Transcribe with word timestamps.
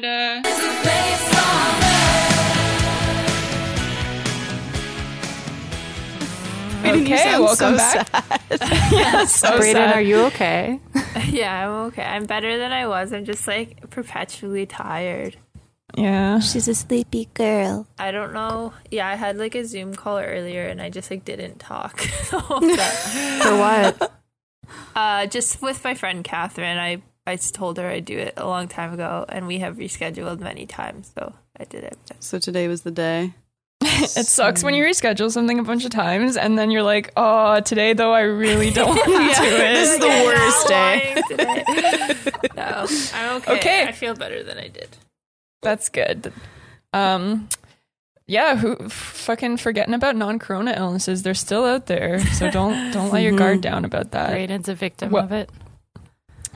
Canada. 0.00 0.42
Brayden, 6.82 7.06
you 7.08 7.14
Okay, 7.14 7.16
sound 7.16 7.44
welcome 7.44 7.56
so 7.56 7.76
back. 7.76 8.08
sad. 8.08 8.60
yeah, 8.92 9.24
so 9.24 9.48
Brayden, 9.58 9.72
sad. 9.72 9.94
are 9.94 10.00
you 10.00 10.20
okay? 10.26 10.80
Yeah, 11.28 11.66
I'm 11.68 11.86
okay. 11.88 12.02
I'm 12.04 12.24
better 12.24 12.58
than 12.58 12.72
I 12.72 12.86
was. 12.86 13.12
I'm 13.12 13.24
just 13.24 13.46
like 13.48 13.90
perpetually 13.90 14.66
tired. 14.66 15.36
Yeah. 15.96 16.38
She's 16.38 16.68
a 16.68 16.74
sleepy 16.74 17.28
girl. 17.34 17.86
I 17.98 18.12
don't 18.12 18.32
know. 18.32 18.72
Yeah, 18.90 19.08
I 19.08 19.16
had 19.16 19.36
like 19.36 19.54
a 19.54 19.64
Zoom 19.64 19.94
call 19.94 20.18
earlier 20.18 20.66
and 20.66 20.80
I 20.80 20.90
just 20.90 21.10
like 21.10 21.24
didn't 21.24 21.58
talk. 21.58 21.98
the 22.30 22.38
whole 22.38 22.60
time. 22.60 23.40
For 23.40 23.58
what? 23.58 24.12
uh, 24.94 25.26
just 25.26 25.60
with 25.60 25.82
my 25.82 25.94
friend 25.94 26.22
Catherine, 26.22 26.78
I 26.78 27.02
I 27.28 27.36
told 27.36 27.76
her 27.78 27.86
I'd 27.88 28.04
do 28.04 28.18
it 28.18 28.34
a 28.36 28.46
long 28.46 28.66
time 28.68 28.92
ago, 28.92 29.24
and 29.28 29.46
we 29.46 29.58
have 29.58 29.76
rescheduled 29.76 30.40
many 30.40 30.66
times, 30.66 31.12
so 31.16 31.32
I 31.58 31.64
did 31.64 31.84
it. 31.84 31.96
So 32.20 32.38
today 32.38 32.66
was 32.68 32.82
the 32.82 32.90
day. 32.90 33.34
It 34.00 34.26
sucks 34.26 34.62
when 34.64 34.74
you 34.74 34.84
reschedule 34.84 35.30
something 35.30 35.58
a 35.58 35.62
bunch 35.64 35.84
of 35.84 35.90
times 35.90 36.36
and 36.36 36.56
then 36.58 36.70
you're 36.70 36.82
like, 36.84 37.12
oh, 37.16 37.60
today 37.60 37.92
though, 37.94 38.12
I 38.12 38.20
really 38.22 38.70
don't 38.78 38.88
want 38.88 39.04
to 39.04 39.40
do 39.40 39.46
it. 39.46 39.74
This 39.74 39.92
is 39.92 39.98
the 39.98 40.06
I'm 40.06 40.24
worst 40.24 40.68
day. 40.68 41.22
no, 42.56 42.86
I'm 43.14 43.36
okay. 43.42 43.52
Okay. 43.58 43.82
I 43.84 43.92
feel 43.92 44.14
better 44.14 44.42
than 44.42 44.58
I 44.58 44.68
did. 44.68 44.88
That's 45.62 45.88
good. 45.88 46.32
Um, 46.92 47.48
yeah, 48.26 48.56
who 48.56 48.76
f- 48.80 48.92
fucking 48.92 49.56
forgetting 49.58 49.94
about 49.94 50.16
non-corona 50.16 50.74
illnesses? 50.76 51.22
They're 51.22 51.34
still 51.34 51.64
out 51.64 51.86
there, 51.86 52.20
so 52.34 52.50
don't 52.50 52.92
don't 52.92 53.10
let 53.12 53.22
your 53.22 53.36
guard 53.36 53.60
down 53.60 53.84
about 53.84 54.12
that. 54.12 54.30
Brayden's 54.32 54.68
a 54.68 54.74
victim 54.74 55.10
What- 55.10 55.24
of 55.24 55.32
it. 55.32 55.50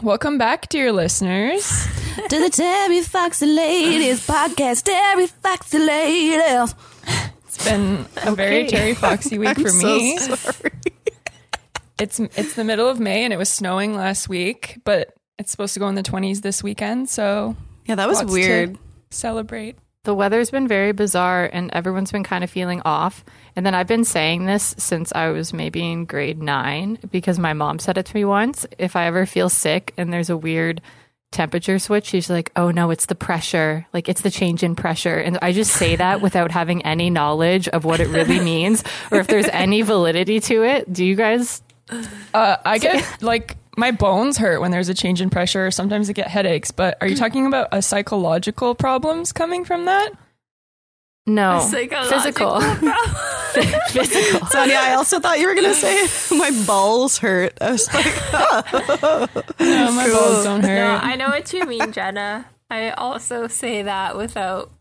Welcome 0.03 0.37
back, 0.39 0.69
dear 0.69 0.91
listeners. 0.93 1.87
to 2.29 2.39
the 2.41 2.51
Terry 2.51 3.03
Foxy 3.03 3.47
Ladies 3.47 4.27
podcast. 4.27 4.83
Terry 4.85 5.27
Foxy 5.29 5.79
Ladies. 5.79 6.75
It's 7.45 7.65
been 7.65 8.07
a 8.25 8.33
very 8.35 8.67
Terry 8.67 8.95
Foxy 8.95 9.39
week 9.39 9.49
I'm 9.57 9.63
for 9.63 9.69
so 9.69 9.87
me. 9.87 10.19
sorry. 10.19 10.71
It's 12.01 12.19
it's 12.19 12.55
the 12.55 12.65
middle 12.65 12.89
of 12.89 12.99
May 12.99 13.23
and 13.25 13.33
it 13.33 13.37
was 13.37 13.49
snowing 13.49 13.95
last 13.95 14.29
week, 14.29 14.81
but 14.85 15.15
it's 15.39 15.51
supposed 15.53 15.75
to 15.75 15.81
go 15.81 15.89
in 15.89 15.95
the 15.95 16.03
20s 16.03 16.43
this 16.43 16.63
weekend, 16.63 17.09
so 17.09 17.57
Yeah, 17.87 17.95
that 17.97 18.09
was 18.09 18.19
Lots 18.19 18.29
to- 18.29 18.33
weird. 18.33 18.79
celebrate. 19.11 19.77
The 20.05 20.15
weather's 20.17 20.51
been 20.51 20.67
very 20.67 20.91
bizarre 20.91 21.49
and 21.53 21.71
everyone's 21.73 22.11
been 22.11 22.25
kind 22.25 22.43
of 22.43 22.51
feeling 22.51 22.83
off. 22.85 23.25
And 23.55 23.65
then 23.65 23.73
I've 23.73 23.87
been 23.87 24.05
saying 24.05 24.47
this 24.47 24.75
since 24.77 25.13
I 25.15 25.29
was 25.29 25.53
maybe 25.53 25.93
in 25.93 26.07
grade 26.07 26.43
nine 26.43 26.99
because 27.13 27.39
my 27.39 27.53
mom 27.53 27.79
said 27.79 27.97
it 27.97 28.07
to 28.07 28.17
me 28.17 28.25
once. 28.25 28.67
If 28.79 28.97
I 28.97 29.07
ever 29.07 29.27
feel 29.27 29.49
sick 29.49 29.95
and 29.97 30.13
there's 30.13 30.29
a 30.29 30.37
weird 30.37 30.81
temperature 31.31 31.79
switch, 31.79 32.07
she's 32.07 32.29
like, 32.29 32.51
oh 32.57 32.73
no, 32.73 32.91
it's 32.91 33.07
the 33.07 33.15
pressure. 33.15 33.87
Like 33.93 34.09
it's 34.09 34.23
the 34.23 34.31
change 34.31 34.65
in 34.65 34.75
pressure. 34.75 35.19
And 35.19 35.39
I 35.41 35.53
just 35.53 35.73
say 35.73 35.95
that 35.95 36.21
without 36.21 36.51
having 36.51 36.85
any 36.85 37.09
knowledge 37.09 37.69
of 37.69 37.85
what 37.85 38.01
it 38.01 38.09
really 38.09 38.41
means 38.41 38.83
or 39.13 39.21
if 39.21 39.29
there's 39.29 39.49
any 39.53 39.83
validity 39.83 40.41
to 40.41 40.65
it. 40.65 40.93
Do 40.93 41.05
you 41.05 41.15
guys? 41.15 41.63
Uh, 42.35 42.57
I 42.65 42.79
get 42.79 43.23
like 43.23 43.57
my 43.77 43.91
bones 43.91 44.39
hurt 44.39 44.61
when 44.61 44.71
there's 44.71 44.89
a 44.89 44.95
change 44.95 45.21
in 45.21 45.31
pressure. 45.31 45.71
Sometimes 45.71 46.09
I 46.09 46.13
get 46.13 46.29
headaches, 46.29 46.71
but 46.71 46.99
are 47.01 47.07
you 47.07 47.17
talking 47.17 47.47
about 47.47 47.69
a 47.73 47.83
psychological 47.83 48.75
problems 48.75 49.33
coming 49.33 49.65
from 49.65 49.87
that? 49.87 50.13
No. 51.27 51.61
Psychological 51.61 52.61
Physical. 52.61 52.61
Physical. 53.89 54.47
Sonia, 54.49 54.79
I 54.81 54.95
also 54.95 55.21
thought 55.21 55.39
you 55.39 55.47
were 55.47 55.55
going 55.55 55.69
to 55.69 55.75
say 55.75 56.09
my 56.37 56.51
balls 56.67 57.19
hurt. 57.19 57.57
I 57.61 57.73
was 57.73 57.93
like, 57.93 58.07
No, 59.61 59.93
my 59.93 60.11
balls 60.11 60.45
don't 60.45 60.63
hurt. 60.63 60.75
No. 60.75 60.99
I 61.01 61.17
know 61.17 61.29
what 61.29 61.53
you 61.53 61.65
mean, 61.65 61.93
Jenna. 61.93 62.47
I 62.71 62.91
also 62.91 63.47
say 63.47 63.83
that 63.83 64.17
without. 64.17 64.73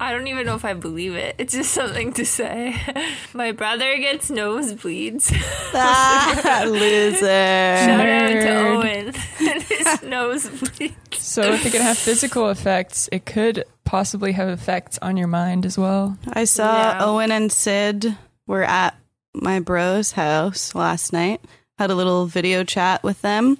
I 0.00 0.12
don't 0.12 0.26
even 0.26 0.44
know 0.46 0.54
if 0.56 0.64
I 0.64 0.74
believe 0.74 1.14
it. 1.14 1.36
It's 1.38 1.54
just 1.54 1.72
something 1.72 2.12
to 2.14 2.24
say. 2.26 2.74
My 3.34 3.52
brother 3.52 3.96
gets 3.98 4.30
nosebleeds. 4.30 5.32
ah, 5.74 6.64
loser. 6.66 7.20
Shout 7.20 8.08
out 8.08 8.28
to 8.28 8.58
Owen 8.58 9.06
and 9.40 9.62
his 9.62 9.86
nosebleeds. 10.02 11.14
So 11.14 11.42
if 11.42 11.64
it 11.66 11.72
can 11.72 11.82
have 11.82 11.96
physical 11.98 12.50
effects, 12.50 13.08
it 13.12 13.24
could 13.24 13.64
possibly 13.84 14.32
have 14.32 14.48
effects 14.48 14.98
on 15.00 15.16
your 15.16 15.28
mind 15.28 15.64
as 15.64 15.78
well. 15.78 16.16
I 16.32 16.44
saw 16.44 16.74
Yeah. 16.76 17.04
Owen 17.04 17.30
and 17.30 17.50
Sid 17.52 18.16
were 18.46 18.64
at 18.64 18.96
my 19.34 19.60
bro's 19.60 20.12
house 20.12 20.74
last 20.74 21.12
night. 21.12 21.40
Had 21.78 21.90
a 21.90 21.94
little 21.94 22.26
video 22.26 22.62
chat 22.64 23.02
with 23.02 23.20
them. 23.22 23.58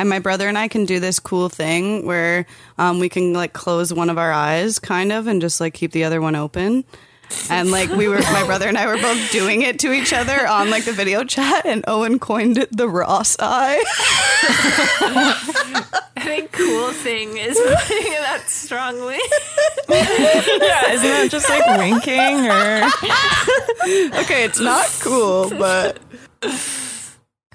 And 0.00 0.08
my 0.08 0.18
brother 0.18 0.48
and 0.48 0.56
I 0.56 0.68
can 0.68 0.86
do 0.86 0.98
this 0.98 1.18
cool 1.18 1.50
thing 1.50 2.06
where 2.06 2.46
um, 2.78 3.00
we 3.00 3.10
can 3.10 3.34
like 3.34 3.52
close 3.52 3.92
one 3.92 4.08
of 4.08 4.16
our 4.16 4.32
eyes, 4.32 4.78
kind 4.78 5.12
of, 5.12 5.26
and 5.26 5.42
just 5.42 5.60
like 5.60 5.74
keep 5.74 5.92
the 5.92 6.04
other 6.04 6.22
one 6.22 6.34
open. 6.34 6.84
And 7.50 7.70
like 7.70 7.90
we 7.90 8.08
were, 8.08 8.18
my 8.18 8.44
brother 8.46 8.66
and 8.66 8.78
I 8.78 8.86
were 8.86 8.96
both 8.96 9.30
doing 9.30 9.60
it 9.60 9.78
to 9.80 9.92
each 9.92 10.14
other 10.14 10.46
on 10.46 10.70
like 10.70 10.86
the 10.86 10.94
video 10.94 11.22
chat, 11.22 11.66
and 11.66 11.84
Owen 11.86 12.18
coined 12.18 12.56
it 12.56 12.74
the 12.74 12.88
Ross 12.88 13.36
eye. 13.40 13.84
I 16.16 16.20
think 16.20 16.52
cool 16.52 16.92
thing 16.92 17.36
is 17.36 17.58
putting 17.58 18.12
it 18.12 18.20
that 18.20 18.44
strongly. 18.48 19.18
Yeah, 19.90 20.92
isn't 20.92 21.10
that 21.10 21.28
just 21.30 21.46
like 21.50 21.66
winking 21.78 22.46
or? 22.46 22.84
okay, 24.22 24.44
it's 24.44 24.60
not 24.60 24.88
cool, 25.02 25.50
but 25.50 25.98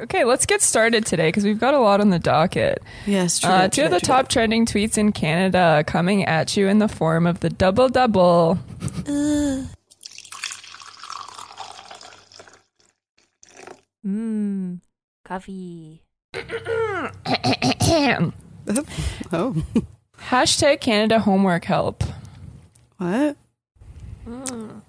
Okay, 0.01 0.25
let's 0.25 0.45
get 0.45 0.61
started 0.61 1.05
today 1.05 1.29
because 1.29 1.45
we've 1.45 1.59
got 1.59 1.73
a 1.73 1.79
lot 1.79 2.01
on 2.01 2.09
the 2.09 2.19
docket. 2.19 2.83
yes, 3.05 3.39
true. 3.39 3.49
Uh, 3.49 3.61
that, 3.61 3.71
two 3.71 3.81
true 3.81 3.85
of 3.85 3.91
the 3.91 3.95
that, 3.99 4.05
true 4.05 4.13
top 4.13 4.27
trending 4.27 4.65
tweets 4.65 4.97
in 4.97 5.13
Canada 5.13 5.85
coming 5.87 6.25
at 6.25 6.57
you 6.57 6.67
in 6.67 6.79
the 6.79 6.89
form 6.89 7.25
of 7.25 7.39
the 7.39 7.49
double 7.49 7.87
double. 7.87 8.59
Mmm, 14.05 14.79
coffee. 15.23 16.03
Oh, 19.31 19.55
Hashtag 20.19 20.81
Canada 20.81 21.19
homework 21.19 21.65
help. 21.65 22.03
what? 22.97 23.37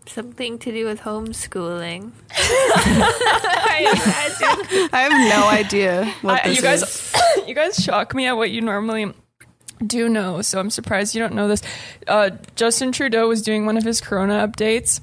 Something 0.06 0.58
to 0.60 0.72
do 0.72 0.86
with 0.86 1.00
homeschooling. 1.00 2.12
I 2.30 3.80
imagine. 4.60 4.88
I 4.92 5.00
have 5.02 5.12
no 5.12 5.48
idea 5.48 6.06
what 6.22 6.44
I, 6.44 6.48
this 6.48 6.56
you 6.56 6.62
guys, 6.62 6.82
is. 6.82 7.14
you 7.48 7.54
guys 7.54 7.76
shock 7.76 8.14
me 8.14 8.26
at 8.26 8.36
what 8.36 8.50
you 8.50 8.60
normally 8.60 9.12
do 9.84 10.08
know. 10.08 10.42
So 10.42 10.58
I'm 10.58 10.70
surprised 10.70 11.14
you 11.14 11.20
don't 11.20 11.34
know 11.34 11.48
this. 11.48 11.62
Uh, 12.06 12.30
Justin 12.54 12.92
Trudeau 12.92 13.28
was 13.28 13.42
doing 13.42 13.66
one 13.66 13.76
of 13.76 13.84
his 13.84 14.00
Corona 14.00 14.46
updates, 14.46 15.00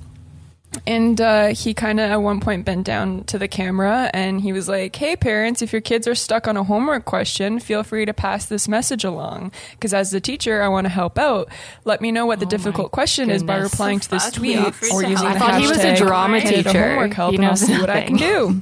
and 0.86 1.20
uh, 1.20 1.48
he 1.48 1.74
kind 1.74 2.00
of 2.00 2.10
at 2.10 2.18
one 2.18 2.40
point 2.40 2.66
bent 2.66 2.86
down 2.86 3.24
to 3.26 3.38
the 3.38 3.48
camera 3.48 4.10
and 4.14 4.42
he 4.42 4.52
was 4.54 4.68
like, 4.68 4.96
"Hey 4.96 5.16
parents, 5.16 5.62
if 5.62 5.72
your 5.72 5.82
kids 5.82 6.08
are 6.08 6.16
stuck 6.16 6.48
on 6.48 6.58
a 6.58 6.64
homework 6.64 7.06
question, 7.06 7.60
feel 7.60 7.84
free 7.84 8.06
to 8.06 8.14
pass 8.14 8.46
this 8.46 8.68
message 8.68 9.04
along. 9.04 9.52
Because 9.72 9.94
as 9.94 10.12
the 10.12 10.20
teacher, 10.20 10.62
I 10.62 10.68
want 10.68 10.86
to 10.86 10.90
help 10.90 11.18
out. 11.18 11.50
Let 11.86 12.02
me 12.02 12.12
know 12.12 12.26
what 12.26 12.40
the 12.40 12.46
difficult 12.46 12.92
question 12.92 13.30
is 13.30 13.44
by 13.44 13.56
goodness. 13.56 13.72
replying 13.72 14.00
to 14.00 14.10
this 14.10 14.32
tweet 14.32 14.60
or 14.60 15.04
using 15.04 15.18
help. 15.18 15.20
the 15.20 15.28
I 15.28 15.40
thought 15.40 15.62
he 15.62 15.68
was 15.68 15.80
a 15.80 15.96
drama 15.96 16.42
teacher. 16.42 16.90
Homework 16.90 17.14
help, 17.14 17.32
He 17.32 17.38
and 17.38 17.46
I'll 17.46 17.56
see 17.56 17.80
what 17.80 17.90
I 17.90 18.04
can 18.04 18.18
do." 18.18 18.62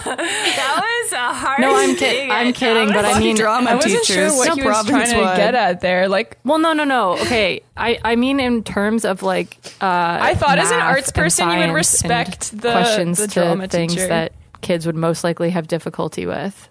That 0.04 0.80
was 1.04 1.12
a 1.12 1.34
hard. 1.34 1.60
No, 1.60 1.74
I'm, 1.76 1.94
thing. 1.96 2.26
ki- 2.28 2.32
I'm 2.32 2.52
kidding, 2.52 2.88
but 2.88 3.04
I 3.04 3.18
mean, 3.18 3.36
drama 3.36 3.70
I 3.70 3.74
wasn't 3.76 4.04
teachers. 4.04 4.06
sure 4.32 4.36
what 4.36 4.48
no 4.48 4.54
he 4.54 4.62
was 4.68 4.86
trying 4.86 5.10
to 5.10 5.20
wide. 5.20 5.36
get 5.36 5.54
at 5.54 5.80
there. 5.80 6.08
Like, 6.08 6.38
well, 6.44 6.58
no, 6.58 6.72
no, 6.72 6.84
no. 6.84 7.12
Okay, 7.18 7.62
I, 7.76 7.98
I 8.04 8.16
mean, 8.16 8.40
in 8.40 8.62
terms 8.64 9.04
of 9.04 9.22
like, 9.22 9.56
uh, 9.80 9.86
I 10.20 10.34
thought 10.34 10.58
as 10.58 10.70
an 10.70 10.80
arts 10.80 11.10
person, 11.12 11.48
you 11.50 11.56
would 11.56 11.60
science 11.60 11.64
and 11.68 11.74
respect 11.74 12.50
the- 12.62 12.72
questions 12.72 13.18
the 13.18 13.26
to 13.28 13.34
drama 13.40 13.68
things 13.68 13.94
teacher. 13.94 14.08
that 14.08 14.32
kids 14.60 14.86
would 14.86 14.96
most 14.96 15.24
likely 15.24 15.50
have 15.50 15.68
difficulty 15.68 16.26
with. 16.26 16.68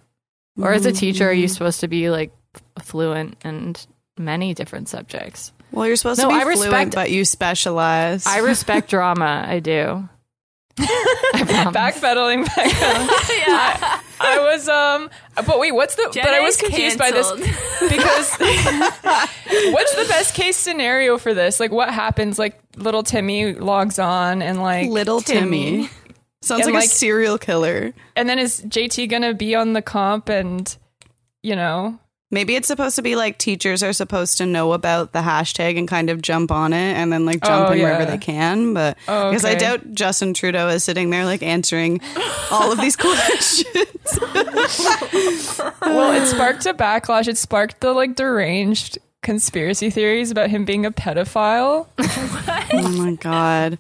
Or 0.59 0.74
as 0.74 0.86
a 0.88 0.92
teacher, 0.92 1.30
are 1.30 1.33
you 1.33 1.47
supposed 1.47 1.81
to 1.81 1.88
be 1.88 2.09
like 2.09 2.31
fluent 2.81 3.38
in 3.45 3.75
many 4.18 4.53
different 4.56 4.89
subjects? 4.89 5.51
Well, 5.71 5.86
you're 5.86 5.95
supposed 5.97 6.19
No, 6.19 6.30
to 6.30 6.36
be 6.36 6.39
I 6.39 6.44
fluent, 6.44 6.59
respect- 6.62 6.95
but 6.95 7.12
you 7.12 7.25
specialize. 7.25 8.25
I 8.25 8.39
respect 8.39 8.89
drama. 8.89 9.45
I 9.47 9.59
do. 9.59 10.09
I 11.53 11.63
promise. 11.63 11.75
backpedaling 11.99 12.45
back 12.45 12.55
I, 12.57 14.01
I 14.19 14.39
was 14.39 14.67
um 14.69 15.09
but 15.45 15.59
wait 15.59 15.73
what's 15.73 15.95
the 15.95 16.09
but 16.13 16.33
I 16.33 16.39
was 16.41 16.57
Jenna's 16.57 16.75
confused 16.75 16.97
by 16.97 17.11
this 17.11 17.31
because 17.89 18.31
what's 19.73 19.95
the 19.95 20.05
best 20.07 20.33
case 20.35 20.57
scenario 20.57 21.17
for 21.17 21.33
this 21.33 21.59
like 21.59 21.71
what 21.71 21.94
happens 21.94 22.38
like 22.39 22.59
little 22.75 23.03
Timmy 23.03 23.53
logs 23.53 23.99
on 23.99 24.41
and 24.41 24.61
like 24.61 24.89
Little 24.89 25.21
Timmy. 25.21 25.89
Sounds 26.41 26.65
like, 26.65 26.73
like- 26.73 26.85
a 26.85 26.89
serial 26.89 27.38
killer. 27.38 27.94
and 28.15 28.29
then 28.29 28.39
is 28.39 28.61
JT 28.61 29.09
gonna 29.09 29.33
be 29.33 29.55
on 29.55 29.73
the 29.73 29.81
comp 29.81 30.29
and 30.29 30.77
you 31.44 31.55
know 31.55 31.99
Maybe 32.29 32.56
it's 32.57 32.68
supposed 32.68 32.97
to 32.97 33.01
be 33.01 33.15
like 33.15 33.38
teachers 33.38 33.81
are 33.83 33.94
supposed 33.94 34.38
to 34.39 34.45
know 34.45 34.74
about 34.74 35.13
the 35.13 35.19
hashtag 35.19 35.77
and 35.77 35.88
kind 35.88 36.09
of 36.09 36.21
jump 36.21 36.51
on 36.51 36.74
it 36.74 36.94
and 36.95 37.12
then 37.12 37.25
like 37.25 37.41
jump 37.41 37.69
Oh, 37.69 37.71
in 37.71 37.79
wherever 37.81 38.03
they 38.06 38.18
can. 38.18 38.74
But 38.74 38.97
Oh, 39.07 39.29
because 39.29 39.45
I 39.45 39.56
doubt 39.56 39.94
Justin 39.94 40.33
Trudeau 40.33 40.68
is 40.68 40.83
sitting 40.83 41.09
there 41.09 41.24
like 41.24 41.41
answering 41.41 42.01
all 42.51 42.71
of 42.74 42.81
these 42.81 42.95
questions. 42.97 44.19
well, 45.81 46.12
it 46.21 46.25
sparked 46.27 46.65
a 46.65 46.74
backlash. 46.74 47.29
It 47.29 47.38
sparked 47.38 47.79
the 47.79 47.94
like 47.94 48.15
deranged 48.15 48.97
conspiracy 49.23 49.89
theories 49.89 50.30
about 50.30 50.50
him 50.50 50.65
being 50.65 50.85
a 50.85 50.91
pedophile. 50.91 51.88
oh 52.73 52.89
my 52.97 53.13
god. 53.13 53.80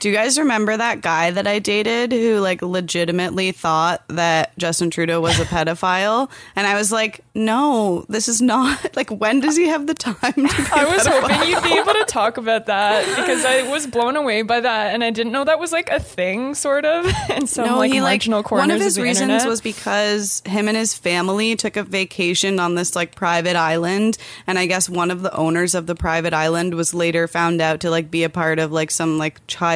Do 0.00 0.08
you 0.08 0.14
guys 0.14 0.36
remember 0.38 0.76
that 0.76 1.02
guy 1.02 1.30
that 1.30 1.46
I 1.46 1.60
dated 1.60 2.10
who 2.10 2.40
like 2.40 2.62
legitimately 2.62 3.52
thought 3.52 4.02
that 4.08 4.56
Justin 4.58 4.90
Trudeau 4.90 5.20
was 5.20 5.38
a 5.38 5.44
pedophile? 5.44 6.28
And 6.56 6.66
I 6.66 6.74
was 6.74 6.90
like, 6.90 7.24
no, 7.32 8.04
this 8.08 8.26
is 8.28 8.42
not 8.42 8.84
like 8.96 9.08
when 9.10 9.38
does 9.38 9.56
he 9.56 9.68
have 9.68 9.86
the 9.86 9.94
time 9.94 10.16
to 10.32 10.32
be 10.34 10.48
I 10.74 10.84
was 10.84 11.06
pedophile? 11.06 11.20
hoping 11.30 11.48
you'd 11.48 11.62
be 11.62 11.78
able 11.78 11.92
to 11.92 12.04
talk 12.08 12.38
about 12.38 12.66
that 12.66 13.06
because 13.16 13.44
I 13.44 13.70
was 13.70 13.86
blown 13.86 14.16
away 14.16 14.42
by 14.42 14.58
that 14.58 14.94
and 14.94 15.04
I 15.04 15.10
didn't 15.10 15.30
know 15.32 15.44
that 15.44 15.60
was 15.60 15.70
like 15.70 15.88
a 15.90 16.00
thing, 16.00 16.56
sort 16.56 16.84
of, 16.84 17.06
in 17.30 17.46
some 17.46 17.76
like 17.76 17.92
he, 17.92 18.00
marginal 18.00 18.42
corners 18.42 18.62
one 18.62 18.70
of 18.72 18.80
his 18.80 18.96
the 18.96 19.02
reasons 19.02 19.30
internet. 19.30 19.48
was 19.48 19.60
because 19.60 20.42
him 20.44 20.66
and 20.66 20.76
his 20.76 20.92
family 20.94 21.54
took 21.54 21.76
a 21.76 21.84
vacation 21.84 22.58
on 22.58 22.74
this 22.74 22.96
like 22.96 23.14
private 23.14 23.54
island 23.54 24.18
and 24.46 24.58
i 24.58 24.66
guess 24.66 24.88
one 24.88 25.10
of 25.10 25.22
the 25.22 25.32
owners 25.36 25.74
of 25.74 25.86
the 25.86 25.94
private 25.94 26.34
island 26.34 26.74
was 26.74 26.92
later 26.94 27.28
found 27.28 27.60
out 27.60 27.80
to 27.80 27.90
like 27.90 28.10
be 28.10 28.24
a 28.24 28.28
part 28.30 28.58
of 28.58 28.72
like 28.72 28.90
some 28.90 29.18
like 29.18 29.40
child 29.46 29.67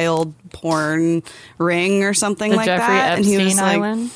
porn 0.51 1.23
ring 1.57 2.03
or 2.03 2.13
something 2.13 2.51
The 2.51 2.57
like 2.57 2.65
Jeffrey 2.65 2.93
that 2.95 3.17
Epstein 3.19 3.33
and 3.33 3.41
he 3.41 3.45
was 3.45 3.55
like 3.57 3.77
Island. 3.79 4.11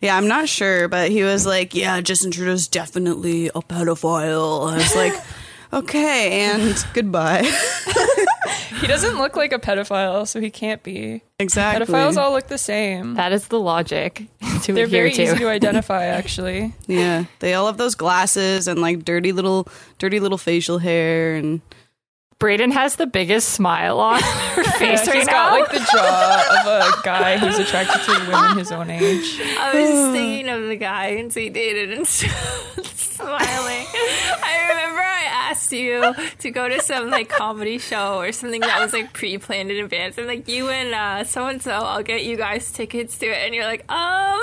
yeah 0.00 0.16
i'm 0.16 0.28
not 0.28 0.48
sure 0.48 0.88
but 0.88 1.10
he 1.10 1.22
was 1.22 1.46
like 1.46 1.74
yeah 1.74 2.00
justin 2.00 2.30
trudeau's 2.30 2.68
definitely 2.68 3.48
a 3.48 3.60
pedophile 3.62 4.72
i 4.72 4.76
was 4.76 4.94
like 4.96 5.14
okay 5.72 6.42
and 6.50 6.84
goodbye 6.94 7.42
he 8.80 8.86
doesn't 8.86 9.16
look 9.18 9.36
like 9.36 9.52
a 9.52 9.58
pedophile, 9.58 10.28
so 10.28 10.38
he 10.40 10.50
can't 10.50 10.82
be. 10.82 11.22
exactly 11.38 11.86
Pedophiles 11.86 12.16
all 12.16 12.32
look 12.32 12.46
the 12.48 12.58
same. 12.58 13.14
That 13.14 13.32
is 13.32 13.48
the 13.48 13.58
logic 13.58 14.26
to 14.62 14.72
They're 14.74 14.86
very 14.86 15.12
to. 15.12 15.22
easy 15.22 15.36
to 15.38 15.48
identify, 15.48 16.04
actually. 16.04 16.74
Yeah, 16.86 17.24
they 17.40 17.54
all 17.54 17.66
have 17.66 17.78
those 17.78 17.94
glasses 17.94 18.68
and 18.68 18.80
like 18.80 19.04
dirty 19.04 19.32
little, 19.32 19.66
dirty 19.98 20.20
little 20.20 20.36
facial 20.38 20.78
hair, 20.78 21.34
and 21.36 21.62
Brayden 22.38 22.70
has 22.72 22.96
the 22.96 23.06
biggest 23.06 23.48
smile 23.50 23.98
on 23.98 24.20
her 24.22 24.62
Yeah, 24.62 24.70
face 24.72 25.06
right 25.08 25.16
he's 25.16 25.26
now. 25.26 25.32
got 25.32 25.60
like 25.60 25.70
the 25.72 25.78
jaw 25.78 26.60
of 26.60 26.66
a 26.98 27.02
guy 27.02 27.38
who's 27.38 27.58
attracted 27.58 28.02
to 28.02 28.30
women 28.30 28.58
his 28.58 28.70
own 28.72 28.90
age. 28.90 29.40
I 29.58 29.72
was 29.74 30.12
thinking 30.14 30.48
of 30.50 30.68
the 30.68 30.76
guy 30.76 31.06
and 31.18 31.32
he 31.32 31.48
dated 31.48 31.92
and 31.92 32.06
smiling. 32.06 33.86
I 33.88 34.66
remember 34.68 35.00
I 35.00 35.22
asked 35.50 35.72
you 35.72 36.12
to 36.40 36.50
go 36.50 36.68
to 36.68 36.78
some 36.82 37.08
like 37.08 37.30
comedy 37.30 37.78
show 37.78 38.18
or 38.20 38.30
something 38.32 38.60
that 38.60 38.80
was 38.80 38.92
like 38.92 39.14
pre-planned 39.14 39.70
in 39.70 39.82
advance. 39.82 40.18
and 40.18 40.26
like, 40.26 40.46
you 40.46 40.68
and 40.68 40.92
uh, 40.94 41.24
so 41.24 41.46
and 41.46 41.62
so, 41.62 41.70
I'll 41.70 42.02
get 42.02 42.24
you 42.24 42.36
guys 42.36 42.70
tickets 42.70 43.16
to 43.18 43.26
it. 43.26 43.38
And 43.46 43.54
you're 43.54 43.64
like, 43.64 43.90
um, 43.90 44.40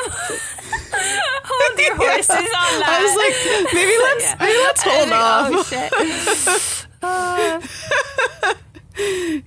hold 1.46 1.80
your 1.80 1.96
horses 1.96 2.32
on 2.32 2.80
that. 2.80 2.90
I 2.90 3.04
was 3.04 3.16
like, 3.22 3.36
maybe 3.72 3.96
let's 4.02 4.40
maybe 4.40 4.58
let's 4.64 4.82
hold 4.84 5.12
off. 5.12 5.52
Oh 5.54 6.82
shit! 6.82 6.88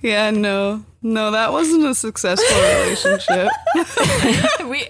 Yeah, 0.01 0.31
no, 0.31 0.83
no, 1.01 1.31
that 1.31 1.53
wasn't 1.53 1.85
a 1.85 1.95
successful 1.95 2.57
relationship. 2.57 3.47
We 4.67 4.85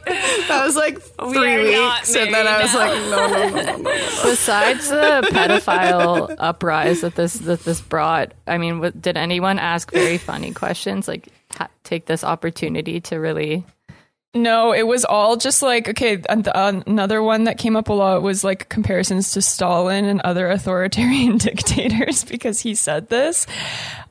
That 0.48 0.64
was 0.66 0.76
like 0.76 1.00
three 1.00 1.76
are 1.76 1.80
not 1.80 2.00
weeks, 2.02 2.16
and 2.16 2.34
then 2.34 2.48
I 2.48 2.64
was 2.64 2.74
married 2.74 3.02
like, 3.02 3.10
no, 3.12 3.28
no, 3.28 3.50
no, 3.50 3.62
no, 3.64 3.78
no. 3.78 3.92
Besides 4.24 4.90
the 4.90 5.28
pedophile 5.32 6.36
uprise 6.40 7.02
that 7.02 7.14
this 7.14 7.34
that 7.34 7.60
this 7.60 7.82
brought, 7.82 8.34
I 8.48 8.58
mean, 8.58 8.80
what, 8.80 9.00
did 9.00 9.18
anyone 9.18 9.60
ask 9.60 9.92
very 9.92 10.18
funny 10.18 10.52
questions? 10.54 11.08
Like, 11.08 11.28
ha- 11.52 11.70
take 11.84 12.08
this 12.08 12.24
opportunity 12.24 13.00
to 13.02 13.18
really 13.18 13.64
No, 14.42 14.74
it 14.74 14.86
was 14.86 15.06
all 15.06 15.38
just 15.38 15.62
like 15.62 15.90
okay. 15.90 16.22
Another 16.30 17.24
one 17.24 17.46
that 17.46 17.58
came 17.58 17.76
up 17.76 17.90
a 17.90 17.94
lot 17.94 18.22
was 18.22 18.44
like 18.44 18.70
comparisons 18.70 19.32
to 19.32 19.42
Stalin 19.42 20.06
and 20.06 20.22
other 20.22 20.50
authoritarian 20.52 21.38
dictators 21.38 22.24
because 22.24 22.60
he 22.60 22.76
said 22.76 23.10
this. 23.10 23.48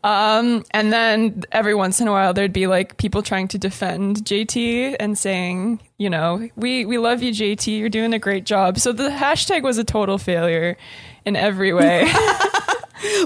Um, 0.04 0.64
and 0.70 0.92
then 0.92 1.44
every 1.52 1.74
once 1.74 2.00
in 2.00 2.08
a 2.08 2.12
while, 2.12 2.32
there'd 2.32 2.52
be 2.52 2.66
like 2.66 2.96
people 2.96 3.22
trying 3.22 3.48
to 3.48 3.58
defend 3.58 4.24
JT 4.24 4.96
and 4.98 5.18
saying, 5.18 5.80
you 5.98 6.10
know, 6.10 6.48
we 6.56 6.84
we 6.84 6.98
love 6.98 7.22
you, 7.22 7.32
JT. 7.32 7.78
You're 7.78 7.88
doing 7.88 8.14
a 8.14 8.18
great 8.18 8.44
job. 8.44 8.78
So 8.78 8.92
the 8.92 9.08
hashtag 9.08 9.62
was 9.62 9.78
a 9.78 9.84
total 9.84 10.18
failure 10.18 10.76
in 11.24 11.36
every 11.36 11.72
way. 11.72 12.10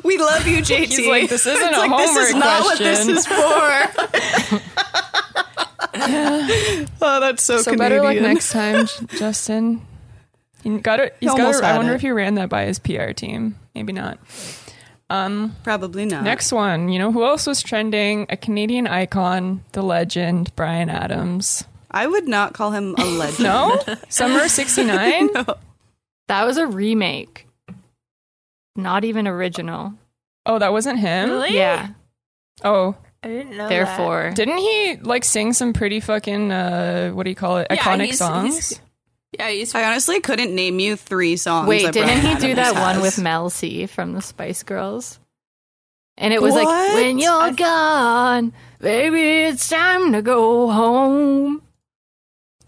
We 0.04 0.18
love 0.18 0.46
you, 0.46 0.58
JT. 0.58 0.86
He's 0.86 1.06
like, 1.06 1.30
this 1.30 1.46
isn't 1.46 1.68
It's 1.68 1.76
a 1.76 1.80
like, 1.80 1.96
this 1.96 2.10
is 2.10 2.32
homework 2.32 2.44
not 2.44 2.64
what 2.64 2.78
this 2.78 3.06
is 3.06 3.26
for. 3.26 5.19
Oh, 7.02 7.20
that's 7.20 7.42
so, 7.42 7.58
so 7.58 7.72
Canadian. 7.72 7.78
better 8.02 8.02
luck 8.02 8.22
next 8.22 8.52
time, 8.52 8.86
Justin. 9.16 9.86
You 10.62 10.78
got 10.80 11.00
it. 11.00 11.16
He's 11.20 11.30
got 11.30 11.40
Almost 11.40 11.62
it. 11.62 11.64
I 11.64 11.76
wonder 11.76 11.92
it. 11.92 11.96
if 11.96 12.00
he 12.02 12.10
ran 12.10 12.34
that 12.34 12.48
by 12.48 12.64
his 12.66 12.78
PR 12.78 13.12
team. 13.12 13.56
Maybe 13.74 13.92
not. 13.92 14.18
Um, 15.08 15.56
Probably 15.64 16.04
not. 16.04 16.22
Next 16.22 16.52
one. 16.52 16.88
You 16.88 16.98
know 16.98 17.10
who 17.12 17.24
else 17.24 17.46
was 17.46 17.62
trending? 17.62 18.26
A 18.28 18.36
Canadian 18.36 18.86
icon, 18.86 19.64
the 19.72 19.82
legend, 19.82 20.54
Bryan 20.56 20.88
Adams. 20.90 21.64
I 21.90 22.06
would 22.06 22.28
not 22.28 22.52
call 22.52 22.70
him 22.72 22.94
a 22.98 23.04
legend. 23.18 23.40
No, 23.42 23.78
Summer 24.08 24.46
'69. 24.48 25.30
that 26.28 26.44
was 26.44 26.58
a 26.58 26.66
remake, 26.66 27.48
not 28.76 29.04
even 29.04 29.26
original. 29.26 29.94
Oh, 30.46 30.58
that 30.58 30.72
wasn't 30.72 30.98
him. 31.00 31.30
Really? 31.30 31.54
Yeah, 31.56 31.88
Oh, 32.62 32.96
I 33.22 33.28
didn't 33.28 33.56
know. 33.56 33.68
therefore, 33.68 34.32
didn't 34.34 34.58
he 34.58 34.96
like 35.02 35.24
sing 35.24 35.52
some 35.52 35.72
pretty 35.74 36.00
fucking 36.00 36.50
uh, 36.50 37.10
what 37.10 37.24
do 37.24 37.30
you 37.30 37.36
call 37.36 37.58
it? 37.58 37.66
Yeah, 37.70 37.76
Iconic 37.76 38.04
he's- 38.06 38.18
songs. 38.18 38.54
he's- 38.54 38.80
yeah, 39.38 39.48
he's 39.50 39.74
I 39.76 39.84
honestly 39.84 40.20
couldn't 40.20 40.52
name 40.54 40.80
you 40.80 40.96
three 40.96 41.36
songs. 41.36 41.68
wait, 41.68 41.84
that 41.84 41.92
didn't 41.94 42.08
Bryan 42.20 42.36
he 42.36 42.40
do 42.40 42.50
Adams 42.52 42.56
that 42.56 42.80
one 42.80 42.94
has. 42.96 43.02
with 43.02 43.18
Mel 43.22 43.48
C 43.50 43.86
from 43.86 44.12
the 44.14 44.20
Spice 44.22 44.62
Girls? 44.64 45.20
And 46.18 46.34
it 46.34 46.42
was 46.42 46.52
What? 46.52 46.64
like, 46.64 46.94
when 46.94 47.18
you're 47.20 47.52
gone, 47.52 48.52
baby, 48.80 49.48
it's 49.48 49.68
time 49.68 50.12
to 50.12 50.20
go 50.22 50.68
home. 50.70 51.62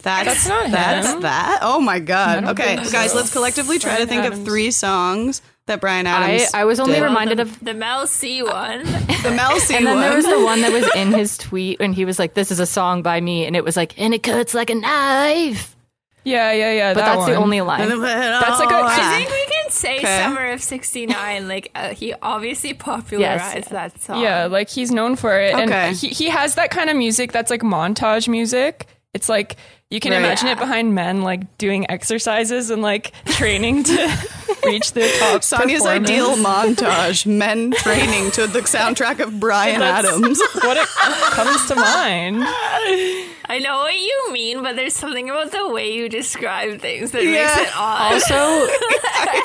That's, 0.03 0.27
That's 0.29 0.49
not 0.49 0.71
that's 0.71 1.13
him. 1.15 1.21
that. 1.23 1.59
Oh 1.63 1.81
my 1.81 1.95
I 1.95 1.99
god. 2.01 2.41
don't 2.43 2.49
Okay, 2.51 2.77
think 2.77 2.93
guys, 2.93 3.15
let's 3.15 3.33
collectively 3.33 3.79
try 3.79 3.93
Bryan 3.95 4.01
to 4.03 4.09
think 4.09 4.25
Adams. 4.25 4.39
of 4.41 4.45
three 4.47 4.71
songs 4.71 5.43
that 5.67 5.81
Bryan 5.81 6.07
Adams. 6.07 6.53
I 6.55 6.65
was 6.65 6.81
only 6.81 6.95
did. 6.95 7.03
reminded 7.03 7.39
the, 7.39 7.43
of 7.43 7.61
the 7.65 7.75
Mel 7.75 8.07
C 8.07 8.43
one. 8.43 8.85
the 8.85 9.33
Mel 9.37 9.59
C 9.61 9.75
one. 9.75 9.79
And 9.79 9.87
then 9.87 9.95
one. 9.97 10.01
there 10.03 10.15
was 10.17 10.25
the 10.25 10.45
one 10.45 10.61
that 10.63 10.73
was 10.73 10.89
in 10.95 11.13
his 11.19 11.39
tweet 11.39 11.81
and 11.81 11.95
he 11.95 12.05
was 12.05 12.19
like, 12.19 12.35
"This 12.35 12.51
is 12.51 12.59
a 12.61 12.67
song 12.67 13.03
by 13.03 13.21
me," 13.21 13.47
and 13.47 13.55
it 13.55 13.65
was 13.65 13.77
like, 13.77 13.99
"And 14.01 14.13
it 14.15 14.23
cuts 14.23 14.55
like 14.55 14.71
a 14.71 14.75
knife." 14.75 15.77
Yeah, 16.25 16.53
yeah, 16.53 16.73
yeah. 16.73 16.95
But 16.95 17.01
that 17.01 17.07
that's 17.07 17.19
one. 17.19 17.31
the 17.31 17.37
only 17.37 17.61
line. 17.63 17.89
That's 17.89 18.61
like 18.61 18.71
a- 18.71 18.85
I 18.85 19.17
think 19.17 19.31
we 19.31 19.47
can 19.57 19.71
say 19.71 19.99
Okay. 19.99 20.23
Summer 20.23 20.53
of 20.53 20.63
'69. 20.63 21.49
Like 21.49 21.71
uh, 21.75 21.95
he 21.95 22.15
obviously 22.23 22.75
popularized 22.75 23.71
that 23.71 24.01
song. 24.01 24.23
Yeah, 24.23 24.47
like 24.47 24.69
he's 24.69 24.91
known 24.93 25.17
for 25.17 25.39
it. 25.41 25.55
Okay. 25.55 25.73
And 25.73 25.97
he, 25.97 26.09
he 26.09 26.29
has 26.29 26.55
that 26.55 26.71
kind 26.71 26.91
of 26.91 26.97
music 26.97 27.33
that's 27.33 27.51
like 27.51 27.63
montage 27.63 28.29
music. 28.29 28.87
It's 29.15 29.29
like 29.29 29.57
you 29.93 30.01
can 30.01 30.13
Right. 30.13 30.19
imagine 30.19 30.49
it 30.49 30.59
behind 30.59 30.95
men 30.95 31.23
like 31.23 31.59
doing 31.59 31.89
exercises 31.91 32.71
and 32.71 32.81
like 32.83 33.13
training 33.27 33.85
to 33.85 34.19
reach 34.65 34.93
their 34.93 35.11
top. 35.19 35.43
Sonya's 35.45 35.85
ideal 35.85 36.37
montage: 36.37 37.27
men 37.27 37.73
training 37.73 38.31
to 38.33 38.47
the 38.47 38.61
soundtrack 38.61 39.21
of 39.21 39.39
Bryan 39.39 39.81
That's- 39.81 40.05
Adams. 40.13 40.41
What 40.63 40.77
it 40.77 40.87
comes 40.89 41.67
to 41.69 41.75
mind. 41.75 42.43
I 42.45 43.59
know 43.63 43.79
what 43.79 43.95
you 43.99 44.33
mean, 44.33 44.63
but 44.63 44.77
there's 44.77 44.95
something 44.95 45.29
about 45.29 45.51
the 45.53 45.69
way 45.69 45.93
you 45.93 46.09
describe 46.09 46.81
things 46.81 47.11
that 47.11 47.23
Yeah. 47.25 47.45
makes 47.55 47.69
it 47.69 47.77
odd. 47.77 48.13
Also, 48.15 48.69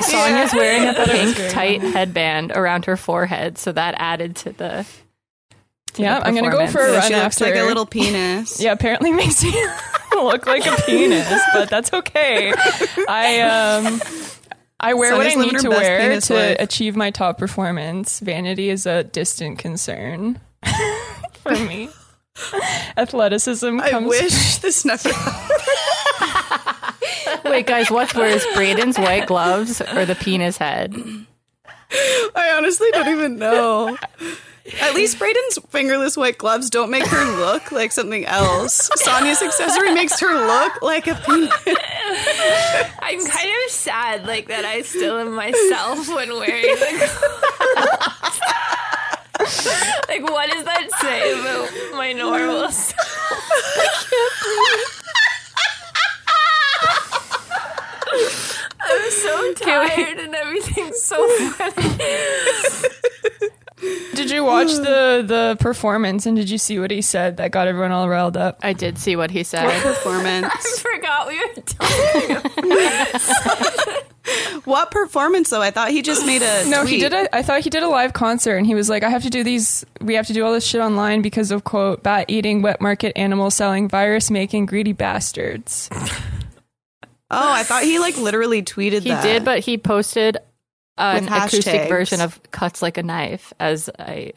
Sonya's 0.02 0.54
wearing 0.54 0.84
a 0.88 0.94
thought 0.94 1.08
it 1.08 1.24
was 1.26 1.34
pink 1.34 1.50
tight 1.52 1.80
headband 1.82 2.52
around 2.52 2.84
her 2.86 2.96
forehead, 2.96 3.58
so 3.58 3.72
that 3.72 3.94
added 3.98 4.36
to 4.36 4.52
the. 4.52 4.86
to 5.94 6.02
Yeah, 6.02 6.20
the 6.20 6.26
I'm 6.28 6.34
gonna 6.34 6.50
go 6.50 6.66
for 6.68 6.80
a 6.80 6.86
performance. 6.86 6.92
So 6.92 6.94
run 7.00 7.08
she 7.08 7.14
looks 7.16 7.40
after. 7.42 7.44
like 7.46 7.56
a 7.56 7.66
little 7.66 7.86
penis. 7.86 8.60
Yeah, 8.60 8.72
apparently 8.72 9.12
makes 9.12 9.42
me 9.42 9.52
look 10.24 10.46
like 10.46 10.66
a 10.66 10.74
penis, 10.82 11.28
but 11.52 11.68
that's 11.70 11.92
okay. 11.92 12.52
I 13.08 13.40
um 13.40 14.00
I 14.80 14.94
wear 14.94 15.16
what 15.16 15.26
I 15.26 15.34
need 15.34 15.58
to 15.60 15.68
wear 15.70 16.20
to 16.20 16.34
life. 16.34 16.56
achieve 16.60 16.94
my 16.96 17.10
top 17.10 17.38
performance. 17.38 18.20
Vanity 18.20 18.70
is 18.70 18.86
a 18.86 19.04
distant 19.04 19.58
concern 19.58 20.40
for 21.42 21.52
me. 21.52 21.88
Athleticism 22.96 23.80
I 23.80 23.90
comes 23.90 24.08
wish 24.08 24.58
this 24.58 24.84
never. 24.84 25.10
Wait, 27.44 27.66
guys, 27.66 27.90
what's 27.90 28.14
worse, 28.14 28.44
Braden's 28.54 28.98
white 28.98 29.26
gloves 29.26 29.80
or 29.80 30.04
the 30.04 30.14
penis 30.14 30.58
head? 30.58 30.94
I 32.34 32.52
honestly 32.56 32.88
don't 32.92 33.08
even 33.08 33.38
know. 33.38 33.96
At 34.80 34.94
least 34.94 35.18
Brayden's 35.18 35.58
fingerless 35.68 36.16
white 36.16 36.38
gloves 36.38 36.70
don't 36.70 36.90
make 36.90 37.06
her 37.06 37.38
look 37.38 37.72
like 37.72 37.92
something 37.92 38.24
else. 38.26 38.90
Sonia's 38.96 39.42
accessory 39.42 39.94
makes 39.94 40.20
her 40.20 40.46
look 40.46 40.82
like 40.82 41.06
a 41.06 41.14
penis. 41.14 41.52
I'm 43.00 43.24
kind 43.24 43.50
of 43.64 43.70
sad, 43.70 44.26
like 44.26 44.48
that 44.48 44.64
I 44.64 44.82
still 44.82 45.18
am 45.18 45.34
myself 45.34 46.08
when 46.08 46.30
wearing 46.30 46.62
the 46.62 47.08
Like, 50.08 50.22
what 50.22 50.50
does 50.50 50.64
that 50.64 50.90
say 51.00 51.32
about 51.32 51.70
my 51.96 52.12
normal 52.12 52.70
self? 52.70 52.98
I'm 58.80 59.10
so 59.10 59.52
tired 59.54 60.18
and 60.18 60.34
everything's 60.34 61.02
so 61.02 61.28
funny. 61.52 61.98
Did 64.14 64.30
you 64.30 64.44
watch 64.44 64.68
the 64.72 65.22
the 65.26 65.56
performance 65.60 66.26
and 66.26 66.36
did 66.36 66.50
you 66.50 66.58
see 66.58 66.78
what 66.78 66.90
he 66.90 67.00
said 67.02 67.36
that 67.36 67.50
got 67.52 67.68
everyone 67.68 67.92
all 67.92 68.08
riled 68.08 68.36
up? 68.36 68.58
I 68.62 68.72
did 68.72 68.98
see 68.98 69.14
what 69.16 69.30
he 69.30 69.44
said. 69.44 69.66
I 69.66 69.78
Performance. 69.80 70.46
I 70.52 70.78
forgot 70.80 71.28
we 71.28 71.38
were 71.38 71.52
talking. 73.22 74.04
What 74.64 74.90
performance 74.90 75.48
though? 75.50 75.62
I 75.62 75.70
thought 75.70 75.90
he 75.90 76.02
just 76.02 76.26
made 76.26 76.42
a 76.42 76.68
No, 76.68 76.84
he 76.84 76.98
tweet. 76.98 77.10
did 77.10 77.12
a. 77.14 77.34
I 77.34 77.42
thought 77.42 77.60
he 77.62 77.70
did 77.70 77.82
a 77.82 77.88
live 77.88 78.12
concert, 78.12 78.56
and 78.56 78.66
he 78.66 78.74
was 78.74 78.90
like, 78.90 79.02
"I 79.02 79.08
have 79.08 79.22
to 79.22 79.30
do 79.30 79.42
these. 79.42 79.86
We 80.02 80.14
have 80.14 80.26
to 80.26 80.34
do 80.34 80.44
all 80.44 80.52
this 80.52 80.66
shit 80.66 80.82
online 80.82 81.22
because 81.22 81.50
of 81.50 81.64
quote 81.64 82.02
bat 82.02 82.26
eating, 82.28 82.60
wet 82.60 82.80
market 82.80 83.12
animal 83.16 83.50
selling, 83.50 83.88
virus 83.88 84.30
making, 84.30 84.66
greedy 84.66 84.92
bastards." 84.92 85.88
Oh, 87.30 87.52
I 87.52 87.62
thought 87.62 87.82
he 87.82 87.98
like 87.98 88.16
literally 88.16 88.62
tweeted 88.62 89.02
He 89.02 89.10
that. 89.10 89.22
did, 89.22 89.44
but 89.44 89.58
he 89.60 89.76
posted 89.76 90.38
an 90.98 91.28
acoustic 91.28 91.88
version 91.88 92.20
of 92.20 92.40
"Cuts 92.50 92.82
Like 92.82 92.98
a 92.98 93.02
Knife," 93.02 93.52
as 93.58 93.88
I 93.98 94.32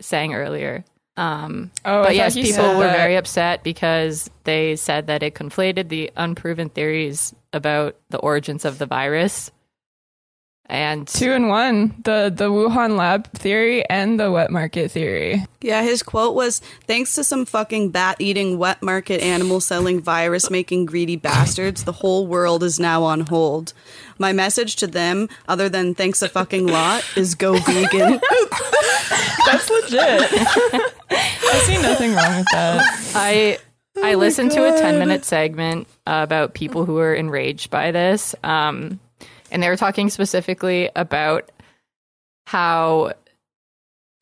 sang 0.00 0.34
earlier. 0.34 0.84
Um, 1.16 1.70
Oh, 1.84 2.00
but 2.02 2.06
thought 2.06 2.14
yes, 2.16 2.34
people 2.34 2.76
were 2.76 2.84
that. 2.84 2.96
very 2.96 3.16
upset 3.16 3.62
because 3.62 4.28
they 4.44 4.74
said 4.76 5.06
that 5.06 5.22
it 5.22 5.34
conflated 5.34 5.88
the 5.88 6.10
unproven 6.16 6.68
theories 6.70 7.32
about 7.52 7.96
the 8.10 8.18
origins 8.18 8.64
of 8.64 8.78
the 8.78 8.86
virus. 8.86 9.52
And 10.66 11.06
Two 11.06 11.32
in 11.32 11.48
one: 11.48 11.94
the 12.04 12.32
the 12.34 12.50
Wuhan 12.50 12.96
lab 12.96 13.30
theory 13.32 13.86
and 13.88 14.18
the 14.18 14.32
wet 14.32 14.50
market 14.50 14.90
theory. 14.90 15.44
Yeah, 15.60 15.82
his 15.82 16.02
quote 16.02 16.34
was 16.34 16.60
Thanks 16.86 17.14
to 17.16 17.24
some 17.24 17.44
fucking 17.44 17.90
bat 17.90 18.16
eating, 18.18 18.58
wet 18.58 18.82
market 18.82 19.20
animal 19.20 19.60
selling, 19.60 20.00
virus 20.00 20.48
making 20.48 20.86
greedy 20.86 21.16
bastards, 21.16 21.84
the 21.84 21.92
whole 21.92 22.26
world 22.26 22.62
is 22.62 22.80
now 22.80 23.02
on 23.02 23.20
hold. 23.20 23.74
My 24.18 24.32
message 24.32 24.76
to 24.76 24.86
them, 24.86 25.28
other 25.48 25.68
than 25.68 25.94
thanks 25.94 26.22
a 26.22 26.28
fucking 26.28 26.66
lot, 26.66 27.04
is 27.14 27.34
go 27.34 27.58
vegan. 27.58 28.20
That's 29.46 29.68
legit. 29.68 30.30
I 31.10 31.62
see 31.66 31.82
nothing 31.82 32.14
wrong 32.14 32.38
with 32.38 32.46
that. 32.52 33.12
I 33.14 33.58
I 34.02 34.14
listened 34.14 34.50
to 34.52 34.66
a 34.66 34.78
10 34.78 34.98
minute 34.98 35.24
segment 35.24 35.88
about 36.06 36.54
people 36.54 36.84
who 36.84 36.94
were 36.94 37.14
enraged 37.14 37.70
by 37.70 37.90
this. 37.90 38.34
Um, 38.42 38.98
and 39.50 39.62
they 39.62 39.68
were 39.68 39.76
talking 39.76 40.10
specifically 40.10 40.90
about 40.94 41.50
how 42.46 43.12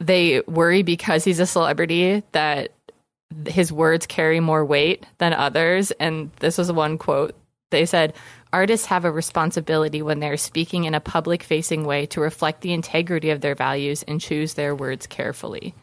they 0.01 0.41
worry 0.43 0.83
because 0.83 1.25
he's 1.25 1.41
a 1.41 1.47
celebrity 1.47 2.23
that 2.33 2.73
his 3.47 3.73
words 3.73 4.07
carry 4.07 4.41
more 4.41 4.65
weight 4.65 5.07
than 5.19 5.33
others. 5.33 5.91
And 5.93 6.31
this 6.41 6.59
was 6.59 6.71
one 6.71 6.99
quote. 6.99 7.35
They 7.71 7.87
said, 7.87 8.15
Artists 8.53 8.87
have 8.87 9.07
a 9.07 9.11
responsibility 9.11 10.03
when 10.03 10.21
they're 10.21 10.37
speaking 10.37 10.85
in 10.85 10.95
a 10.95 11.01
public 11.01 11.43
facing 11.43 11.85
way 11.85 12.05
to 12.07 12.21
reflect 12.21 12.61
the 12.61 12.75
integrity 12.75 13.31
of 13.31 13.41
their 13.41 13.55
values 13.55 14.03
and 14.03 14.21
choose 14.21 14.55
their 14.55 14.75
words 14.75 15.07
carefully. 15.07 15.75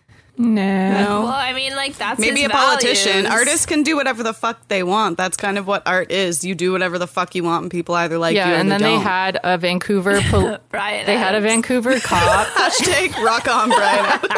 Nah. 0.42 0.56
No. 1.02 1.22
Well, 1.24 1.28
I 1.34 1.52
mean, 1.52 1.76
like 1.76 1.98
that's 1.98 2.18
Maybe 2.18 2.42
his 2.44 2.50
a 2.50 2.54
politician. 2.54 3.12
values. 3.24 3.30
Artists 3.32 3.66
can 3.66 3.84
do 3.84 3.98
whatever 3.98 4.24
the 4.24 4.34
fuck 4.34 4.66
they 4.70 4.84
want. 4.84 5.18
That's 5.18 5.36
kind 5.36 5.58
of 5.58 5.68
what 5.68 5.84
art 5.86 6.12
is. 6.12 6.46
You 6.46 6.56
do 6.56 6.72
whatever 6.72 6.98
the 6.98 7.08
fuck 7.08 7.36
you 7.36 7.44
want, 7.44 7.64
and 7.64 7.70
people 7.72 7.94
either 7.96 8.18
like 8.18 8.36
you 8.36 8.40
yeah, 8.40 8.60
and 8.60 8.72
then 8.72 8.82
they 8.82 8.88
don't. 8.94 9.02
had 9.02 9.38
a 9.44 9.58
Vancouver 9.58 10.22
pol- 10.30 10.58
Bryan. 10.70 11.06
they 11.06 11.18
had 11.18 11.36
a 11.36 11.42
Vancouver 11.42 12.00
cop. 12.04 12.48
Hashtag 12.48 13.22
rock 13.22 13.48
on, 13.50 13.68
Bryan. 13.70 14.20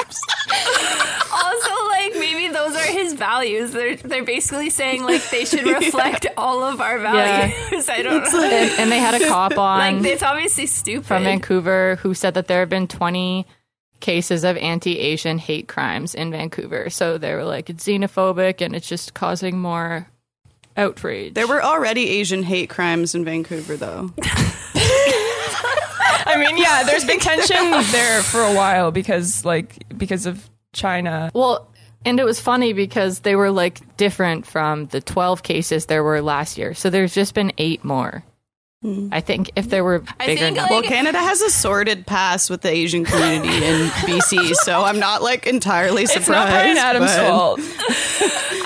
Also, 1.34 1.70
like 1.90 2.14
maybe 2.16 2.48
those 2.54 2.76
are 2.76 2.92
his 2.92 3.14
values. 3.14 3.72
They're 3.72 3.96
they're 3.96 4.24
basically 4.24 4.70
saying 4.70 5.04
like 5.04 5.28
they 5.30 5.46
should 5.46 5.66
reflect 5.66 6.26
all 6.36 6.64
of 6.64 6.82
our 6.82 7.00
values. 7.00 7.88
I 7.90 8.02
don't 8.02 8.24
know. 8.32 8.44
and, 8.44 8.80
and 8.80 8.92
they 8.92 9.00
had 9.00 9.22
a 9.22 9.28
cop 9.28 9.58
on. 9.58 9.80
like 9.80 9.96
on 9.96 10.06
it's 10.06 10.24
obviously 10.24 10.66
stupid. 10.66 11.06
from 11.06 11.24
Vancouver 11.24 11.98
who 12.02 12.14
said 12.14 12.34
that 12.34 12.48
there 12.48 12.60
have 12.60 12.70
been 12.70 12.88
20 12.88 13.46
cases 14.02 14.44
of 14.44 14.58
anti-Asian 14.58 15.38
hate 15.38 15.68
crimes 15.68 16.14
in 16.14 16.32
Vancouver. 16.32 16.90
So 16.90 17.18
they 17.18 17.34
were 17.34 17.46
like 17.46 17.70
it's 17.70 17.86
xenophobic 17.86 18.60
and 18.64 18.76
it's 18.76 18.88
just 18.88 19.14
causing 19.14 19.60
more 19.60 20.08
outrage. 20.78 21.34
there 21.34 21.48
were 21.48 21.64
already 21.64 22.10
Asian 22.10 22.44
hate 22.44 22.70
crimes 22.70 23.16
in 23.16 23.26
Vancouver, 23.26 23.78
though. 23.78 24.12
I 26.24 26.38
mean, 26.38 26.58
yeah, 26.58 26.84
there's 26.84 27.06
been 27.06 27.20
tension 27.20 27.72
there 27.92 28.22
for 28.22 28.42
a 28.42 28.54
while 28.54 28.92
because, 28.92 29.44
like, 29.44 29.84
because 29.98 30.26
of 30.26 30.50
China. 30.74 31.30
well, 31.34 31.68
and 32.06 32.20
it 32.20 32.26
was 32.26 32.40
funny 32.40 32.74
because 32.74 33.20
they 33.20 33.36
were 33.36 33.52
like 33.52 33.98
different 33.98 34.46
from 34.46 34.88
the 34.88 35.02
12 35.02 35.44
cases 35.44 35.86
there 35.86 36.04
were 36.04 36.22
last 36.22 36.58
year. 36.58 36.74
So 36.74 36.90
there's 36.90 37.14
just 37.14 37.34
been 37.34 37.52
8 37.58 37.84
more. 37.84 38.24
I 38.84 39.22
think 39.22 39.52
if 39.56 39.70
there 39.70 39.84
were 39.84 40.04
I 40.20 40.26
bigger 40.26 40.42
think, 40.42 40.56
numbers. 40.58 40.72
Well, 40.72 40.82
Canada 40.82 41.20
has 41.20 41.40
a 41.42 41.52
sordid 41.52 42.08
past 42.08 42.50
with 42.50 42.62
the 42.62 42.70
Asian 42.72 43.06
community 43.06 43.64
in 43.64 43.88
BC, 43.90 44.56
so 44.56 44.84
I'm 44.84 44.98
not 45.00 45.22
like 45.22 45.46
entirely 45.46 46.08
surprised. 46.08 46.70
It's 46.70 46.80
not 46.82 46.96
Adams' 46.96 47.12
but- 47.16 47.28
fault. 47.28 47.60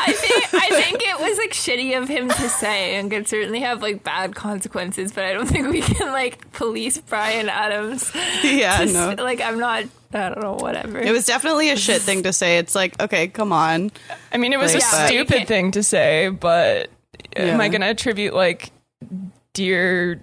I 0.08 0.14
think 0.14 0.54
I 0.54 0.70
think 0.84 1.02
it 1.02 1.20
was 1.20 1.38
like 1.38 1.52
shitty 1.52 1.98
of 2.02 2.08
him 2.08 2.30
to 2.30 2.50
say 2.50 2.96
and 2.96 3.12
could 3.12 3.28
certainly 3.28 3.60
have 3.62 3.82
like 3.82 4.04
bad 4.04 4.36
consequences, 4.36 5.12
but 5.12 5.26
I 5.26 5.34
don't 5.34 5.48
think 5.48 5.68
we 5.70 5.82
can 5.82 6.12
like 6.14 6.50
police 6.54 6.98
Bryan 7.00 7.50
Adams. 7.50 8.10
Yeah, 8.44 8.78
to 8.86 8.86
no. 8.86 9.16
Like 9.24 9.42
I'm 9.42 9.60
not 9.60 9.84
I 10.14 10.30
don't 10.30 10.42
know, 10.42 10.54
whatever. 10.54 11.00
It 11.00 11.12
was 11.12 11.26
definitely 11.26 11.72
a 11.72 11.76
shit 11.76 12.02
thing 12.02 12.24
to 12.24 12.32
say. 12.32 12.58
It's 12.58 12.74
like, 12.74 13.02
okay, 13.02 13.28
come 13.28 13.52
on. 13.52 13.92
I 14.32 14.38
mean, 14.38 14.54
it 14.54 14.60
was 14.60 14.74
Like, 14.74 14.84
a 14.84 14.86
but- 14.92 15.14
you 15.14 15.26
stupid 15.26 15.48
thing 15.50 15.72
to 15.72 15.84
say, 15.84 16.30
but 16.30 16.90
am 17.36 17.60
I 17.60 17.68
going 17.68 17.82
to 17.82 17.88
attribute 17.88 18.34
like 18.34 18.72
dear 19.56 20.22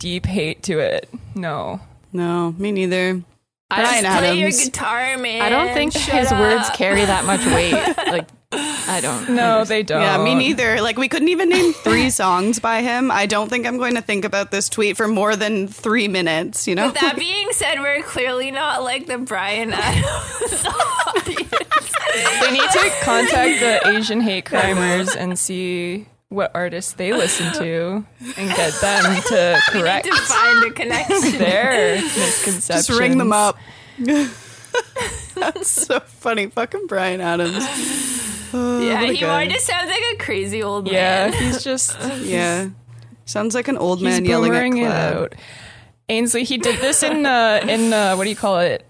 deep 0.00 0.26
hate 0.26 0.64
to 0.64 0.80
it? 0.80 1.08
No. 1.36 1.80
No, 2.12 2.52
me 2.58 2.72
neither. 2.72 3.22
Bryan 3.68 4.04
Play 4.04 4.34
your 4.34 4.48
Adams. 4.48 4.64
guitar, 4.64 5.16
man. 5.18 5.42
I 5.42 5.48
don't 5.48 5.72
think 5.72 5.92
Shut 5.92 6.02
his 6.12 6.32
words 6.32 6.68
carry 6.70 7.04
that 7.04 7.24
much 7.24 7.46
weight. 7.46 7.96
Like 8.12 8.28
I 8.52 8.98
don't 9.00 9.36
No, 9.36 9.64
they 9.64 9.84
don't. 9.84 10.00
Yeah, 10.02 10.18
me 10.24 10.34
neither. 10.34 10.80
Like, 10.80 10.98
we 10.98 11.06
couldn't 11.06 11.28
even 11.28 11.50
name 11.50 11.72
three 11.72 12.10
songs 12.22 12.58
by 12.58 12.82
him. 12.82 13.08
I 13.12 13.26
don't 13.26 13.48
think 13.48 13.64
I'm 13.64 13.76
going 13.78 13.94
to 13.94 14.02
think 14.02 14.24
about 14.24 14.50
this 14.50 14.68
tweet 14.68 14.96
for 14.96 15.06
more 15.06 15.36
than 15.36 15.68
three 15.68 16.08
minutes, 16.08 16.66
you 16.66 16.74
know? 16.74 16.88
But 16.90 17.00
that 17.00 17.16
being 17.16 17.52
said, 17.52 17.78
we're 17.78 18.02
clearly 18.02 18.50
not 18.50 18.82
like 18.82 19.06
the 19.06 19.18
Bryan 19.18 19.72
Adams 19.72 20.66
audience. 21.06 21.94
They 22.40 22.50
need 22.50 22.70
to 22.72 22.90
contact 23.02 23.60
the 23.60 23.88
Asian 23.90 24.20
hate 24.20 24.46
crimers 24.46 25.14
and 25.14 25.38
see 25.38 26.06
what 26.30 26.50
artists 26.54 26.92
they 26.94 27.12
listen 27.12 27.52
to 27.54 28.04
and 28.38 28.48
get 28.56 28.72
them 28.80 29.20
to 29.22 29.60
correct 29.68 30.06
to 30.06 30.16
find 30.16 30.64
a 30.64 30.70
connection. 30.70 31.38
their 31.38 31.96
misconceptions. 32.00 32.66
Just 32.86 32.90
ring 32.98 33.18
them 33.18 33.32
up. 33.32 33.58
That's 35.34 35.68
so 35.68 36.00
funny. 36.00 36.46
Fucking 36.46 36.86
Bryan 36.86 37.20
Adams. 37.20 37.56
Oh, 38.52 38.80
Yeah, 38.80 39.04
he 39.04 39.18
guy. 39.18 39.46
just 39.48 39.66
sounds 39.66 39.88
like 39.90 40.02
a 40.12 40.16
crazy 40.16 40.62
old 40.62 40.84
man. 40.86 40.94
Yeah, 40.94 41.30
he's 41.30 41.62
just 41.62 41.96
Yeah. 42.20 42.70
Sounds 43.24 43.54
like 43.54 43.68
an 43.68 43.76
old 43.76 44.02
man 44.02 44.24
yelling 44.24 44.54
at 44.80 44.88
cloud. 44.88 45.22
out. 45.22 45.34
Ainsley, 46.08 46.42
he 46.44 46.58
did 46.58 46.80
this 46.80 47.02
in 47.02 47.24
uh 47.26 47.60
in 47.68 47.92
uh 47.92 48.14
what 48.16 48.24
do 48.24 48.30
you 48.30 48.36
call 48.36 48.58
it? 48.58 48.84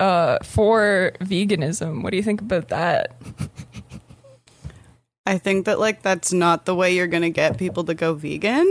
Uh 0.00 0.38
for 0.42 1.12
veganism. 1.20 2.02
What 2.02 2.10
do 2.10 2.16
you 2.16 2.22
think 2.22 2.40
about 2.40 2.68
that? 2.68 3.12
I 5.28 5.36
think 5.36 5.66
that 5.66 5.78
like 5.78 6.00
that's 6.00 6.32
not 6.32 6.64
the 6.64 6.74
way 6.74 6.94
you're 6.94 7.06
gonna 7.06 7.28
get 7.28 7.58
people 7.58 7.84
to 7.84 7.92
go 7.92 8.14
vegan. 8.14 8.66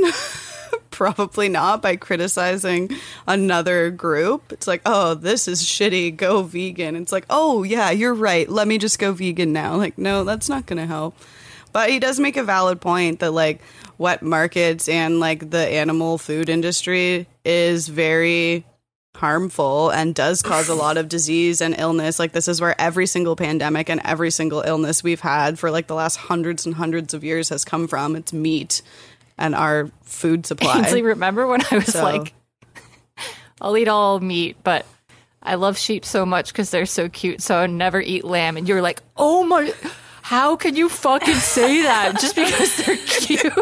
Probably 0.90 1.50
not 1.50 1.84
by 1.84 1.98
criticizing 1.98 2.90
another 3.28 3.92
group. 3.92 4.52
It's 4.52 4.66
like, 4.66 4.82
oh, 4.84 5.14
this 5.14 5.48
is 5.48 5.62
shitty. 5.62 6.18
Go 6.18 6.42
vegan. 6.42 6.96
It's 6.96 7.12
like, 7.12 7.28
oh 7.30 7.62
yeah, 7.62 7.92
you're 7.92 8.16
right. 8.16 8.50
Let 8.50 8.68
me 8.68 8.80
just 8.80 8.98
go 8.98 9.12
vegan 9.14 9.54
now. 9.54 9.76
Like, 9.76 10.00
no, 10.00 10.24
that's 10.24 10.50
not 10.50 10.66
gonna 10.66 10.88
help. 10.88 11.16
But 11.74 11.92
he 11.92 12.00
does 12.00 12.20
make 12.20 12.38
a 12.38 12.44
valid 12.44 12.82
point 12.82 13.20
that 13.20 13.34
like 13.34 13.62
wet 14.00 14.24
markets 14.24 14.90
and 14.90 15.20
like 15.20 15.52
the 15.52 15.60
animal 15.60 16.18
food 16.18 16.50
industry 16.50 17.28
is 17.46 17.88
very 17.88 18.66
harmful 19.18 19.90
and 19.90 20.14
does 20.16 20.42
cause 20.42 20.70
a 20.70 20.76
lot 20.86 20.98
of 20.98 21.10
disease 21.10 21.62
and 21.62 21.76
illness. 21.78 22.20
Like 22.20 22.32
this 22.32 22.48
is 22.48 22.62
where 22.62 22.80
every 22.80 23.06
single 23.06 23.36
pandemic 23.36 23.90
and 23.90 24.00
every 24.04 24.32
single 24.32 24.62
illness 24.62 25.04
we've 25.04 25.20
had 25.22 25.60
for 25.60 25.70
like 25.72 25.88
the 25.88 25.96
last 25.96 26.16
hundreds 26.16 26.66
and 26.66 26.76
hundreds 26.76 27.14
of 27.14 27.24
years 27.24 27.50
has 27.50 27.66
come 27.66 27.88
from. 27.88 28.16
It's 28.16 28.32
meat 28.34 28.82
and 29.38 29.54
our 29.56 29.90
food 30.04 30.46
supply. 30.48 30.78
Ainsley, 30.80 31.02
remember 31.02 31.46
when 31.48 31.62
I 31.72 31.76
was 31.76 31.88
So- 31.88 32.04
like, 32.04 32.34
I'll 33.62 33.76
eat 33.78 33.88
all 33.88 34.20
meat, 34.20 34.58
but 34.64 34.86
I 35.42 35.56
love 35.56 35.78
sheep 35.78 36.06
so 36.06 36.26
much 36.26 36.52
because 36.54 36.70
they're 36.72 36.86
so 36.86 37.10
cute, 37.10 37.42
so 37.42 37.56
I 37.58 37.68
never 37.68 38.00
eat 38.02 38.24
lamb. 38.24 38.58
And 38.58 38.68
you're 38.68 38.82
like, 38.82 39.02
oh 39.16 39.44
my, 39.44 39.74
how 40.22 40.56
can 40.58 40.76
you 40.76 40.90
fucking 40.90 41.36
say 41.36 41.82
that 41.84 42.20
just 42.20 42.36
because 42.36 42.78
they're 42.78 42.98
cute? 42.98 43.54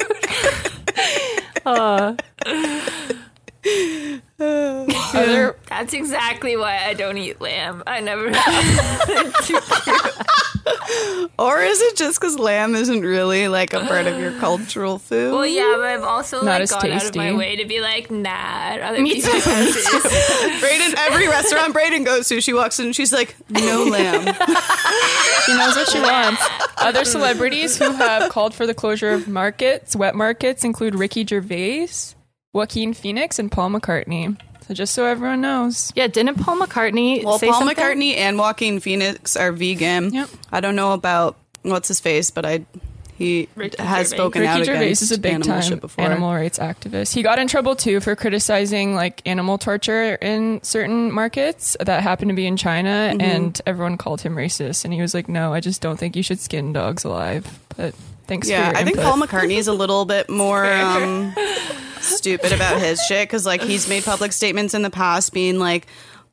uh, 1.65 2.15
Other, 4.37 5.55
That's 5.69 5.93
exactly 5.93 6.57
why 6.57 6.83
I 6.85 6.93
don't 6.93 7.17
eat 7.17 7.39
lamb. 7.39 7.83
I 7.87 8.01
never. 8.01 8.31
Or 11.37 11.59
is 11.61 11.79
it 11.81 11.95
just 11.95 12.19
because 12.19 12.39
lamb 12.39 12.75
isn't 12.75 13.01
really 13.01 13.47
like 13.47 13.73
a 13.73 13.81
part 13.81 14.07
of 14.07 14.19
your 14.19 14.31
cultural 14.39 14.97
food? 14.97 15.31
well, 15.33 15.45
yeah, 15.45 15.73
but 15.75 15.85
I've 15.85 16.03
also 16.03 16.37
Not 16.37 16.45
like 16.53 16.61
as 16.61 16.71
gone 16.71 16.91
out 16.91 17.05
of 17.05 17.15
my 17.15 17.23
tasty. 17.25 17.37
way 17.37 17.55
to 17.57 17.65
be 17.65 17.81
like, 17.81 18.09
nah. 18.09 18.77
Other 18.81 19.01
Me 19.01 19.15
people's 19.15 19.43
too. 19.43 19.49
houses. 19.51 20.61
Braden, 20.61 20.97
every 20.97 21.27
restaurant 21.27 21.73
Braden 21.73 22.03
goes 22.03 22.27
to, 22.29 22.41
she 22.41 22.53
walks 22.53 22.79
in 22.79 22.87
and 22.87 22.95
she's 22.95 23.13
like, 23.13 23.35
no 23.49 23.83
lamb. 23.91 24.21
she 25.45 25.53
knows 25.55 25.75
what 25.75 25.89
she 25.89 25.99
wants. 25.99 26.41
Other 26.77 27.05
celebrities 27.05 27.77
who 27.77 27.91
have 27.91 28.31
called 28.31 28.53
for 28.55 28.65
the 28.65 28.73
closure 28.73 29.11
of 29.11 29.27
markets, 29.27 29.95
wet 29.95 30.15
markets, 30.15 30.63
include 30.63 30.95
Ricky 30.95 31.25
Gervais, 31.25 31.89
Joaquin 32.55 32.93
Phoenix, 32.93 33.37
and 33.37 33.51
Paul 33.51 33.69
McCartney. 33.69 34.39
So 34.67 34.73
just 34.73 34.93
so 34.95 35.05
everyone 35.05 35.41
knows. 35.41 35.91
yeah, 35.95 36.07
didn't 36.07 36.35
Paul 36.35 36.57
McCartney 36.57 37.23
Well, 37.23 37.37
say 37.37 37.49
Paul 37.49 37.59
something? 37.59 37.77
McCartney 37.77 38.15
and 38.17 38.39
Joaquin 38.39 38.79
Phoenix 38.79 39.35
are 39.37 39.51
vegan. 39.51 40.11
Yep. 40.13 40.29
I 40.51 40.59
don't 40.61 40.75
know 40.75 40.93
about 40.93 41.35
what's 41.61 41.87
his 41.87 41.99
face, 41.99 42.31
but 42.31 42.45
I 42.45 42.65
he 43.17 43.47
Ricky 43.55 43.81
has 43.81 44.07
Gervais. 44.09 44.15
spoken 44.17 44.41
Ricky 44.41 44.51
out 44.51 44.65
Gervais 44.65 44.81
against 44.85 45.01
is 45.03 45.11
a 45.11 45.19
big 45.19 45.33
animal 45.35 45.53
time 45.53 45.61
shit 45.61 45.81
before. 45.81 46.03
animal 46.05 46.33
rights 46.33 46.57
activist. 46.59 47.13
He 47.13 47.21
got 47.21 47.37
in 47.39 47.47
trouble 47.47 47.75
too 47.75 47.99
for 48.01 48.15
criticizing 48.15 48.95
like 48.95 49.21
animal 49.25 49.57
torture 49.57 50.15
in 50.15 50.61
certain 50.63 51.11
markets 51.13 51.77
that 51.79 52.01
happened 52.03 52.29
to 52.29 52.35
be 52.35 52.45
in 52.47 52.57
China, 52.57 52.89
Mm-hmm. 53.11 53.21
and 53.21 53.61
everyone 53.67 53.97
called 53.97 54.21
him 54.21 54.35
racist. 54.35 54.83
And 54.83 54.93
he 54.93 55.01
was 55.01 55.13
like, 55.13 55.29
"No, 55.29 55.53
I 55.53 55.59
just 55.59 55.81
don't 55.81 55.97
think 55.97 56.15
you 56.15 56.23
should 56.23 56.39
skin 56.39 56.73
dogs 56.73 57.03
alive." 57.05 57.45
But 57.77 57.93
thanks 58.27 58.49
Yeah, 58.49 58.65
for 58.69 58.71
your 58.71 58.81
I 58.81 58.83
think. 58.83 58.97
Paul 58.99 59.17
McCartney 59.21 59.57
is 59.59 59.67
a 59.67 59.73
little 59.73 60.03
bit 60.05 60.29
more 60.29 60.65
um, 60.65 61.33
stupid 62.05 62.51
about 62.51 62.79
his 62.81 62.99
shit 63.01 63.27
because, 63.27 63.45
like, 63.45 63.61
he's 63.61 63.87
made 63.89 64.03
public 64.03 64.31
statements 64.31 64.73
in 64.73 64.81
the 64.81 64.89
past 64.89 65.33
being 65.33 65.59
like, 65.59 65.87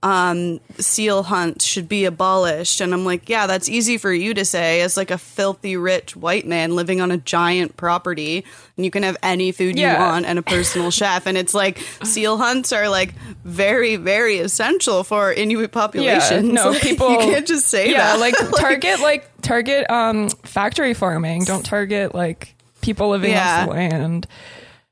um, 0.05 0.59
seal 0.79 1.23
hunt 1.23 1.63
should 1.63 1.89
be 1.89 2.07
abolished. 2.07 2.81
And 2.81 2.93
I'm 2.93 3.05
like, 3.05 3.29
yeah, 3.29 3.47
that's 3.47 3.69
easy 3.69 3.99
for 3.99 4.13
you 4.13 4.35
to 4.35 4.45
say 4.45 4.81
as 4.81 4.97
like 4.97 5.13
a 5.13 5.17
filthy 5.19 5.77
rich 5.77 6.17
white 6.17 6.45
man 6.45 6.75
living 6.75 7.01
on 7.01 7.13
a 7.13 7.19
giant 7.19 7.77
property 7.77 8.45
and 8.77 8.85
you 8.85 8.91
can 8.91 9.05
have 9.05 9.17
any 9.23 9.53
food 9.53 9.79
you 9.79 9.87
want 9.87 10.27
and 10.27 10.41
a 10.41 10.43
personal 10.43 10.91
chef. 10.91 11.27
And 11.29 11.39
it's 11.39 11.55
like 11.55 11.79
seal 12.03 12.37
hunts 12.37 12.73
are 12.73 12.89
like 12.89 13.15
very, 13.45 13.95
very 13.95 14.39
essential 14.39 15.05
for 15.05 15.33
Inuit 15.33 15.71
populations. 15.71 16.53
no, 16.53 16.71
Like, 16.71 16.83
people- 16.83 17.13
you 17.13 17.19
can't 17.19 17.47
just 17.47 17.69
say 17.69 17.89
yeah, 17.93 18.17
that. 18.17 18.19
like 18.19 18.35
target 18.57 18.99
like 18.99 19.31
target 19.41 19.89
um 19.89 20.31
factory 20.31 20.95
farming. 20.95 21.45
Don't 21.45 21.65
target 21.65 22.13
like 22.13 22.57
people 22.81 23.11
living 23.11 23.31
Yeah. 23.31 23.61
off 23.61 23.69
the 23.69 23.75
land. 23.77 24.27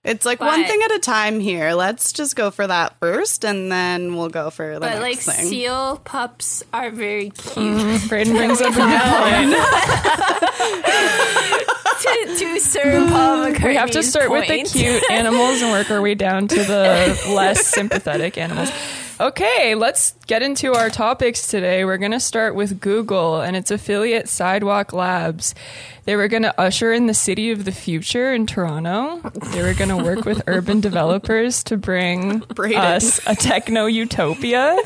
It's 0.03 0.25
like 0.25 0.41
one 0.41 0.65
thing 0.65 0.81
at 0.83 0.93
a 0.93 0.99
time 0.99 1.41
here. 1.41 1.75
Let's 1.75 2.15
just 2.15 2.35
go 2.35 2.51
for 2.51 2.67
that 2.67 2.99
first, 3.01 3.45
and 3.45 3.71
then 3.71 4.17
we'll 4.17 4.31
go 4.31 4.49
for 4.49 4.73
the 4.75 4.81
But 4.81 5.03
like 5.03 5.19
thing. 5.19 5.47
seal 5.47 5.99
pups 6.05 6.63
are 6.73 6.91
very 6.91 7.29
cute. 7.29 7.77
Mm-hmm. 7.77 8.09
Braden 8.09 8.35
brings 8.35 8.63
up 8.63 8.73
a 8.73 8.77
good 8.77 9.03
point. 9.11 9.53
to, 12.01 12.35
to 12.39 12.61
serve 12.61 13.11
Paul 13.11 13.45
McCartney's 13.45 13.63
We 13.65 13.75
have 13.77 13.91
to 13.91 14.03
start 14.03 14.31
with 14.31 14.49
the 14.49 14.63
cute 14.63 15.03
animals 15.11 15.61
and 15.61 15.71
work 15.71 15.91
our 15.91 16.01
way 16.01 16.15
down 16.15 16.49
to 16.49 16.65
the 16.65 17.21
less 17.29 17.67
sympathetic 17.67 18.39
animals. 18.39 18.71
Okay, 19.21 19.75
let's 19.75 20.13
get 20.27 20.41
into 20.43 20.73
our 20.73 20.89
topics 20.89 21.47
today. 21.49 21.85
We're 21.85 21.99
going 21.99 22.13
to 22.13 22.21
start 22.21 22.55
with 22.55 22.81
Google 22.81 23.43
and 23.43 23.55
its 23.55 23.71
affiliate 23.71 24.31
Sidewalk 24.31 24.95
Labs. 24.95 25.55
They 26.07 26.17
were 26.17 26.27
going 26.27 26.45
to 26.45 26.59
usher 26.59 26.91
in 26.91 27.07
the 27.07 27.13
city 27.13 27.51
of 27.51 27.67
the 27.67 27.73
future 27.73 28.33
in 28.33 28.47
Toronto. 28.47 29.21
They 29.53 29.61
were 29.63 29.75
going 29.75 29.91
to 29.91 30.03
work 30.03 30.25
with 30.25 30.43
urban 30.47 30.81
developers 30.89 31.63
to 31.65 31.77
bring 31.77 32.39
Braden. 32.55 32.81
us 32.81 33.21
a 33.27 33.35
techno 33.37 33.85
utopia. 33.85 34.79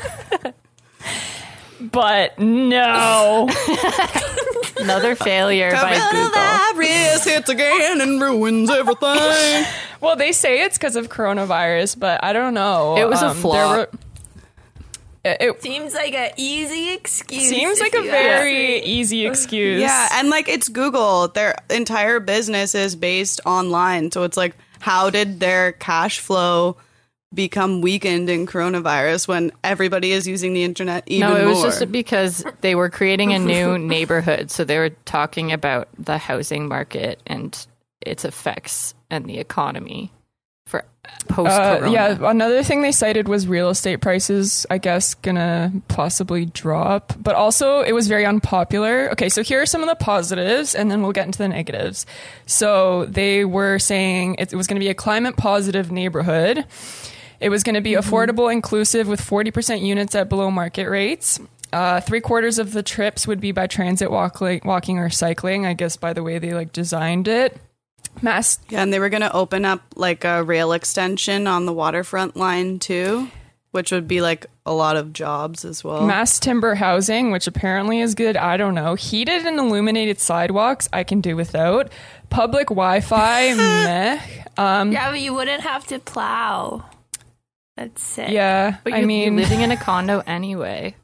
But 1.81 2.37
no. 2.37 3.49
Another 4.81 5.15
failure 5.15 5.71
by 5.71 5.95
Google. 6.11 6.31
Coronavirus 6.31 7.25
hits 7.25 7.49
again 7.51 8.01
and 8.01 8.21
ruins 8.21 8.69
everything. 8.69 9.65
Well, 10.01 10.17
they 10.17 10.33
say 10.33 10.61
it's 10.65 10.77
because 10.77 10.97
of 10.97 11.09
coronavirus, 11.09 11.99
but 11.99 12.23
I 12.23 12.35
don't 12.35 12.53
know. 12.53 12.99
It 12.99 13.09
was 13.09 13.23
a 13.23 13.29
Um, 13.29 13.37
flop. 13.39 13.55
there 13.55 13.69
were- 13.79 13.89
it, 15.25 15.37
it 15.41 15.63
Seems 15.63 15.95
like 15.95 16.15
an 16.15 16.31
easy 16.37 16.93
excuse. 16.93 17.49
seems 17.49 17.81
like 17.81 17.95
a 17.95 18.03
very 18.03 18.53
me. 18.53 18.83
easy 18.83 19.27
excuse. 19.27 19.81
yeah, 19.81 20.09
and 20.13 20.29
like 20.31 20.49
it's 20.49 20.69
Google. 20.69 21.29
Their 21.29 21.57
entire 21.71 22.21
business 22.21 22.75
is 22.75 22.95
based 22.97 23.41
online, 23.47 24.11
so 24.11 24.23
it's 24.25 24.37
like, 24.37 24.55
how 24.81 25.11
did 25.11 25.41
their 25.41 25.73
cash 25.73 26.19
flow 26.21 26.77
become 27.33 27.81
weakened 27.81 28.31
in 28.31 28.47
coronavirus 28.47 29.27
when 29.27 29.51
everybody 29.65 30.13
is 30.13 30.29
using 30.29 30.53
the 30.53 30.63
internet 30.63 31.03
even 31.09 31.29
No, 31.29 31.37
it 31.37 31.45
was 31.47 31.57
more? 31.57 31.67
just 31.67 31.91
because 31.91 32.45
they 32.61 32.77
were 32.77 32.89
creating 32.91 33.33
a 33.33 33.41
new 33.41 33.77
neighborhood. 33.95 34.53
So 34.53 34.63
they 34.63 34.79
were 34.79 34.91
talking 35.05 35.51
about 35.51 35.89
the 35.99 36.17
housing 36.17 36.69
market 36.69 37.21
and 37.27 37.67
its 38.03 38.25
effects 38.25 38.95
and 39.11 39.25
the 39.27 39.39
economy 39.39 40.13
for 40.13 40.24
post 41.29 41.51
Uh, 41.51 41.89
yeah, 41.91 42.17
another 42.21 42.63
thing 42.63 42.83
they 42.83 42.93
cited 42.93 43.29
was 43.29 43.47
real 43.47 43.71
estate 43.71 44.01
prices, 44.01 44.67
I 44.71 44.79
guess, 44.79 45.15
gonna 45.15 45.73
possibly 45.89 46.47
drop. 46.47 47.13
But 47.21 47.35
also, 47.35 47.81
it 47.81 47.93
was 47.93 48.09
very 48.09 48.27
unpopular. 48.27 49.11
Okay, 49.13 49.29
so 49.29 49.43
here 49.43 49.63
are 49.63 49.67
some 49.67 49.83
of 49.83 49.89
the 49.89 49.95
positives, 49.97 50.75
and 50.75 50.91
then 50.91 51.03
we'll 51.03 51.13
get 51.13 51.27
into 51.27 51.39
the 51.39 51.49
negatives. 51.49 52.07
So 52.47 53.07
they 53.07 53.45
were 53.45 53.79
saying 53.79 54.37
it 54.39 54.55
was 54.55 54.67
gonna 54.67 54.81
be 54.81 54.89
a 54.89 54.95
climate 54.95 55.37
positive 55.37 55.91
neighborhood. 55.91 56.65
It 57.41 57.51
was 57.51 57.63
going 57.63 57.75
to 57.75 57.83
be 57.83 57.93
affordable, 57.93 58.51
inclusive, 58.51 59.07
with 59.07 59.21
40% 59.21 59.83
units 59.83 60.15
at 60.15 60.31
below 60.31 60.51
market 60.51 60.89
rates. 60.89 61.39
Uh, 61.75 62.01
three 62.01 62.21
quarters 62.21 62.59
of 62.59 62.73
the 62.73 62.83
trips 62.83 63.27
would 63.27 63.41
be 63.41 63.53
by 63.53 63.67
transit, 63.67 64.11
walk, 64.11 64.41
walking, 64.65 64.99
or 64.99 65.11
cycling. 65.11 65.67
I 65.67 65.75
guess 65.75 65.97
by 65.97 66.13
the 66.13 66.23
way 66.23 66.39
they 66.39 66.55
like 66.55 66.73
designed 66.73 67.29
it. 67.29 67.59
Mass 68.23 68.59
Yeah, 68.69 68.83
and 68.83 68.93
they 68.93 68.99
were 68.99 69.09
going 69.09 69.23
to 69.23 69.33
open 69.33 69.65
up 69.65 69.83
like 69.97 70.25
a 70.25 70.43
rail 70.43 70.73
extension 70.73 71.47
on 71.47 71.67
the 71.67 71.73
waterfront 71.73 72.37
line 72.37 72.79
too, 72.79 73.29
which 73.73 73.91
would 73.93 74.07
be 74.09 74.21
like 74.21 74.47
a 74.67 74.73
lot 74.73 74.97
of 74.97 75.13
jobs 75.13 75.65
as 75.65 75.85
well. 75.85 76.07
Mass 76.07 76.39
timber 76.39 76.75
housing, 76.75 77.31
which 77.31 77.47
apparently 77.47 78.01
is 78.01 78.15
good. 78.15 78.37
I 78.37 78.57
don't 78.57 78.75
know. 78.75 78.95
Heated 78.95 79.45
and 79.45 79.59
illuminated 79.59 80.19
sidewalks, 80.21 80.89
I 80.93 81.05
can 81.05 81.21
do 81.21 81.37
without. 81.37 81.91
Public 82.31 82.69
Wi 82.69 83.01
Fi, 83.01 83.55
meh. 83.57 84.21
Um, 84.57 84.93
Yeah, 84.93 85.11
but 85.11 85.21
you 85.21 85.35
wouldn't 85.35 85.63
have 85.63 85.87
to 85.89 85.99
plow. 85.99 86.85
That's 87.77 88.03
sick. 88.03 88.31
yeah, 88.31 88.77
but 88.85 88.93
I 88.93 89.01
you, 89.01 89.07
mean, 89.07 89.33
you're 89.35 89.43
living 89.43 89.61
in 89.63 89.71
a 89.73 89.77
condo 89.85 90.23
anyway. 90.27 90.95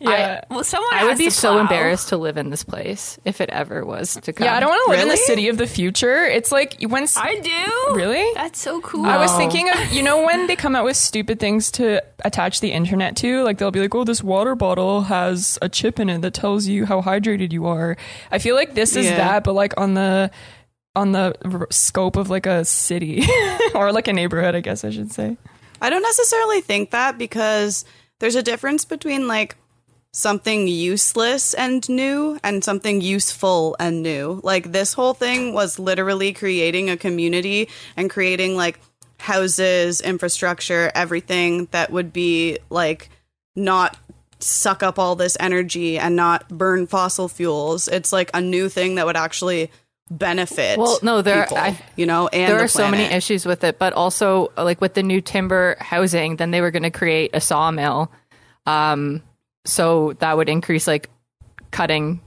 Yeah. 0.00 0.44
Well, 0.50 0.64
someone 0.64 0.94
I 0.94 1.04
would 1.04 1.18
be 1.18 1.30
so 1.30 1.52
plow. 1.52 1.60
embarrassed 1.60 2.08
to 2.10 2.16
live 2.16 2.36
in 2.36 2.50
this 2.50 2.64
place 2.64 3.18
if 3.24 3.40
it 3.40 3.50
ever 3.50 3.84
was 3.84 4.14
to 4.22 4.32
come. 4.32 4.44
yeah, 4.44 4.56
I 4.56 4.60
don't 4.60 4.68
want 4.70 4.84
to 4.86 4.90
live 4.92 5.00
in 5.00 5.08
the 5.08 5.16
city 5.16 5.48
of 5.48 5.58
the 5.58 5.66
future. 5.66 6.24
It's 6.24 6.50
like 6.52 6.76
when 6.82 7.06
I 7.16 7.38
do. 7.40 7.94
really. 7.96 8.26
That's 8.34 8.60
so 8.60 8.80
cool. 8.80 9.06
I 9.06 9.18
was 9.18 9.30
oh. 9.32 9.38
thinking 9.38 9.68
of 9.70 9.92
you 9.92 10.02
know 10.02 10.24
when 10.24 10.46
they 10.46 10.56
come 10.56 10.74
out 10.76 10.84
with 10.84 10.96
stupid 10.96 11.40
things 11.40 11.70
to 11.72 12.02
attach 12.24 12.60
the 12.60 12.72
internet 12.72 13.16
to, 13.16 13.42
like 13.42 13.58
they'll 13.58 13.70
be 13.70 13.80
like, 13.80 13.94
"Oh, 13.94 14.04
this 14.04 14.22
water 14.22 14.54
bottle 14.54 15.02
has 15.02 15.58
a 15.62 15.68
chip 15.68 15.98
in 16.00 16.08
it 16.10 16.20
that 16.22 16.34
tells 16.34 16.66
you 16.66 16.86
how 16.86 17.02
hydrated 17.02 17.52
you 17.52 17.66
are." 17.66 17.96
I 18.30 18.38
feel 18.38 18.54
like 18.54 18.74
this 18.74 18.96
is 18.96 19.06
Yeah. 19.06 19.16
that, 19.16 19.44
but 19.44 19.54
like 19.54 19.74
on 19.78 19.94
the 19.94 20.30
on 20.96 21.12
the 21.12 21.34
r- 21.44 21.68
scope 21.70 22.16
of 22.16 22.30
like 22.30 22.46
a 22.46 22.64
city 22.64 23.24
or 23.74 23.92
like 23.92 24.08
a 24.08 24.12
neighborhood, 24.12 24.54
I 24.54 24.60
guess 24.60 24.84
I 24.84 24.90
should 24.90 25.12
say. 25.12 25.36
I 25.80 25.88
don't 25.88 26.02
necessarily 26.02 26.60
think 26.60 26.90
that 26.90 27.16
because 27.16 27.84
there's 28.20 28.36
a 28.36 28.42
difference 28.42 28.84
between 28.84 29.26
like 29.26 29.56
something 30.12 30.66
useless 30.66 31.54
and 31.54 31.88
new 31.88 32.38
and 32.42 32.62
something 32.62 33.00
useful 33.00 33.76
and 33.78 34.02
new. 34.02 34.40
Like 34.42 34.72
this 34.72 34.92
whole 34.92 35.14
thing 35.14 35.52
was 35.52 35.78
literally 35.78 36.32
creating 36.32 36.90
a 36.90 36.96
community 36.96 37.68
and 37.96 38.10
creating 38.10 38.56
like 38.56 38.78
houses, 39.18 40.00
infrastructure, 40.00 40.90
everything 40.94 41.66
that 41.72 41.90
would 41.90 42.12
be 42.12 42.58
like 42.70 43.10
not 43.54 43.96
suck 44.40 44.82
up 44.82 44.98
all 44.98 45.16
this 45.16 45.36
energy 45.38 45.98
and 45.98 46.16
not 46.16 46.48
burn 46.48 46.86
fossil 46.86 47.28
fuels. 47.28 47.88
It's 47.88 48.12
like 48.12 48.30
a 48.32 48.40
new 48.40 48.68
thing 48.68 48.94
that 48.94 49.06
would 49.06 49.16
actually 49.16 49.70
benefit. 50.10 50.78
Well, 50.78 50.98
no, 51.02 51.22
there- 51.22 51.42
people, 51.44 51.56
I- 51.58 51.78
you 51.96 52.06
know, 52.06 52.28
and 52.28 52.50
there 52.50 52.58
the 52.58 52.64
are 52.64 52.68
so 52.68 52.90
many 52.90 53.04
issues 53.04 53.46
with 53.46 53.62
it, 53.64 53.78
but 53.78 53.92
also 53.92 54.52
like 54.58 54.80
with 54.80 54.94
the 54.94 55.02
new 55.02 55.20
timber 55.20 55.76
housing, 55.80 56.36
then 56.36 56.50
they 56.50 56.60
were 56.60 56.70
going 56.70 56.82
to 56.82 56.90
create 56.90 57.30
a 57.34 57.40
sawmill. 57.40 58.10
Um, 58.66 59.22
so 59.64 60.14
that 60.18 60.36
would 60.36 60.48
increase 60.48 60.86
like 60.86 61.08
cutting 61.70 62.20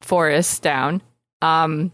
forests 0.00 0.58
down. 0.58 1.00
Um, 1.40 1.92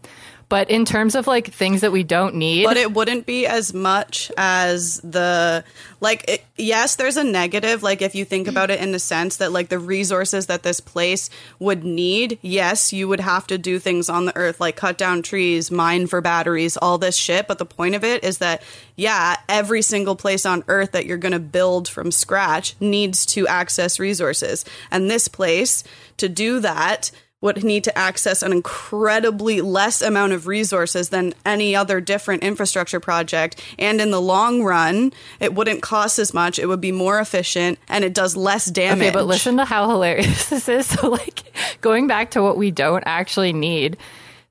But 0.49 0.71
in 0.71 0.83
terms 0.83 1.13
of 1.13 1.27
like 1.27 1.53
things 1.53 1.81
that 1.81 1.91
we 1.91 2.03
don't 2.03 2.33
need, 2.35 2.65
but 2.65 2.75
it 2.75 2.91
wouldn't 2.91 3.27
be 3.27 3.45
as 3.45 3.71
much 3.71 4.31
as 4.35 4.99
the 5.03 5.63
like 6.01 6.25
it, 6.27 6.43
yes 6.57 6.95
there's 6.95 7.17
a 7.17 7.23
negative 7.23 7.83
like 7.83 8.01
if 8.01 8.15
you 8.15 8.25
think 8.25 8.47
about 8.47 8.71
it 8.71 8.79
in 8.79 8.91
the 8.91 8.99
sense 8.99 9.37
that 9.37 9.51
like 9.51 9.69
the 9.69 9.77
resources 9.77 10.47
that 10.47 10.63
this 10.63 10.79
place 10.79 11.29
would 11.59 11.83
need 11.83 12.39
yes 12.41 12.91
you 12.91 13.07
would 13.07 13.19
have 13.19 13.45
to 13.47 13.57
do 13.57 13.77
things 13.77 14.09
on 14.09 14.25
the 14.25 14.35
earth 14.35 14.59
like 14.59 14.75
cut 14.75 14.97
down 14.97 15.21
trees 15.21 15.69
mine 15.69 16.07
for 16.07 16.19
batteries 16.19 16.77
all 16.77 16.97
this 16.97 17.15
shit. 17.15 17.47
But 17.47 17.59
the 17.59 17.65
point 17.65 17.93
of 17.93 18.03
it 18.03 18.23
is 18.23 18.39
that 18.39 18.63
yeah 18.95 19.35
every 19.47 19.83
single 19.83 20.15
place 20.15 20.47
on 20.47 20.63
earth 20.67 20.93
that 20.93 21.05
you're 21.05 21.17
going 21.17 21.31
to 21.31 21.39
build 21.39 21.87
from 21.87 22.11
scratch 22.11 22.75
needs 22.79 23.23
to 23.27 23.47
access 23.47 23.99
resources. 23.99 24.65
And 24.89 25.11
this 25.11 25.27
place 25.27 25.83
to 26.17 26.27
do 26.27 26.59
that 26.61 27.11
would 27.41 27.63
need 27.63 27.85
to 27.85 27.97
access 27.97 28.43
an 28.43 28.51
incredibly 28.51 29.61
less 29.61 30.01
amount 30.01 30.33
of 30.33 30.45
resources 30.45 31.09
than 31.09 31.33
any 31.45 31.73
other 31.75 32.01
different 32.01 32.43
infrastructure 32.43 32.99
project. 32.99 33.61
And 33.77 34.01
in 34.01 34.11
the 34.11 34.19
long 34.19 34.63
run, 34.63 35.13
it 35.39 35.53
wouldn't 35.53 35.81
cost 35.81 36.19
as 36.19 36.33
much. 36.33 36.59
It 36.59 36.65
would 36.65 36.81
be 36.81 36.91
more 36.91 37.19
efficient 37.19 37.79
and 37.87 38.03
it 38.03 38.13
does 38.13 38.35
less 38.35 38.65
damage. 38.65 39.07
Okay, 39.07 39.11
but 39.11 39.25
listen 39.25 39.55
to 39.57 39.65
how 39.65 39.89
hilarious 39.89 40.49
this 40.49 40.67
is. 40.67 40.87
So, 40.87 41.09
like, 41.09 41.43
going 41.79 42.07
back 42.07 42.31
to 42.31 42.41
what 42.41 42.57
we 42.57 42.71
don't 42.71 43.03
actually 43.05 43.53
need, 43.53 43.95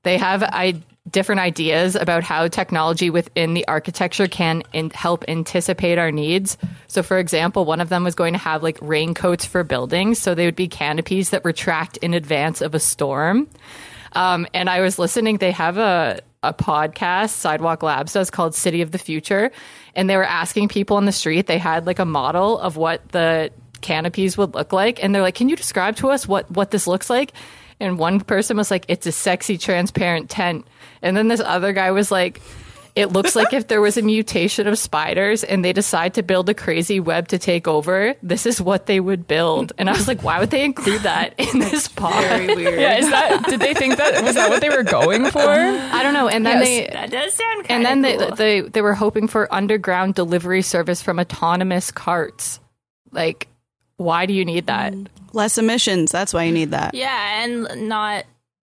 they 0.03 0.17
have 0.17 0.41
I, 0.41 0.81
different 1.09 1.41
ideas 1.41 1.95
about 1.95 2.23
how 2.23 2.47
technology 2.47 3.09
within 3.09 3.53
the 3.53 3.67
architecture 3.67 4.27
can 4.27 4.63
in, 4.73 4.89
help 4.91 5.25
anticipate 5.27 5.97
our 5.97 6.11
needs. 6.11 6.57
So, 6.87 7.03
for 7.03 7.17
example, 7.17 7.65
one 7.65 7.81
of 7.81 7.89
them 7.89 8.03
was 8.03 8.15
going 8.15 8.33
to 8.33 8.39
have 8.39 8.63
like 8.63 8.77
raincoats 8.81 9.45
for 9.45 9.63
buildings. 9.63 10.19
So, 10.19 10.35
they 10.35 10.45
would 10.45 10.55
be 10.55 10.67
canopies 10.67 11.31
that 11.31 11.45
retract 11.45 11.97
in 11.97 12.13
advance 12.13 12.61
of 12.61 12.75
a 12.75 12.79
storm. 12.79 13.47
Um, 14.13 14.47
and 14.53 14.69
I 14.69 14.81
was 14.81 14.97
listening, 14.97 15.37
they 15.37 15.51
have 15.51 15.77
a, 15.77 16.21
a 16.41 16.53
podcast, 16.53 17.29
Sidewalk 17.29 17.83
Labs 17.83 18.13
does 18.13 18.29
called 18.29 18.55
City 18.55 18.81
of 18.81 18.91
the 18.91 18.97
Future. 18.97 19.51
And 19.95 20.09
they 20.09 20.17
were 20.17 20.23
asking 20.23 20.69
people 20.69 20.97
on 20.97 21.05
the 21.05 21.11
street, 21.11 21.47
they 21.47 21.57
had 21.57 21.85
like 21.85 21.99
a 21.99 22.05
model 22.05 22.57
of 22.59 22.77
what 22.77 23.07
the 23.09 23.51
canopies 23.81 24.37
would 24.37 24.55
look 24.55 24.73
like. 24.73 25.03
And 25.03 25.13
they're 25.13 25.21
like, 25.21 25.35
can 25.35 25.49
you 25.49 25.55
describe 25.55 25.95
to 25.97 26.09
us 26.09 26.27
what, 26.27 26.49
what 26.51 26.71
this 26.71 26.87
looks 26.87 27.09
like? 27.09 27.33
And 27.79 27.97
one 27.97 28.19
person 28.19 28.57
was 28.57 28.69
like, 28.69 28.85
it's 28.87 29.07
a 29.07 29.11
sexy 29.11 29.57
transparent 29.57 30.29
tent. 30.29 30.67
And 31.01 31.15
then 31.15 31.27
this 31.29 31.39
other 31.39 31.71
guy 31.71 31.91
was 31.91 32.11
like, 32.11 32.41
it 32.95 33.13
looks 33.13 33.35
like 33.35 33.53
if 33.53 33.67
there 33.67 33.79
was 33.79 33.95
a 33.97 34.01
mutation 34.01 34.67
of 34.67 34.77
spiders 34.77 35.45
and 35.45 35.63
they 35.63 35.71
decide 35.71 36.15
to 36.15 36.23
build 36.23 36.49
a 36.49 36.53
crazy 36.53 36.99
web 36.99 37.29
to 37.29 37.37
take 37.37 37.67
over, 37.67 38.15
this 38.21 38.45
is 38.45 38.59
what 38.61 38.87
they 38.87 38.99
would 38.99 39.27
build. 39.27 39.71
And 39.77 39.89
I 39.89 39.93
was 39.93 40.07
like, 40.07 40.21
why 40.23 40.39
would 40.39 40.49
they 40.49 40.65
include 40.65 41.01
that 41.01 41.33
in 41.39 41.59
this 41.59 41.87
pod? 41.87 42.21
very 42.23 42.53
weird. 42.53 42.79
Yeah, 42.79 42.97
is 42.97 43.09
that? 43.09 43.45
Did 43.47 43.61
they 43.61 43.73
think 43.73 43.97
that 43.97 44.21
was 44.23 44.35
that 44.35 44.49
what 44.49 44.59
they 44.59 44.69
were 44.69 44.83
going 44.83 45.25
for? 45.27 45.39
I 45.39 46.03
don't 46.03 46.13
know. 46.13 46.27
And 46.27 46.45
then 46.45 46.61
Yes. 46.61 46.91
That 46.91 47.11
does 47.11 47.33
sound 47.33 47.65
they 47.65 47.73
and 47.73 47.85
then 47.85 48.21
of 48.21 48.37
they, 48.37 48.61
they 48.61 48.69
they 48.69 48.81
were 48.81 48.95
hoping 48.95 49.27
for 49.27 49.53
underground 49.53 50.15
delivery 50.15 50.61
service 50.61 51.01
from 51.01 51.19
autonomous 51.19 51.91
carts. 51.91 52.59
Like, 53.11 53.47
why 53.99 54.25
do 54.25 54.33
you 54.33 54.43
need 54.43 54.65
that? 54.65 54.93
less 55.33 55.57
emissions. 55.57 56.11
That's 56.11 56.33
why 56.33 56.43
you 56.43 56.51
need 56.51 56.71
that. 56.71 56.93
yeah, 56.93 57.43
and 57.43 57.87
not 57.87 58.25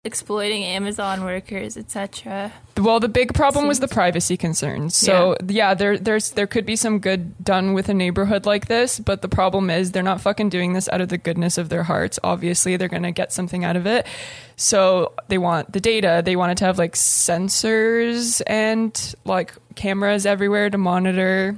exploiting 0.05 0.63
Amazon 0.63 1.25
workers, 1.25 1.75
etc. 1.75 2.53
Well, 2.77 3.01
the 3.01 3.09
big 3.09 3.33
problem 3.33 3.67
was 3.67 3.81
the 3.81 3.87
privacy 3.87 4.37
concerns. 4.37 4.95
So 4.95 5.35
yeah. 5.45 5.73
there 5.73 5.97
there's 5.97 6.31
there 6.31 6.47
could 6.47 6.65
be 6.65 6.75
some 6.75 6.99
good 6.99 7.43
done 7.43 7.73
with 7.73 7.89
a 7.89 7.93
neighborhood 7.93 8.45
like 8.45 8.67
this, 8.67 8.99
but 8.99 9.21
the 9.21 9.27
problem 9.27 9.69
is 9.69 9.91
they're 9.91 10.03
not 10.03 10.21
fucking 10.21 10.49
doing 10.49 10.73
this 10.73 10.87
out 10.89 11.01
of 11.01 11.09
the 11.09 11.17
goodness 11.17 11.57
of 11.57 11.69
their 11.69 11.83
hearts. 11.83 12.19
Obviously, 12.23 12.77
they're 12.77 12.87
gonna 12.87 13.11
get 13.11 13.33
something 13.33 13.65
out 13.65 13.75
of 13.75 13.85
it. 13.85 14.07
So 14.55 15.13
they 15.27 15.37
want 15.37 15.71
the 15.73 15.79
data. 15.79 16.21
They 16.23 16.35
wanted 16.35 16.57
to 16.59 16.65
have 16.65 16.77
like 16.77 16.93
sensors 16.93 18.41
and 18.47 19.15
like 19.25 19.53
cameras 19.75 20.25
everywhere 20.25 20.69
to 20.69 20.77
monitor 20.77 21.57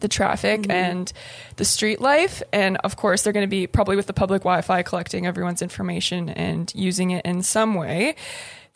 the 0.00 0.08
traffic 0.08 0.62
mm-hmm. 0.62 0.70
and 0.70 1.12
the 1.56 1.64
street 1.64 2.00
life. 2.00 2.42
And 2.52 2.76
of 2.78 2.96
course, 2.96 3.22
they're 3.22 3.32
going 3.32 3.46
to 3.46 3.50
be 3.50 3.66
probably 3.66 3.96
with 3.96 4.06
the 4.06 4.12
public 4.12 4.42
Wi 4.42 4.62
Fi 4.62 4.82
collecting 4.82 5.26
everyone's 5.26 5.62
information 5.62 6.28
and 6.28 6.72
using 6.74 7.10
it 7.10 7.24
in 7.24 7.42
some 7.42 7.74
way. 7.74 8.16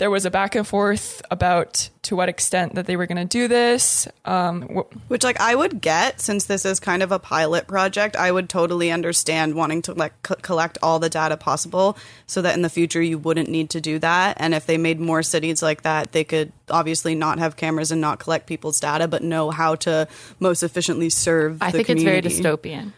There 0.02 0.10
was 0.10 0.24
a 0.26 0.32
back 0.32 0.56
and 0.56 0.66
forth 0.66 1.22
about 1.30 1.88
to 2.02 2.16
what 2.16 2.28
extent 2.28 2.74
that 2.74 2.86
they 2.86 2.96
were 2.96 3.06
going 3.06 3.18
to 3.18 3.24
do 3.24 3.46
this. 3.46 4.08
Um, 4.24 4.62
wh- 4.62 5.08
Which, 5.08 5.22
like, 5.22 5.38
I 5.40 5.54
would 5.54 5.80
get 5.80 6.20
since 6.20 6.46
this 6.46 6.64
is 6.64 6.80
kind 6.80 7.04
of 7.04 7.12
a 7.12 7.20
pilot 7.20 7.68
project. 7.68 8.16
I 8.16 8.32
would 8.32 8.48
totally 8.48 8.90
understand 8.90 9.54
wanting 9.54 9.80
to 9.82 9.92
like 9.94 10.20
co- 10.24 10.34
collect 10.42 10.76
all 10.82 10.98
the 10.98 11.08
data 11.08 11.36
possible, 11.36 11.96
so 12.26 12.42
that 12.42 12.56
in 12.56 12.62
the 12.62 12.68
future 12.68 13.00
you 13.00 13.16
wouldn't 13.16 13.48
need 13.48 13.70
to 13.70 13.80
do 13.80 14.00
that. 14.00 14.38
And 14.40 14.54
if 14.54 14.66
they 14.66 14.76
made 14.76 14.98
more 14.98 15.22
cities 15.22 15.62
like 15.62 15.82
that, 15.82 16.10
they 16.10 16.24
could 16.24 16.50
obviously 16.68 17.14
not 17.14 17.38
have 17.38 17.54
cameras 17.54 17.92
and 17.92 18.00
not 18.00 18.18
collect 18.18 18.48
people's 18.48 18.80
data, 18.80 19.06
but 19.06 19.22
know 19.22 19.52
how 19.52 19.76
to 19.76 20.08
most 20.40 20.64
efficiently 20.64 21.10
serve. 21.10 21.62
I 21.62 21.70
the 21.70 21.76
think 21.78 21.90
it's 21.90 22.02
very 22.02 22.22
community. 22.22 22.42
dystopian. 22.42 22.92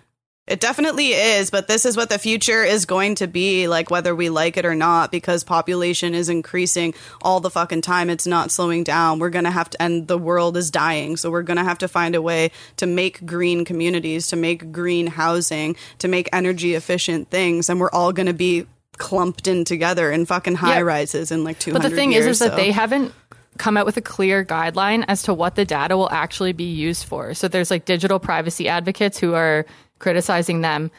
It 0.47 0.61
definitely 0.61 1.13
is, 1.13 1.51
but 1.51 1.69
this 1.69 1.87
is 1.87 1.97
what 1.97 2.11
the 2.11 2.19
future 2.19 2.63
is 2.63 2.85
going 2.85 3.15
to 3.15 3.27
be, 3.27 3.67
like 3.67 3.91
whether 3.91 4.15
we 4.15 4.29
like 4.29 4.59
it 4.59 4.67
or 4.67 4.75
not, 4.75 5.11
because 5.11 5.43
population 5.43 6.15
is 6.15 6.29
increasing 6.29 6.93
all 7.23 7.41
the 7.41 7.49
fucking 7.49 7.81
time. 7.81 8.11
It's 8.11 8.27
not 8.27 8.51
slowing 8.51 8.85
down. 8.85 9.21
We're 9.21 9.31
gonna 9.31 9.51
have 9.51 9.71
to, 9.71 9.81
and 9.83 10.07
the 10.07 10.19
world 10.19 10.59
is 10.59 10.71
dying. 10.71 11.17
So 11.17 11.31
we're 11.31 11.43
gonna 11.43 11.65
have 11.65 11.79
to 11.79 11.89
find 11.89 12.15
a 12.15 12.21
way 12.21 12.51
to 12.77 12.87
make 12.87 13.25
green 13.25 13.65
communities, 13.65 14.29
to 14.29 14.37
make 14.37 14.71
green 14.71 15.07
housing, 15.07 15.77
to 15.99 16.09
make 16.09 16.29
energy 16.31 16.75
efficient 16.75 17.31
things, 17.31 17.71
and 17.71 17.81
we're 17.81 17.91
all 17.91 18.13
gonna 18.13 18.35
be 18.35 18.67
clumped 18.99 19.47
in 19.49 19.65
together 19.65 20.13
in 20.13 20.27
fucking 20.27 20.57
high 20.57 20.77
Yeah. 20.77 20.81
rises 20.83 21.31
in 21.31 21.43
like 21.43 21.59
two 21.59 21.73
But 21.73 21.81
the 21.81 21.91
thing 21.91 22.13
years, 22.13 22.27
is, 22.27 22.31
is 22.33 22.39
that 22.41 22.57
they 22.57 22.71
haven't 22.71 23.15
come 23.57 23.77
out 23.77 23.87
with 23.87 23.97
a 23.97 24.03
clear 24.03 24.45
guideline 24.45 25.05
as 25.09 25.23
to 25.23 25.33
what 25.33 25.55
the 25.55 25.65
data 25.65 25.97
will 25.97 26.11
actually 26.11 26.53
be 26.53 26.65
used 26.65 27.05
for. 27.05 27.35
So 27.35 27.49
there's 27.49 27.71
like 27.71 27.85
digital 27.85 28.19
privacy 28.19 28.69
advocates 28.69 29.19
who 29.19 29.35
are 29.35 29.65
criticizing 30.05 30.61
them. 30.61 30.90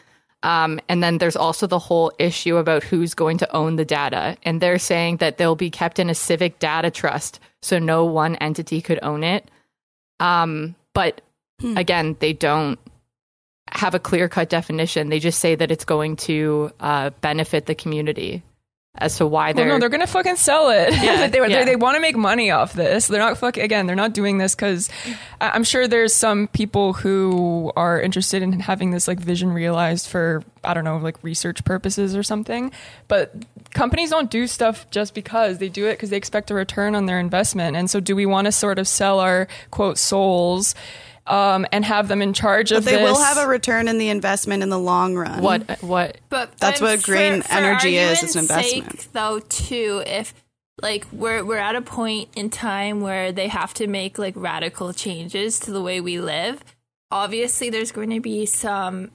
Um, 0.41 0.79
and 0.89 1.03
then 1.03 1.19
there's 1.19 1.35
also 1.35 1.67
the 1.67 1.77
whole 1.77 2.11
issue 2.17 2.57
about 2.57 2.83
who's 2.83 3.13
going 3.13 3.37
to 3.37 3.55
own 3.55 3.75
the 3.75 3.85
data. 3.85 4.35
And 4.41 4.59
they're 4.59 4.79
saying 4.79 5.17
that 5.17 5.37
they'll 5.37 5.55
be 5.55 5.69
kept 5.69 5.99
in 5.99 6.09
a 6.09 6.15
civic 6.15 6.57
data 6.57 6.89
trust. 6.89 7.39
So 7.61 7.77
no 7.77 8.03
one 8.05 8.35
entity 8.37 8.81
could 8.81 8.97
own 9.03 9.23
it. 9.23 9.49
Um, 10.19 10.73
but 10.95 11.21
again, 11.77 12.17
they 12.19 12.33
don't 12.33 12.79
have 13.69 13.93
a 13.93 13.99
clear 13.99 14.27
cut 14.27 14.49
definition. 14.49 15.09
They 15.09 15.19
just 15.19 15.39
say 15.39 15.53
that 15.53 15.69
it's 15.69 15.85
going 15.85 16.15
to 16.27 16.71
uh, 16.79 17.11
benefit 17.21 17.67
the 17.67 17.75
community 17.75 18.41
as 18.97 19.17
to 19.17 19.27
why 19.27 19.53
they're 19.53 19.67
no, 19.67 19.79
they're 19.79 19.89
gonna 19.89 20.07
fucking 20.07 20.37
sell 20.37 20.69
it. 20.69 20.93
Yeah, 20.93 21.27
they, 21.27 21.39
yeah. 21.39 21.59
they, 21.59 21.65
they 21.65 21.75
want 21.75 21.95
to 21.95 22.01
make 22.01 22.15
money 22.15 22.51
off 22.51 22.73
this. 22.73 23.07
They're 23.07 23.19
not 23.19 23.37
fuck 23.37 23.57
again. 23.57 23.87
They're 23.87 23.95
not 23.95 24.13
doing 24.13 24.37
this 24.37 24.55
because 24.55 24.89
I'm 25.41 25.63
sure 25.63 25.87
there's 25.87 26.13
some 26.13 26.47
people 26.47 26.93
who 26.93 27.71
are 27.75 27.99
interested 27.99 28.41
in 28.41 28.59
having 28.59 28.91
this 28.91 29.07
like 29.07 29.19
vision 29.19 29.51
realized 29.51 30.07
for 30.07 30.43
I 30.63 30.73
don't 30.73 30.83
know 30.83 30.97
like 30.97 31.23
research 31.23 31.63
purposes 31.65 32.15
or 32.15 32.23
something. 32.23 32.71
But 33.07 33.33
companies 33.73 34.09
don't 34.09 34.31
do 34.31 34.47
stuff 34.47 34.89
just 34.89 35.13
because 35.13 35.57
they 35.57 35.69
do 35.69 35.87
it 35.87 35.93
because 35.93 36.09
they 36.09 36.17
expect 36.17 36.51
a 36.51 36.53
return 36.53 36.95
on 36.95 37.05
their 37.05 37.19
investment. 37.19 37.75
And 37.75 37.89
so, 37.89 37.99
do 37.99 38.15
we 38.15 38.25
want 38.25 38.45
to 38.45 38.51
sort 38.51 38.79
of 38.79 38.87
sell 38.87 39.19
our 39.19 39.47
quote 39.71 39.97
souls? 39.97 40.73
Um, 41.27 41.65
and 41.71 41.83
have 41.83 42.07
them 42.07 42.21
in 42.21 42.33
charge 42.33 42.69
but 42.69 42.77
of 42.79 42.85
they 42.85 42.97
this. 42.97 43.01
will 43.01 43.19
have 43.19 43.37
a 43.37 43.47
return 43.47 43.87
in 43.87 43.97
the 43.97 44.09
investment 44.09 44.61
in 44.61 44.69
the 44.69 44.77
long 44.77 45.15
run. 45.15 45.41
what 45.41 45.81
what 45.81 46.17
But 46.29 46.55
That's 46.59 46.79
but 46.79 46.97
what 46.97 47.03
green 47.03 47.41
for, 47.41 47.51
energy 47.51 47.95
for 47.95 48.03
is, 48.03 48.21
it's 48.23 48.35
an 48.35 48.41
investment. 48.41 49.01
Sake, 49.01 49.11
though, 49.11 49.39
too, 49.39 50.03
if 50.05 50.35
like 50.81 51.07
we're 51.11 51.43
we're 51.43 51.57
at 51.57 51.75
a 51.75 51.81
point 51.81 52.29
in 52.35 52.49
time 52.51 53.01
where 53.01 53.31
they 53.31 53.47
have 53.47 53.73
to 53.75 53.87
make 53.87 54.19
like 54.19 54.35
radical 54.35 54.93
changes 54.93 55.59
to 55.61 55.71
the 55.71 55.81
way 55.81 55.99
we 55.99 56.19
live. 56.19 56.63
Obviously, 57.09 57.69
there's 57.69 57.91
going 57.91 58.09
to 58.11 58.19
be 58.19 58.45
some 58.45 59.11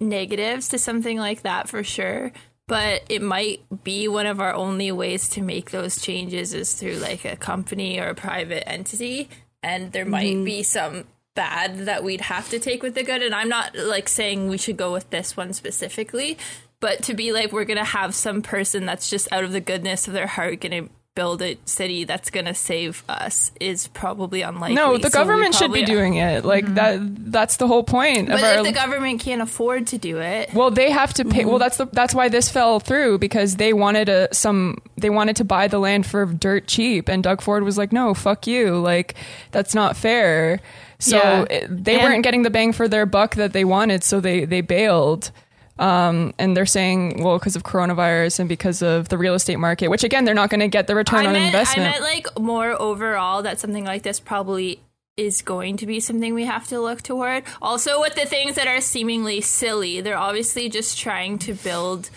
negatives 0.00 0.68
to 0.68 0.78
something 0.78 1.18
like 1.18 1.42
that 1.42 1.68
for 1.68 1.84
sure. 1.84 2.32
But 2.68 3.02
it 3.08 3.20
might 3.22 3.60
be 3.84 4.08
one 4.08 4.26
of 4.26 4.40
our 4.40 4.54
only 4.54 4.90
ways 4.92 5.28
to 5.30 5.42
make 5.42 5.70
those 5.70 6.00
changes 6.00 6.54
is 6.54 6.72
through 6.74 6.96
like 6.96 7.24
a 7.24 7.36
company 7.36 7.98
or 7.98 8.08
a 8.08 8.14
private 8.14 8.66
entity. 8.68 9.28
And 9.62 9.92
there 9.92 10.06
might 10.06 10.44
be 10.44 10.62
some 10.62 11.04
bad 11.34 11.86
that 11.86 12.04
we'd 12.04 12.22
have 12.22 12.48
to 12.50 12.58
take 12.58 12.82
with 12.82 12.94
the 12.94 13.02
good. 13.02 13.22
And 13.22 13.34
I'm 13.34 13.48
not 13.48 13.74
like 13.74 14.08
saying 14.08 14.48
we 14.48 14.58
should 14.58 14.76
go 14.76 14.92
with 14.92 15.10
this 15.10 15.36
one 15.36 15.52
specifically, 15.52 16.38
but 16.80 17.02
to 17.04 17.14
be 17.14 17.32
like, 17.32 17.52
we're 17.52 17.64
going 17.64 17.78
to 17.78 17.84
have 17.84 18.14
some 18.14 18.42
person 18.42 18.86
that's 18.86 19.08
just 19.08 19.32
out 19.32 19.44
of 19.44 19.52
the 19.52 19.60
goodness 19.60 20.06
of 20.06 20.14
their 20.14 20.26
heart 20.26 20.60
going 20.60 20.86
to 20.86 20.92
build 21.14 21.42
a 21.42 21.58
city 21.66 22.04
that's 22.04 22.30
going 22.30 22.46
to 22.46 22.54
save 22.54 23.04
us 23.08 23.52
is 23.60 23.88
probably 23.88 24.40
unlikely. 24.40 24.74
no, 24.74 24.96
the 24.96 25.10
So 25.10 25.18
government 25.18 25.54
should 25.54 25.72
be 25.72 25.84
doing 25.84 26.14
it. 26.14 26.44
Like 26.44 26.64
mm-hmm. 26.64 26.74
that. 26.74 27.32
That's 27.32 27.56
the 27.56 27.66
whole 27.66 27.82
point 27.82 28.28
But 28.28 28.38
of 28.38 28.44
our. 28.44 28.54
if 28.58 28.64
the 28.64 28.72
government 28.72 29.20
can't 29.20 29.42
afford 29.42 29.86
to 29.88 29.98
do 29.98 30.20
it, 30.20 30.52
Well, 30.54 30.70
they 30.70 30.90
have 30.90 31.14
to 31.14 31.24
pay. 31.24 31.44
Well, 31.44 31.54
mm-hmm. 31.54 31.60
that's 31.60 31.76
the 31.76 31.86
that's 31.86 32.14
why 32.14 32.28
this 32.28 32.48
fell 32.48 32.80
through 32.80 33.18
because 33.18 33.56
they 33.56 33.72
wanted 33.72 34.08
a 34.08 34.32
some 34.34 34.78
they 34.96 35.10
wanted 35.10 35.36
to 35.36 35.44
buy 35.44 35.68
the 35.68 35.78
land 35.78 36.06
for 36.06 36.24
dirt 36.26 36.66
cheap, 36.66 37.08
and 37.08 37.22
Doug 37.22 37.40
Ford 37.40 37.62
was 37.62 37.76
like, 37.78 37.92
"No, 37.92 38.14
fuck 38.14 38.46
you! 38.46 38.78
Like 38.78 39.14
that's 39.50 39.74
not 39.74 39.96
fair." 39.96 40.60
So 41.02 41.16
Yeah. 41.16 41.66
they 41.68 41.94
And- 41.94 42.02
weren't 42.04 42.22
getting 42.22 42.42
the 42.42 42.50
bang 42.50 42.72
for 42.72 42.86
their 42.88 43.06
buck 43.06 43.34
that 43.34 43.52
they 43.52 43.64
wanted, 43.64 44.04
so 44.04 44.20
they 44.20 44.44
they 44.44 44.60
bailed. 44.60 45.30
Um, 45.78 46.34
and 46.38 46.56
they're 46.56 46.66
saying, 46.66 47.22
well, 47.24 47.38
because 47.38 47.56
of 47.56 47.64
coronavirus 47.64 48.40
and 48.40 48.48
because 48.48 48.82
of 48.82 49.08
the 49.08 49.16
real 49.18 49.34
estate 49.34 49.56
market, 49.58 49.88
which 49.88 50.04
again, 50.04 50.24
they're 50.24 50.34
not 50.34 50.50
going 50.50 50.60
to 50.60 50.68
get 50.68 50.86
the 50.86 50.94
return 50.94 51.24
I 51.24 51.26
on 51.26 51.32
meant, 51.32 51.54
I 51.56 51.76
meant 51.78 52.02
like 52.02 52.26
more 52.38 52.80
overall 52.80 53.42
that 53.42 53.58
something 53.58 53.84
like 53.84 54.02
this 54.02 54.20
probably 54.20 54.80
is 55.16 55.42
going 55.42 55.78
to 55.78 55.86
be 55.86 55.98
something 55.98 56.34
we 56.34 56.44
have 56.44 56.68
to 56.68 56.80
look 56.80 57.02
toward. 57.02 57.44
Also, 57.60 58.00
with 58.00 58.14
the 58.14 58.26
things 58.26 58.54
that 58.56 58.68
are 58.68 58.80
seemingly 58.80 59.40
silly, 59.40 60.00
they're 60.02 60.16
obviously 60.16 60.68
just 60.68 60.98
trying 60.98 61.38
to 61.38 61.54
build 61.54 62.10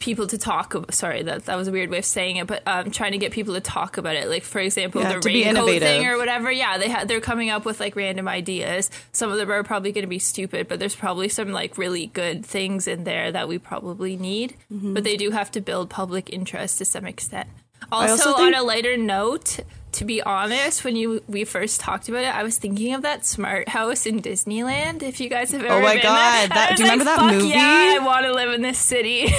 people 0.00 0.26
to 0.26 0.38
talk 0.38 0.74
about 0.74 0.92
sorry 0.92 1.22
that 1.22 1.44
that 1.44 1.56
was 1.56 1.68
a 1.68 1.70
weird 1.70 1.90
way 1.90 1.98
of 1.98 2.04
saying 2.04 2.36
it 2.36 2.46
but 2.46 2.62
um 2.66 2.90
trying 2.90 3.12
to 3.12 3.18
get 3.18 3.30
people 3.32 3.54
to 3.54 3.60
talk 3.60 3.98
about 3.98 4.16
it. 4.16 4.28
Like 4.28 4.42
for 4.42 4.58
example 4.58 5.00
Yeah, 5.02 5.20
the 5.20 5.20
raincoat 5.20 5.78
thing 5.80 6.06
or 6.06 6.16
whatever 6.16 6.50
yeah 6.50 6.78
they 6.78 6.88
ha- 6.90 7.04
they're 7.04 7.20
coming 7.20 7.50
up 7.50 7.64
with 7.64 7.78
like 7.78 7.94
random 7.94 8.26
ideas. 8.26 8.90
Some 9.12 9.30
of 9.30 9.36
them 9.36 9.50
are 9.50 9.62
probably 9.62 9.92
going 9.92 10.02
to 10.02 10.08
be 10.08 10.18
stupid 10.18 10.66
but 10.66 10.78
there's 10.80 10.96
probably 10.96 11.28
some 11.28 11.52
like 11.52 11.78
really 11.78 12.06
good 12.06 12.44
things 12.44 12.88
in 12.88 13.04
there 13.04 13.30
that 13.30 13.46
we 13.46 13.58
probably 13.58 14.16
need. 14.16 14.56
Mm-hmm. 14.72 14.94
but 14.94 15.04
they 15.04 15.16
do 15.16 15.30
have 15.30 15.50
to 15.52 15.60
build 15.60 15.90
public 15.90 16.32
interest 16.32 16.78
to 16.78 16.84
some 16.84 17.04
extent 17.06 17.48
also, 17.92 18.30
also 18.30 18.42
on 18.42 18.54
a 18.54 18.62
lighter 18.62 18.96
note 18.96 19.60
to 19.92 20.04
be 20.04 20.22
honest 20.22 20.84
when 20.84 20.94
you 20.94 21.20
we 21.26 21.42
first 21.44 21.80
talked 21.80 22.08
about 22.08 22.22
it 22.22 22.32
i 22.32 22.44
was 22.44 22.56
thinking 22.56 22.94
of 22.94 23.02
that 23.02 23.26
smart 23.26 23.68
house 23.68 24.06
in 24.06 24.22
disneyland 24.22 25.02
if 25.02 25.18
you 25.20 25.28
guys 25.28 25.50
have 25.50 25.64
ever 25.64 25.74
oh 25.74 25.80
my 25.82 25.94
been 25.94 26.02
God, 26.04 26.40
there. 26.42 26.48
that- 26.50 26.68
I 26.72 26.74
do 26.76 26.84
you 26.84 26.90
remember 26.90 27.04
like, 27.06 27.16
that 27.16 27.20
"Fuck 27.26 27.34
movie?" 27.34 27.48
yeah 27.48 27.96
i 28.00 28.04
want 28.04 28.24
to 28.24 28.32
live 28.32 28.52
in 28.52 28.62
this 28.62 28.78
city 28.78 29.24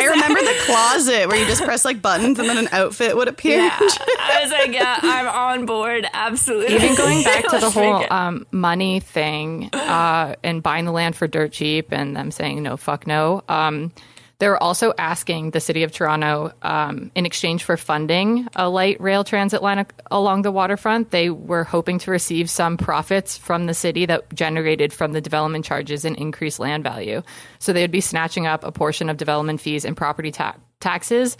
I 0.00 0.06
remember 0.10 0.40
the 0.40 0.56
closet 0.64 1.28
where 1.28 1.36
you 1.36 1.46
just 1.46 1.62
press 1.64 1.84
like 1.84 2.00
buttons 2.00 2.38
and 2.38 2.48
then 2.48 2.56
an 2.56 2.68
outfit 2.72 3.16
would 3.16 3.26
appear. 3.28 3.58
Yeah, 3.58 3.76
I 3.78 4.40
was 4.42 4.52
like, 4.52 4.72
yeah, 4.72 4.98
I'm 5.02 5.26
on 5.26 5.66
board. 5.66 6.06
Absolutely. 6.12 6.74
Even 6.76 6.94
going 6.94 7.22
back 7.24 7.48
to 7.48 7.58
the 7.58 7.70
whole 7.70 8.04
um, 8.12 8.46
money 8.52 9.00
thing 9.00 9.70
uh, 9.72 10.36
and 10.44 10.62
buying 10.62 10.84
the 10.84 10.92
land 10.92 11.16
for 11.16 11.26
dirt 11.26 11.52
cheap 11.52 11.92
and 11.92 12.16
them 12.16 12.30
saying 12.30 12.62
no, 12.62 12.76
fuck 12.76 13.06
no. 13.06 13.42
Um, 13.48 13.92
they 14.38 14.48
were 14.48 14.62
also 14.62 14.94
asking 14.96 15.50
the 15.50 15.60
city 15.60 15.82
of 15.82 15.90
Toronto, 15.90 16.52
um, 16.62 17.10
in 17.16 17.26
exchange 17.26 17.64
for 17.64 17.76
funding 17.76 18.46
a 18.54 18.68
light 18.68 19.00
rail 19.00 19.24
transit 19.24 19.62
line 19.62 19.84
along 20.12 20.42
the 20.42 20.52
waterfront, 20.52 21.10
they 21.10 21.28
were 21.28 21.64
hoping 21.64 21.98
to 22.00 22.10
receive 22.12 22.48
some 22.48 22.76
profits 22.76 23.36
from 23.36 23.66
the 23.66 23.74
city 23.74 24.06
that 24.06 24.32
generated 24.32 24.92
from 24.92 25.12
the 25.12 25.20
development 25.20 25.64
charges 25.64 26.04
and 26.04 26.16
increased 26.16 26.60
land 26.60 26.84
value. 26.84 27.22
So 27.58 27.72
they 27.72 27.82
would 27.82 27.90
be 27.90 28.00
snatching 28.00 28.46
up 28.46 28.62
a 28.62 28.70
portion 28.70 29.10
of 29.10 29.16
development 29.16 29.60
fees 29.60 29.84
and 29.84 29.96
property 29.96 30.30
ta- 30.30 30.56
taxes 30.78 31.36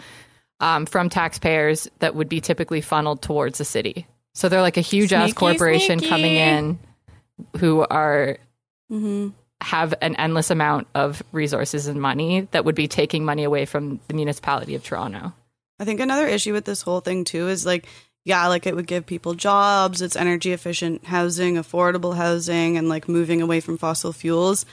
um, 0.59 0.85
from 0.85 1.07
taxpayers 1.09 1.89
that 1.99 2.15
would 2.15 2.27
be 2.27 2.41
typically 2.41 2.81
funneled 2.81 3.21
towards 3.21 3.59
the 3.59 3.65
city. 3.65 4.07
So 4.33 4.49
they're 4.49 4.61
like 4.61 4.77
a 4.77 4.81
huge 4.81 5.13
ass 5.13 5.31
corporation 5.31 5.99
sneaky. 5.99 6.09
coming 6.09 6.35
in 6.35 6.79
who 7.57 7.85
are 7.89 8.37
Mm-hmm. 8.91 9.29
Have 9.61 9.93
an 10.01 10.15
endless 10.15 10.49
amount 10.49 10.87
of 10.95 11.21
resources 11.31 11.87
and 11.87 12.01
money 12.01 12.47
that 12.51 12.65
would 12.65 12.75
be 12.75 12.87
taking 12.87 13.25
money 13.25 13.43
away 13.43 13.65
from 13.65 13.99
the 14.07 14.13
municipality 14.13 14.75
of 14.75 14.83
Toronto. 14.83 15.33
I 15.79 15.85
think 15.85 15.99
another 15.99 16.27
issue 16.27 16.53
with 16.53 16.65
this 16.65 16.81
whole 16.81 17.01
thing 17.01 17.23
too 17.23 17.47
is 17.47 17.65
like, 17.65 17.85
yeah, 18.25 18.47
like 18.47 18.67
it 18.67 18.75
would 18.75 18.87
give 18.87 19.05
people 19.05 19.33
jobs, 19.33 20.01
it's 20.01 20.15
energy 20.15 20.51
efficient 20.51 21.05
housing, 21.05 21.55
affordable 21.55 22.15
housing, 22.15 22.77
and 22.77 22.89
like 22.89 23.09
moving 23.09 23.41
away 23.41 23.59
from 23.59 23.77
fossil 23.77 24.13
fuels. 24.13 24.65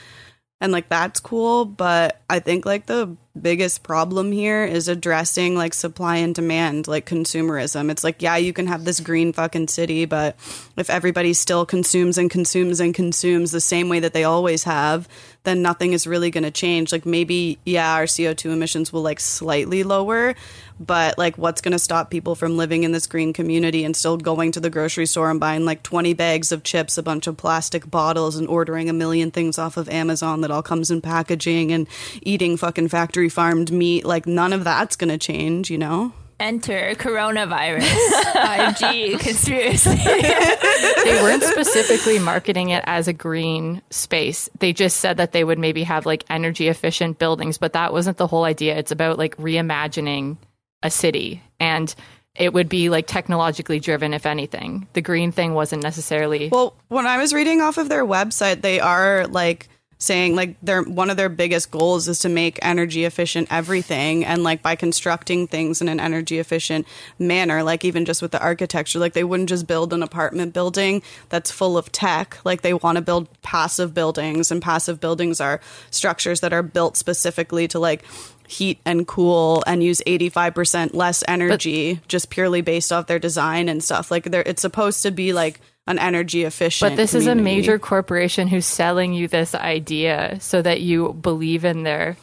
And 0.59 0.71
like 0.71 0.89
that's 0.89 1.19
cool, 1.19 1.65
but 1.65 2.21
I 2.29 2.39
think 2.39 2.65
like 2.65 2.85
the 2.85 3.15
biggest 3.41 3.83
problem 3.83 4.31
here 4.31 4.65
is 4.65 4.87
addressing 4.87 5.55
like 5.55 5.73
supply 5.73 6.17
and 6.17 6.35
demand, 6.35 6.87
like 6.87 7.05
consumerism. 7.05 7.89
It's 7.89 8.03
like, 8.03 8.21
yeah, 8.21 8.37
you 8.37 8.53
can 8.53 8.67
have 8.67 8.85
this 8.85 8.99
green 8.99 9.33
fucking 9.33 9.67
city, 9.69 10.05
but 10.05 10.35
if 10.75 10.89
everybody 10.89 11.33
still 11.33 11.65
consumes 11.65 12.17
and 12.17 12.29
consumes 12.29 12.79
and 12.79 12.93
consumes 12.93 13.51
the 13.51 13.61
same 13.61 13.89
way 13.89 13.99
that 13.99 14.13
they 14.13 14.23
always 14.23 14.63
have, 14.63 15.07
then 15.47 15.61
nothing 15.61 15.93
is 15.93 16.05
really 16.05 16.29
going 16.29 16.43
to 16.43 16.51
change. 16.51 16.91
Like 16.91 17.05
maybe, 17.05 17.57
yeah, 17.65 17.93
our 17.93 18.03
CO2 18.03 18.51
emissions 18.51 18.91
will 18.91 19.01
like 19.01 19.19
slightly 19.19 19.83
lower, 19.83 20.35
but 20.77 21.17
like 21.17 21.37
what's 21.37 21.61
going 21.61 21.71
to 21.71 21.79
stop 21.79 22.11
people 22.11 22.35
from 22.35 22.57
living 22.57 22.83
in 22.83 22.91
this 22.91 23.07
green 23.07 23.31
community 23.31 23.85
and 23.85 23.95
still 23.95 24.17
going 24.17 24.51
to 24.51 24.59
the 24.59 24.69
grocery 24.69 25.05
store 25.05 25.31
and 25.31 25.39
buying 25.39 25.63
like 25.63 25.83
20 25.83 26.13
bags 26.13 26.51
of 26.51 26.63
chips, 26.63 26.97
a 26.97 27.03
bunch 27.03 27.27
of 27.27 27.37
plastic 27.37 27.89
bottles, 27.89 28.35
and 28.35 28.47
ordering 28.49 28.89
a 28.89 28.93
million 28.93 29.31
things 29.31 29.57
off 29.57 29.77
of 29.77 29.87
Amazon 29.87 30.41
that 30.41 30.51
all 30.51 30.61
comes 30.61 30.91
in 30.91 31.01
packaging 31.01 31.71
and 31.71 31.87
eating 32.21 32.57
fucking 32.57 32.89
factory 32.89 33.26
farmed 33.29 33.71
meat? 33.71 34.05
Like 34.05 34.27
none 34.27 34.53
of 34.53 34.63
that's 34.63 34.95
going 34.95 35.09
to 35.09 35.17
change, 35.17 35.69
you 35.69 35.77
know? 35.77 36.13
Enter 36.39 36.93
coronavirus, 36.93 37.81
5G 37.81 39.19
conspiracy. 39.19 39.89
They 39.89 41.21
weren't 41.23 41.41
specifically 41.41 42.19
marketing 42.19 42.69
it 42.69 42.83
as 42.85 43.07
a 43.07 43.13
green 43.13 43.81
space. 43.89 44.47
They 44.59 44.71
just 44.71 44.97
said 44.97 45.17
that 45.17 45.31
they 45.31 45.43
would 45.43 45.57
maybe 45.57 45.81
have 45.83 46.05
like 46.05 46.25
energy 46.29 46.67
efficient 46.67 47.17
buildings, 47.17 47.57
but 47.57 47.73
that 47.73 47.91
wasn't 47.91 48.17
the 48.17 48.27
whole 48.27 48.43
idea. 48.43 48.77
It's 48.77 48.91
about 48.91 49.17
like 49.17 49.35
reimagining 49.37 50.37
a 50.83 50.91
city 50.91 51.41
and 51.59 51.93
it 52.35 52.53
would 52.53 52.69
be 52.69 52.89
like 52.89 53.07
technologically 53.07 53.79
driven 53.79 54.13
if 54.13 54.27
anything. 54.27 54.87
The 54.93 55.01
green 55.01 55.31
thing 55.31 55.55
wasn't 55.55 55.81
necessarily 55.81 56.49
Well, 56.51 56.75
when 56.87 57.07
I 57.07 57.17
was 57.17 57.33
reading 57.33 57.61
off 57.61 57.79
of 57.79 57.89
their 57.89 58.05
website, 58.05 58.61
they 58.61 58.79
are 58.79 59.25
like 59.25 59.69
saying 59.97 60.35
like 60.35 60.55
their 60.61 60.83
one 60.83 61.09
of 61.09 61.17
their 61.17 61.29
biggest 61.29 61.71
goals 61.71 62.07
is 62.07 62.19
to 62.19 62.29
make 62.29 62.59
energy 62.61 63.03
efficient 63.05 63.47
everything 63.51 64.23
and 64.23 64.43
like 64.43 64.61
by 64.61 64.75
constructing 64.75 65.47
things 65.47 65.81
in 65.81 65.89
an 65.89 65.99
energy 65.99 66.39
efficient 66.39 66.85
manner 67.17 67.63
like 67.63 67.83
even 67.83 68.05
just 68.05 68.21
with 68.21 68.31
the 68.31 68.41
architecture 68.41 68.99
like 68.99 69.13
they 69.13 69.23
wouldn't 69.23 69.49
just 69.49 69.67
build 69.67 69.93
an 69.93 70.03
apartment 70.03 70.53
building 70.53 71.01
that's 71.29 71.51
full 71.51 71.77
of 71.77 71.91
tech. 71.91 72.39
Like 72.43 72.61
they 72.61 72.73
want 72.73 72.97
to 72.97 73.01
build 73.01 73.29
passive 73.41 73.93
buildings 73.93 74.51
and 74.51 74.61
passive 74.61 74.99
buildings 74.99 75.41
are 75.41 75.59
structures 75.91 76.41
that 76.41 76.53
are 76.53 76.63
built 76.63 76.97
specifically 76.97 77.67
to 77.69 77.79
like 77.79 78.03
heat 78.47 78.79
and 78.85 79.07
cool 79.07 79.63
and 79.67 79.83
use 79.83 80.01
85% 80.07 80.93
less 80.93 81.23
energy 81.27 81.99
just 82.07 82.29
purely 82.29 82.61
based 82.61 82.93
off 82.93 83.07
their 83.07 83.19
design 83.19 83.67
and 83.67 83.83
stuff. 83.83 84.09
Like 84.09 84.25
they're 84.25 84.43
it's 84.45 84.61
supposed 84.61 85.03
to 85.03 85.11
be 85.11 85.33
like 85.33 85.59
an 85.87 85.99
energy 85.99 86.43
efficient 86.43 86.91
But 86.91 86.97
this 86.97 87.13
is 87.13 87.27
a 87.27 87.35
major 87.35 87.79
corporation 87.79 88.47
who's 88.47 88.65
selling 88.65 89.13
you 89.13 89.27
this 89.27 89.55
idea 89.55 90.37
so 90.39 90.61
that 90.61 90.81
you 90.81 91.13
believe 91.13 91.65
in 91.65 91.83
their 91.83 92.17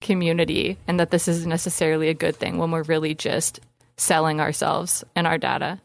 community 0.00 0.78
and 0.88 0.98
that 0.98 1.10
this 1.10 1.28
isn't 1.28 1.48
necessarily 1.48 2.08
a 2.08 2.14
good 2.14 2.36
thing 2.36 2.58
when 2.58 2.70
we're 2.70 2.82
really 2.82 3.14
just 3.14 3.60
selling 3.96 4.40
ourselves 4.40 5.04
and 5.14 5.26
our 5.26 5.38
data. 5.38 5.80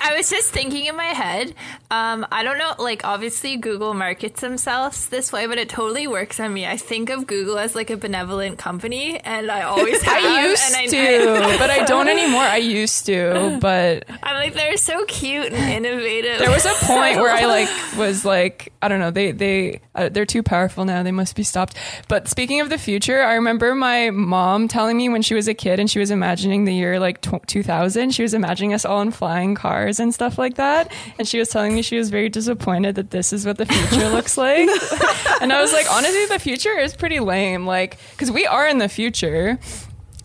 I 0.00 0.16
was 0.16 0.30
just 0.30 0.50
thinking 0.50 0.86
in 0.86 0.96
my 0.96 1.04
head. 1.04 1.54
Um, 1.90 2.26
I 2.32 2.42
don't 2.42 2.56
know, 2.56 2.74
like 2.78 3.04
obviously 3.04 3.56
Google 3.56 3.94
markets 3.94 4.40
themselves 4.40 5.08
this 5.08 5.32
way, 5.32 5.46
but 5.46 5.58
it 5.58 5.68
totally 5.68 6.06
works 6.06 6.40
on 6.40 6.54
me. 6.54 6.66
I 6.66 6.76
think 6.76 7.10
of 7.10 7.26
Google 7.26 7.58
as 7.58 7.74
like 7.74 7.90
a 7.90 7.96
benevolent 7.96 8.58
company, 8.58 9.18
and 9.18 9.50
I 9.50 9.62
always 9.62 10.00
have. 10.02 10.24
I 10.24 10.46
used 10.46 10.62
and 10.66 10.76
I, 10.76 10.86
to, 10.86 11.58
but 11.58 11.70
I 11.70 11.84
don't 11.84 12.08
anymore. 12.08 12.42
I 12.42 12.56
used 12.56 13.06
to, 13.06 13.58
but 13.60 14.04
I'm 14.22 14.36
like 14.36 14.54
they're 14.54 14.76
so 14.76 15.04
cute 15.04 15.52
and 15.52 15.84
innovative. 15.84 16.38
there 16.38 16.50
was 16.50 16.64
a 16.64 16.74
point 16.86 17.16
where 17.16 17.32
I 17.32 17.44
like 17.46 17.68
was 17.98 18.24
like 18.24 18.72
I 18.80 18.88
don't 18.88 19.00
know 19.00 19.10
they 19.10 19.32
they 19.32 19.80
uh, 19.94 20.08
they're 20.08 20.26
too 20.26 20.42
powerful 20.42 20.84
now 20.84 21.02
they 21.02 21.12
must 21.12 21.36
be 21.36 21.42
stopped. 21.42 21.76
But 22.08 22.28
speaking 22.28 22.60
of 22.60 22.70
the 22.70 22.78
future, 22.78 23.22
I 23.22 23.34
remember 23.34 23.74
my 23.74 24.10
mom 24.10 24.68
telling 24.68 24.96
me 24.96 25.08
when 25.08 25.22
she 25.22 25.34
was 25.34 25.48
a 25.48 25.54
kid 25.54 25.80
and 25.80 25.90
she 25.90 25.98
was 25.98 26.10
imagining 26.10 26.64
the 26.64 26.74
year 26.74 26.98
like 27.00 27.20
tw 27.20 27.44
2000. 27.46 28.12
She 28.12 28.22
was 28.22 28.32
imagining 28.32 28.72
us 28.72 28.84
all 28.84 29.00
in 29.00 29.10
flying 29.10 29.54
cars 29.54 29.89
and 29.98 30.14
stuff 30.14 30.38
like 30.38 30.54
that, 30.56 30.92
and 31.18 31.26
she 31.26 31.38
was 31.38 31.48
telling 31.48 31.74
me 31.74 31.82
she 31.82 31.96
was 31.96 32.10
very 32.10 32.28
disappointed 32.28 32.94
that 32.96 33.10
this 33.10 33.32
is 33.32 33.46
what 33.46 33.58
the 33.58 33.66
future 33.66 34.08
looks 34.10 34.36
like. 34.36 34.68
and 35.40 35.52
I 35.52 35.60
was 35.60 35.72
like, 35.72 35.90
honestly, 35.90 36.26
the 36.26 36.38
future 36.38 36.78
is 36.78 36.94
pretty 36.94 37.20
lame. 37.20 37.66
Like 37.66 37.98
because 38.12 38.30
we 38.30 38.46
are 38.46 38.68
in 38.68 38.78
the 38.78 38.88
future. 38.88 39.58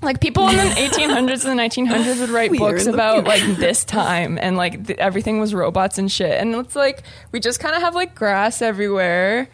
Like 0.01 0.19
people 0.19 0.47
in 0.49 0.57
the 0.57 0.63
1800s 0.75 1.45
and 1.45 1.57
the 1.57 1.63
1900s 1.63 2.19
would 2.19 2.29
write 2.29 2.51
We 2.51 2.59
books 2.59 2.85
about 2.85 3.23
like 3.23 3.41
this 3.57 3.83
time 3.85 4.37
and 4.39 4.57
like 4.57 4.85
th- 4.85 4.99
everything 4.99 5.39
was 5.39 5.53
robots 5.53 5.97
and 5.97 6.11
shit. 6.11 6.39
And 6.39 6.53
it's 6.55 6.75
like 6.75 7.01
we 7.31 7.39
just 7.39 7.59
kind 7.59 7.75
of 7.75 7.81
have 7.81 7.95
like 7.95 8.13
grass 8.13 8.61
everywhere 8.61 9.47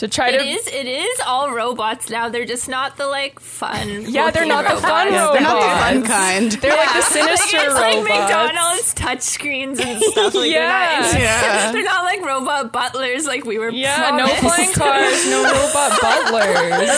to 0.00 0.08
try 0.08 0.28
It 0.30 0.38
to. 0.38 0.44
is. 0.44 0.66
It 0.66 0.86
is 0.86 1.20
all 1.26 1.52
robots 1.54 2.10
now. 2.10 2.28
They're 2.28 2.44
just 2.44 2.68
not 2.68 2.96
the 2.98 3.06
like 3.06 3.40
fun. 3.40 3.88
Yeah, 4.10 4.30
they're 4.30 4.44
looking 4.44 4.48
not 4.48 4.64
the 4.74 4.80
fun 4.80 5.12
Yeah, 5.12 5.30
they're 5.32 5.40
not 5.42 5.60
the 5.60 5.80
fun 5.80 6.02
kind 6.04 6.52
They're 6.52 6.76
like 6.76 6.88
the 6.88 6.94
Like, 7.00 7.04
sinister 7.04 7.56
it's 7.58 7.74
like 7.74 7.96
robots. 7.96 8.08
McDonald's 8.10 8.94
touchscreens 8.94 9.80
and 9.80 10.02
stuff. 10.02 10.34
Like 10.34 10.50
Yeah. 10.50 11.02
they're, 11.02 11.12
not, 11.12 11.20
Yeah. 11.20 11.72
they're 11.72 11.84
not 11.84 12.04
like 12.04 12.20
robot 12.24 12.72
butlers 12.72 13.26
like 13.26 13.44
we 13.44 13.58
were. 13.58 13.70
Yeah, 13.70 14.10
no 14.16 14.26
flying 14.26 14.72
cars, 14.72 15.26
no 15.30 15.42
robot 15.44 16.00
butlers. 16.00 16.88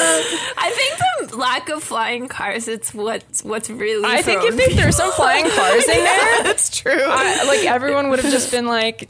I 0.57 0.71
think 0.71 1.31
the 1.31 1.37
lack 1.37 1.69
of 1.69 1.83
flying 1.83 2.29
cars. 2.29 2.69
It's 2.69 2.95
what's 2.95 3.43
what's 3.45 3.69
really. 3.71 4.05
I 4.05 4.23
think 4.23 4.41
thrown 4.43 4.53
if 4.53 4.57
they 4.59 4.75
me 4.75 4.81
threw 4.83 4.93
some 4.93 5.13
flying 5.13 5.49
cars 5.51 5.89
in 5.89 6.05
there, 6.05 6.43
that's 6.45 6.71
true 6.79 6.93
I, 7.05 7.45
like 7.45 7.65
everyone 7.67 8.11
would 8.11 8.21
have 8.21 8.31
just 8.33 8.51
been 8.51 8.67
like, 8.67 9.09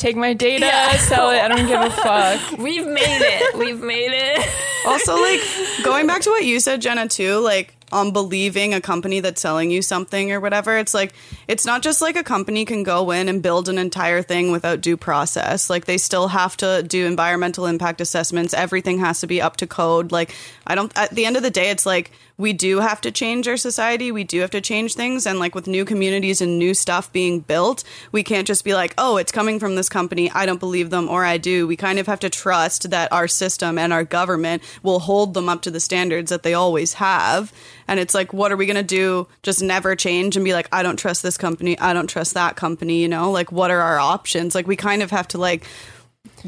"Take 0.00 0.16
my 0.16 0.32
data, 0.32 0.66
Yeah. 0.66 0.96
sell 1.12 1.30
it. 1.30 1.38
I 1.40 1.46
don't 1.48 1.66
give 1.68 1.80
a 1.80 1.90
fuck." 2.04 2.58
We've 2.58 2.86
made 2.86 3.20
it. 3.22 3.56
We've 3.56 3.80
made 3.80 4.10
it. 4.12 4.48
also 4.86 5.14
like 5.20 5.40
going 5.84 6.06
back 6.06 6.22
to 6.22 6.30
what 6.30 6.42
you 6.44 6.58
said 6.58 6.80
jenna 6.80 7.06
too 7.06 7.38
like 7.40 7.74
on 7.92 8.12
believing 8.12 8.72
a 8.72 8.80
company 8.80 9.20
that's 9.20 9.42
selling 9.42 9.70
you 9.70 9.82
something 9.82 10.30
or 10.32 10.38
whatever. 10.40 10.78
It's 10.78 10.94
like 10.94 11.12
it's 11.48 11.66
not 11.66 11.82
just 11.82 12.00
like 12.00 12.16
a 12.16 12.22
company 12.22 12.64
can 12.64 12.82
go 12.84 13.10
in 13.10 13.28
and 13.28 13.42
build 13.42 13.68
an 13.68 13.78
entire 13.78 14.22
thing 14.22 14.52
without 14.52 14.80
due 14.80 14.96
process. 14.96 15.68
Like 15.68 15.84
they 15.86 15.98
still 15.98 16.28
have 16.28 16.56
to 16.58 16.82
do 16.84 17.04
environmental 17.06 17.66
impact 17.66 18.00
assessments. 18.00 18.54
Everything 18.54 19.00
has 19.00 19.20
to 19.20 19.26
be 19.26 19.42
up 19.42 19.56
to 19.58 19.66
code. 19.66 20.12
Like 20.12 20.34
I 20.66 20.74
don't 20.76 20.92
at 20.96 21.10
the 21.10 21.26
end 21.26 21.36
of 21.36 21.42
the 21.42 21.50
day 21.50 21.70
it's 21.70 21.84
like 21.84 22.12
we 22.40 22.54
do 22.54 22.80
have 22.80 23.02
to 23.02 23.10
change 23.10 23.46
our 23.46 23.58
society. 23.58 24.10
We 24.10 24.24
do 24.24 24.40
have 24.40 24.50
to 24.52 24.62
change 24.62 24.94
things 24.94 25.26
and 25.26 25.38
like 25.38 25.54
with 25.54 25.66
new 25.66 25.84
communities 25.84 26.40
and 26.40 26.58
new 26.58 26.72
stuff 26.72 27.12
being 27.12 27.40
built, 27.40 27.84
we 28.12 28.22
can't 28.22 28.46
just 28.46 28.64
be 28.64 28.74
like, 28.74 28.94
"Oh, 28.96 29.18
it's 29.18 29.30
coming 29.30 29.60
from 29.60 29.74
this 29.74 29.90
company. 29.90 30.30
I 30.30 30.46
don't 30.46 30.58
believe 30.58 30.88
them 30.88 31.08
or 31.08 31.24
I 31.24 31.36
do." 31.36 31.66
We 31.66 31.76
kind 31.76 31.98
of 31.98 32.06
have 32.06 32.20
to 32.20 32.30
trust 32.30 32.90
that 32.90 33.12
our 33.12 33.28
system 33.28 33.76
and 33.76 33.92
our 33.92 34.04
government 34.04 34.62
will 34.82 35.00
hold 35.00 35.34
them 35.34 35.50
up 35.50 35.60
to 35.62 35.70
the 35.70 35.80
standards 35.80 36.30
that 36.30 36.42
they 36.42 36.54
always 36.54 36.94
have. 36.94 37.52
And 37.86 38.00
it's 38.00 38.14
like, 38.14 38.32
what 38.32 38.52
are 38.52 38.56
we 38.56 38.66
going 38.66 38.76
to 38.76 38.82
do? 38.82 39.26
Just 39.42 39.62
never 39.62 39.94
change 39.96 40.36
and 40.36 40.44
be 40.44 40.54
like, 40.54 40.68
I 40.72 40.82
don't 40.82 40.96
trust 40.96 41.22
this 41.22 41.36
company. 41.36 41.78
I 41.78 41.92
don't 41.92 42.06
trust 42.06 42.34
that 42.34 42.56
company. 42.56 43.02
You 43.02 43.08
know, 43.08 43.30
like, 43.32 43.52
what 43.52 43.70
are 43.70 43.80
our 43.80 43.98
options? 43.98 44.54
Like, 44.54 44.66
we 44.66 44.76
kind 44.76 45.02
of 45.02 45.10
have 45.10 45.28
to 45.28 45.38
like 45.38 45.66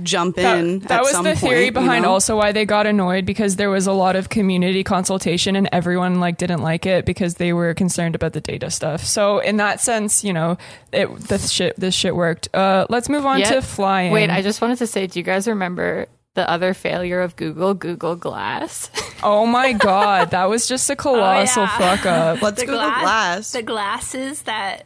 jump 0.03 0.39
in. 0.39 0.81
That, 0.81 0.89
that 0.89 0.99
at 0.99 1.03
was 1.03 1.11
some 1.13 1.25
the 1.25 1.37
theory 1.37 1.55
point, 1.55 1.65
you 1.65 1.73
behind 1.73 2.03
know? 2.05 2.11
also 2.13 2.37
why 2.37 2.53
they 2.53 2.65
got 2.65 2.87
annoyed 2.87 3.25
because 3.25 3.57
there 3.57 3.71
was 3.71 3.87
a 3.87 3.93
lot 3.93 4.17
of 4.17 4.29
community 4.29 4.85
consultation 4.85 5.57
and 5.57 5.69
everyone 5.73 6.21
like 6.21 6.39
didn't 6.39 6.63
like 6.63 6.87
it 6.87 7.05
because 7.05 7.35
they 7.37 7.53
were 7.53 7.75
concerned 7.75 8.15
about 8.15 8.33
the 8.33 8.41
data 8.41 8.71
stuff. 8.71 9.05
So 9.05 9.39
in 9.39 9.57
that 9.59 9.81
sense, 9.81 10.25
you 10.25 10.33
know, 10.33 10.57
it 10.93 11.15
this 11.21 11.51
shit 11.51 11.79
this 11.79 11.95
shit 11.95 12.15
worked. 12.15 12.49
Uh, 12.55 12.87
let's 12.89 13.09
move 13.09 13.27
on 13.27 13.41
Yeah. 13.41 13.51
to 13.53 13.63
flying. 13.63 14.13
Wait, 14.13 14.31
I 14.31 14.43
just 14.43 14.61
wanted 14.61 14.79
to 14.79 14.87
say, 14.87 15.07
do 15.07 15.19
you 15.19 15.25
guys 15.25 15.47
remember 15.47 16.07
the 16.35 16.49
other 16.49 16.73
failure 16.73 17.21
of 17.21 17.37
Google, 17.37 17.75
Google 17.75 18.17
Glass? 18.17 18.91
oh 19.23 19.47
my 19.47 19.73
god, 19.73 20.31
that 20.31 20.49
was 20.49 20.67
just 20.67 20.89
a 20.91 20.97
colossal 20.97 21.65
yeah. 21.65 21.79
fuck 21.79 22.07
up. 22.07 22.43
Let's 22.43 22.61
the 22.61 22.67
Google 22.67 22.81
glass, 22.81 23.03
Glass. 23.03 23.53
the 23.53 23.63
glasses 23.63 24.43
that. 24.43 24.85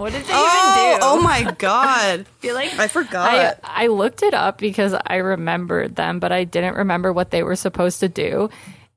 What 0.00 0.14
did 0.14 0.24
they 0.24 0.32
oh, 0.32 0.88
even 0.88 0.98
do? 0.98 1.06
oh 1.06 1.20
my 1.20 1.42
god. 1.58 2.20
I 2.20 2.24
feel 2.38 2.54
like 2.54 2.72
I 2.72 2.84
I, 2.84 2.88
forgot. 2.88 3.60
I 3.62 3.88
looked 3.88 4.22
it 4.22 4.32
up 4.32 4.56
because 4.56 4.94
I 4.94 5.16
remembered 5.16 5.94
them, 5.94 6.20
but 6.20 6.32
I 6.32 6.44
didn't 6.44 6.76
remember 6.76 7.12
what 7.12 7.30
they 7.30 7.42
were 7.42 7.54
supposed 7.54 8.00
to 8.00 8.08
do. 8.08 8.48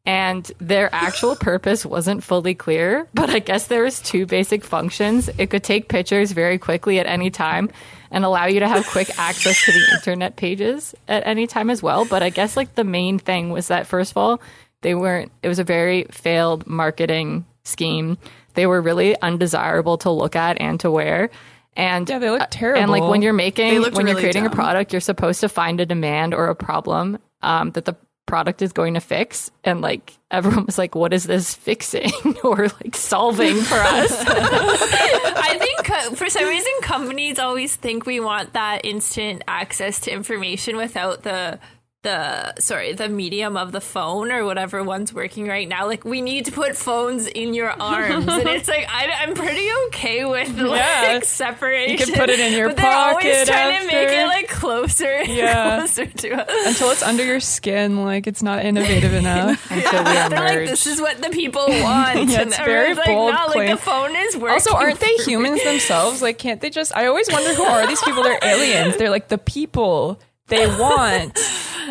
And 0.06 0.50
their 0.60 0.90
actual 0.96 1.36
purpose 1.50 1.86
wasn't 1.86 2.24
fully 2.24 2.56
clear, 2.56 3.10
but 3.14 3.30
I 3.30 3.40
guess 3.40 3.68
there 3.68 3.84
was 3.84 4.00
two 4.00 4.26
basic 4.26 4.64
functions. 4.64 5.30
It 5.38 5.50
could 5.50 5.66
take 5.66 5.90
pictures 5.90 6.32
very 6.32 6.58
quickly 6.58 7.00
at 7.00 7.06
any 7.06 7.30
time 7.30 7.70
and 8.10 8.24
allow 8.24 8.46
you 8.46 8.62
to 8.62 8.68
have 8.70 8.86
quick 8.88 9.10
access 9.20 9.62
to 9.66 9.74
the 9.74 9.96
internet 9.96 10.38
pages 10.38 10.96
at 11.10 11.28
any 11.28 11.48
time 11.48 11.70
as 11.70 11.84
well. 11.84 12.06
But 12.06 12.24
I 12.24 12.30
guess 12.30 12.56
like 12.56 12.76
the 12.76 12.86
main 12.86 13.20
thing 13.20 13.50
was 13.50 13.68
that 13.68 13.88
first 13.88 14.12
of 14.12 14.18
all, 14.18 14.42
they 14.80 14.96
weren't 14.96 15.34
it 15.42 15.50
was 15.50 15.60
a 15.60 15.66
very 15.66 16.06
failed 16.12 16.66
marketing 16.66 17.44
scheme. 17.66 18.18
They 18.54 18.68
were 18.68 18.82
really 18.82 19.20
undesirable 19.22 19.98
to 20.00 20.12
look 20.12 20.36
at 20.36 20.60
and 20.62 20.80
to 20.82 20.92
wear. 20.92 21.30
And 21.76 22.08
Yeah, 22.08 22.20
they 22.20 22.30
look 22.30 22.42
And 22.76 22.92
like 22.92 23.04
when 23.04 23.22
you're 23.22 23.34
making 23.34 23.80
looked 23.80 23.96
when 23.96 24.06
you're 24.08 24.16
really 24.16 24.24
creating 24.24 24.46
a 24.46 24.50
product, 24.50 24.94
you're 24.94 25.02
supposed 25.02 25.42
to 25.42 25.50
find 25.50 25.80
a 25.80 25.86
demand 25.86 26.34
or 26.34 26.48
a 26.48 26.56
problem 26.56 27.18
um, 27.42 27.72
that 27.72 27.86
the 27.86 27.96
product 28.26 28.62
is 28.62 28.74
going 28.74 28.94
to 28.94 29.00
fix. 29.00 29.52
And 29.64 29.82
like 29.82 30.18
everyone 30.32 30.66
was 30.66 30.78
like, 30.78 30.96
"What 30.96 31.14
is 31.14 31.24
this 31.24 31.54
fixing 31.54 32.12
or 32.44 32.68
like 32.68 32.96
solving 32.96 33.60
for 33.62 33.76
us?" 33.76 34.12
I 34.28 35.58
think 35.60 35.90
uh, 35.90 36.16
for 36.16 36.30
some 36.30 36.48
reason 36.48 36.72
companies 36.82 37.40
always 37.40 37.76
think 37.76 38.06
we 38.06 38.20
want 38.20 38.54
that 38.54 38.86
instant 38.86 39.44
access 39.48 40.00
to 40.02 40.12
information 40.12 40.78
without 40.78 41.24
the 41.24 41.60
the 42.04 42.54
sorry 42.60 42.94
the 42.94 43.08
medium 43.10 43.56
of 43.58 43.72
the 43.72 43.80
phone 43.82 44.32
or 44.32 44.44
whatever 44.46 44.84
one's 44.84 45.14
working 45.14 45.48
right 45.48 45.68
now. 45.68 45.88
Like 45.88 46.04
we 46.06 46.22
need 46.22 46.46
to 46.46 46.52
put 46.52 46.76
phones 46.76 47.28
in 47.28 47.54
your 47.54 47.70
arms, 47.82 48.28
and 48.28 48.48
it's 48.50 48.68
like 48.68 48.86
I, 48.90 49.10
I'm 49.22 49.34
pretty 49.34 49.68
okay 49.88 50.26
with 50.26 50.58
like 50.60 50.80
Yeah. 50.80 51.20
separation. 51.22 51.98
You 51.98 52.06
can 52.06 52.14
put 52.14 52.30
it 52.30 52.40
in 52.42 52.54
your 52.54 52.68
but 52.68 52.78
they're 52.78 52.92
always 52.92 53.24
pocket 53.26 53.48
trying 53.48 53.80
to 53.82 53.88
make 53.88 54.10
it 54.10 54.28
like 54.28 54.50
closer, 54.50 55.06
and 55.08 55.30
Yeah. 55.30 55.78
closer 55.80 56.06
to 56.06 56.34
us. 56.52 56.68
Until 56.68 56.92
it's 56.92 57.04
under 57.04 57.24
your 57.24 57.40
skin, 57.40 58.04
like 58.04 58.28
it's 58.28 58.44
not 58.44 58.66
innovative 58.66 59.14
enough. 59.14 59.66
Until 59.72 60.04
we 60.04 60.12
They're 60.14 60.30
like, 60.60 60.70
this 60.70 60.86
is 60.86 61.00
what 61.02 61.22
the 61.22 61.30
people 61.30 61.66
want. 61.68 62.30
Yeah, 62.34 62.42
and 62.42 62.50
it's 62.50 62.58
very 62.58 62.92
everyone's 62.92 62.98
like, 62.98 63.08
bold 63.08 63.34
no, 63.34 63.46
like 63.46 63.54
claim. 63.54 63.70
the 63.72 63.78
phone 63.78 64.16
is 64.16 64.36
working. 64.38 64.54
Also, 64.54 64.74
aren't 64.76 65.00
they 65.00 65.18
for 65.18 65.24
humans 65.30 65.64
themselves? 65.64 66.22
Like, 66.22 66.38
can't 66.38 66.60
they 66.62 66.70
just? 66.70 66.96
I 66.96 67.06
always 67.08 67.30
wonder 67.32 67.54
who 67.54 67.64
are 67.64 67.88
these 67.88 68.02
people? 68.04 68.24
They're 68.24 68.40
aliens. 68.42 68.98
They're 68.98 69.10
like 69.10 69.30
the 69.30 69.38
people. 69.38 70.20
They 70.48 70.68
want 70.68 71.38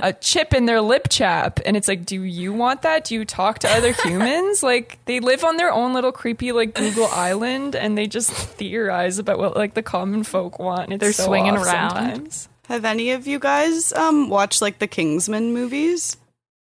a 0.01 0.13
chip 0.13 0.55
in 0.55 0.67
their 0.67 0.81
lip 0.81 1.09
chap, 1.11 1.61
and 1.67 1.77
it's 1.77 1.89
like, 1.89 2.07
do 2.07 2.23
you 2.23 2.53
want 2.53 2.83
that? 2.83 3.05
Do 3.05 3.15
you 3.15 3.25
talk 3.25 3.59
to 3.61 3.69
other 3.69 3.93
humans? 4.05 4.63
Like, 4.63 4.99
they 5.05 5.21
live 5.21 5.45
on 5.45 5.57
their 5.57 5.73
own 5.73 5.93
little 5.95 6.13
creepy 6.13 6.53
like 6.53 6.75
Google 6.75 7.07
Island, 7.07 7.75
and 7.77 7.99
they 7.99 8.07
just 8.07 8.31
theorize 8.31 9.19
about 9.19 9.39
what 9.39 9.57
like 9.57 9.75
the 9.75 9.83
common 9.83 10.25
folk 10.25 10.59
want. 10.59 10.85
And 10.85 10.95
it's 10.95 11.01
They're 11.01 11.13
so 11.13 11.25
swinging 11.27 11.57
around. 11.57 11.91
Sometimes. 11.91 12.49
Have 12.69 12.85
any 12.85 13.11
of 13.11 13.27
you 13.27 13.39
guys 13.39 13.93
um 13.93 14.29
watched 14.29 14.63
like 14.63 14.79
the 14.79 14.87
Kingsman 14.87 15.53
movies? 15.53 16.17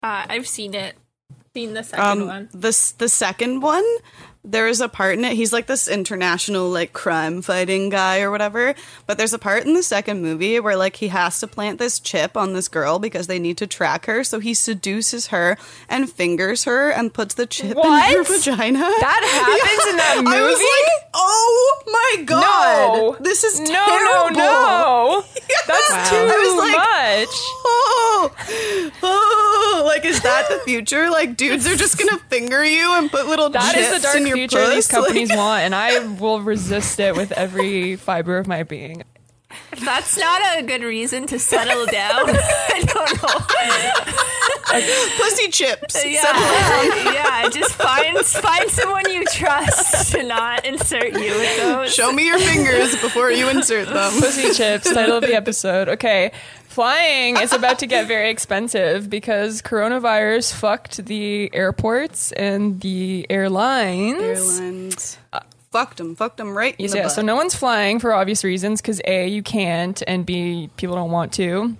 Uh, 0.02 0.24
I've 0.28 0.48
seen 0.48 0.74
it. 0.74 0.96
Seen 1.54 1.74
the 1.74 1.84
second 1.84 2.04
Um 2.22 2.26
one. 2.26 2.48
this 2.54 2.92
the 2.92 3.08
second 3.10 3.60
one, 3.60 3.84
there 4.44 4.66
is 4.66 4.80
a 4.80 4.88
part 4.88 5.16
in 5.16 5.24
it. 5.24 5.34
He's 5.34 5.52
like 5.52 5.66
this 5.68 5.86
international 5.86 6.68
like 6.68 6.92
crime 6.92 7.42
fighting 7.42 7.90
guy 7.90 8.22
or 8.22 8.30
whatever. 8.32 8.74
But 9.06 9.16
there's 9.16 9.32
a 9.32 9.38
part 9.38 9.64
in 9.64 9.74
the 9.74 9.84
second 9.84 10.20
movie 10.20 10.58
where 10.58 10.74
like 10.76 10.96
he 10.96 11.08
has 11.08 11.38
to 11.40 11.46
plant 11.46 11.78
this 11.78 12.00
chip 12.00 12.36
on 12.36 12.52
this 12.52 12.66
girl 12.66 12.98
because 12.98 13.28
they 13.28 13.38
need 13.38 13.56
to 13.58 13.68
track 13.68 14.06
her. 14.06 14.24
So 14.24 14.40
he 14.40 14.52
seduces 14.54 15.28
her 15.28 15.56
and 15.88 16.10
fingers 16.10 16.64
her 16.64 16.90
and 16.90 17.14
puts 17.14 17.34
the 17.36 17.46
chip 17.46 17.76
in 17.76 17.82
her 17.84 18.24
vagina. 18.24 18.78
That 18.80 19.22
happens 19.62 19.90
in 19.90 19.96
that 19.96 20.16
I 20.26 20.42
was 20.42 20.52
movie? 20.58 20.64
like, 20.64 21.10
oh 21.14 21.82
my 21.86 22.24
god, 22.24 22.40
No, 22.98 23.16
this 23.20 23.44
is 23.44 23.60
no, 23.60 23.66
terrible. 23.66 24.36
no, 24.38 24.42
no. 24.42 25.24
That's 25.68 25.90
Wow. 25.92 26.10
too 26.10 26.16
I 26.16 26.38
was 26.38 26.58
like, 26.58 26.76
much. 26.76 27.36
Oh, 27.64 28.92
oh, 29.02 29.82
like 29.86 30.04
is 30.04 30.20
that 30.22 30.48
the 30.48 30.58
future? 30.64 31.10
Like 31.10 31.36
dudes 31.36 31.66
are 31.66 31.76
just 31.76 31.98
gonna 31.98 32.18
finger 32.28 32.64
you 32.64 32.92
and 32.98 33.10
put 33.10 33.26
little 33.26 33.50
That 33.50 33.76
is 33.76 33.86
chips 33.88 33.96
the 33.98 34.02
dark 34.02 34.16
your 34.36 34.48
future 34.48 34.66
these 34.68 34.86
puss? 34.86 34.92
Like- 34.92 35.04
companies 35.06 35.30
want, 35.36 35.62
and 35.62 35.74
I 35.74 36.06
will 36.20 36.40
resist 36.40 36.98
it 37.00 37.16
with 37.16 37.32
every 37.32 37.96
fiber 37.96 38.38
of 38.38 38.46
my 38.46 38.62
being. 38.62 39.04
If 39.70 39.80
that's 39.80 40.16
not 40.18 40.40
a 40.58 40.62
good 40.62 40.82
reason 40.82 41.26
to 41.26 41.38
settle 41.38 41.84
down, 41.86 42.24
I 42.30 42.84
don't 42.86 43.22
know. 43.22 45.18
pussy 45.18 45.48
chips. 45.50 46.02
Yeah, 46.04 47.12
yeah. 47.12 47.48
Just 47.50 47.74
find 47.74 48.16
find 48.18 48.70
someone 48.70 49.10
you 49.10 49.24
trust 49.26 50.12
to 50.12 50.22
not 50.22 50.64
insert 50.64 51.12
you 51.12 51.34
with 51.34 51.56
those. 51.58 51.92
Show 51.94 52.12
me 52.12 52.26
your 52.26 52.38
fingers 52.38 52.92
before 53.02 53.30
you 53.30 53.48
insert 53.50 53.88
them. 53.88 54.12
Pussy 54.20 54.52
chips, 54.54 54.90
title 54.90 55.18
of 55.18 55.22
the 55.22 55.34
episode. 55.34 55.88
Okay. 55.90 56.32
Flying 56.72 57.36
is 57.36 57.52
about 57.52 57.80
to 57.80 57.86
get 57.86 58.06
very 58.08 58.30
expensive 58.30 59.10
because 59.10 59.60
coronavirus 59.60 60.54
fucked 60.54 61.04
the 61.04 61.50
airports 61.52 62.32
and 62.32 62.80
the 62.80 63.26
airlines. 63.28 64.22
Airlines. 64.58 65.18
Fucked 65.70 65.98
them. 65.98 66.16
Fucked 66.16 66.38
them 66.38 66.56
right 66.56 66.74
the 66.78 66.84
Yeah, 66.84 67.02
butt. 67.02 67.12
so 67.12 67.20
no 67.20 67.36
one's 67.36 67.54
flying 67.54 67.98
for 67.98 68.14
obvious 68.14 68.42
reasons 68.42 68.80
because 68.80 69.02
A, 69.06 69.26
you 69.28 69.42
can't, 69.42 70.02
and 70.06 70.24
B, 70.24 70.70
people 70.78 70.96
don't 70.96 71.10
want 71.10 71.34
to. 71.34 71.76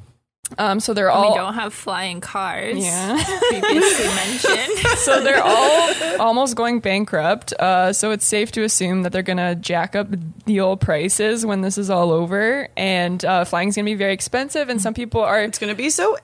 Um, 0.59 0.81
so 0.81 0.95
they're 0.95 1.11
all. 1.11 1.33
We 1.33 1.39
don't 1.39 1.55
have 1.55 1.73
flying 1.73 2.21
cars. 2.21 2.79
yeah. 2.79 3.23
Previously 3.49 4.07
mentioned. 4.07 4.79
so 4.99 5.23
they're 5.23 5.43
all 5.43 5.93
almost 6.21 6.57
going 6.57 6.81
bankrupt. 6.81 7.53
Uh, 7.55 7.93
so 7.93 8.11
it's 8.11 8.25
safe 8.25 8.53
to 8.53 8.63
assume 8.63 9.03
that 9.03 9.13
they're 9.13 9.23
gonna 9.23 9.55
jack 9.55 9.95
up 9.97 10.09
the 10.47 10.61
old 10.61 10.81
prices 10.81 11.45
when 11.47 11.61
this 11.61 11.79
is 11.79 11.91
all 11.91 12.11
over, 12.11 12.69
and 12.77 13.25
uh, 13.25 13.45
flying's 13.45 13.77
gonna 13.77 13.87
be 13.87 13.95
very 13.95 14.13
expensive. 14.13 14.69
And 14.69 14.81
some 14.81 14.95
people 14.95 15.21
are 15.21 15.43
it's 15.43 15.59
gonna 15.59 15.75
be 15.75 15.91
so 15.91 16.17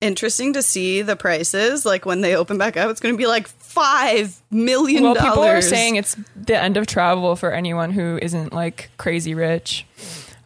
interesting 0.00 0.54
to 0.54 0.62
see 0.62 1.02
the 1.02 1.16
prices. 1.16 1.84
Like 1.84 2.06
when 2.06 2.20
they 2.20 2.36
open 2.36 2.58
back 2.58 2.76
up, 2.76 2.90
it's 2.90 3.00
gonna 3.00 3.16
be 3.16 3.26
like 3.26 3.48
five 3.48 4.40
million 4.50 5.02
well, 5.02 5.14
dollars. 5.14 5.30
people 5.30 5.44
are 5.44 5.62
saying 5.62 5.96
it's 5.96 6.16
the 6.36 6.56
end 6.56 6.76
of 6.76 6.86
travel 6.86 7.36
for 7.36 7.52
anyone 7.52 7.90
who 7.90 8.18
isn't 8.20 8.52
like 8.52 8.90
crazy 8.96 9.34
rich. 9.34 9.86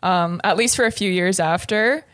Um, 0.02 0.40
at 0.44 0.58
least 0.58 0.76
for 0.76 0.84
a 0.84 0.90
few 0.90 1.10
years 1.10 1.40
after. 1.40 2.04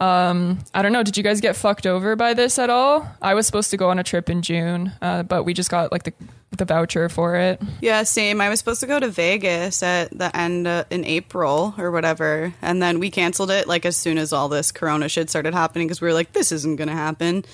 Um, 0.00 0.58
I 0.72 0.80
don't 0.80 0.92
know. 0.92 1.02
Did 1.02 1.16
you 1.16 1.22
guys 1.22 1.40
get 1.40 1.56
fucked 1.56 1.86
over 1.86 2.16
by 2.16 2.32
this 2.32 2.58
at 2.58 2.70
all? 2.70 3.06
I 3.20 3.34
was 3.34 3.46
supposed 3.46 3.70
to 3.70 3.76
go 3.76 3.90
on 3.90 3.98
a 3.98 4.02
trip 4.02 4.30
in 4.30 4.40
June, 4.40 4.92
uh, 5.02 5.22
but 5.22 5.44
we 5.44 5.52
just 5.52 5.70
got 5.70 5.92
like 5.92 6.04
the 6.04 6.14
the 6.56 6.64
voucher 6.64 7.08
for 7.08 7.36
it. 7.36 7.62
Yeah, 7.80 8.02
same. 8.02 8.40
I 8.40 8.48
was 8.48 8.58
supposed 8.58 8.80
to 8.80 8.86
go 8.86 8.98
to 8.98 9.08
Vegas 9.08 9.82
at 9.82 10.10
the 10.16 10.34
end 10.36 10.66
in 10.90 11.04
April 11.04 11.74
or 11.78 11.90
whatever, 11.90 12.52
and 12.62 12.82
then 12.82 12.98
we 12.98 13.10
canceled 13.10 13.50
it 13.50 13.68
like 13.68 13.84
as 13.84 13.96
soon 13.96 14.18
as 14.18 14.32
all 14.32 14.48
this 14.48 14.72
Corona 14.72 15.08
shit 15.08 15.30
started 15.30 15.54
happening 15.54 15.86
because 15.86 16.00
we 16.00 16.08
were 16.08 16.14
like, 16.14 16.32
this 16.32 16.50
isn't 16.50 16.76
gonna 16.76 16.92
happen. 16.92 17.44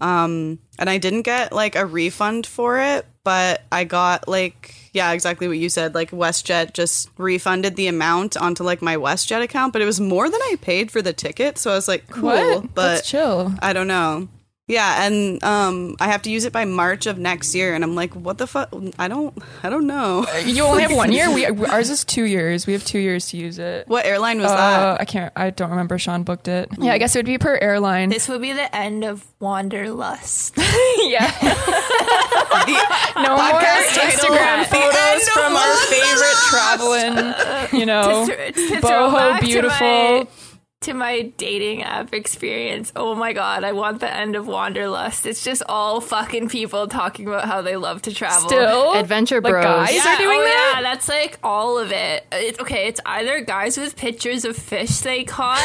Um, 0.00 0.60
and 0.78 0.88
I 0.88 0.98
didn't 0.98 1.22
get 1.22 1.52
like 1.52 1.74
a 1.74 1.84
refund 1.84 2.46
for 2.46 2.78
it, 2.78 3.04
but 3.24 3.62
I 3.72 3.84
got 3.84 4.28
like 4.28 4.87
yeah, 4.98 5.12
exactly 5.12 5.46
what 5.48 5.58
you 5.58 5.68
said. 5.68 5.94
Like 5.94 6.10
WestJet 6.10 6.72
just 6.74 7.08
refunded 7.16 7.76
the 7.76 7.86
amount 7.86 8.36
onto 8.36 8.62
like 8.64 8.82
my 8.82 8.96
WestJet 8.96 9.42
account, 9.42 9.72
but 9.72 9.80
it 9.80 9.84
was 9.84 10.00
more 10.00 10.28
than 10.28 10.40
I 10.42 10.56
paid 10.60 10.90
for 10.90 11.00
the 11.00 11.12
ticket. 11.12 11.56
So 11.58 11.70
I 11.70 11.74
was 11.74 11.88
like, 11.88 12.08
cool, 12.08 12.24
What? 12.30 12.74
but 12.74 12.82
Let's 12.94 13.08
chill. 13.08 13.52
I 13.62 13.72
don't 13.72 13.88
know. 13.88 14.28
Yeah, 14.68 15.06
and 15.06 15.42
um, 15.42 15.96
I 15.98 16.08
have 16.08 16.20
to 16.22 16.30
use 16.30 16.44
it 16.44 16.52
by 16.52 16.66
March 16.66 17.06
of 17.06 17.16
next 17.18 17.54
year, 17.54 17.74
and 17.74 17.82
I'm 17.82 17.94
like, 17.94 18.12
what 18.14 18.36
the 18.36 18.46
fuck? 18.46 18.68
I 18.98 19.08
don't, 19.08 19.36
I 19.62 19.70
don't 19.70 19.86
know. 19.86 20.26
You 20.44 20.64
only 20.64 20.82
have 20.82 20.94
one 20.94 21.10
year. 21.12 21.30
We 21.32 21.46
ours 21.46 21.88
is 21.90 22.04
two 22.04 22.24
years. 22.24 22.66
We 22.66 22.72
have 22.74 22.84
two 22.84 22.98
years 22.98 23.28
to 23.28 23.36
use 23.36 23.58
it. 23.58 23.88
What 23.88 24.04
airline 24.06 24.38
was 24.38 24.50
Uh, 24.50 24.56
that? 24.56 25.00
I 25.00 25.04
can't. 25.04 25.32
I 25.36 25.50
don't 25.50 25.70
remember. 25.70 25.98
Sean 25.98 26.22
booked 26.22 26.48
it. 26.48 26.68
Yeah, 26.78 26.92
I 26.92 26.98
guess 26.98 27.14
it 27.16 27.18
would 27.20 27.26
be 27.26 27.38
per 27.38 27.56
airline. 27.60 28.08
This 28.10 28.28
would 28.28 28.40
be 28.42 28.52
the 28.52 28.74
end 28.74 29.04
of 29.04 29.24
Wanderlust. 29.40 30.54
yeah. 30.98 31.32
no 33.16 33.36
more 33.36 33.60
Instagram 33.60 34.64
photos 34.66 35.28
from 35.30 35.56
our 35.56 35.76
favorite 35.88 36.38
traveling. 36.50 37.34
You 37.78 37.86
know, 37.86 38.26
to, 38.26 38.52
to 38.52 38.80
throw 38.80 39.08
boho 39.10 39.12
back 39.12 39.40
beautiful. 39.42 40.28
To 40.82 40.94
my, 40.94 41.22
dating 41.36 41.82
app 41.82 42.14
experience. 42.14 42.92
Oh 42.94 43.16
my 43.16 43.32
god, 43.32 43.64
I 43.64 43.72
want 43.72 43.98
the 43.98 44.14
end 44.14 44.36
of 44.36 44.46
Wanderlust. 44.46 45.26
It's 45.26 45.42
just 45.42 45.60
all 45.68 46.00
fucking 46.00 46.48
people 46.50 46.86
talking 46.86 47.26
about 47.26 47.46
how 47.46 47.62
they 47.62 47.74
love 47.76 48.02
to 48.02 48.14
travel. 48.14 48.48
Still 48.48 48.94
Adventure 48.94 49.40
like 49.40 49.50
Bros. 49.54 49.64
guys 49.64 49.94
yeah, 49.96 50.14
are 50.14 50.18
doing 50.18 50.38
oh 50.38 50.44
that. 50.44 50.72
yeah, 50.76 50.82
that's 50.82 51.08
like 51.08 51.36
all 51.42 51.78
of 51.80 51.90
it. 51.90 52.24
it. 52.30 52.60
Okay, 52.60 52.86
it's 52.86 53.00
either 53.04 53.40
guys 53.40 53.76
with 53.76 53.96
pictures 53.96 54.44
of 54.44 54.56
fish 54.56 55.00
they 55.00 55.24
caught, 55.24 55.60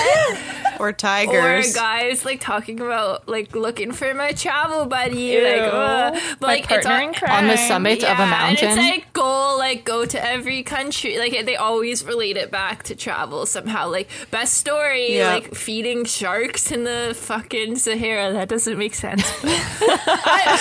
or 0.80 0.92
tigers, 0.92 1.72
or 1.72 1.76
guys 1.76 2.26
like 2.26 2.42
talking 2.42 2.80
about 2.80 3.30
like 3.30 3.56
looking 3.56 3.92
for 3.92 4.16
my 4.16 4.32
travel 4.32 4.88
buddy, 4.88 5.22
Ew. 5.22 5.44
like, 5.44 5.74
uh, 5.74 6.12
My 6.42 6.48
like 6.48 6.62
it's 6.72 6.88
partner 6.88 6.92
all- 6.92 7.08
in 7.10 7.14
crime. 7.20 7.32
On 7.44 7.48
the 7.50 7.58
summit 7.58 8.04
of 8.04 8.18
a 8.18 8.26
mountain. 8.26 8.68
And 8.68 8.80
it's 8.80 8.90
like 8.98 9.14
go 9.14 9.58
like 9.60 9.86
go 9.86 10.06
to 10.06 10.26
every 10.26 10.64
country. 10.64 11.20
Like 11.20 11.46
they 11.46 11.56
always 11.56 12.04
relate 12.04 12.36
it 12.36 12.50
back 12.50 12.82
to 12.86 12.96
travel 12.96 13.46
somehow. 13.46 13.90
Like 13.92 14.10
best 14.32 14.56
story, 14.56 15.03
Yeah. 15.10 15.34
like 15.34 15.54
feeding 15.56 16.06
sharks 16.06 16.72
in 16.72 16.84
the 16.84 17.14
fucking 17.20 17.76
Sahara. 17.78 18.34
That 18.34 18.50
doesn't 18.50 18.78
make 18.78 18.94
sense. 18.96 19.24
I, 19.44 20.58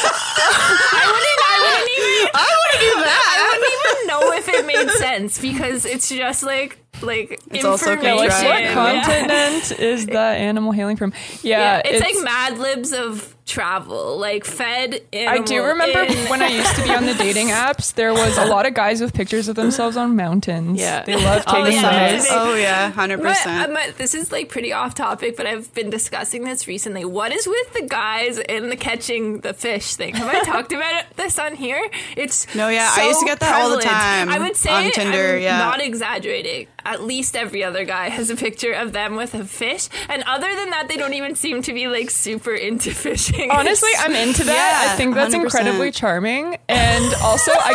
I 0.93 1.07
wouldn't. 1.13 1.41
I 1.45 1.59
wouldn't 1.63 1.91
even. 1.99 2.31
I 2.35 2.49
want 2.57 2.73
to 2.73 2.79
do 2.81 2.95
that. 3.05 3.25
I 3.39 3.41
wouldn't 3.49 3.75
even 3.75 4.07
know 4.09 4.33
if 4.39 4.49
it 4.49 4.67
made 4.67 4.91
sense 4.99 5.41
because 5.41 5.85
it's 5.85 6.09
just 6.09 6.43
like 6.43 6.79
like 7.03 7.41
It's 7.51 7.65
also 7.65 7.93
information. 7.93 8.19
Like, 8.29 8.31
what 8.31 8.61
Yeah. 8.63 8.75
continent 8.75 9.81
is 9.81 10.07
the 10.07 10.19
animal 10.19 10.73
hailing 10.73 10.97
from? 10.97 11.13
Yeah, 11.43 11.59
Yeah, 11.59 11.83
it's, 11.85 12.01
like 12.01 12.25
Mad 12.25 12.59
Libs 12.59 12.93
of 12.93 13.35
travel, 13.53 14.19
like 14.19 14.45
fed. 14.45 15.03
In. 15.13 15.29
I 15.29 15.39
do 15.39 15.63
remember 15.63 16.01
in- 16.01 16.29
when 16.31 16.41
I 16.43 16.49
used 16.49 16.75
to 16.77 16.83
be 16.83 16.91
on 16.95 17.05
the 17.07 17.15
dating 17.15 17.49
apps, 17.67 17.93
there 17.95 18.13
was 18.13 18.39
a 18.39 18.47
lot 18.47 18.65
of 18.67 18.73
guys 18.75 19.01
with 19.01 19.13
pictures 19.13 19.47
of 19.49 19.57
themselves 19.57 19.97
on 19.97 20.17
mountains. 20.17 20.81
Yeah. 20.81 21.05
They 21.05 21.17
love 21.17 21.45
On 21.47 21.65
the 21.65 21.71
taking 21.71 21.81
summits. 21.83 22.27
Oh 22.31 22.55
yeah, 22.55 22.91
hundred 22.91 23.19
But, 23.19 23.29
percent. 23.37 23.71
um, 23.71 23.79
this 23.99 24.15
is 24.15 24.33
like 24.33 24.49
pretty 24.49 24.73
off 24.73 24.95
topic, 24.95 25.37
but 25.37 25.47
I've 25.47 25.73
been 25.75 25.91
discussing 25.91 26.45
this 26.45 26.67
recently. 26.67 27.05
What 27.05 27.33
is 27.33 27.47
with 27.47 27.73
the 27.75 27.83
guys 27.87 28.39
in 28.39 28.71
the 28.71 28.77
catching 28.77 29.41
the 29.41 29.53
fish 29.53 29.95
thing? 29.97 30.15
Have 30.15 30.29
I 30.29 30.41
talked 30.45 30.73
about 30.73 31.05
this 31.17 31.39
on 31.39 31.55
here? 31.55 31.83
It's 32.17 32.53
No, 32.55 32.69
yeah, 32.69 32.89
I 32.91 33.07
used 33.09 33.21
to 33.21 33.27
get 33.27 33.41
that 33.41 33.61
all 33.63 33.71
the 33.77 33.83
time 33.83 34.29
I 34.31 34.39
would 34.39 34.57
say 34.57 34.87
on 34.87 34.91
Tinder, 34.93 35.37
I'm 35.37 35.43
yeah. 35.43 35.59
not 35.59 35.81
exaggerating. 35.83 36.69
At 36.85 37.03
least 37.03 37.37
every 37.37 37.63
other 37.63 37.85
guy 37.85 38.09
has 38.09 38.29
a 38.31 38.35
picture 38.37 38.73
of 38.73 38.93
them 38.93 39.15
with 39.15 39.35
a 39.35 39.45
fish, 39.45 39.89
and 40.09 40.23
other 40.25 40.53
than 40.57 40.71
that, 40.71 40.89
they 40.89 40.97
don't 40.97 41.15
even 41.15 41.35
seem 41.37 41.63
to 41.63 41.73
be 41.73 41.87
like 41.87 42.11
super 42.11 42.55
into 42.55 42.91
fishing. 43.07 43.42
Honestly, 43.51 43.91
I'm 43.99 44.15
into 44.15 44.45
that. 44.45 44.85
Yeah, 44.87 44.93
I 44.93 44.97
think 44.97 45.15
that's 45.15 45.35
100%. 45.35 45.43
incredibly 45.43 45.91
charming. 45.91 46.57
And 46.69 47.15
also, 47.23 47.53
I 47.55 47.75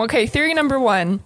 okay. 0.00 0.26
Theory 0.26 0.54
number 0.54 0.78
one: 0.78 1.22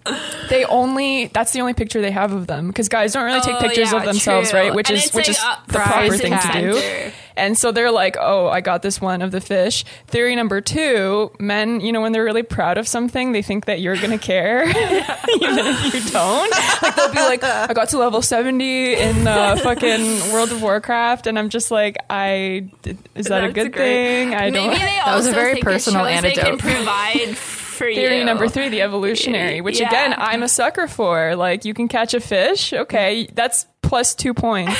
they 0.50 0.64
only 0.64 1.26
that's 1.28 1.52
the 1.52 1.60
only 1.60 1.74
picture 1.74 2.00
they 2.00 2.10
have 2.10 2.32
of 2.32 2.46
them 2.46 2.68
because 2.68 2.88
guys 2.88 3.12
don't 3.12 3.24
really 3.24 3.40
take 3.40 3.56
Oh, 3.56 3.60
pictures 3.60 3.92
yeah, 3.92 3.98
of 3.98 4.04
themselves, 4.04 4.50
true. 4.50 4.60
right? 4.60 4.74
Which 4.74 4.90
And 4.90 4.98
is 4.98 5.12
which 5.12 5.28
like 5.28 5.30
is 5.30 5.44
the 5.68 5.72
proper 5.78 6.16
thing 6.16 6.32
to 6.38 6.52
do. 6.52 7.12
Center. 7.36 7.46
And 7.46 7.56
so 7.58 7.70
they're 7.72 7.90
like, 7.90 8.16
"Oh, 8.18 8.48
I 8.48 8.60
got 8.60 8.82
this 8.82 9.00
one 9.00 9.22
of 9.22 9.30
the 9.30 9.40
fish." 9.40 9.84
Theory 10.06 10.34
number 10.36 10.60
two: 10.60 11.30
men, 11.38 11.80
you 11.80 11.92
know, 11.92 12.00
when 12.00 12.12
they're 12.12 12.24
really 12.24 12.42
proud 12.42 12.78
of 12.78 12.88
something, 12.88 13.32
they 13.32 13.42
think 13.42 13.66
that 13.66 13.80
you're 13.80 13.96
gonna 13.96 14.18
care, 14.18 14.64
even 14.68 15.58
if 15.58 15.94
you 15.94 16.10
don't. 16.12 16.50
Like 16.82 16.96
they'll 16.96 17.12
be 17.12 17.18
like, 17.20 17.44
"I 17.44 17.72
got 17.74 17.88
to 17.90 17.98
level 17.98 18.22
seventy 18.22 18.94
in 18.94 19.26
uh, 19.26 19.56
fucking 19.56 20.32
World 20.32 20.50
of 20.52 20.62
Warcraft," 20.62 21.26
and 21.26 21.38
I'm 21.38 21.48
just 21.50 21.70
like, 21.70 21.96
"I 22.10 22.70
is 23.14 23.26
that 23.26 23.44
a 23.44 23.52
good 23.52 23.72
great. 23.72 23.74
thing? 23.74 24.34
I 24.34 24.50
Maybe 24.50 24.56
don't." 24.56 24.70
they 24.70 25.00
That 25.04 25.14
was 25.16 25.26
a 25.26 25.32
very 25.32 25.60
personal 25.60 26.04
it 26.06 26.14
shows 26.14 26.22
They 26.22 26.32
can 26.34 26.46
anecdote. 26.46 26.60
provide 26.74 27.36
for 27.36 27.84
Theory 27.92 28.18
you. 28.20 28.24
number 28.24 28.48
three, 28.48 28.68
the 28.70 28.80
evolutionary, 28.82 29.60
which 29.60 29.80
Yeah. 29.80 29.88
again, 29.88 30.14
I'm 30.16 30.42
a 30.42 30.48
sucker 30.48 30.88
for. 30.88 31.36
Like, 31.36 31.64
you 31.66 31.74
can 31.74 31.88
catch 31.88 32.14
a 32.14 32.20
fish. 32.20 32.72
Okay, 32.72 33.28
that's 33.34 33.66
plus 33.82 34.14
two 34.14 34.32
points. 34.32 34.74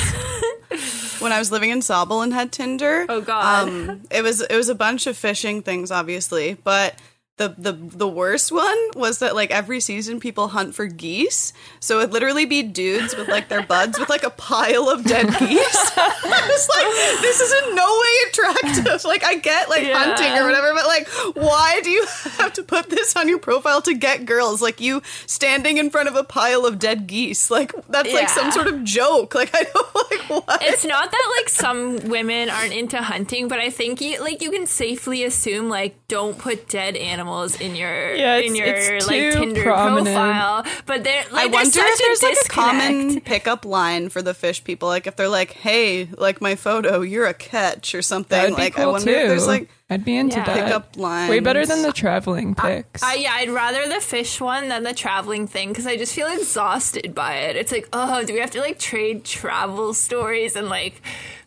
when 1.20 1.32
I 1.32 1.38
was 1.38 1.50
living 1.50 1.70
in 1.70 1.80
Sobel 1.80 2.22
and 2.22 2.32
had 2.32 2.52
Tinder. 2.52 3.06
Oh, 3.08 3.20
God. 3.20 3.68
Um, 3.68 4.02
it 4.10 4.22
was 4.22 4.40
it 4.40 4.56
was 4.56 4.68
a 4.68 4.74
bunch 4.74 5.06
of 5.06 5.16
fishing 5.16 5.62
things, 5.62 5.90
obviously, 5.90 6.54
but 6.54 6.94
the 7.38 7.54
the 7.58 7.72
the 7.72 8.08
worst 8.08 8.50
one 8.50 8.78
was 8.94 9.18
that 9.18 9.34
like 9.34 9.50
every 9.50 9.78
season 9.80 10.20
people 10.20 10.48
hunt 10.48 10.74
for 10.74 10.86
geese, 10.86 11.52
so 11.80 11.98
it'd 11.98 12.10
literally 12.12 12.46
be 12.46 12.62
dudes 12.62 13.14
with 13.14 13.28
like 13.28 13.48
their 13.50 13.62
buds 13.62 13.98
with 13.98 14.08
like 14.08 14.22
a 14.22 14.30
pile 14.30 14.88
of 14.88 15.04
dead 15.04 15.26
geese. 15.38 15.90
I 15.98 16.48
was 16.48 16.68
like, 16.68 17.20
this 17.20 17.40
is 17.42 17.52
in 17.68 17.74
no 17.74 17.84
way 18.02 18.30
attractive. 18.30 19.04
Like 19.04 19.22
I 19.22 19.34
get 19.34 19.68
like 19.68 19.82
Yeah. 19.86 19.98
hunting 20.02 20.32
or 20.32 20.46
whatever, 20.46 20.72
but 20.72 20.86
like, 20.86 21.08
why 21.36 21.80
do 21.84 21.90
you 21.90 22.06
have 22.38 22.54
to 22.54 22.62
put 22.62 22.88
this 22.88 23.14
on 23.16 23.28
your 23.28 23.38
profile 23.38 23.82
to 23.82 23.92
get 23.92 24.24
girls? 24.24 24.62
Like 24.62 24.80
you 24.80 25.02
standing 25.26 25.76
in 25.76 25.90
front 25.90 26.08
of 26.08 26.16
a 26.16 26.24
pile 26.24 26.64
of 26.64 26.78
dead 26.78 27.06
geese, 27.06 27.50
like 27.50 27.74
that's 27.90 28.14
like 28.14 28.30
some 28.30 28.50
sort 28.50 28.66
of 28.66 28.82
joke. 28.82 29.34
Like 29.34 29.50
I 29.54 29.64
don't 29.64 29.94
like 30.10 30.30
what. 30.46 30.62
It's 30.62 30.86
not 30.86 31.10
that 31.10 31.34
like 31.38 31.50
some 31.50 32.08
women 32.08 32.48
aren't 32.48 32.72
into 32.72 32.96
hunting, 33.02 33.46
but 33.48 33.58
I 33.60 33.68
think 33.68 34.00
you 34.00 34.22
like 34.22 34.40
you 34.40 34.50
can 34.50 34.66
safely 34.66 35.22
assume 35.22 35.68
like 35.68 35.96
don't 36.08 36.38
put 36.38 36.66
dead 36.70 36.96
animals 36.96 37.25
in 37.60 37.76
your 37.76 38.14
Yeah, 38.14 38.36
in 38.36 38.54
your 38.54 38.66
like 39.00 39.32
Tinder 39.32 39.62
prominent. 39.62 40.06
profile. 40.16 40.64
But 40.86 41.04
there, 41.04 41.24
like, 41.32 41.48
I 41.50 41.52
wonder 41.52 41.70
there's 41.70 42.00
if 42.00 42.20
there's 42.20 42.22
a 42.22 42.26
like 42.26 42.36
a 42.44 42.48
common 42.48 43.20
pickup 43.20 43.64
line 43.64 44.08
for 44.08 44.22
the 44.22 44.34
fish 44.34 44.62
people. 44.64 44.88
Like 44.88 45.06
if 45.06 45.16
they're 45.16 45.28
like, 45.28 45.52
"Hey, 45.52 46.08
like 46.16 46.40
my 46.40 46.54
photo, 46.54 47.00
you're 47.00 47.26
a 47.26 47.34
catch" 47.34 47.94
or 47.94 48.02
something. 48.02 48.36
That'd 48.38 48.56
be 48.56 48.62
like 48.62 48.78
I 48.78 48.86
wonder 48.86 49.12
too. 49.12 49.18
if 49.18 49.28
there's 49.28 49.46
like 49.46 49.68
I'd 49.88 50.04
be 50.04 50.16
into 50.16 50.38
Yeah. 50.38 50.44
that. 50.46 50.64
pickup 50.64 50.96
lines. 50.96 51.30
Way 51.30 51.38
better 51.40 51.64
than 51.64 51.82
the 51.82 51.92
traveling 51.92 52.54
pics. 52.56 53.02
I, 53.04 53.14
yeah, 53.14 53.34
I'd 53.34 53.50
rather 53.50 53.86
the 53.88 54.00
fish 54.00 54.40
one 54.40 54.68
than 54.68 54.82
the 54.82 54.92
traveling 54.94 55.46
thing 55.46 55.68
because 55.68 55.86
I 55.86 55.96
just 55.96 56.12
feel 56.14 56.26
exhausted 56.26 57.14
by 57.14 57.34
it. 57.36 57.54
It's 57.56 57.70
like, 57.70 57.88
oh, 57.92 58.24
do 58.24 58.32
we 58.34 58.40
have 58.40 58.50
to 58.52 58.60
like 58.60 58.78
trade 58.80 59.24
travel 59.24 59.94
stories 59.94 60.56
and 60.56 60.68
like 60.68 61.00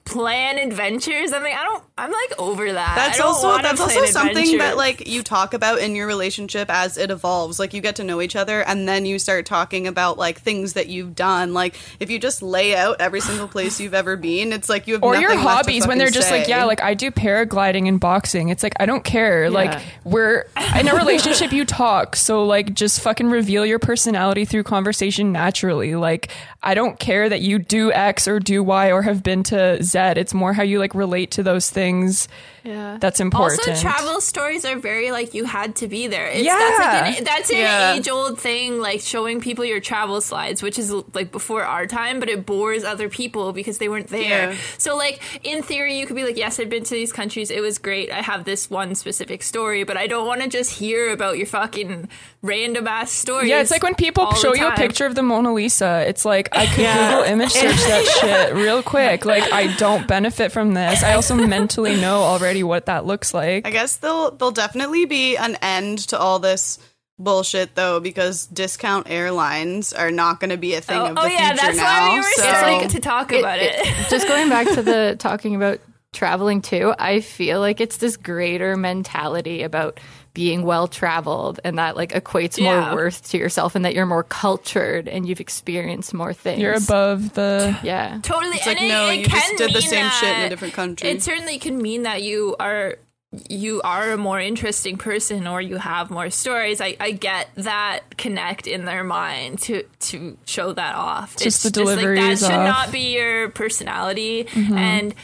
plan 0.09 0.57
adventures? 0.57 1.31
I'm 1.31 1.43
like, 1.43 1.53
I 1.53 1.63
don't. 1.63 1.83
I'm 1.97 2.11
like 2.11 2.39
over 2.39 2.71
that. 2.71 2.91
I 2.91 2.95
That's 2.95 3.17
don't 3.17 3.27
also 3.27 3.57
that's 3.61 3.79
also 3.79 3.99
plan 3.99 4.11
something 4.11 4.57
that 4.59 4.77
like 4.77 5.07
you 5.07 5.21
talk 5.21 5.53
about 5.53 5.79
in 5.79 5.95
your 5.95 6.07
relationship 6.07 6.69
as 6.69 6.97
it 6.97 7.11
evolves. 7.11 7.59
Like 7.59 7.73
you 7.73 7.81
get 7.81 7.97
to 7.97 8.03
know 8.03 8.21
each 8.21 8.35
other 8.35 8.61
and 8.61 8.87
then 8.87 9.05
you 9.05 9.19
start 9.19 9.45
talking 9.45 9.85
about 9.85 10.17
like 10.17 10.39
things 10.39 10.73
that 10.73 10.87
you've 10.87 11.13
done. 11.13 11.53
Like 11.53 11.75
if 11.99 12.09
you 12.09 12.17
just 12.17 12.41
lay 12.41 12.75
out 12.75 13.01
every 13.01 13.19
single 13.19 13.47
place 13.47 13.79
you've 13.79 13.93
ever 13.93 14.15
been, 14.15 14.53
it's 14.53 14.69
like 14.69 14.87
you 14.87 14.93
have 14.95 15.03
or 15.03 15.13
nothing 15.13 15.21
your 15.21 15.31
left 15.31 15.43
to 15.43 15.49
hobbies 15.49 15.87
when 15.87 15.97
they're 15.97 16.09
just 16.09 16.31
like, 16.31 16.47
yeah, 16.47 16.63
like 16.63 16.81
I 16.81 16.93
do 16.93 17.11
paragliding 17.11 17.87
and 17.87 17.99
boxing. 17.99 18.49
It's 18.49 18.63
like 18.63 18.73
I 18.79 18.85
don't 18.85 19.03
care. 19.03 19.49
Like 19.49 19.81
we're 20.05 20.45
in 20.79 20.87
a 20.87 20.95
relationship, 20.95 21.51
you 21.51 21.65
talk. 21.65 22.15
So 22.15 22.45
like 22.45 22.73
just 22.73 23.01
fucking 23.01 23.29
reveal 23.29 23.65
your 23.65 23.79
personality 23.79 24.45
through 24.45 24.63
conversation 24.63 25.33
naturally. 25.33 25.95
Like 25.95 26.29
I 26.63 26.73
don't 26.73 26.97
care 26.97 27.27
that 27.27 27.41
you 27.41 27.59
do 27.59 27.91
X 27.91 28.27
or 28.27 28.39
do 28.39 28.63
Y 28.63 28.91
or 28.91 29.01
have 29.01 29.21
been 29.21 29.43
to 29.43 29.83
Z. 29.83 29.98
It's 30.17 30.33
more 30.33 30.53
how 30.53 30.63
you 30.63 30.79
like 30.79 30.95
relate 30.95 31.31
to 31.31 31.43
those 31.43 31.69
things. 31.69 32.27
Yeah. 32.63 32.97
That's 32.99 33.19
important. 33.21 33.67
Also, 33.67 33.81
travel 33.81 34.19
stories 34.21 34.65
are 34.65 34.77
very 34.77 35.11
like 35.11 35.33
you 35.33 35.45
had 35.45 35.75
to 35.77 35.87
be 35.87 36.07
there. 36.07 36.27
It's, 36.27 36.43
Yeah. 36.43 36.57
that's, 36.57 36.79
like 36.79 37.17
an, 37.19 37.23
that's 37.23 37.49
an 37.49 37.57
Yeah. 37.57 37.93
age 37.93 38.09
old 38.09 38.37
thing, 38.39 38.79
like 38.79 38.99
showing 39.01 39.39
people 39.39 39.63
your 39.63 39.79
travel 39.79 40.19
slides, 40.21 40.61
which 40.61 40.77
is 40.77 40.91
like 41.13 41.31
before 41.31 41.63
our 41.63 41.85
time, 41.87 42.19
but 42.19 42.27
it 42.29 42.45
bores 42.45 42.83
other 42.83 43.07
people 43.09 43.53
because 43.53 43.77
they 43.77 43.87
weren't 43.87 44.07
there. 44.09 44.51
Yeah. 44.51 44.57
So, 44.77 44.95
like 44.97 45.21
in 45.43 45.63
theory, 45.63 45.97
you 45.99 46.05
could 46.05 46.15
be 46.17 46.23
like, 46.25 46.37
"Yes, 46.37 46.59
I've 46.59 46.69
been 46.69 46.83
to 46.83 46.93
these 46.93 47.13
countries. 47.13 47.49
It 47.49 47.61
was 47.61 47.77
great. 47.77 48.11
I 48.11 48.21
have 48.21 48.43
this 48.43 48.69
one 48.69 48.93
specific 48.93 49.41
story, 49.41 49.83
but 49.85 49.95
I 49.97 50.07
don't 50.07 50.27
want 50.27 50.41
to 50.41 50.49
just 50.49 50.71
hear 50.71 51.11
about 51.11 51.37
your 51.37 51.47
fucking 51.47 52.09
random 52.41 52.87
ass 52.87 53.11
stories." 53.11 53.49
Yeah, 53.49 53.61
it's 53.61 53.71
like 53.71 53.83
when 53.83 53.95
people 53.95 54.33
show 54.35 54.53
you 54.53 54.67
a 54.67 54.75
picture 54.75 55.05
of 55.05 55.15
the 55.15 55.23
Mona 55.23 55.53
Lisa. 55.53 56.03
It's 56.07 56.25
like 56.25 56.49
I 56.51 56.65
could 56.67 56.85
Google 56.85 57.23
image 57.23 57.51
search 57.51 57.75
that 57.87 58.05
shit 58.21 58.53
real 58.53 58.83
quick. 58.83 59.25
Like 59.25 59.51
I 59.53 59.73
don't 59.79 60.07
benefit 60.07 60.51
from 60.51 60.73
this. 60.73 61.03
I 61.03 61.13
also 61.13 61.35
mentally 61.47 61.95
know 61.99 62.21
already 62.21 62.63
what 62.63 62.85
that 62.87 63.05
looks 63.05 63.33
like. 63.33 63.65
I 63.65 63.71
guess 63.71 63.97
there'll 63.97 64.31
there'll 64.31 64.51
definitely 64.51 65.05
be 65.05 65.37
an 65.37 65.57
end 65.61 65.99
to 66.09 66.19
all 66.19 66.39
this 66.39 66.77
bullshit 67.17 67.75
though 67.75 67.99
because 67.99 68.47
discount 68.47 69.09
airlines 69.09 69.91
are 69.91 70.11
not 70.11 70.39
going 70.39 70.51
to 70.51 70.57
be 70.57 70.73
a 70.75 70.81
thing 70.81 70.97
Oh, 70.97 71.05
of 71.07 71.11
oh, 71.11 71.13
the 71.15 71.21
oh 71.21 71.25
yeah, 71.25 71.47
future 71.49 71.61
that's 71.65 71.77
now. 71.77 71.83
why 71.83 72.09
we 72.13 72.17
were 72.19 72.23
so 72.23 72.41
starting 72.43 72.89
to 72.89 72.99
talk 72.99 73.31
about 73.33 73.59
it. 73.59 73.85
Just 74.09 74.27
going 74.27 74.47
back 74.49 74.67
to 74.73 74.81
the 74.81 75.15
talking 75.19 75.55
about 75.55 75.79
traveling 76.13 76.61
too, 76.61 76.93
I 76.97 77.19
feel 77.19 77.59
like 77.59 77.81
it's 77.81 77.97
this 77.97 78.15
greater 78.17 78.75
mentality 78.77 79.63
about 79.63 79.99
being 80.33 80.63
well 80.63 80.87
traveled 80.87 81.59
and 81.63 81.77
that 81.77 81.95
like 81.95 82.11
equates 82.11 82.61
more 82.61 82.95
worth 82.95 83.29
to 83.29 83.37
yourself 83.37 83.75
and 83.75 83.85
that 83.85 83.93
you're 83.93 84.05
more 84.05 84.23
cultured 84.23 85.07
and 85.07 85.27
you've 85.27 85.39
experienced 85.39 86.13
more 86.13 86.33
things. 86.33 86.61
You're 86.61 86.75
above 86.75 87.33
the. 87.33 87.77
Yeah. 87.83 88.19
Totally. 88.21 88.57
It's 88.57 88.67
like, 88.67 88.77
and 88.77 88.85
it, 88.85 88.89
no, 88.89 89.09
it 89.09 89.19
you 89.19 89.25
can 89.25 89.35
just 89.35 89.57
did 89.57 89.69
the 89.71 89.79
mean 89.79 89.89
same 89.89 90.09
shit 90.11 90.37
in 90.37 90.45
a 90.45 90.49
different 90.49 90.73
country. 90.73 91.09
It 91.09 91.23
certainly 91.23 91.57
can 91.57 91.81
mean 91.81 92.03
that 92.03 92.21
you 92.21 92.55
are 92.59 92.97
you 93.31 93.79
are 93.83 94.11
a 94.11 94.17
more 94.17 94.39
interesting 94.39 94.97
person 94.97 95.45
or 95.45 95.61
you 95.61 95.77
have 95.77 96.09
more 96.09 96.31
stories. 96.31 96.81
I, 96.81 96.97
I 96.99 97.11
get 97.11 97.49
that 97.55 98.17
connect 98.17 98.65
in 98.65 98.85
their 98.85 99.03
mind 99.03 99.59
to 99.61 99.83
to 99.83 100.35
show 100.45 100.73
that 100.73 100.95
off. 100.95 101.35
Just 101.35 101.45
it's 101.45 101.63
the 101.63 101.69
delivery 101.69 102.17
like, 102.19 102.39
that 102.39 102.45
should 102.45 102.55
off. 102.55 102.67
not 102.67 102.91
be 102.91 103.13
your 103.13 103.49
personality. 103.49 104.45
Mm-hmm. 104.45 104.77
And 104.77 105.15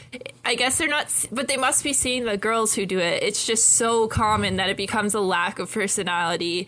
I 0.43 0.53
guess 0.53 0.78
they're 0.78 0.88
not 0.88 1.12
but 1.32 1.47
they 1.47 1.58
must 1.58 1.84
be 1.84 1.93
seeing 1.93 2.26
the 2.26 2.38
girls 2.38 2.76
who 2.76 2.86
do 2.86 2.99
it. 2.99 3.24
It's 3.24 3.45
just 3.45 3.70
so 3.70 4.08
common 4.08 4.58
that 4.58 4.70
it 4.70 4.78
becomes 4.78 5.16
a 5.16 5.20
lack 5.20 5.58
of 5.58 5.72
personality. 5.72 6.68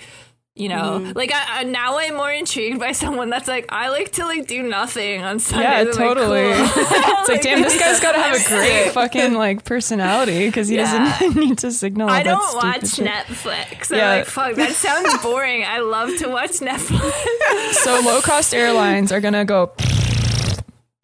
You 0.59 0.69
know, 0.69 0.99
Mm-hmm. 0.99 1.11
like 1.15 1.31
I, 1.31 1.59
I, 1.59 1.63
now 1.63 1.99
I'm 1.99 2.15
more 2.15 2.31
intrigued 2.31 2.79
by 2.79 2.91
someone 3.03 3.29
that's 3.29 3.47
like 3.47 3.65
I 3.69 3.89
like 3.89 4.11
to 4.13 4.25
like 4.25 4.47
do 4.47 4.63
nothing 4.63 5.21
on 5.21 5.37
sunday 5.39 5.65
Yeah, 5.65 5.73
I'm 5.81 5.85
like, 5.87 5.95
totally. 5.95 6.53
cool. 6.53 6.65
It's 7.19 7.29
like, 7.29 7.41
damn, 7.41 7.61
this 7.61 7.77
guy's 7.79 7.99
got 7.99 8.13
to 8.13 8.19
have 8.19 8.35
a 8.35 8.43
great 8.49 8.91
fucking 8.91 9.33
like 9.33 9.65
personality 9.65 10.47
because 10.47 10.67
he 10.69 10.77
Yeah. 10.77 11.15
doesn't 11.19 11.35
need 11.35 11.57
to 11.59 11.71
signal. 11.71 12.09
I 12.09 12.23
don't 12.23 12.55
watch 12.55 12.87
shit. 12.95 13.05
Netflix. 13.07 13.95
Yeah. 13.95 14.09
I'm 14.11 14.17
like, 14.19 14.25
fuck, 14.27 14.55
that 14.55 14.71
sounds 14.71 15.15
boring. 15.21 15.63
I 15.63 15.79
love 15.79 16.17
to 16.19 16.27
watch 16.29 16.51
Netflix. 16.59 17.73
So 17.73 17.99
low 18.03 18.21
cost 18.21 18.53
airlines 18.55 19.11
are 19.11 19.19
gonna 19.21 19.45
go 19.45 19.71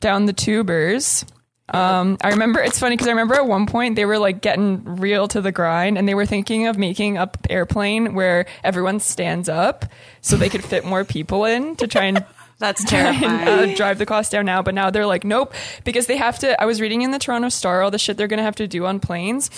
down 0.01 0.26
the 0.26 0.34
tubers. 0.34 1.26
Um, 1.74 2.17
I 2.21 2.30
remember 2.30 2.61
it's 2.61 2.80
funny 2.80 2.95
because 2.95 3.07
I 3.07 3.11
remember 3.11 3.34
at 3.34 3.47
one 3.47 3.65
point 3.65 3.95
they 3.95 4.05
were 4.05 4.19
like 4.19 4.41
getting 4.41 4.84
real 4.97 5.28
to 5.30 5.41
the 5.41 5.51
grind 5.51 5.97
and 5.97 6.07
they 6.07 6.13
were 6.13 6.26
thinking 6.26 6.67
of 6.67 6.78
making 6.78 7.17
up 7.17 7.38
airplane 7.49 8.13
where 8.13 8.45
everyone 8.63 8.99
stands 8.99 9.49
up 9.49 9.86
so 10.21 10.38
they 10.38 10.49
could 10.49 10.63
fit 10.63 10.86
more 10.86 11.03
people 11.03 11.45
in 11.45 11.76
to 11.78 11.88
try 11.88 12.05
and 12.05 12.24
That's 12.59 12.86
try 12.86 12.99
and, 12.99 13.49
uh, 13.49 13.76
drive 13.76 13.97
the 13.97 14.05
cost 14.05 14.32
down 14.32 14.45
now. 14.45 14.61
But 14.61 14.74
now 14.74 14.89
they're 14.89 15.07
like, 15.07 15.26
nope, 15.26 15.53
because 15.84 16.05
they 16.05 16.15
have 16.15 16.39
to. 16.39 16.61
I 16.61 16.65
was 16.65 16.80
reading 16.80 17.01
in 17.01 17.11
the 17.11 17.19
Toronto 17.19 17.49
Star 17.49 17.82
all 17.82 17.91
the 17.91 17.99
shit 17.99 18.15
they're 18.15 18.28
gonna 18.28 18.43
have 18.43 18.55
to 18.57 18.67
do 18.67 18.86
on 18.86 18.99
planes. 19.01 19.49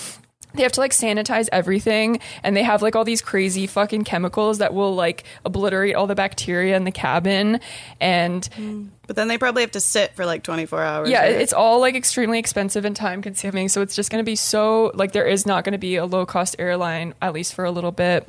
They 0.56 0.62
have 0.62 0.72
to 0.72 0.80
like 0.80 0.92
sanitize 0.92 1.48
everything, 1.52 2.20
and 2.42 2.56
they 2.56 2.62
have 2.62 2.82
like 2.82 2.96
all 2.96 3.04
these 3.04 3.22
crazy 3.22 3.66
fucking 3.66 4.04
chemicals 4.04 4.58
that 4.58 4.74
will 4.74 4.94
like 4.94 5.24
obliterate 5.44 5.94
all 5.94 6.06
the 6.06 6.14
bacteria 6.14 6.76
in 6.76 6.84
the 6.84 6.90
cabin. 6.90 7.60
And 8.00 8.90
but 9.06 9.16
then 9.16 9.28
they 9.28 9.38
probably 9.38 9.62
have 9.62 9.72
to 9.72 9.80
sit 9.80 10.14
for 10.14 10.26
like 10.26 10.42
24 10.42 10.82
hours. 10.82 11.10
yeah, 11.10 11.20
right? 11.20 11.32
it's 11.32 11.52
all 11.52 11.80
like 11.80 11.94
extremely 11.94 12.38
expensive 12.38 12.84
and 12.84 12.96
time 12.96 13.22
consuming. 13.22 13.68
So 13.68 13.82
it's 13.82 13.94
just 13.94 14.10
going 14.10 14.22
to 14.22 14.26
be 14.26 14.36
so 14.36 14.90
like 14.94 15.12
there 15.12 15.26
is 15.26 15.46
not 15.46 15.64
going 15.64 15.72
to 15.72 15.78
be 15.78 15.96
a 15.96 16.06
low 16.06 16.26
cost 16.26 16.56
airline 16.58 17.14
at 17.22 17.32
least 17.32 17.54
for 17.54 17.64
a 17.64 17.70
little 17.70 17.92
bit. 17.92 18.28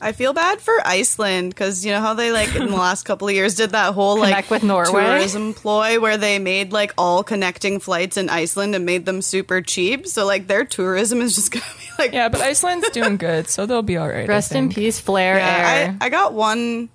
I 0.00 0.12
feel 0.12 0.32
bad 0.32 0.60
for 0.60 0.74
Iceland 0.84 1.50
because 1.50 1.84
you 1.84 1.92
know 1.92 2.00
how 2.00 2.14
they 2.14 2.30
like 2.30 2.54
in 2.54 2.66
the 2.66 2.76
last 2.76 3.04
couple 3.04 3.28
of 3.28 3.34
years 3.34 3.56
did 3.56 3.70
that 3.70 3.94
whole 3.94 4.18
like 4.18 4.28
Connect 4.30 4.50
with 4.50 4.62
Norway? 4.62 4.90
tourism 4.92 5.54
ploy 5.54 5.98
where 6.00 6.16
they 6.16 6.38
made 6.38 6.72
like 6.72 6.92
all 6.96 7.24
connecting 7.24 7.80
flights 7.80 8.16
in 8.16 8.28
Iceland 8.28 8.74
and 8.74 8.86
made 8.86 9.06
them 9.06 9.22
super 9.22 9.60
cheap. 9.60 10.06
So 10.06 10.24
like 10.24 10.46
their 10.46 10.64
tourism 10.64 11.20
is 11.20 11.34
just 11.34 11.50
gonna 11.52 11.64
be 11.78 12.02
like 12.02 12.12
Yeah, 12.12 12.28
but 12.28 12.40
Iceland's 12.40 12.88
doing 12.90 13.16
good, 13.16 13.48
so 13.48 13.66
they'll 13.66 13.82
be 13.82 13.96
all 13.96 14.08
right. 14.08 14.28
Rest 14.28 14.52
in 14.54 14.68
peace, 14.72 15.00
Flair 15.00 15.36
Yeah, 15.36 15.46
Air. 15.46 15.96
I, 16.00 16.06
I 16.06 16.08
got 16.10 16.32
one 16.32 16.88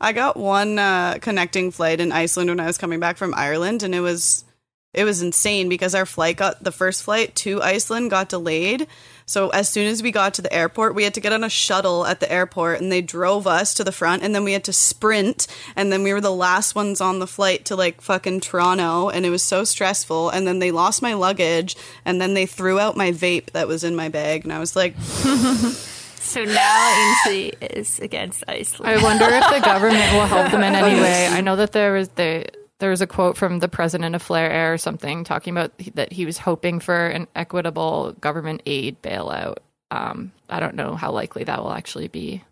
I 0.00 0.12
got 0.12 0.36
one 0.36 0.78
uh, 0.78 1.18
connecting 1.20 1.70
flight 1.70 2.00
in 2.00 2.12
Iceland 2.12 2.50
when 2.50 2.60
I 2.60 2.66
was 2.66 2.78
coming 2.78 3.00
back 3.00 3.16
from 3.16 3.34
Ireland 3.34 3.82
and 3.82 3.94
it 3.94 4.00
was 4.00 4.44
it 4.92 5.02
was 5.04 5.22
insane 5.22 5.68
because 5.68 5.94
our 5.96 6.06
flight 6.06 6.36
got 6.36 6.62
the 6.62 6.70
first 6.70 7.02
flight 7.02 7.34
to 7.36 7.60
Iceland 7.62 8.10
got 8.10 8.28
delayed. 8.28 8.86
So 9.26 9.48
as 9.50 9.68
soon 9.68 9.86
as 9.86 10.02
we 10.02 10.12
got 10.12 10.34
to 10.34 10.42
the 10.42 10.52
airport, 10.52 10.94
we 10.94 11.04
had 11.04 11.14
to 11.14 11.20
get 11.20 11.32
on 11.32 11.44
a 11.44 11.48
shuttle 11.48 12.06
at 12.06 12.20
the 12.20 12.30
airport 12.30 12.80
and 12.80 12.92
they 12.92 13.00
drove 13.00 13.46
us 13.46 13.72
to 13.74 13.84
the 13.84 13.92
front 13.92 14.22
and 14.22 14.34
then 14.34 14.44
we 14.44 14.52
had 14.52 14.64
to 14.64 14.72
sprint 14.72 15.46
and 15.74 15.90
then 15.90 16.02
we 16.02 16.12
were 16.12 16.20
the 16.20 16.30
last 16.30 16.74
ones 16.74 17.00
on 17.00 17.18
the 17.18 17.26
flight 17.26 17.64
to 17.66 17.76
like 17.76 18.00
fucking 18.00 18.40
Toronto 18.40 19.08
and 19.08 19.24
it 19.24 19.30
was 19.30 19.42
so 19.42 19.64
stressful 19.64 20.28
and 20.30 20.46
then 20.46 20.58
they 20.58 20.70
lost 20.70 21.00
my 21.00 21.14
luggage 21.14 21.76
and 22.04 22.20
then 22.20 22.34
they 22.34 22.46
threw 22.46 22.78
out 22.78 22.96
my 22.96 23.12
vape 23.12 23.50
that 23.52 23.66
was 23.66 23.82
in 23.82 23.96
my 23.96 24.08
bag 24.08 24.44
and 24.44 24.52
I 24.52 24.58
was 24.58 24.76
like 24.76 24.94
so 25.00 26.44
now 26.44 27.14
Ainsley 27.26 27.54
is 27.60 27.98
against 28.00 28.44
Iceland. 28.46 28.98
I 28.98 29.02
wonder 29.02 29.24
if 29.26 29.44
the 29.50 29.60
government 29.60 30.12
will 30.12 30.26
help 30.26 30.50
them 30.50 30.62
in 30.62 30.74
any 30.74 31.00
way. 31.00 31.28
I 31.28 31.40
know 31.40 31.56
that 31.56 31.72
there 31.72 31.92
was 31.92 32.08
the 32.10 32.46
there 32.84 32.90
was 32.90 33.00
a 33.00 33.06
quote 33.06 33.38
from 33.38 33.60
the 33.60 33.68
president 33.68 34.14
of 34.14 34.20
Flair 34.20 34.50
Air 34.50 34.74
or 34.74 34.76
something 34.76 35.24
talking 35.24 35.56
about 35.56 35.72
that 35.94 36.12
he 36.12 36.26
was 36.26 36.36
hoping 36.36 36.80
for 36.80 37.06
an 37.06 37.26
equitable 37.34 38.12
government 38.20 38.60
aid 38.66 39.00
bailout. 39.00 39.56
Um, 39.90 40.32
I 40.50 40.60
don't 40.60 40.74
know 40.74 40.94
how 40.94 41.10
likely 41.10 41.44
that 41.44 41.62
will 41.62 41.72
actually 41.72 42.08
be. 42.08 42.44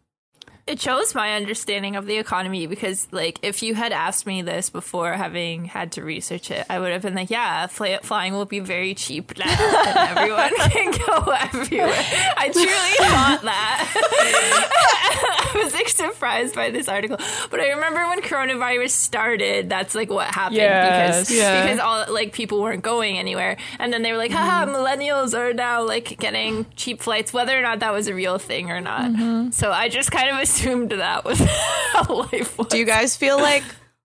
It 0.73 0.81
shows 0.81 1.15
my 1.15 1.35
understanding 1.35 1.97
of 1.97 2.07
the 2.07 2.17
economy 2.17 2.67
because 2.67 3.07
like 3.13 3.39
if 3.43 3.63
you 3.63 3.75
had 3.75 3.93
asked 3.93 4.25
me 4.27 4.41
this 4.41 4.71
before 4.71 5.13
having 5.13 5.67
had 5.67 5.93
to 5.93 6.03
research 6.03 6.51
it 6.51 6.65
i 6.71 6.79
would 6.81 6.91
have 6.91 7.03
been 7.03 7.15
like 7.15 7.29
yeah 7.29 7.67
fly- 7.67 7.99
flying 8.03 8.33
will 8.33 8.47
be 8.47 8.59
very 8.59 8.95
cheap 8.95 9.37
now 9.39 9.45
and 9.47 10.09
everyone 10.19 10.51
can 10.71 10.91
go 11.07 11.31
everywhere. 11.33 11.93
I 12.39 12.49
truly 12.49 13.11
thought 13.11 13.43
that. 13.43 15.51
I 15.55 15.59
was 15.63 15.75
like 15.75 15.89
surprised 15.91 16.55
by 16.55 16.71
this 16.71 16.89
article. 16.89 17.19
But 17.51 17.61
i 17.61 17.69
remember 17.71 18.07
when 18.09 18.23
coronavirus 18.23 18.91
started 18.91 19.69
that's 19.69 19.95
like 19.95 20.09
what 20.11 20.35
happened 20.35 20.57
Yes. 20.57 21.29
because 21.29 21.37
Yeah. 21.39 21.63
because 21.63 21.79
all 21.81 22.07
like 22.13 22.33
people 22.33 22.63
weren't 22.63 22.83
going 22.83 23.19
anywhere. 23.19 23.59
And 23.79 23.93
then 23.93 24.01
they 24.03 24.13
were 24.13 24.19
like 24.19 24.31
haha 24.33 24.65
mm-hmm. 24.65 24.75
millennials 24.75 25.39
are 25.39 25.53
now 25.53 25.83
like 25.87 26.19
getting 26.19 26.65
cheap 26.77 27.03
flights 27.03 27.33
whether 27.35 27.57
or 27.59 27.63
not 27.63 27.81
that 27.81 27.93
was 27.93 28.09
a 28.09 28.15
real 28.15 28.39
thing 28.39 28.71
or 28.71 28.81
not. 28.81 29.11
Mm-hmm. 29.11 29.51
So 29.51 29.71
i 29.71 29.89
just 29.91 30.11
kind 30.11 30.31
of 30.31 30.39
assumed 30.39 30.62
that 30.63 31.25
was 31.25 31.39
how 31.93 32.15
life 32.15 32.59
was 32.59 32.69
Do 32.69 32.79
you 32.79 32.85
guys 32.85 33.17
feel 33.17 33.37
like 33.37 33.65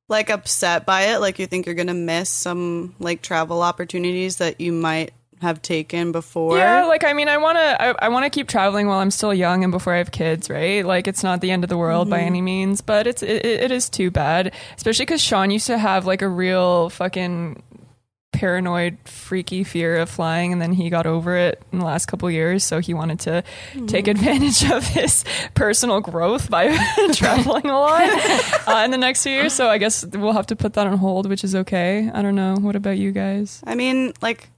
like 0.09 0.29
upset 0.29 0.85
by 0.85 1.13
it? 1.13 1.19
Like 1.19 1.39
you 1.39 1.47
think 1.47 1.65
you're 1.65 1.75
gonna 1.75 1.93
miss 1.93 2.29
some 2.29 2.95
like 2.99 3.21
travel 3.21 3.61
opportunities 3.61 4.37
that 4.37 4.61
you 4.61 4.71
might 4.71 5.11
have 5.41 5.61
taken 5.61 6.11
before? 6.11 6.57
Yeah, 6.57 6.85
like 6.85 7.03
I 7.03 7.13
mean, 7.13 7.27
I 7.27 7.37
want 7.37 7.57
to, 7.57 7.81
I, 7.81 8.05
I 8.05 8.09
want 8.09 8.25
to 8.25 8.29
keep 8.29 8.47
traveling 8.47 8.87
while 8.87 8.99
I'm 8.99 9.11
still 9.11 9.33
young 9.33 9.63
and 9.63 9.71
before 9.71 9.93
I 9.93 9.97
have 9.97 10.11
kids, 10.11 10.49
right? 10.49 10.85
Like 10.85 11.07
it's 11.07 11.23
not 11.23 11.41
the 11.41 11.51
end 11.51 11.63
of 11.63 11.69
the 11.69 11.77
world 11.77 12.09
by 12.09 12.19
mm-hmm. 12.19 12.27
any 12.27 12.41
means, 12.41 12.81
but 12.81 13.07
it's 13.07 13.21
it, 13.21 13.45
it 13.45 13.71
is 13.71 13.89
too 13.89 14.11
bad, 14.11 14.53
especially 14.75 15.05
because 15.05 15.21
Sean 15.21 15.51
used 15.51 15.67
to 15.67 15.77
have 15.77 16.05
like 16.05 16.21
a 16.21 16.27
real 16.27 16.89
fucking 16.89 17.61
paranoid, 18.31 18.97
freaky 19.05 19.63
fear 19.63 19.97
of 19.97 20.09
flying, 20.09 20.53
and 20.53 20.61
then 20.61 20.71
he 20.73 20.89
got 20.89 21.05
over 21.05 21.35
it 21.35 21.61
in 21.71 21.79
the 21.79 21.85
last 21.85 22.05
couple 22.05 22.29
years, 22.29 22.63
so 22.63 22.79
he 22.79 22.93
wanted 22.93 23.19
to 23.21 23.43
take 23.87 24.07
advantage 24.07 24.63
of 24.69 24.85
his 24.85 25.23
personal 25.55 26.01
growth 26.01 26.49
by 26.49 26.75
traveling 27.13 27.65
a 27.65 27.79
lot 27.79 28.01
uh, 28.67 28.81
in 28.85 28.91
the 28.91 28.97
next 28.97 29.23
few 29.23 29.31
years. 29.31 29.53
So 29.53 29.69
I 29.69 29.77
guess 29.77 30.05
we'll 30.05 30.33
have 30.33 30.47
to 30.47 30.55
put 30.55 30.73
that 30.73 30.87
on 30.87 30.97
hold, 30.97 31.27
which 31.29 31.43
is 31.43 31.55
okay. 31.55 32.09
I 32.13 32.21
don't 32.21 32.35
know. 32.35 32.55
What 32.59 32.75
about 32.75 32.97
you 32.97 33.11
guys? 33.11 33.61
I 33.65 33.75
mean, 33.75 34.13
like 34.21 34.49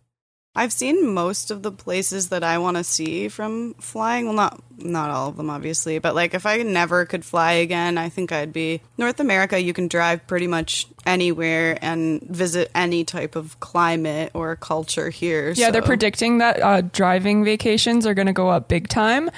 I've 0.55 0.73
seen 0.73 1.13
most 1.13 1.51
of 1.51 1.61
the 1.61 1.71
places 1.71 2.29
that 2.29 2.43
I 2.43 2.57
want 2.57 2.77
to 2.77 2.83
see 2.83 3.27
from 3.29 3.75
flying. 3.75 4.25
Well, 4.25 4.33
not 4.33 4.61
not 4.77 5.09
all 5.09 5.29
of 5.29 5.37
them, 5.37 5.49
obviously, 5.49 5.99
but 5.99 6.15
like 6.15 6.33
if 6.33 6.45
I 6.45 6.57
never 6.63 7.05
could 7.05 7.23
fly 7.23 7.53
again, 7.53 7.97
I 7.97 8.09
think 8.09 8.31
I'd 8.31 8.51
be 8.51 8.81
North 8.97 9.19
America. 9.19 9.61
You 9.61 9.73
can 9.73 9.87
drive 9.87 10.25
pretty 10.25 10.47
much 10.47 10.87
anywhere 11.05 11.77
and 11.81 12.21
visit 12.23 12.71
any 12.73 13.03
type 13.03 13.35
of 13.35 13.59
climate 13.59 14.31
or 14.33 14.55
culture 14.55 15.09
here. 15.09 15.51
Yeah, 15.51 15.69
they're 15.71 15.81
predicting 15.81 16.39
that 16.39 16.61
uh, 16.61 16.81
driving 16.81 17.43
vacations 17.43 18.07
are 18.07 18.13
going 18.13 18.27
to 18.27 18.33
go 18.33 18.49
up 18.49 18.67
big 18.67 18.87
time. 18.87 19.29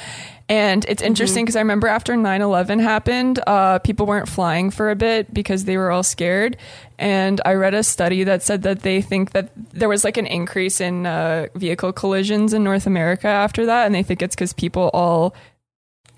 And 0.52 0.84
it's 0.90 1.02
interesting 1.02 1.46
because 1.46 1.56
I 1.56 1.62
remember 1.62 1.88
after 1.88 2.18
9 2.18 2.42
11 2.42 2.80
happened, 2.80 3.40
uh, 3.48 3.80
people 3.80 4.06
weren't 4.06 4.28
flying 4.28 4.70
for 4.70 4.92
a 4.92 4.98
bit 4.98 5.34
because 5.34 5.64
they 5.64 5.78
were 5.78 5.92
all 5.92 6.04
scared. 6.04 6.58
And 7.00 7.40
I 7.46 7.54
read 7.54 7.74
a 7.74 7.84
study 7.84 8.26
that 8.26 8.44
said 8.44 8.64
that 8.64 8.82
they 8.82 9.02
think 9.02 9.32
that 9.32 9.50
there 9.56 9.88
was 9.88 10.04
like 10.04 10.18
an 10.18 10.28
increase 10.28 10.82
in 10.82 11.06
uh, 11.06 11.48
vehicle 11.56 11.94
collisions 11.94 12.54
in 12.54 12.66
North 12.66 12.86
America 12.86 13.30
after 13.30 13.66
that. 13.68 13.86
And 13.86 13.96
they 13.96 14.04
think 14.04 14.22
it's 14.22 14.36
because 14.36 14.52
people 14.52 14.92
all 14.94 15.34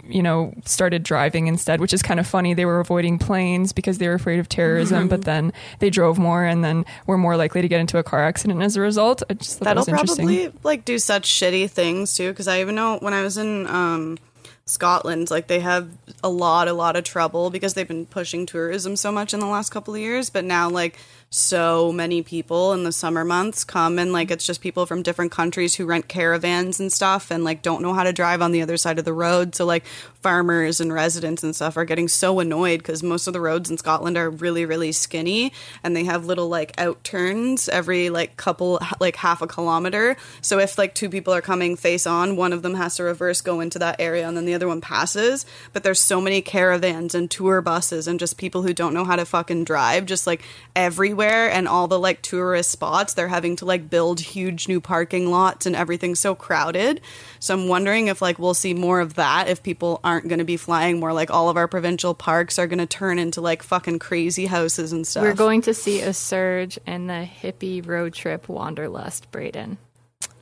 you 0.08 0.22
know, 0.22 0.54
started 0.66 1.04
driving 1.04 1.48
instead, 1.48 1.80
which 1.80 1.94
is 1.94 2.02
kind 2.02 2.20
of 2.20 2.28
funny. 2.28 2.54
They 2.54 2.66
were 2.66 2.80
avoiding 2.80 3.20
planes 3.20 3.72
because 3.74 3.98
they 3.98 4.08
were 4.08 4.16
afraid 4.16 4.40
of 4.40 4.50
terrorism, 4.50 5.08
but 5.08 5.24
then 5.24 5.54
they 5.80 5.90
drove 5.90 6.18
more 6.18 6.44
and 6.44 6.64
then 6.64 6.86
were 7.08 7.18
more 7.18 7.38
likely 7.38 7.62
to 7.62 7.68
get 7.68 7.80
into 7.80 7.98
a 7.98 8.04
car 8.04 8.24
accident 8.24 8.62
as 8.62 8.76
a 8.76 8.82
result. 8.82 9.24
I 9.30 9.36
just 9.36 9.60
thought 9.60 9.66
That'll 9.66 9.86
that 9.86 10.02
was 10.02 10.16
probably 10.16 10.52
like 10.64 10.86
do 10.86 11.00
such 11.00 11.30
shitty 11.30 11.70
things 11.70 12.16
too. 12.16 12.30
Because 12.32 12.48
I 12.48 12.62
even 12.62 12.76
know 12.76 12.98
when 13.00 13.14
I 13.14 13.22
was 13.22 13.38
in 13.38 13.66
um, 13.68 14.18
Scotland, 14.66 15.32
like 15.32 15.48
they 15.48 15.60
have 15.62 15.90
a 16.24 16.30
lot, 16.30 16.68
a 16.68 16.74
lot 16.74 16.96
of 16.96 17.04
trouble 17.04 17.50
because 17.50 17.74
they've 17.74 17.88
been 17.88 18.06
pushing 18.06 18.46
tourism 18.46 18.96
so 18.96 19.12
much 19.12 19.34
in 19.34 19.40
the 19.40 19.46
last 19.46 19.70
couple 19.70 19.94
of 19.94 20.00
years. 20.00 20.30
But 20.30 20.46
now, 20.46 20.70
like, 20.70 20.98
so 21.34 21.92
many 21.92 22.22
people 22.22 22.74
in 22.74 22.84
the 22.84 22.92
summer 22.92 23.26
months 23.26 23.64
come 23.64 23.98
and 23.98 24.14
like 24.14 24.30
it's 24.30 24.46
just 24.46 24.62
people 24.62 24.86
from 24.86 25.02
different 25.02 25.32
countries 25.32 25.74
who 25.74 25.84
rent 25.84 26.08
caravans 26.08 26.80
and 26.80 26.94
stuff 26.94 27.32
and 27.32 27.44
like 27.44 27.64
don't 27.64 27.82
know 27.82 27.92
how 27.92 28.04
to 28.04 28.14
drive 28.14 28.40
on 28.40 28.52
the 28.52 28.62
other 28.62 28.78
side 28.78 29.00
of 29.00 29.06
the 29.06 29.14
road. 29.14 29.56
So, 29.56 29.66
like, 29.66 29.84
farmers 30.22 30.80
and 30.80 30.94
residents 30.94 31.44
and 31.44 31.54
stuff 31.54 31.76
are 31.76 31.84
getting 31.84 32.08
so 32.08 32.40
annoyed 32.40 32.78
because 32.78 33.04
most 33.04 33.26
of 33.28 33.34
the 33.34 33.42
roads 33.42 33.70
in 33.70 33.78
Scotland 33.78 34.16
are 34.16 34.30
really, 34.30 34.64
really 34.64 34.92
skinny 34.92 35.52
and 35.84 35.98
they 35.98 36.06
have 36.06 36.26
little 36.26 36.48
like 36.48 36.72
out 36.78 37.04
turns 37.04 37.68
every 37.68 38.10
like 38.12 38.38
couple, 38.38 38.80
like 39.00 39.16
half 39.16 39.42
a 39.42 39.48
kilometer. 39.48 40.16
So, 40.42 40.60
if 40.60 40.78
like 40.78 40.94
two 40.94 41.10
people 41.10 41.34
are 41.34 41.42
coming 41.42 41.76
face 41.76 42.06
on, 42.06 42.36
one 42.36 42.54
of 42.54 42.62
them 42.62 42.76
has 42.76 42.96
to 42.98 43.04
reverse 43.04 43.42
go 43.42 43.60
into 43.60 43.80
that 43.80 44.00
area 44.00 44.28
and 44.28 44.38
then 44.38 44.46
the 44.46 44.54
other 44.54 44.68
one 44.68 44.82
passes. 44.82 45.48
But 45.74 45.82
there's 45.82 46.00
so 46.00 46.22
many 46.22 46.44
caravans 46.44 47.16
and 47.16 47.30
tour 47.32 47.60
buses 47.62 48.08
and 48.08 48.20
just 48.20 48.38
people 48.38 48.62
who 48.62 48.74
don't 48.74 48.94
know 48.94 49.04
how 49.04 49.16
to 49.16 49.26
fucking 49.26 49.64
drive 49.64 50.06
just 50.06 50.28
like 50.28 50.44
everywhere 50.76 51.23
and 51.28 51.68
all 51.68 51.88
the 51.88 52.00
like 52.00 52.22
tourist 52.22 52.72
spots 52.72 53.14
they're 53.14 53.28
having 53.28 53.56
to 53.58 53.66
like 53.66 53.90
build 53.90 54.20
huge 54.20 54.68
new 54.68 54.80
parking 54.80 55.30
lots 55.30 55.66
and 55.66 55.76
everything's 55.76 56.20
so 56.20 56.36
crowded. 56.36 57.02
So 57.40 57.54
I'm 57.54 57.68
wondering 57.68 58.08
if 58.08 58.22
like 58.22 58.40
we'll 58.40 58.54
see 58.54 58.74
more 58.74 59.00
of 59.00 59.16
that 59.16 59.48
if 59.48 59.64
people 59.64 60.00
aren't 60.04 60.28
going 60.28 60.40
to 60.40 60.46
be 60.46 60.58
flying 60.58 61.00
more 61.00 61.14
like 61.14 61.32
all 61.32 61.50
of 61.50 61.58
our 61.58 61.68
provincial 61.68 62.14
parks 62.14 62.58
are 62.60 62.68
going 62.68 62.80
to 62.80 62.86
turn 62.86 63.20
into 63.20 63.42
like 63.42 63.64
fucking 63.64 64.00
crazy 64.00 64.46
houses 64.46 64.92
and 64.92 65.06
stuff. 65.06 65.24
We're 65.24 65.34
going 65.34 65.62
to 65.64 65.74
see 65.74 66.02
a 66.02 66.14
surge 66.14 66.80
in 66.86 67.08
the 67.08 67.28
hippie 67.42 67.86
road 67.86 68.14
trip 68.14 68.50
wanderlust, 68.50 69.32
Braden. 69.32 69.78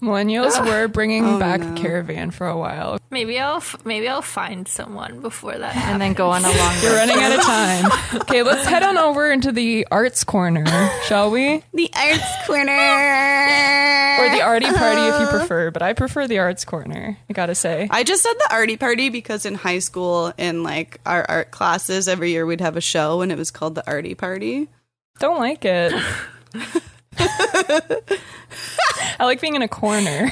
Millennials 0.01 0.63
were 0.65 0.87
bringing 0.87 1.25
Oh, 1.25 1.39
back 1.39 1.61
no. 1.61 1.75
caravan 1.75 2.31
for 2.31 2.47
a 2.47 2.57
while. 2.57 2.99
Maybe 3.11 3.39
I'll 3.39 3.57
f- 3.57 3.75
maybe 3.85 4.07
I'll 4.07 4.21
find 4.21 4.67
someone 4.67 5.19
before 5.21 5.55
that. 5.57 5.75
And 5.75 6.01
then 6.01 6.13
go 6.13 6.29
on 6.31 6.43
a 6.43 6.47
long 6.49 6.75
You're 6.81 6.95
running 6.95 7.17
out 7.21 7.31
of 7.33 7.41
time. 7.41 8.21
Okay, 8.21 8.41
let's 8.41 8.65
head 8.65 8.81
on 8.83 8.97
over 8.97 9.29
into 9.31 9.51
the 9.51 9.85
arts 9.91 10.23
corner, 10.23 10.65
shall 11.05 11.29
we? 11.29 11.63
the 11.73 11.91
arts 11.95 12.47
corner 12.47 12.71
Or 12.71 14.29
the 14.35 14.41
arty 14.41 14.65
party 14.65 15.01
if 15.01 15.07
you 15.19 15.27
uh-huh. 15.27 15.37
prefer, 15.39 15.71
but 15.71 15.81
I 15.81 15.93
prefer 15.93 16.27
the 16.27 16.39
arts 16.39 16.65
corner, 16.65 17.17
I 17.29 17.33
gotta 17.33 17.55
say. 17.55 17.87
I 17.91 18.03
just 18.03 18.23
said 18.23 18.33
the 18.33 18.49
arty 18.51 18.77
party 18.77 19.09
because 19.09 19.45
in 19.45 19.53
high 19.55 19.79
school 19.79 20.33
in 20.37 20.63
like 20.63 20.99
our 21.05 21.25
art 21.29 21.51
classes 21.51 22.07
every 22.07 22.31
year 22.31 22.45
we'd 22.45 22.61
have 22.61 22.77
a 22.77 22.81
show 22.81 23.21
and 23.21 23.31
it 23.31 23.37
was 23.37 23.51
called 23.51 23.75
the 23.75 23.85
arty 23.87 24.15
party. 24.15 24.67
Don't 25.19 25.39
like 25.39 25.63
it. 25.65 25.93
I 27.17 28.11
like 29.25 29.41
being 29.41 29.55
in 29.55 29.61
a 29.61 29.67
corner. 29.67 30.31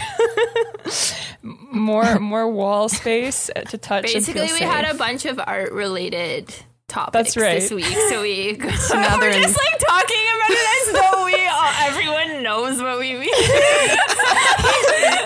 more 1.72 2.20
more 2.20 2.50
wall 2.52 2.90
space 2.90 3.50
to 3.70 3.78
touch. 3.78 4.06
and 4.06 4.14
Basically, 4.14 4.48
feel 4.48 4.56
we 4.56 4.62
had 4.62 4.86
a 4.86 4.94
bunch 4.96 5.26
of 5.26 5.40
art 5.46 5.72
related 5.72 6.54
topics 6.88 7.34
That's 7.34 7.38
right. 7.38 7.60
this 7.62 7.72
week, 7.72 7.86
so 7.86 8.22
we 8.22 8.54
now 8.58 9.18
we're 9.20 9.34
just 9.34 9.58
like 9.58 9.80
talking 9.80 10.26
about 10.36 10.50
it 10.50 10.68
as 10.76 10.94
though 10.94 11.26
we 11.26 11.48
all, 11.48 11.72
everyone 11.82 12.44
knows 12.44 12.82
what 12.82 13.00
we 13.00 13.14
mean. 13.14 13.30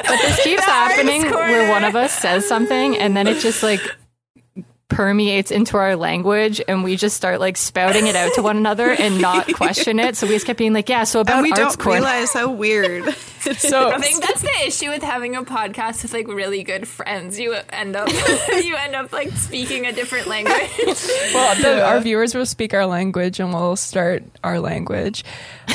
But 0.06 0.18
this 0.22 0.43
keeps 0.43 0.64
happening 0.64 1.24
where 1.24 1.70
one 1.72 1.84
of 1.84 1.95
us 1.95 2.14
says 2.14 2.47
something 2.47 2.95
and 2.97 3.16
then 3.18 3.26
it 3.28 3.39
just 3.39 3.64
like 3.64 3.82
permeates 4.90 5.50
into 5.50 5.78
our 5.78 5.96
language 5.96 6.62
and 6.68 6.84
we 6.84 6.96
just 6.96 7.16
start 7.18 7.40
like 7.40 7.58
spouting 7.58 8.06
it 8.06 8.16
out 8.16 8.32
to 8.36 8.44
one 8.44 8.58
another 8.58 8.92
and 8.92 9.20
not 9.20 9.52
question 9.56 10.00
it. 10.00 10.16
So 10.16 10.28
we 10.28 10.34
just 10.34 10.46
kept 10.46 10.60
being 10.60 10.74
like, 10.74 10.88
yeah, 10.88 11.04
so 11.04 11.22
about 11.22 11.38
And 11.38 11.44
we 11.44 11.50
arts 11.52 11.60
don't 11.60 11.80
corner. 11.80 12.00
realize 12.00 12.32
how 12.32 12.52
weird. 12.52 13.12
so 13.58 13.90
I 13.92 13.98
think 13.98 14.24
that's 14.24 14.42
the 14.42 14.68
issue 14.68 14.90
with 14.90 15.02
having 15.02 15.36
a 15.36 15.44
podcast 15.44 16.04
with 16.04 16.14
like 16.14 16.28
really 16.28 16.64
good 16.64 16.88
friends. 16.88 17.40
You 17.40 17.56
end 17.70 17.96
up 17.96 18.08
you 18.50 18.76
end 18.76 18.96
up 18.96 19.12
like 19.12 19.32
speaking 19.32 19.86
a 19.88 19.92
different 19.92 20.28
language. 20.28 20.70
well, 21.34 21.56
the, 21.62 21.84
our 21.84 22.00
viewers 22.00 22.36
will 22.36 22.46
speak 22.46 22.74
our 22.74 22.86
language, 22.86 23.40
and 23.40 23.52
we'll 23.54 23.76
start 23.76 24.24
our 24.44 24.60
language. 24.60 25.24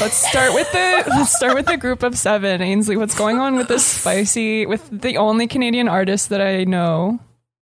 Let's 0.00 0.16
start 0.16 0.54
with 0.54 0.70
the 0.72 1.04
let's 1.08 1.34
start 1.34 1.54
with 1.56 1.66
the 1.66 1.76
group 1.76 2.02
of 2.02 2.16
seven. 2.16 2.62
Ainsley, 2.62 2.96
what's 2.96 3.16
going 3.16 3.38
on 3.38 3.56
with 3.56 3.68
this 3.68 3.84
spicy 3.84 4.64
with 4.64 4.88
the 4.90 5.16
only 5.16 5.46
Canadian 5.46 5.88
artist 5.88 6.28
that 6.28 6.40
I 6.40 6.64
know? 6.64 7.18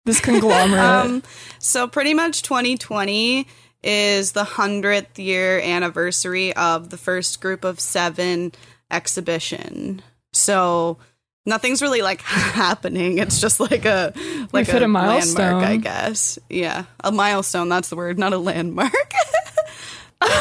This 0.06 0.20
conglomerate. 0.20 0.80
Um, 0.80 1.22
so 1.58 1.86
pretty 1.86 2.14
much 2.14 2.42
2020 2.42 3.46
is 3.82 4.32
the 4.32 4.44
hundredth 4.44 5.18
year 5.18 5.60
anniversary 5.60 6.54
of 6.56 6.90
the 6.90 6.96
first 6.96 7.40
group 7.40 7.64
of 7.64 7.78
seven 7.78 8.52
exhibition. 8.90 10.00
So 10.32 10.98
nothing's 11.44 11.82
really 11.82 12.02
like 12.02 12.20
happening. 12.22 13.18
It's 13.18 13.40
just 13.40 13.60
like 13.60 13.84
a 13.84 14.12
like 14.52 14.66
hit 14.66 14.76
a 14.76 14.80
landmark, 14.86 15.06
milestone. 15.06 15.62
I 15.64 15.76
guess. 15.76 16.38
Yeah, 16.48 16.84
a 17.02 17.12
milestone. 17.12 17.68
That's 17.68 17.88
the 17.88 17.96
word, 17.96 18.18
not 18.18 18.32
a 18.32 18.38
landmark. 18.38 18.92
what 20.18 20.32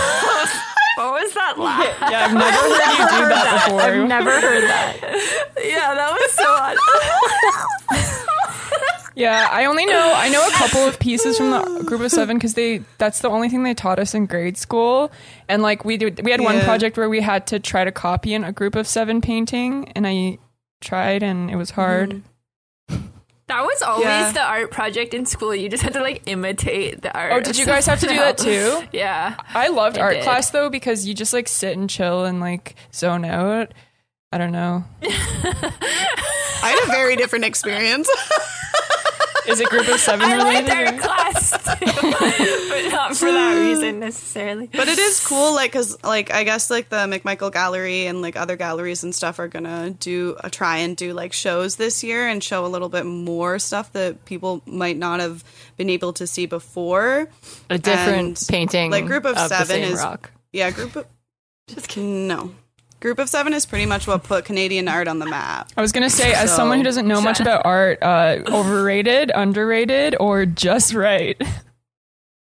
was 0.97 1.34
that 1.34 1.59
laugh? 1.59 1.97
yeah, 2.01 2.26
I've 2.26 2.34
never 2.34 2.51
heard 2.51 2.91
you 2.91 2.97
do 3.20 3.30
that 3.30 3.63
before. 3.66 3.82
I've 3.82 4.07
never 4.07 4.32
heard 4.32 4.63
that. 4.63 5.41
Yeah, 5.66 5.95
that 5.95 6.11
was 6.11 6.32
so 6.32 6.45
odd. 6.47 6.78
Yeah, 9.16 9.47
I 9.49 9.66
only 9.66 9.86
know 9.86 10.13
I 10.16 10.30
know 10.30 10.45
a 10.45 10.51
couple 10.51 10.82
of 10.82 10.99
pieces 10.99 11.38
from 11.38 11.51
the 11.51 11.84
group 11.86 12.01
of 12.01 12.11
seven 12.11 12.38
because 12.38 12.53
they 12.53 12.82
that's 12.97 13.20
the 13.22 13.30
only 13.30 13.47
thing 13.49 13.63
they 13.63 13.74
taught 13.74 13.97
us 13.97 14.13
in 14.13 14.26
grade 14.26 14.57
school. 14.57 15.11
And 15.47 15.61
like 15.63 15.86
we 15.86 15.95
did, 15.97 16.24
we 16.26 16.32
had 16.32 16.41
one 16.41 16.55
Yeah. 16.57 16.66
project 16.66 16.97
where 16.97 17.09
we 17.09 17.22
had 17.22 17.47
to 17.47 17.59
try 17.59 17.86
to 17.86 17.91
copy 17.91 18.34
in 18.34 18.43
a 18.43 18.51
group 18.51 18.76
of 18.76 18.88
seven 18.88 19.22
painting, 19.22 19.91
and 19.95 20.05
I 20.05 20.38
tried, 20.82 21.24
and 21.24 21.49
it 21.49 21.55
was 21.55 21.72
hard. 21.72 22.09
Mm-hmm. 22.91 23.05
That 23.47 23.61
was 23.63 23.82
always 23.84 24.05
Yeah. 24.05 24.32
the 24.32 24.41
art 24.41 24.72
project 24.72 25.13
in 25.13 25.26
school. 25.28 25.53
You 25.55 25.70
just 25.70 25.84
had 25.84 25.93
to 25.93 26.01
like 26.01 26.24
imitate 26.26 27.01
the 27.03 27.16
art. 27.16 27.32
Oh, 27.32 27.38
of 27.38 27.43
did 27.43 27.57
you 27.57 27.66
guys 27.66 27.86
have 27.86 27.99
to 28.01 28.07
do 28.07 28.16
that 28.16 28.39
else. 28.39 28.43
too? 28.43 28.84
Yeah. 28.91 29.36
I 29.53 29.68
loved 29.68 29.97
I 29.97 30.01
art 30.01 30.13
did. 30.16 30.24
class 30.24 30.49
though 30.49 30.70
because 30.70 31.05
you 31.07 31.13
just 31.13 31.32
like 31.32 31.47
sit 31.47 31.78
and 31.78 31.88
chill 31.89 32.26
and 32.26 32.39
like 32.41 32.76
zone 32.93 33.24
out. 33.24 33.72
I 34.32 34.39
don't 34.39 34.51
know. 34.51 34.84
I 35.03 36.70
had 36.70 36.84
a 36.84 36.91
very 36.91 37.16
different 37.16 37.45
experience. 37.45 38.09
Is 39.48 39.60
it 39.60 39.70
group 39.70 39.88
of 39.88 40.00
seven 40.00 40.26
I 40.28 40.38
liked 40.38 40.68
related? 40.70 40.88
art 40.88 40.96
or- 40.96 41.00
class 41.00 41.52
too, 41.52 41.86
but 42.70 42.91
not 42.91 43.16
for 43.16 43.32
that 43.32 43.54
reason 43.60 44.00
necessarily. 44.00 44.68
But 44.68 44.88
it 44.88 44.98
is 44.98 45.26
cool, 45.26 45.54
like, 45.54 45.72
cause 45.72 45.98
like 46.04 46.32
I 46.34 46.43
guess 46.43 46.70
like 46.70 46.89
the 46.89 46.98
McMichael 47.06 47.52
Gallery 47.52 48.08
and 48.08 48.22
like 48.22 48.36
other 48.36 48.56
galleries 48.56 49.04
and 49.04 49.14
stuff 49.14 49.39
are 49.39 49.48
gonna 49.48 49.91
do 49.91 50.36
a 50.43 50.50
try 50.50 50.78
and 50.80 50.98
do 50.98 51.14
like 51.14 51.34
shows 51.34 51.76
this 51.76 52.04
year 52.04 52.28
and 52.28 52.43
show 52.43 52.66
a 52.66 52.68
little 52.68 52.89
bit 52.89 53.06
more 53.06 53.60
stuff 53.60 53.91
that 53.93 54.26
people 54.26 54.62
might 54.66 54.98
not 54.98 55.20
have 55.20 55.43
been 55.78 55.89
able 55.89 56.14
to 56.14 56.26
see 56.28 56.46
before. 56.46 57.28
A 57.70 57.78
different 57.78 58.39
And, 58.41 58.48
painting 58.50 58.91
like, 58.91 59.06
Group 59.06 59.26
of 59.26 59.36
the 59.36 59.48
Seven 59.48 59.66
same 59.68 59.93
is- 59.93 60.00
rock. 60.00 60.32
Yeah, 60.54 60.72
group 60.72 60.96
of 60.96 61.06
just 61.68 61.88
kidding. 61.89 62.28
No, 62.28 62.52
group 63.00 63.20
of 63.20 63.30
seven 63.30 63.54
is 63.54 63.66
pretty 63.66 63.86
much 63.86 64.08
what 64.08 64.24
put 64.24 64.46
Canadian 64.46 64.88
art 64.88 65.08
on 65.08 65.20
the 65.20 65.26
map. 65.26 65.72
I 65.78 65.82
was 65.82 65.91
gonna 65.91 66.10
say, 66.10 66.34
as 66.34 66.54
someone 66.56 66.78
who 66.78 66.84
doesn't 66.84 67.08
know 67.08 67.22
much 67.22 67.39
about 67.39 67.66
art, 67.66 68.02
uh, 68.02 68.39
overrated, 68.48 69.32
underrated, 69.34 70.16
or 70.20 70.46
just 70.46 70.93
right. 70.93 71.41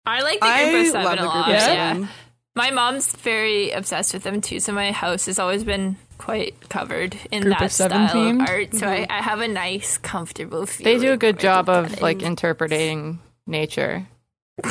I 0.05 0.21
like 0.21 0.39
the 0.39 0.45
I 0.45 0.71
group 0.71 0.85
of 0.85 0.91
seven 0.91 1.05
love 1.05 1.19
a 1.19 1.25
lot. 1.25 1.33
group 1.33 1.47
of 1.47 1.53
yeah. 1.53 1.65
seven. 1.93 2.09
My 2.55 2.71
mom's 2.71 3.15
very 3.15 3.71
obsessed 3.71 4.13
with 4.13 4.23
them 4.23 4.41
too, 4.41 4.59
so 4.59 4.73
my 4.73 4.91
house 4.91 5.27
has 5.27 5.39
always 5.39 5.63
been 5.63 5.97
quite 6.17 6.69
covered 6.69 7.15
in 7.31 7.43
Group 7.43 7.57
that 7.57 7.65
of 7.65 7.71
seven 7.71 8.07
style 8.09 8.23
themed? 8.23 8.43
of 8.43 8.49
art. 8.49 8.73
So 8.73 8.87
I, 8.87 9.07
I 9.09 9.21
have 9.21 9.39
a 9.39 9.47
nice, 9.47 9.97
comfortable 9.97 10.65
feel. 10.65 10.83
They 10.85 10.99
do 10.99 11.13
a 11.13 11.17
good 11.17 11.39
job 11.39 11.69
of 11.69 12.01
like 12.01 12.21
interpreting 12.21 13.19
nature. 13.47 14.05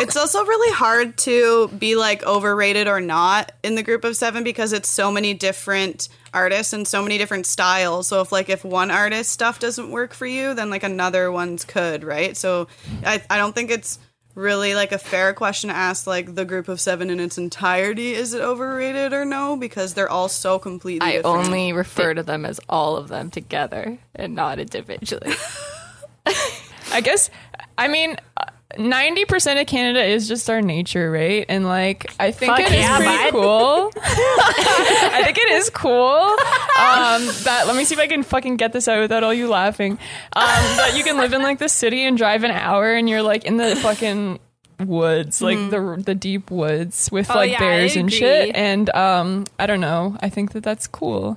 It's 0.00 0.16
also 0.16 0.44
really 0.44 0.72
hard 0.72 1.16
to 1.18 1.68
be 1.68 1.94
like 1.94 2.24
overrated 2.24 2.88
or 2.88 3.00
not 3.00 3.52
in 3.62 3.74
the 3.74 3.82
group 3.82 4.04
of 4.04 4.16
seven 4.16 4.42
because 4.44 4.72
it's 4.72 4.88
so 4.88 5.10
many 5.10 5.34
different 5.34 6.08
artists 6.32 6.72
and 6.72 6.86
so 6.86 7.02
many 7.02 7.18
different 7.18 7.46
styles. 7.46 8.08
So 8.08 8.20
if 8.20 8.32
like 8.32 8.48
if 8.48 8.64
one 8.64 8.90
artist 8.90 9.30
stuff 9.30 9.58
doesn't 9.58 9.90
work 9.90 10.14
for 10.14 10.26
you, 10.26 10.54
then 10.54 10.70
like 10.70 10.82
another 10.84 11.30
one's 11.30 11.64
could, 11.64 12.02
right? 12.04 12.36
So 12.36 12.68
I 13.04 13.22
I 13.28 13.36
don't 13.36 13.54
think 13.54 13.70
it's 13.70 13.98
really 14.36 14.74
like 14.74 14.92
a 14.92 14.98
fair 14.98 15.34
question 15.34 15.68
to 15.68 15.76
ask 15.76 16.06
like 16.06 16.34
the 16.34 16.44
group 16.44 16.68
of 16.68 16.80
seven 16.80 17.10
in 17.10 17.18
its 17.18 17.36
entirety 17.36 18.12
is 18.12 18.32
it 18.32 18.40
overrated 18.40 19.12
or 19.12 19.24
no 19.24 19.56
because 19.56 19.92
they're 19.94 20.08
all 20.08 20.28
so 20.28 20.58
completely 20.58 21.06
I 21.06 21.12
different. 21.16 21.46
only 21.48 21.72
refer 21.72 22.14
to 22.14 22.22
them 22.22 22.46
as 22.46 22.60
all 22.68 22.96
of 22.96 23.08
them 23.08 23.30
together 23.30 23.98
and 24.14 24.34
not 24.34 24.58
individually. 24.60 25.34
I 26.92 27.00
guess. 27.02 27.28
I 27.76 27.88
mean. 27.88 28.16
Ninety 28.78 29.24
percent 29.24 29.58
of 29.58 29.66
Canada 29.66 30.04
is 30.04 30.28
just 30.28 30.48
our 30.48 30.62
nature, 30.62 31.10
right? 31.10 31.44
And 31.48 31.66
like, 31.66 32.12
I 32.20 32.30
think 32.30 32.52
Fuck 32.52 32.60
it 32.60 32.72
is 32.72 32.80
yeah, 32.80 32.96
pretty 32.98 33.16
bud. 33.16 33.30
cool. 33.32 33.92
I 33.96 35.22
think 35.24 35.38
it 35.38 35.48
is 35.50 35.70
cool. 35.70 35.92
Um, 35.92 37.26
that 37.44 37.64
let 37.66 37.74
me 37.76 37.84
see 37.84 37.94
if 37.94 38.00
I 38.00 38.06
can 38.06 38.22
fucking 38.22 38.56
get 38.56 38.72
this 38.72 38.86
out 38.86 39.00
without 39.00 39.24
all 39.24 39.34
you 39.34 39.48
laughing. 39.48 39.92
Um, 39.92 39.98
that 40.36 40.92
you 40.96 41.02
can 41.02 41.16
live 41.16 41.32
in 41.32 41.42
like 41.42 41.58
the 41.58 41.68
city 41.68 42.04
and 42.04 42.16
drive 42.16 42.44
an 42.44 42.52
hour, 42.52 42.92
and 42.92 43.08
you're 43.08 43.22
like 43.22 43.44
in 43.44 43.56
the 43.56 43.74
fucking 43.76 44.38
woods, 44.78 45.42
like 45.42 45.58
the 45.70 46.00
the 46.06 46.14
deep 46.14 46.50
woods 46.50 47.10
with 47.10 47.30
Oh, 47.30 47.34
like 47.34 47.50
yeah, 47.52 47.58
bears 47.58 47.96
and 47.96 48.12
shit. 48.12 48.54
And 48.54 48.88
um, 48.94 49.46
I 49.58 49.66
don't 49.66 49.80
know. 49.80 50.16
I 50.20 50.28
think 50.28 50.52
that 50.52 50.62
that's 50.62 50.86
cool. 50.86 51.36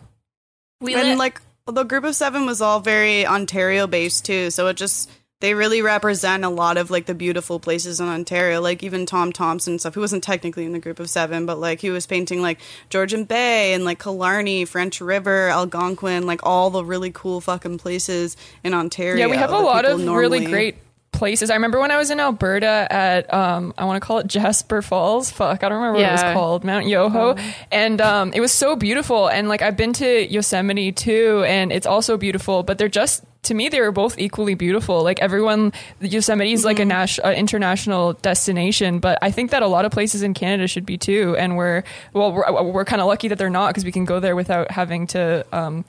We 0.81 0.93
and 0.93 1.09
li- 1.09 1.15
like 1.15 1.41
the 1.65 1.83
group 1.83 2.03
of 2.03 2.15
seven 2.15 2.45
was 2.45 2.61
all 2.61 2.79
very 2.79 3.25
Ontario 3.25 3.87
based 3.87 4.25
too, 4.25 4.51
so 4.51 4.67
it 4.67 4.77
just 4.77 5.09
they 5.43 5.53
really 5.53 5.81
represent 5.81 6.45
a 6.45 6.49
lot 6.49 6.77
of 6.77 6.89
like 6.89 7.05
the 7.05 7.13
beautiful 7.13 7.59
places 7.59 7.99
in 7.99 8.07
Ontario. 8.07 8.61
Like 8.61 8.81
even 8.81 9.05
Tom 9.05 9.33
Thomson 9.33 9.73
and 9.73 9.79
stuff. 9.81 9.93
He 9.93 9.99
wasn't 9.99 10.23
technically 10.23 10.63
in 10.63 10.71
the 10.71 10.79
group 10.79 11.01
of 11.01 11.09
seven, 11.09 11.45
but 11.45 11.59
like 11.59 11.81
he 11.81 11.89
was 11.89 12.05
painting 12.05 12.41
like 12.41 12.59
Georgian 12.89 13.25
Bay 13.25 13.73
and 13.73 13.83
like 13.83 14.01
Killarney, 14.01 14.63
French 14.63 15.01
River, 15.01 15.49
Algonquin, 15.49 16.25
like 16.25 16.39
all 16.43 16.69
the 16.69 16.85
really 16.85 17.11
cool 17.11 17.41
fucking 17.41 17.77
places 17.77 18.37
in 18.63 18.73
Ontario. 18.73 19.17
Yeah, 19.17 19.29
we 19.29 19.35
have 19.35 19.51
a 19.51 19.59
lot 19.59 19.83
of 19.83 19.97
people 19.99 20.15
really 20.15 20.45
great 20.45 20.77
places. 21.11 21.49
I 21.49 21.55
remember 21.55 21.81
when 21.81 21.91
I 21.91 21.97
was 21.97 22.09
in 22.09 22.21
Alberta 22.21 22.87
at 22.89 23.31
um 23.33 23.73
I 23.77 23.83
want 23.83 24.01
to 24.01 24.07
call 24.07 24.19
it 24.19 24.27
Jasper 24.27 24.81
Falls. 24.81 25.29
Fuck, 25.29 25.61
I 25.61 25.67
don't 25.67 25.77
remember 25.77 25.99
what 25.99 26.07
it 26.07 26.11
was 26.13 26.33
called. 26.33 26.63
Mount 26.63 26.87
Yoho. 26.87 27.35
Oh. 27.37 27.53
And 27.69 27.99
um 27.99 28.31
it 28.33 28.39
was 28.39 28.53
so 28.53 28.77
beautiful 28.77 29.27
and 29.27 29.49
like 29.49 29.61
I've 29.61 29.75
been 29.75 29.91
to 29.91 30.25
Yosemite 30.25 30.93
too 30.93 31.43
and 31.45 31.73
it's 31.73 31.85
also 31.85 32.15
beautiful, 32.15 32.63
but 32.63 32.77
they're 32.77 32.87
just 32.87 33.25
to 33.43 33.53
me 33.53 33.69
they 33.69 33.79
were 33.81 33.91
both 33.91 34.17
equally 34.17 34.55
beautiful. 34.55 35.03
Like 35.03 35.19
everyone 35.19 35.73
Yosemite 36.01 36.51
is 36.53 36.65
like 36.65 36.79
a 36.79 36.83
Mm-hmm. 36.83 36.89
nas- 36.89 37.19
uh, 37.23 37.31
international 37.35 38.13
destination, 38.13 38.99
but 38.99 39.19
I 39.21 39.31
think 39.31 39.51
that 39.51 39.61
a 39.63 39.67
lot 39.67 39.85
of 39.85 39.91
places 39.91 40.21
in 40.23 40.33
Canada 40.33 40.67
should 40.67 40.85
be 40.85 40.97
too 40.97 41.35
and 41.37 41.55
we're 41.57 41.83
well 42.13 42.31
we're, 42.31 42.63
we're 42.71 42.85
kind 42.85 43.01
of 43.01 43.07
lucky 43.07 43.27
that 43.29 43.37
they're 43.37 43.49
not 43.49 43.69
because 43.69 43.85
we 43.85 43.91
can 43.91 44.05
go 44.05 44.19
there 44.19 44.35
without 44.35 44.71
having 44.71 45.07
to 45.07 45.45
um 45.51 45.85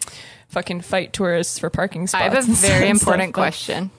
fucking 0.49 0.81
fight 0.83 1.13
tourists 1.13 1.59
for 1.59 1.71
parking 1.71 2.07
spots. 2.07 2.21
I 2.21 2.25
have 2.25 2.35
a 2.35 2.39
and 2.39 2.47
very 2.57 2.87
stuff, 2.89 3.01
important 3.01 3.33
but- 3.33 3.41
question. 3.41 3.91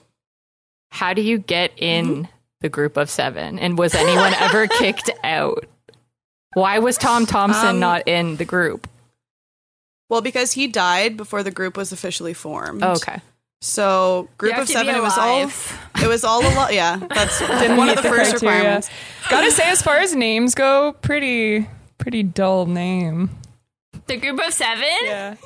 How 0.90 1.12
do 1.14 1.20
you 1.22 1.38
get 1.38 1.72
in 1.76 2.06
Mm-hmm. 2.06 2.22
the 2.60 2.68
group 2.68 2.96
of 2.96 3.10
seven? 3.10 3.58
And 3.58 3.76
was 3.76 3.94
anyone 3.94 4.32
ever 4.34 4.66
kicked 4.80 5.10
out? 5.24 5.66
Why 6.54 6.78
was 6.78 6.96
Tom 6.96 7.26
Thomson 7.26 7.68
Um, 7.68 7.80
not 7.80 8.06
in 8.08 8.36
the 8.36 8.44
group? 8.46 8.88
Well, 10.08 10.22
because 10.22 10.52
he 10.52 10.68
died 10.68 11.16
before 11.16 11.42
the 11.42 11.50
group 11.50 11.76
was 11.76 11.90
officially 11.92 12.32
formed. 12.32 12.82
Oh, 12.82 12.92
okay. 12.92 13.20
So 13.60 14.28
group 14.38 14.58
of 14.58 14.68
seven, 14.68 14.94
it 14.94 15.02
was 15.02 15.16
all 15.16 15.50
it 16.02 16.08
was 16.08 16.24
all 16.24 16.40
a 16.40 16.52
lot. 16.54 16.74
Yeah, 16.74 16.96
that's 16.96 17.38
Didn't 17.60 17.76
one 17.76 17.88
of 17.88 17.96
the, 17.96 18.02
first 18.02 18.32
criteria. 18.32 18.56
requirements. 18.56 18.90
Gotta 19.30 19.50
say, 19.50 19.70
as 19.70 19.82
far 19.82 19.96
as 19.96 20.14
names 20.14 20.54
go, 20.54 20.92
pretty 20.92 21.66
pretty 21.98 22.22
dull 22.22 22.66
name. 22.66 23.30
The 24.06 24.16
group 24.16 24.40
of 24.40 24.52
seven? 24.52 24.84
Yeah. 25.04 25.36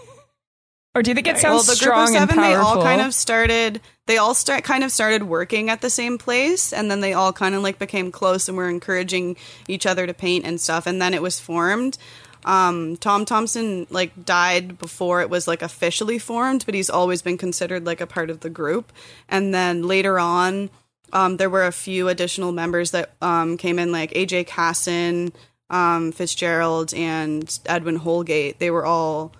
Or 0.94 1.02
do 1.02 1.10
you 1.12 1.14
think 1.14 1.28
it 1.28 1.34
well, 1.34 1.62
sounds 1.62 1.66
the 1.66 1.84
group 1.84 1.96
of 1.96 2.08
strong 2.08 2.16
and 2.16 2.28
seven, 2.28 2.42
they 2.42 2.54
all 2.54 2.82
kind 2.82 3.00
of 3.00 3.14
started. 3.14 3.80
They 4.06 4.18
all 4.18 4.34
start 4.34 4.64
kind 4.64 4.82
of 4.82 4.90
started 4.90 5.22
working 5.22 5.70
at 5.70 5.82
the 5.82 5.90
same 5.90 6.18
place, 6.18 6.72
and 6.72 6.90
then 6.90 7.00
they 7.00 7.12
all 7.12 7.32
kind 7.32 7.54
of 7.54 7.62
like 7.62 7.78
became 7.78 8.10
close 8.10 8.48
and 8.48 8.56
were 8.56 8.68
encouraging 8.68 9.36
each 9.68 9.86
other 9.86 10.04
to 10.06 10.12
paint 10.12 10.44
and 10.44 10.60
stuff. 10.60 10.86
And 10.86 11.00
then 11.00 11.14
it 11.14 11.22
was 11.22 11.38
formed. 11.38 11.96
Um, 12.44 12.96
Tom 12.96 13.24
Thomson 13.24 13.86
like 13.90 14.24
died 14.24 14.78
before 14.78 15.20
it 15.20 15.30
was 15.30 15.46
like 15.46 15.62
officially 15.62 16.18
formed, 16.18 16.64
but 16.66 16.74
he's 16.74 16.90
always 16.90 17.22
been 17.22 17.38
considered 17.38 17.84
like 17.84 18.00
a 18.00 18.06
part 18.06 18.30
of 18.30 18.40
the 18.40 18.50
group. 18.50 18.92
And 19.28 19.52
then 19.52 19.82
later 19.82 20.18
on, 20.18 20.70
um, 21.12 21.36
there 21.36 21.50
were 21.50 21.64
a 21.66 21.72
few 21.72 22.08
additional 22.08 22.52
members 22.52 22.92
that 22.92 23.12
um, 23.20 23.56
came 23.56 23.78
in, 23.78 23.92
like 23.92 24.12
AJ 24.12 24.46
Casson, 24.46 25.32
um, 25.68 26.12
Fitzgerald, 26.12 26.94
and 26.94 27.58
Edwin 27.66 27.96
Holgate. 27.96 28.58
They 28.58 28.70
were 28.70 28.86
all 28.86 29.32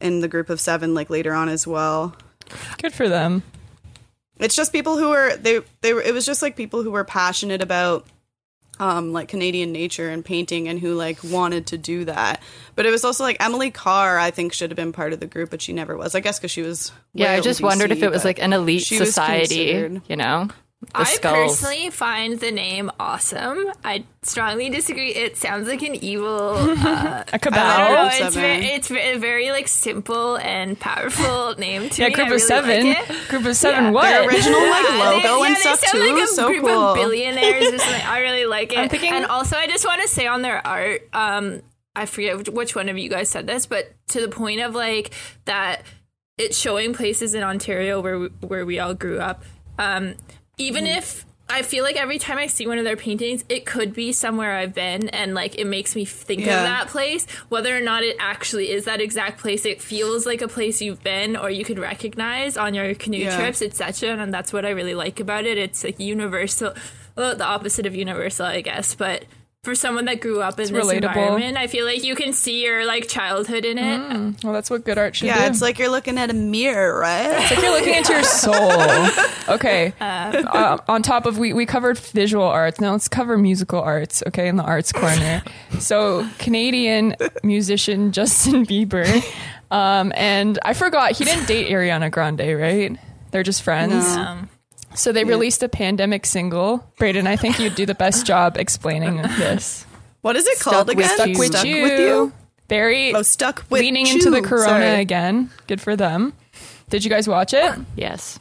in 0.00 0.20
the 0.20 0.28
group 0.28 0.50
of 0.50 0.60
seven, 0.60 0.94
like 0.94 1.10
later 1.10 1.32
on 1.34 1.48
as 1.48 1.66
well. 1.66 2.16
Good 2.78 2.94
for 2.94 3.08
them. 3.08 3.42
It's 4.38 4.54
just 4.54 4.72
people 4.72 4.96
who 4.96 5.10
were 5.10 5.36
they 5.36 5.60
they 5.80 5.92
were. 5.92 6.02
It 6.02 6.14
was 6.14 6.24
just 6.24 6.42
like 6.42 6.56
people 6.56 6.82
who 6.82 6.90
were 6.90 7.04
passionate 7.04 7.62
about. 7.62 8.06
Um, 8.80 9.12
like 9.12 9.28
Canadian 9.28 9.72
nature 9.72 10.08
and 10.08 10.24
painting, 10.24 10.68
and 10.68 10.78
who 10.78 10.94
like 10.94 11.22
wanted 11.24 11.66
to 11.68 11.78
do 11.78 12.04
that, 12.04 12.40
but 12.76 12.86
it 12.86 12.90
was 12.90 13.04
also 13.04 13.24
like 13.24 13.36
Emily 13.40 13.70
Carr. 13.70 14.18
I 14.18 14.30
think 14.30 14.52
should 14.52 14.70
have 14.70 14.76
been 14.76 14.92
part 14.92 15.12
of 15.12 15.18
the 15.18 15.26
group, 15.26 15.50
but 15.50 15.60
she 15.60 15.72
never 15.72 15.96
was. 15.96 16.14
I 16.14 16.20
guess 16.20 16.38
because 16.38 16.52
she 16.52 16.62
was. 16.62 16.92
Yeah, 17.12 17.32
I 17.32 17.40
just 17.40 17.60
wondered 17.60 17.90
if 17.90 18.02
it 18.02 18.10
was 18.10 18.24
like 18.24 18.40
an 18.40 18.52
elite 18.52 18.84
society, 18.84 20.00
you 20.06 20.16
know? 20.16 20.48
The 20.80 21.00
I 21.00 21.04
skulls. 21.04 21.60
personally 21.60 21.90
find 21.90 22.38
the 22.38 22.52
name 22.52 22.88
awesome. 23.00 23.72
I 23.84 24.04
strongly 24.22 24.70
disagree. 24.70 25.10
It 25.12 25.36
sounds 25.36 25.66
like 25.66 25.82
an 25.82 25.96
evil. 25.96 26.28
Uh, 26.88 27.24
A 27.32 27.38
cabal. 27.38 27.58
I 27.60 27.78
don't 27.78 27.94
know. 28.20 28.26
It's 28.26 28.34
very, 28.36 28.66
it's 28.66 28.90
a 28.90 29.18
very 29.18 29.50
like 29.50 29.66
simple 29.66 30.36
and 30.36 30.78
powerful 30.78 31.54
name 31.58 31.88
to 31.90 32.02
yeah, 32.02 32.08
me. 32.08 32.14
group 32.14 32.26
I 32.26 32.28
of 32.28 32.30
really 32.36 32.38
seven. 32.46 32.86
like 32.88 33.10
it. 33.10 33.28
Group 33.28 33.44
of 33.46 33.56
seven. 33.56 33.84
Yeah. 33.86 33.90
What? 33.90 34.02
Their 34.04 34.28
original 34.28 34.60
like 34.70 34.84
Yeah, 34.88 34.98
logo 35.10 35.20
they, 35.42 35.46
and 35.48 35.48
yeah, 35.48 35.54
stuff 35.56 35.80
they 35.80 35.86
sound 35.88 36.04
too. 36.04 36.14
like 36.14 36.22
a 36.22 36.26
so 36.28 36.46
group 36.48 36.64
cool. 36.64 36.70
of 36.70 36.94
billionaires. 36.96 37.66
or 37.74 37.78
something. 37.78 38.02
I 38.06 38.20
really 38.20 38.46
like 38.46 38.72
it. 38.72 38.78
I'm 38.78 38.88
thinking- 38.88 39.12
and 39.12 39.26
also, 39.26 39.56
I 39.56 39.66
just 39.66 39.84
want 39.84 40.00
to 40.02 40.08
say 40.08 40.26
on 40.28 40.42
their 40.42 40.64
art, 40.64 41.08
um, 41.12 41.60
I 41.96 42.06
forget 42.06 42.38
which- 42.38 42.48
which 42.50 42.76
one 42.76 42.88
of 42.88 42.96
you 42.96 43.08
guys 43.10 43.28
said 43.28 43.48
this, 43.48 43.66
but 43.66 43.92
to 44.10 44.20
the 44.20 44.28
point 44.28 44.60
of 44.60 44.76
like 44.76 45.10
that, 45.46 45.82
it's 46.38 46.56
showing 46.56 46.94
places 46.94 47.34
in 47.34 47.42
Ontario 47.42 48.00
where 48.00 48.18
we, 48.20 48.28
where 48.46 48.64
we 48.64 48.78
all 48.78 48.94
grew 48.94 49.18
up. 49.18 49.42
Um, 49.78 50.14
even 50.58 50.84
Mm. 50.84 50.98
if 50.98 51.24
I 51.50 51.62
feel 51.62 51.82
like 51.82 51.96
every 51.96 52.18
time 52.18 52.36
I 52.36 52.46
see 52.46 52.66
one 52.66 52.76
of 52.76 52.84
their 52.84 52.94
paintings, 52.96 53.42
it 53.48 53.64
could 53.64 53.94
be 53.94 54.12
somewhere 54.12 54.56
I've 54.56 54.74
been, 54.74 55.08
and 55.08 55.32
like 55.34 55.54
it 55.58 55.66
makes 55.66 55.96
me 55.96 56.04
think 56.04 56.44
Yeah. 56.44 56.58
of 56.58 56.64
that 56.64 56.88
place. 56.88 57.26
Whether 57.48 57.74
or 57.74 57.80
not 57.80 58.02
it 58.04 58.16
actually 58.18 58.70
is 58.70 58.84
that 58.84 59.00
exact 59.00 59.40
place, 59.40 59.64
it 59.64 59.80
feels 59.80 60.26
like 60.26 60.42
a 60.42 60.48
place 60.48 60.82
you've 60.82 61.02
been 61.02 61.36
or 61.36 61.48
you 61.48 61.64
could 61.64 61.78
recognize 61.78 62.58
on 62.58 62.74
your 62.74 62.94
canoe 62.94 63.18
Yeah. 63.24 63.36
trips, 63.38 63.62
etc. 63.62 64.10
And 64.22 64.34
that's 64.34 64.52
what 64.52 64.66
I 64.66 64.70
really 64.70 64.94
like 64.94 65.20
about 65.20 65.46
it. 65.46 65.56
It's 65.56 65.82
like 65.84 65.98
universal, 65.98 66.74
well, 67.16 67.34
the 67.34 67.44
opposite 67.46 67.86
of 67.86 67.94
universal, 67.96 68.44
I 68.44 68.60
guess, 68.60 68.94
but. 68.94 69.24
For 69.64 69.74
someone 69.74 70.04
that 70.06 70.20
grew 70.20 70.40
up 70.40 70.58
in 70.58 70.66
this 70.66 70.70
relatable. 70.70 71.08
environment, 71.08 71.56
I 71.58 71.66
feel 71.66 71.84
like 71.84 72.02
you 72.04 72.14
can 72.14 72.32
see 72.32 72.62
your 72.64 72.86
like 72.86 73.08
childhood 73.08 73.64
in 73.64 73.76
it. 73.76 74.42
Well, 74.44 74.52
that's 74.52 74.70
what 74.70 74.84
good 74.84 74.96
art 74.98 75.16
should 75.16 75.24
do. 75.24 75.26
Yeah, 75.28 75.46
it's 75.48 75.60
like 75.60 75.78
you're 75.80 75.90
looking 75.90 76.16
at 76.16 76.30
a 76.30 76.32
mirror, 76.32 76.98
right? 76.98 77.26
It's 77.42 77.50
like 77.50 77.60
you're 77.60 77.72
looking 77.72 77.94
into 77.94 78.12
your 78.12 78.22
soul. 78.22 78.54
Okay. 79.48 79.92
Uh, 80.00 80.76
on 80.88 81.02
top 81.02 81.24
of 81.26 81.38
we 81.38 81.52
we 81.52 81.64
covered 81.66 81.98
visual 81.98 82.44
arts. 82.44 82.80
Now 82.80 82.92
let's 82.92 83.08
cover 83.08 83.36
musical 83.38 83.80
arts. 83.80 84.22
Okay, 84.26 84.46
in 84.48 84.56
the 84.56 84.62
arts 84.62 84.92
corner. 84.92 85.42
So 85.80 86.26
Canadian 86.38 87.16
musician 87.42 88.12
Justin 88.12 88.64
Bieber, 88.66 89.06
um, 89.70 90.12
and 90.14 90.58
I 90.62 90.74
forgot 90.74 91.12
he 91.12 91.24
didn't 91.24 91.46
date 91.46 91.70
Ariana 91.70 92.10
Grande, 92.10 92.40
right? 92.58 92.96
They're 93.30 93.42
just 93.42 93.62
friends. 93.62 94.04
Um, 94.06 94.48
So 94.94 95.12
they 95.12 95.24
released 95.24 95.62
a 95.62 95.68
pandemic 95.68 96.26
single. 96.26 96.84
Brayden, 96.98 97.26
I 97.26 97.36
think 97.36 97.58
you'd 97.60 97.74
do 97.74 97.86
the 97.86 97.94
best 97.94 98.26
job 98.26 98.56
explaining 98.56 99.16
this. 99.22 99.84
What 100.22 100.34
is 100.36 100.46
it 100.46 100.58
called 100.60 100.88
with 100.88 100.96
again? 100.98 101.10
Stuck 101.14 101.28
With 101.38 101.46
Stuck 101.48 101.64
you. 101.66 101.82
with 101.82 102.00
you. 102.00 102.32
Very 102.68 103.14
Oh, 103.14 103.22
stuck 103.22 103.64
with 103.70 103.80
leaning 103.80 104.06
you. 104.06 104.14
into 104.14 104.30
the 104.30 104.42
corona 104.42 104.66
Sorry. 104.68 105.00
again. 105.00 105.50
Good 105.66 105.80
for 105.80 105.94
them. 105.96 106.32
Did 106.90 107.04
you 107.04 107.10
guys 107.10 107.28
watch 107.28 107.54
it? 107.54 107.78
Yes. 107.96 108.38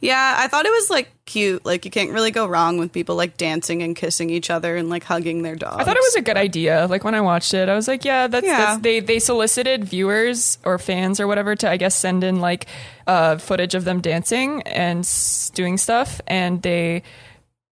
Yeah, 0.00 0.36
I 0.38 0.46
thought 0.48 0.64
it 0.64 0.70
was 0.70 0.90
like 0.90 1.10
cute. 1.24 1.64
Like 1.66 1.84
you 1.84 1.90
can't 1.90 2.10
really 2.12 2.30
go 2.30 2.46
wrong 2.46 2.78
with 2.78 2.92
people 2.92 3.16
like 3.16 3.36
dancing 3.36 3.82
and 3.82 3.96
kissing 3.96 4.30
each 4.30 4.48
other 4.48 4.76
and 4.76 4.88
like 4.88 5.02
hugging 5.04 5.42
their 5.42 5.56
dogs. 5.56 5.76
I 5.80 5.84
thought 5.84 5.96
it 5.96 6.02
was 6.02 6.14
a 6.16 6.22
good 6.22 6.36
idea. 6.36 6.86
Like 6.88 7.02
when 7.04 7.14
I 7.14 7.20
watched 7.20 7.52
it, 7.52 7.68
I 7.68 7.74
was 7.74 7.88
like, 7.88 8.04
yeah, 8.04 8.28
that's, 8.28 8.46
Yeah. 8.46 8.58
that's 8.58 8.82
they 8.82 9.00
they 9.00 9.18
solicited 9.18 9.84
viewers 9.84 10.58
or 10.64 10.78
fans 10.78 11.18
or 11.20 11.26
whatever 11.26 11.56
to 11.56 11.68
I 11.70 11.76
guess 11.78 11.94
send 11.96 12.22
in 12.22 12.40
like 12.40 12.66
uh, 13.06 13.38
footage 13.38 13.74
of 13.74 13.84
them 13.84 14.00
dancing 14.00 14.62
and 14.62 15.08
doing 15.54 15.78
stuff, 15.78 16.20
and 16.26 16.62
they 16.62 17.02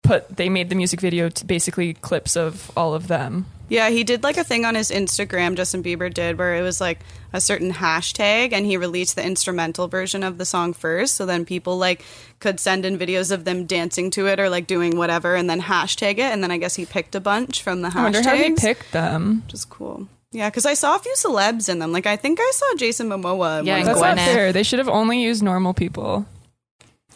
put 0.03 0.35
they 0.35 0.49
made 0.49 0.69
the 0.69 0.75
music 0.75 1.01
video 1.01 1.29
to 1.29 1.45
basically 1.45 1.93
clips 1.95 2.35
of 2.35 2.71
all 2.77 2.93
of 2.93 3.07
them. 3.07 3.45
Yeah, 3.71 3.89
he 3.89 4.03
did 4.03 4.21
like 4.21 4.35
a 4.35 4.43
thing 4.43 4.65
on 4.65 4.75
his 4.75 4.91
Instagram, 4.91 5.55
Justin 5.55 5.81
Bieber 5.81 6.13
did, 6.13 6.37
where 6.37 6.55
it 6.55 6.61
was 6.61 6.81
like 6.81 6.99
a 7.31 7.39
certain 7.39 7.71
hashtag 7.71 8.51
and 8.51 8.65
he 8.65 8.75
released 8.75 9.15
the 9.15 9.25
instrumental 9.25 9.87
version 9.87 10.23
of 10.23 10.37
the 10.37 10.43
song 10.43 10.73
first. 10.73 11.15
So 11.15 11.25
then 11.25 11.45
people 11.45 11.77
like 11.77 12.03
could 12.41 12.59
send 12.59 12.83
in 12.83 12.99
videos 12.99 13.31
of 13.31 13.45
them 13.45 13.65
dancing 13.65 14.11
to 14.11 14.27
it 14.27 14.41
or 14.41 14.49
like 14.49 14.67
doing 14.67 14.97
whatever 14.97 15.35
and 15.35 15.49
then 15.49 15.61
hashtag 15.61 16.15
it. 16.15 16.33
And 16.33 16.43
then 16.43 16.51
I 16.51 16.57
guess 16.57 16.75
he 16.75 16.85
picked 16.85 17.15
a 17.15 17.21
bunch 17.21 17.63
from 17.63 17.81
the 17.81 17.87
hashtags. 17.87 17.95
I 17.95 18.03
wonder 18.03 18.21
how 18.23 18.35
he 18.35 18.51
picked 18.55 18.91
them. 18.91 19.43
Which 19.45 19.53
is 19.53 19.63
cool. 19.63 20.09
Yeah, 20.33 20.49
because 20.49 20.65
I 20.65 20.73
saw 20.73 20.97
a 20.97 20.99
few 20.99 21.13
celebs 21.15 21.69
in 21.69 21.79
them. 21.79 21.93
Like 21.93 22.05
I 22.05 22.17
think 22.17 22.39
I 22.41 22.51
saw 22.53 22.75
Jason 22.75 23.07
Momoa. 23.07 23.65
Yeah, 23.65 23.75
one 23.75 23.79
and 23.79 23.89
of 23.89 23.99
That's 23.99 24.01
not 24.01 24.17
fair. 24.17 24.51
They 24.51 24.63
should 24.63 24.79
have 24.79 24.89
only 24.89 25.21
used 25.21 25.41
normal 25.41 25.73
people. 25.73 26.25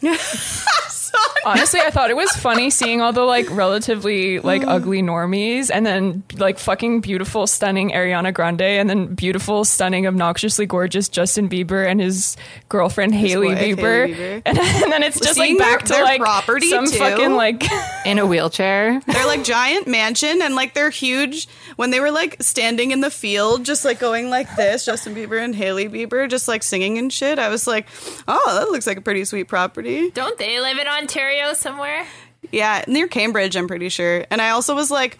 Honestly, 1.44 1.80
I 1.80 1.90
thought 1.90 2.10
it 2.10 2.16
was 2.16 2.30
funny 2.32 2.70
seeing 2.70 3.00
all 3.00 3.12
the 3.12 3.22
like 3.22 3.48
relatively 3.50 4.40
like 4.40 4.62
mm. 4.62 4.68
ugly 4.68 5.02
normies 5.02 5.70
and 5.72 5.86
then 5.86 6.22
like 6.36 6.58
fucking 6.58 7.00
beautiful, 7.00 7.46
stunning 7.46 7.90
Ariana 7.90 8.32
Grande 8.34 8.62
and 8.62 8.90
then 8.90 9.14
beautiful, 9.14 9.64
stunning, 9.64 10.06
obnoxiously 10.06 10.66
gorgeous 10.66 11.08
Justin 11.08 11.48
Bieber 11.48 11.86
and 11.86 12.00
his 12.00 12.36
girlfriend 12.68 13.14
Hailey 13.14 13.48
wife, 13.48 13.58
Bieber. 13.58 14.06
Hailey 14.06 14.14
Bieber. 14.14 14.42
And, 14.46 14.58
and 14.58 14.92
then 14.92 15.02
it's 15.02 15.18
just 15.18 15.34
Seeing 15.34 15.58
like 15.58 15.58
back 15.58 15.78
their- 15.80 15.86
to 15.86 15.92
their 15.94 16.04
like 16.04 16.20
property, 16.20 16.68
some 16.68 16.86
too. 16.86 16.98
fucking 16.98 17.34
like 17.34 17.64
In 18.06 18.18
a 18.20 18.26
wheelchair. 18.26 19.00
They're 19.06 19.26
like 19.26 19.42
giant 19.42 19.88
mansion 19.88 20.40
and 20.40 20.54
like 20.54 20.74
they're 20.74 20.90
huge. 20.90 21.48
When 21.74 21.90
they 21.90 21.98
were 21.98 22.12
like 22.12 22.36
standing 22.40 22.92
in 22.92 23.00
the 23.00 23.10
field, 23.10 23.64
just 23.64 23.84
like 23.84 23.98
going 23.98 24.30
like 24.30 24.54
this, 24.54 24.84
Justin 24.84 25.14
Bieber 25.14 25.42
and 25.42 25.54
Hailey 25.54 25.88
Bieber 25.88 26.28
just 26.28 26.46
like 26.46 26.62
singing 26.62 26.98
and 26.98 27.12
shit. 27.12 27.38
I 27.40 27.48
was 27.48 27.66
like, 27.66 27.88
oh, 28.28 28.58
that 28.60 28.70
looks 28.70 28.86
like 28.86 28.96
a 28.96 29.00
pretty 29.00 29.24
sweet 29.24 29.48
property. 29.48 30.10
don't 30.10 30.38
they 30.38 30.60
live 30.60 30.78
in 30.78 30.86
Ontario 30.96 31.52
somewhere? 31.52 32.06
Yeah, 32.52 32.84
near 32.86 33.08
Cambridge, 33.08 33.56
I'm 33.56 33.68
pretty 33.68 33.88
sure. 33.88 34.24
And 34.30 34.40
I 34.40 34.50
also 34.50 34.74
was 34.74 34.90
like, 34.90 35.18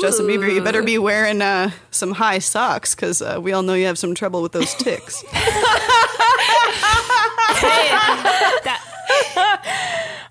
Justin 0.00 0.26
Bieber, 0.26 0.52
you 0.52 0.62
better 0.62 0.82
be 0.82 0.98
wearing 0.98 1.40
uh, 1.40 1.70
some 1.90 2.12
high 2.12 2.38
socks 2.38 2.94
because 2.94 3.22
uh, 3.22 3.38
we 3.40 3.52
all 3.52 3.62
know 3.62 3.74
you 3.74 3.86
have 3.86 3.98
some 3.98 4.14
trouble 4.14 4.42
with 4.42 4.52
those 4.52 4.74
ticks. 4.74 5.24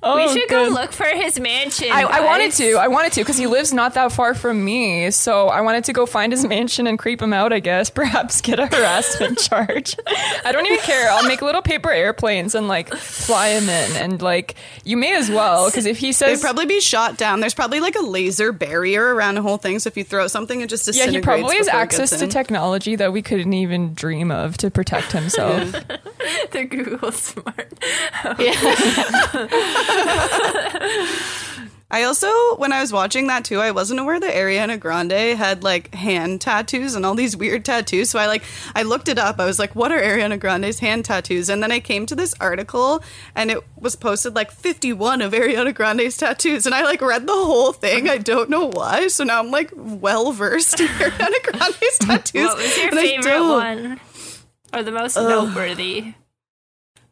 Oh, 0.03 0.15
we 0.17 0.27
should 0.27 0.49
go 0.49 0.67
look 0.67 0.91
for 0.91 1.05
his 1.05 1.39
mansion. 1.39 1.87
I, 1.91 2.01
I 2.03 2.19
wanted 2.25 2.51
to. 2.53 2.73
I 2.73 2.87
wanted 2.87 3.13
to 3.13 3.21
because 3.21 3.37
he 3.37 3.47
lives 3.47 3.73
not 3.73 3.93
that 3.93 4.11
far 4.11 4.33
from 4.33 4.63
me. 4.63 5.11
So 5.11 5.47
I 5.47 5.61
wanted 5.61 5.85
to 5.85 5.93
go 5.93 6.05
find 6.05 6.33
his 6.33 6.45
mansion 6.45 6.87
and 6.87 6.99
creep 6.99 7.21
him 7.21 7.33
out. 7.33 7.53
I 7.53 7.59
guess 7.59 7.89
perhaps 8.01 8.41
get 8.41 8.59
a 8.59 8.67
harassment 8.67 9.37
charge. 9.39 9.95
I 10.45 10.51
don't 10.51 10.65
even 10.65 10.79
care. 10.79 11.09
I'll 11.11 11.27
make 11.27 11.41
little 11.41 11.61
paper 11.61 11.91
airplanes 11.91 12.55
and 12.55 12.67
like 12.67 12.93
fly 12.93 13.49
him 13.49 13.69
in. 13.69 13.95
And 13.97 14.21
like 14.21 14.55
you 14.83 14.97
may 14.97 15.15
as 15.15 15.29
well 15.29 15.69
because 15.69 15.85
if 15.85 15.97
he 15.97 16.07
They'd 16.07 16.13
says 16.13 16.41
probably 16.41 16.65
be 16.65 16.79
shot 16.81 17.17
down. 17.17 17.39
There's 17.39 17.53
probably 17.53 17.79
like 17.79 17.95
a 17.95 18.01
laser 18.01 18.51
barrier 18.51 19.13
around 19.15 19.35
the 19.35 19.41
whole 19.41 19.57
thing, 19.57 19.79
so 19.79 19.87
if 19.87 19.97
you 19.97 20.03
throw 20.03 20.27
something, 20.27 20.61
it 20.61 20.69
just 20.69 20.93
yeah, 20.93 21.07
he 21.07 21.21
probably 21.21 21.57
has 21.57 21.67
access 21.67 22.09
to 22.19 22.27
technology 22.27 22.95
that 22.95 23.13
we 23.13 23.21
couldn't 23.21 23.53
even 23.53 23.93
dream 23.93 24.31
of 24.31 24.57
to 24.57 24.69
protect 24.69 25.11
himself. 25.11 25.73
the 26.53 26.65
Google 26.65 27.11
Smart. 27.11 27.73
I 31.91 32.03
also, 32.05 32.27
when 32.55 32.73
I 32.73 32.81
was 32.81 32.91
watching 32.91 33.27
that 33.27 33.45
too, 33.45 33.59
I 33.59 33.69
wasn't 33.69 33.99
aware 33.99 34.19
that 34.19 34.33
Ariana 34.33 34.79
Grande 34.79 35.37
had 35.37 35.63
like 35.63 35.93
hand 35.93 36.41
tattoos 36.41 36.95
and 36.95 37.05
all 37.05 37.13
these 37.13 37.37
weird 37.37 37.65
tattoos. 37.65 38.09
So 38.09 38.17
I 38.17 38.25
like, 38.25 38.41
I 38.73 38.81
looked 38.81 39.09
it 39.09 39.19
up. 39.19 39.39
I 39.39 39.45
was 39.45 39.59
like, 39.59 39.75
what 39.75 39.91
are 39.91 40.01
Ariana 40.01 40.39
Grande's 40.39 40.79
hand 40.79 41.05
tattoos? 41.05 41.49
And 41.49 41.61
then 41.61 41.71
I 41.71 41.79
came 41.79 42.07
to 42.07 42.15
this 42.15 42.33
article 42.39 43.03
and 43.35 43.51
it 43.51 43.59
was 43.79 43.95
posted 43.95 44.33
like 44.33 44.49
51 44.49 45.21
of 45.21 45.33
Ariana 45.33 45.71
Grande's 45.71 46.17
tattoos. 46.17 46.65
And 46.65 46.73
I 46.73 46.81
like 46.83 46.99
read 46.99 47.27
the 47.27 47.33
whole 47.33 47.73
thing. 47.73 48.09
I 48.09 48.17
don't 48.17 48.49
know 48.49 48.71
why. 48.71 49.07
So 49.09 49.23
now 49.23 49.37
I'm 49.39 49.51
like 49.51 49.69
well 49.75 50.31
versed 50.31 50.79
in 50.79 50.87
Ariana 50.87 51.43
Grande's 51.43 51.97
tattoos. 51.99 52.47
What 52.47 52.57
was 52.57 52.75
your 52.77 52.89
and 52.89 52.99
I 52.99 53.03
favorite 53.03 53.31
don't- 53.31 53.49
one? 53.49 53.99
Or 54.73 54.81
the 54.81 54.91
most 54.91 55.15
noteworthy? 55.15 56.15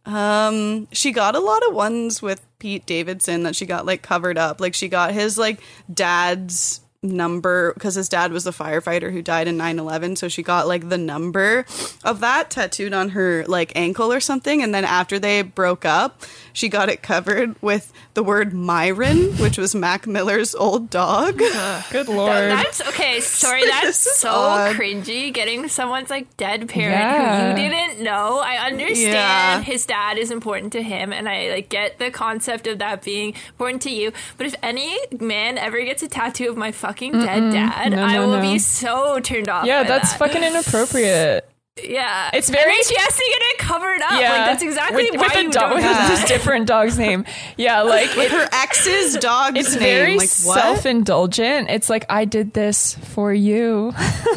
Um, 0.06 0.88
she 0.92 1.12
got 1.12 1.36
a 1.36 1.40
lot 1.40 1.66
of 1.68 1.74
ones 1.74 2.22
with 2.22 2.46
Pete 2.60 2.86
Davidson 2.86 3.44
that 3.44 3.56
she 3.56 3.66
got 3.66 3.86
like 3.86 4.02
covered 4.02 4.38
up. 4.38 4.60
Like 4.60 4.74
she 4.74 4.88
got 4.88 5.14
his 5.14 5.38
like 5.38 5.60
dad's 5.94 6.82
number 7.04 7.74
because 7.74 7.96
his 7.96 8.08
dad 8.08 8.32
was 8.32 8.46
a 8.46 8.52
firefighter 8.52 9.12
who 9.12 9.24
died 9.24 9.48
in 9.48 9.58
9-11 9.58 10.16
so 10.20 10.28
she 10.28 10.44
got 10.44 10.68
like 10.68 10.88
the 10.90 11.00
number 11.00 11.66
of 12.04 12.20
that 12.20 12.52
tattooed 12.52 12.94
on 12.94 13.10
her 13.10 13.44
like 13.48 13.72
ankle 13.76 14.14
or 14.14 14.20
something 14.20 14.62
and 14.62 14.72
then 14.76 14.86
after 14.86 15.18
they 15.18 15.42
broke 15.42 15.84
up 15.84 16.22
she 16.54 16.70
got 16.70 16.90
it 16.90 17.02
covered 17.02 17.60
with 17.60 17.92
the 18.14 18.22
word 18.22 18.54
myron 18.54 19.18
which 19.38 19.58
was 19.58 19.74
mac 19.74 20.06
miller's 20.06 20.54
old 20.54 20.92
dog 20.92 21.40
Good 21.92 22.08
lord. 22.08 22.30
That's 22.52 22.82
okay. 22.90 23.20
Sorry, 23.20 23.66
that's 23.70 23.98
so 24.20 24.30
odd. 24.30 24.76
cringy. 24.76 25.34
Getting 25.34 25.68
someone's 25.68 26.10
like 26.10 26.38
dead 26.38 26.70
parent 26.70 27.00
Yeah. 27.00 27.56
who 27.56 27.62
you 27.62 27.70
didn't 27.70 28.02
know. 28.04 28.40
I 28.40 28.68
understand 28.68 29.14
Yeah. 29.14 29.62
his 29.62 29.86
dad 29.86 30.18
is 30.18 30.30
important 30.32 30.72
to 30.74 30.82
him, 30.84 31.12
and 31.12 31.28
I 31.28 31.50
like 31.50 31.70
get 31.70 31.98
the 32.00 32.12
concept 32.12 32.68
of 32.68 32.80
that 32.80 33.02
being 33.04 33.34
important 33.50 33.82
to 33.84 33.90
you. 33.92 34.12
But 34.38 34.48
if 34.48 34.56
any 34.64 34.96
man 35.20 35.58
ever 35.58 35.82
gets 35.84 36.04
a 36.04 36.08
tattoo 36.08 36.50
of 36.50 36.56
my 36.58 36.72
fucking 36.72 36.91
dead 36.94 37.52
dad, 37.54 37.92
No, 37.92 38.04
I 38.04 38.20
will 38.20 38.36
no. 38.38 38.42
be 38.42 38.60
so 38.60 39.20
turned 39.20 39.50
off. 39.50 39.66
yeah, 39.66 39.84
by 39.84 39.88
that's 39.90 40.12
that. 40.12 40.20
fucking 40.20 40.44
inappropriate. 40.44 41.48
Yeah, 41.82 42.30
It's 42.34 42.50
And 42.50 42.58
very- 42.58 42.70
then 42.74 42.84
she 42.84 42.96
has 43.00 43.16
to 43.16 43.24
get 43.30 43.42
it 43.42 43.58
covered 43.60 44.02
up. 44.02 44.12
Yeah, 44.20 44.32
like 44.34 44.46
that's 44.46 44.62
exactly 44.62 45.10
with, 45.10 45.20
why 45.22 45.28
with 45.28 45.36
a 45.36 45.42
you 45.44 45.52
dog, 45.52 45.62
don't 45.72 45.76
with 45.76 46.18
do 46.20 46.26
a 46.26 46.28
different 46.28 46.68
dog's 46.68 46.98
name. 47.00 47.26
Yeah, 47.58 47.82
like 47.96 48.14
with 48.18 48.30
her 48.32 48.48
ex's 48.52 49.16
dog's 49.22 49.58
it's 49.58 49.72
name 49.72 49.80
very 49.80 50.18
like 50.18 50.28
self-indulgent. 50.28 51.70
It's 51.70 51.90
like 51.90 52.06
I 52.10 52.26
did 52.26 52.54
this 52.54 52.96
for 52.96 53.34
you. 53.34 53.94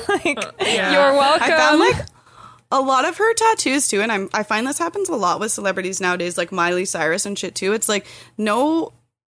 like 0.08 0.24
you're 0.26 1.12
welcome. 1.12 1.42
I 1.42 1.56
found 1.56 1.80
like 1.80 2.06
a 2.70 2.80
lot 2.80 3.04
of 3.04 3.16
her 3.16 3.34
tattoos 3.34 3.88
too, 3.88 4.00
and 4.00 4.12
I'm 4.12 4.30
I 4.32 4.44
find 4.44 4.66
this 4.66 4.78
happens 4.78 5.08
a 5.08 5.16
lot 5.16 5.40
with 5.40 5.50
celebrities 5.52 6.00
nowadays, 6.00 6.38
like 6.38 6.52
Miley 6.52 6.84
Cyrus 6.84 7.26
and 7.26 7.38
shit 7.38 7.54
too. 7.56 7.72
It's 7.72 7.88
like 7.88 8.06
no 8.38 8.92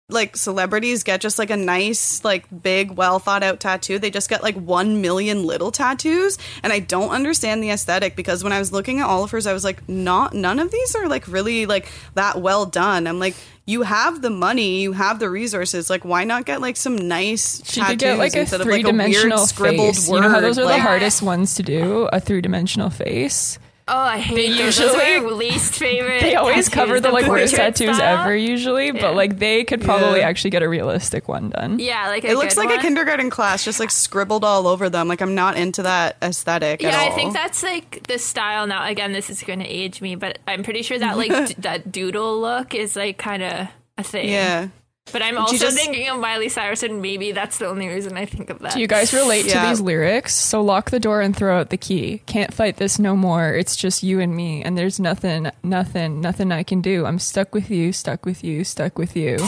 like 0.07 0.37
celebrities 0.37 1.03
get 1.03 1.19
just 1.19 1.39
like 1.39 1.49
a 1.49 1.57
nice, 1.57 2.23
like 2.23 2.45
big, 2.61 2.91
well 2.91 3.17
thought 3.17 3.41
out 3.41 3.59
tattoo. 3.59 3.97
They 3.97 4.11
just 4.11 4.29
get 4.29 4.43
like 4.43 4.55
one 4.55 5.01
million 5.01 5.45
little 5.45 5.71
tattoos. 5.71 6.37
And 6.61 6.71
I 6.71 6.79
don't 6.79 7.09
understand 7.09 7.63
the 7.63 7.71
aesthetic 7.71 8.15
because 8.15 8.43
when 8.43 8.53
I 8.53 8.59
was 8.59 8.71
looking 8.71 8.99
at 8.99 9.07
all 9.07 9.23
of 9.23 9.31
hers, 9.31 9.47
I 9.47 9.53
was 9.53 9.63
like, 9.63 9.87
not 9.89 10.33
none 10.33 10.59
of 10.59 10.69
these 10.69 10.95
are 10.95 11.07
like 11.07 11.27
really 11.27 11.65
like 11.65 11.87
that 12.13 12.39
well 12.39 12.67
done. 12.67 13.07
I'm 13.07 13.19
like, 13.19 13.35
you 13.65 13.81
have 13.81 14.21
the 14.21 14.29
money, 14.29 14.81
you 14.81 14.91
have 14.91 15.17
the 15.17 15.27
resources. 15.27 15.89
Like, 15.89 16.05
why 16.05 16.23
not 16.23 16.45
get 16.45 16.61
like 16.61 16.77
some 16.77 16.95
nice 16.95 17.65
she 17.65 17.81
tattoos 17.81 17.97
get 17.97 18.19
like 18.19 18.35
a 18.35 18.41
instead 18.41 18.61
of 18.61 18.67
like 18.67 18.85
a 18.85 18.91
weird 18.91 19.39
scribbled 19.39 19.95
face. 19.95 20.07
word? 20.07 20.17
You 20.17 20.21
know 20.21 20.29
how 20.29 20.39
those 20.39 20.59
are 20.59 20.65
like, 20.65 20.75
the 20.75 20.81
hardest 20.83 21.23
ones 21.23 21.55
to 21.55 21.63
do? 21.63 22.07
A 22.13 22.19
three-dimensional 22.19 22.91
face. 22.91 23.57
Oh, 23.87 23.95
I 23.95 24.17
hate 24.17 24.35
They 24.35 24.49
those. 24.49 24.77
Those 24.77 24.95
are 24.95 25.03
usually- 25.07 25.25
my 25.29 25.35
least 25.35 25.75
favorite. 25.79 26.21
They 26.21 26.33
always 26.33 26.65
tattoos, 26.65 26.69
cover 26.73 26.99
the 26.99 27.11
like 27.11 27.27
worst 27.27 27.53
portrait 27.53 27.75
tattoos 27.75 27.97
style. 27.97 28.21
ever, 28.21 28.35
usually. 28.35 28.87
Yeah. 28.87 28.99
But 28.99 29.15
like 29.15 29.37
they 29.37 29.63
could 29.63 29.81
probably 29.81 30.21
Yeah. 30.21 30.27
actually 30.27 30.49
get 30.49 30.63
a 30.63 30.69
realistic 30.69 31.27
one 31.27 31.49
done. 31.51 31.77
Yeah, 31.77 32.07
like 32.07 32.23
a 32.23 32.29
It 32.31 32.35
looks 32.35 32.55
good 32.55 32.61
like 32.61 32.69
one. 32.69 32.79
a 32.79 32.81
kindergarten 32.81 33.29
class, 33.29 33.63
just 33.63 33.79
like 33.79 33.91
scribbled 33.91 34.43
all 34.43 34.65
over 34.67 34.89
them. 34.89 35.07
Like 35.07 35.21
I'm 35.21 35.35
not 35.35 35.55
into 35.55 35.83
that 35.83 36.17
aesthetic 36.23 36.81
Yeah, 36.81 36.89
at 36.89 36.95
all. 36.95 37.11
I 37.11 37.15
think 37.15 37.33
that's 37.33 37.61
like 37.61 38.07
the 38.07 38.17
style 38.17 38.65
now. 38.65 38.87
Again, 38.87 39.11
this 39.13 39.29
is 39.29 39.43
going 39.43 39.59
to 39.59 39.67
age 39.67 40.01
me, 40.01 40.15
but 40.15 40.39
I'm 40.47 40.63
pretty 40.63 40.81
sure 40.81 40.97
that 40.97 41.15
like 41.23 41.47
d- 41.49 41.55
that 41.59 41.91
doodle 41.91 42.41
look 42.41 42.73
is 42.73 42.95
like 42.95 43.19
kind 43.19 43.43
of 43.43 43.67
a 43.99 44.03
thing. 44.03 44.29
yeah. 44.29 44.69
But 45.13 45.21
I'm 45.21 45.37
also 45.37 45.55
just- 45.57 45.77
thinking 45.77 46.09
of 46.09 46.19
Miley 46.19 46.49
Cyrus, 46.49 46.81
and 46.83 47.01
maybe 47.01 47.31
that's 47.31 47.59
the 47.59 47.67
only 47.67 47.87
reason 47.87 48.17
I 48.17 48.25
think 48.25 48.49
of 48.49 48.59
that. 48.59 48.73
Do 48.73 48.79
you 48.79 48.87
guys 48.87 49.13
relate 49.13 49.45
Yeah. 49.45 49.61
to 49.63 49.69
these 49.69 49.79
lyrics? 49.79 50.33
So 50.33 50.61
lock 50.61 50.89
the 50.89 50.99
door 50.99 51.21
and 51.21 51.35
throw 51.35 51.59
out 51.59 51.69
the 51.69 51.77
key. 51.77 52.21
Can't 52.25 52.51
fight 52.53 52.77
this 52.77 52.97
no 52.97 53.15
more. 53.15 53.53
It's 53.53 53.75
just 53.75 54.01
you 54.03 54.19
and 54.19 54.35
me, 54.35 54.63
and 54.63 54.75
there's 54.77 54.99
nothing, 54.99 55.51
nothing, 55.63 56.21
nothing 56.21 56.51
I 56.51 56.63
can 56.63 56.81
do. 56.81 57.05
I'm 57.05 57.19
stuck 57.19 57.53
with 57.53 57.69
you, 57.69 57.93
stuck 57.93 58.25
with 58.25 58.43
you, 58.43 58.63
stuck 58.63 58.97
with 58.97 59.15
you. 59.15 59.35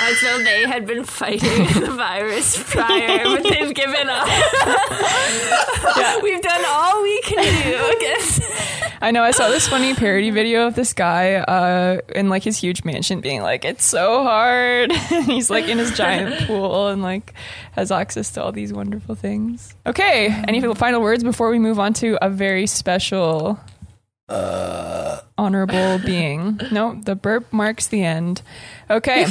As 0.00 0.20
though 0.22 0.38
they 0.42 0.66
had 0.66 0.86
been 0.86 1.04
fighting 1.04 1.40
the 1.80 1.92
virus 1.92 2.60
prior, 2.66 3.22
but 3.24 3.42
they've 3.44 3.72
given 3.74 4.08
up. 4.08 4.26
We've 6.22 6.42
done 6.42 6.64
all 6.66 7.02
we 7.02 7.20
can 7.22 7.44
do. 7.62 7.78
I 9.00 9.10
know. 9.10 9.22
I 9.22 9.30
saw 9.30 9.48
this 9.48 9.68
funny 9.68 9.94
parody 9.94 10.30
video 10.30 10.66
of 10.66 10.74
this 10.74 10.92
guy 10.92 11.34
uh, 11.34 12.00
in 12.14 12.28
like 12.28 12.42
his 12.42 12.56
huge 12.56 12.84
mansion, 12.84 13.20
being 13.20 13.42
like, 13.42 13.64
"It's 13.64 13.84
so 13.84 14.22
hard." 14.22 14.92
And 15.10 15.24
he's 15.26 15.50
like 15.50 15.68
in 15.68 15.78
his 15.78 15.96
giant 15.96 16.40
pool 16.46 16.88
and 16.88 17.02
like 17.02 17.34
has 17.72 17.90
access 17.92 18.30
to 18.32 18.42
all 18.42 18.52
these 18.52 18.72
wonderful 18.72 19.14
things. 19.14 19.74
Okay. 19.86 20.28
Any 20.48 20.60
final 20.74 21.00
words 21.00 21.22
before 21.22 21.50
we 21.50 21.58
move 21.58 21.78
on 21.78 21.92
to 21.94 22.18
a 22.24 22.28
very 22.30 22.66
special, 22.66 23.60
honorable 24.28 25.98
being? 26.04 26.60
No, 26.70 26.94
the 26.94 27.14
burp 27.14 27.52
marks 27.52 27.86
the 27.86 28.02
end. 28.04 28.42
Okay. 28.90 29.26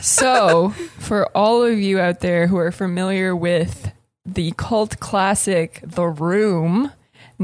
so, 0.00 0.70
for 0.98 1.26
all 1.36 1.62
of 1.62 1.78
you 1.78 1.98
out 2.00 2.20
there 2.20 2.46
who 2.46 2.56
are 2.56 2.72
familiar 2.72 3.34
with 3.36 3.92
the 4.24 4.52
cult 4.56 5.00
classic 5.00 5.80
The 5.82 6.06
Room, 6.06 6.92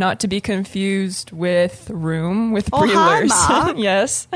not 0.00 0.18
to 0.20 0.26
be 0.26 0.40
confused 0.40 1.30
with 1.30 1.88
Room 1.90 2.50
with 2.50 2.70
Oh, 2.72 2.88
hi, 2.88 3.72
yes. 3.76 4.26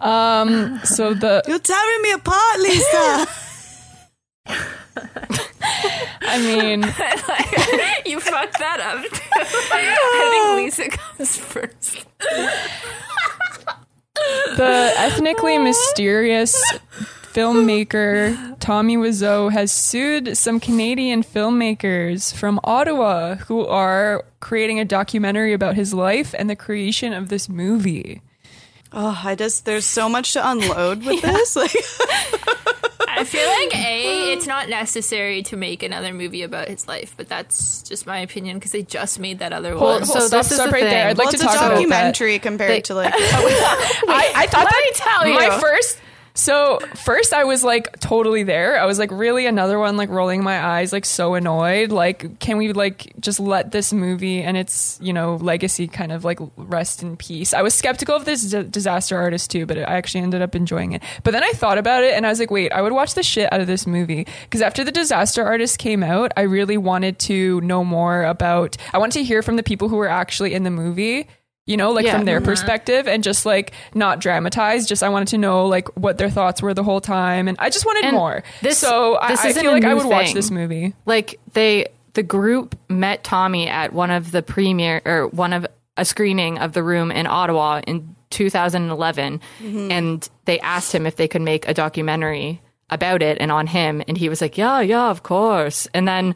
Um, 0.00 0.80
so 0.84 1.14
the 1.14 1.42
You're 1.48 1.58
tearing 1.60 2.02
me 2.02 2.12
apart, 2.12 2.60
Lisa. 2.60 3.26
I 6.26 6.38
mean, 6.40 6.82
you 8.04 8.20
fucked 8.20 8.58
that 8.58 8.80
up. 8.80 9.06
I 9.72 10.24
think 10.30 10.56
Lisa 10.56 10.88
comes 10.90 11.38
first. 11.38 12.06
the 14.56 14.92
ethnically 14.98 15.58
mysterious 15.58 16.60
filmmaker 17.34 18.58
Tommy 18.60 18.96
Wiseau 18.96 19.50
has 19.52 19.72
sued 19.72 20.36
some 20.36 20.60
Canadian 20.60 21.22
filmmakers 21.22 22.32
from 22.34 22.60
Ottawa 22.64 23.34
who 23.36 23.66
are 23.66 24.24
creating 24.40 24.78
a 24.80 24.84
documentary 24.84 25.52
about 25.52 25.74
his 25.74 25.92
life 25.92 26.34
and 26.38 26.48
the 26.48 26.56
creation 26.56 27.12
of 27.12 27.28
this 27.28 27.48
movie. 27.48 28.22
oh, 28.92 29.20
I 29.24 29.34
just 29.34 29.64
there's 29.64 29.84
so 29.84 30.08
much 30.08 30.32
to 30.34 30.48
unload 30.48 31.04
with 31.04 31.20
this. 31.30 31.56
Like, 31.56 31.74
I 33.08 33.24
feel 33.24 33.46
like 33.48 33.74
a 33.76 34.32
it's 34.32 34.46
not 34.46 34.68
necessary 34.68 35.42
to 35.44 35.56
make 35.56 35.82
another 35.82 36.12
movie 36.12 36.42
about 36.42 36.68
his 36.68 36.86
life, 36.88 37.14
but 37.16 37.28
that's 37.28 37.82
just 37.82 38.06
my 38.06 38.18
opinion 38.18 38.58
because 38.58 38.72
they 38.72 38.82
just 38.82 39.18
made 39.18 39.40
that 39.40 39.52
other 39.52 39.76
one. 39.76 40.04
so 40.04 40.14
so 40.20 40.26
stop, 40.28 40.38
this 40.42 40.50
is 40.52 40.56
stop 40.58 40.68
the 40.68 40.72
right 40.72 40.80
there. 40.82 40.90
thing. 40.90 41.06
I'd 41.10 41.18
like 41.18 41.28
to 41.30 41.34
it's 41.34 41.42
a 41.42 41.46
talk 41.46 41.56
about 41.56 41.68
that. 41.68 41.74
documentary 41.74 42.38
compared 42.38 42.70
They- 42.70 42.80
to 42.82 42.94
like. 42.94 43.12
I, 43.16 44.32
I 44.36 44.46
thought 44.46 44.64
Let 44.64 44.70
that 44.70 44.82
me 44.84 44.90
tell 44.94 45.26
you. 45.28 45.34
my 45.34 45.60
first. 45.60 45.98
So 46.36 46.80
first, 46.96 47.32
I 47.32 47.44
was 47.44 47.62
like 47.62 48.00
totally 48.00 48.42
there. 48.42 48.80
I 48.80 48.86
was 48.86 48.98
like, 48.98 49.12
really 49.12 49.46
another 49.46 49.78
one, 49.78 49.96
like 49.96 50.08
rolling 50.08 50.42
my 50.42 50.60
eyes, 50.60 50.92
like 50.92 51.04
so 51.04 51.34
annoyed. 51.34 51.92
Like, 51.92 52.40
can 52.40 52.56
we 52.56 52.72
like 52.72 53.12
just 53.20 53.38
let 53.38 53.70
this 53.70 53.92
movie 53.92 54.42
and 54.42 54.56
its 54.56 54.98
you 55.00 55.12
know 55.12 55.36
legacy 55.36 55.86
kind 55.86 56.10
of 56.10 56.24
like 56.24 56.40
rest 56.56 57.04
in 57.04 57.16
peace? 57.16 57.54
I 57.54 57.62
was 57.62 57.72
skeptical 57.72 58.16
of 58.16 58.24
this 58.24 58.50
d- 58.50 58.64
disaster 58.64 59.16
artist 59.16 59.52
too, 59.52 59.64
but 59.64 59.78
I 59.78 59.82
actually 59.82 60.22
ended 60.22 60.42
up 60.42 60.56
enjoying 60.56 60.90
it. 60.90 61.04
But 61.22 61.30
then 61.30 61.44
I 61.44 61.52
thought 61.52 61.78
about 61.78 62.02
it 62.02 62.14
and 62.14 62.26
I 62.26 62.30
was 62.30 62.40
like, 62.40 62.50
wait, 62.50 62.72
I 62.72 62.82
would 62.82 62.92
watch 62.92 63.14
the 63.14 63.22
shit 63.22 63.52
out 63.52 63.60
of 63.60 63.68
this 63.68 63.86
movie 63.86 64.26
because 64.42 64.60
after 64.60 64.82
the 64.82 64.92
disaster 64.92 65.44
artist 65.44 65.78
came 65.78 66.02
out, 66.02 66.32
I 66.36 66.42
really 66.42 66.76
wanted 66.76 67.20
to 67.20 67.60
know 67.60 67.84
more 67.84 68.24
about. 68.24 68.76
I 68.92 68.98
wanted 68.98 69.20
to 69.20 69.24
hear 69.24 69.40
from 69.40 69.54
the 69.54 69.62
people 69.62 69.88
who 69.88 69.96
were 69.96 70.08
actually 70.08 70.52
in 70.54 70.64
the 70.64 70.70
movie 70.70 71.28
you 71.66 71.76
know, 71.76 71.92
like 71.92 72.04
Yeah. 72.04 72.16
from 72.16 72.24
their 72.26 72.40
Mhm. 72.40 72.44
perspective 72.44 73.08
and 73.08 73.22
just 73.24 73.46
like 73.46 73.72
not 73.94 74.18
dramatize. 74.20 74.86
Just 74.86 75.02
I 75.02 75.08
wanted 75.08 75.28
to 75.28 75.38
know 75.38 75.66
like 75.66 75.88
what 75.96 76.18
their 76.18 76.28
thoughts 76.30 76.60
were 76.60 76.74
the 76.74 76.82
whole 76.82 77.00
time, 77.00 77.48
and 77.48 77.56
I 77.60 77.70
just 77.70 77.86
wanted 77.86 78.04
And 78.04 78.16
more. 78.16 78.42
this- 78.62 78.78
so 78.78 79.18
I, 79.20 79.28
this 79.30 79.44
I 79.44 79.48
isn't 79.48 79.62
feel 79.62 79.72
like 79.72 79.84
I 79.84 79.88
new 79.90 79.96
would 79.96 80.06
watch 80.06 80.34
this 80.34 80.50
movie. 80.50 80.94
like 81.06 81.38
they 81.54 81.86
the 82.12 82.22
group 82.22 82.76
met 82.88 83.24
Tommy 83.24 83.68
at 83.68 83.92
one 83.92 84.10
of 84.10 84.30
the 84.30 84.42
premiere 84.42 85.00
or 85.04 85.26
one 85.28 85.52
of 85.52 85.66
a 85.96 86.04
screening 86.04 86.58
of 86.58 86.72
the 86.72 86.82
room 86.82 87.10
in 87.10 87.26
Ottawa 87.26 87.80
in 87.86 88.14
2011 88.30 89.40
and 89.90 90.28
they 90.44 90.58
asked 90.60 90.92
him 90.94 91.06
if 91.06 91.16
they 91.16 91.26
could 91.28 91.42
make 91.42 91.66
a 91.68 91.74
documentary 91.74 92.60
about 92.90 93.22
it 93.22 93.38
and 93.40 93.50
on 93.50 93.66
him 93.66 94.02
and 94.06 94.16
he 94.18 94.28
was 94.28 94.40
like 94.40 94.56
yeah 94.58 94.80
yeah 94.80 95.08
of 95.10 95.22
course 95.22 95.88
and 95.94 96.06
then 96.06 96.34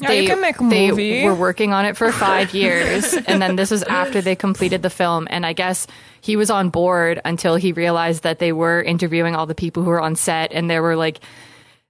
Yeah, 0.00 0.08
they, 0.08 0.22
you 0.22 0.28
can 0.28 0.40
make 0.40 0.60
a 0.60 0.68
they 0.68 0.90
movie. 0.90 1.24
were 1.24 1.34
working 1.34 1.72
on 1.72 1.84
it 1.84 1.96
for 1.96 2.10
five 2.26 2.52
years 2.54 3.12
and 3.14 3.40
then 3.40 3.56
this 3.56 3.70
was 3.70 3.82
after 3.84 4.20
they 4.20 4.34
completed 4.36 4.82
the 4.82 4.90
film 4.90 5.26
and 5.30 5.44
i 5.46 5.52
guess 5.52 5.86
he 6.20 6.36
was 6.36 6.50
on 6.50 6.70
board 6.70 7.20
until 7.24 7.56
he 7.56 7.72
realized 7.72 8.22
that 8.24 8.38
they 8.38 8.52
were 8.52 8.82
interviewing 8.82 9.36
all 9.36 9.46
the 9.46 9.54
people 9.54 9.82
who 9.82 9.90
were 9.90 10.00
on 10.00 10.16
set 10.16 10.52
and 10.52 10.68
there 10.70 10.82
were 10.82 10.96
like 10.96 11.20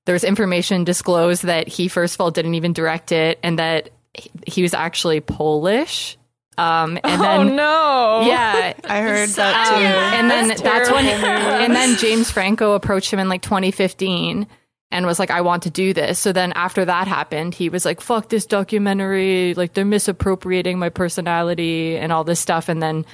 there 0.07 0.13
was 0.13 0.25
information 0.25 0.85
disclosed 0.85 1.45
that 1.45 1.67
he 1.69 1.89
first 1.89 2.15
of 2.15 2.21
all 2.21 2.31
didn't 2.31 2.55
even 2.55 2.73
direct 2.73 3.11
it 3.13 3.39
and 3.43 3.59
that 3.59 3.91
he- 4.13 4.31
he 4.47 4.63
was 4.63 4.75
actually 4.75 5.21
polish 5.21 6.17
um 6.59 6.99
and 7.03 7.21
oh 7.21 7.23
then 7.23 7.57
no! 7.57 8.23
yeah 8.27 8.75
I 8.85 9.01
heard 9.01 9.29
that 9.31 9.69
too. 9.71 9.75
and 10.19 10.31
then 10.31 10.49
That's 10.49 10.63
that's, 10.63 10.91
when 10.91 11.05
and 11.07 11.75
then 11.75 11.97
James 11.97 12.31
Franco 12.31 12.75
approached 12.75 13.11
him 13.13 13.19
in 13.19 13.29
like 13.29 13.43
2015 13.43 14.47
and 14.95 15.05
was 15.05 15.19
like 15.19 15.31
I 15.31 15.43
want 15.43 15.65
to 15.65 15.71
do 15.71 15.93
this. 15.93 16.19
So 16.19 16.33
then 16.33 16.53
after 16.53 16.85
that 16.87 17.07
happened, 17.09 17.55
he 17.55 17.69
was 17.69 17.85
like 17.85 18.01
fuck 18.01 18.31
this 18.31 18.47
documentary, 18.47 19.53
like 19.55 19.75
they're 19.75 19.85
misappropriating 19.85 20.79
my 20.79 20.89
personality 20.89 21.97
and 21.99 22.13
all 22.13 22.25
this 22.25 22.41
stuff 22.41 22.69
and 22.69 22.83
then 22.83 23.05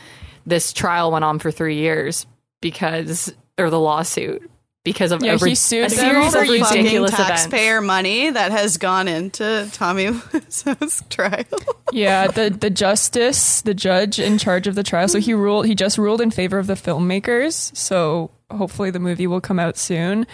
this 0.46 0.72
trial 0.72 1.10
went 1.12 1.24
on 1.24 1.38
for 1.38 1.50
3 1.50 1.76
years 1.76 2.26
because 2.60 3.32
or 3.58 3.70
the 3.70 3.80
lawsuit 3.80 4.50
because 4.84 5.12
of 5.12 5.22
Yeah, 5.22 5.34
a, 5.34 5.38
he 5.44 5.54
sued 5.54 5.86
a 5.86 5.90
series 5.90 6.34
of 6.34 6.46
using 6.46 6.64
fucking 6.64 6.78
ridiculous 6.84 7.12
events. 7.12 7.28
taxpayer 7.42 7.80
money 7.82 8.30
that 8.30 8.50
has 8.50 8.78
gone 8.78 9.08
into 9.08 9.68
Tommy 9.72 10.10
Wiseau's 10.32 11.02
trial. 11.10 11.44
Yeah, 11.92 12.28
the 12.28 12.48
the 12.48 12.70
justice, 12.70 13.60
the 13.60 13.74
judge 13.74 14.18
in 14.18 14.38
charge 14.38 14.66
of 14.66 14.74
the 14.74 14.82
trial. 14.82 15.08
So 15.08 15.18
he 15.20 15.34
ruled. 15.34 15.66
He 15.66 15.74
just 15.74 15.98
ruled 15.98 16.20
in 16.22 16.30
favor 16.30 16.58
of 16.58 16.66
the 16.66 16.74
filmmakers. 16.74 17.76
So 17.76 18.30
hopefully 18.50 18.90
the 18.90 18.98
movie 19.00 19.26
will 19.26 19.42
come 19.42 19.58
out 19.58 19.76
soon. 19.76 20.26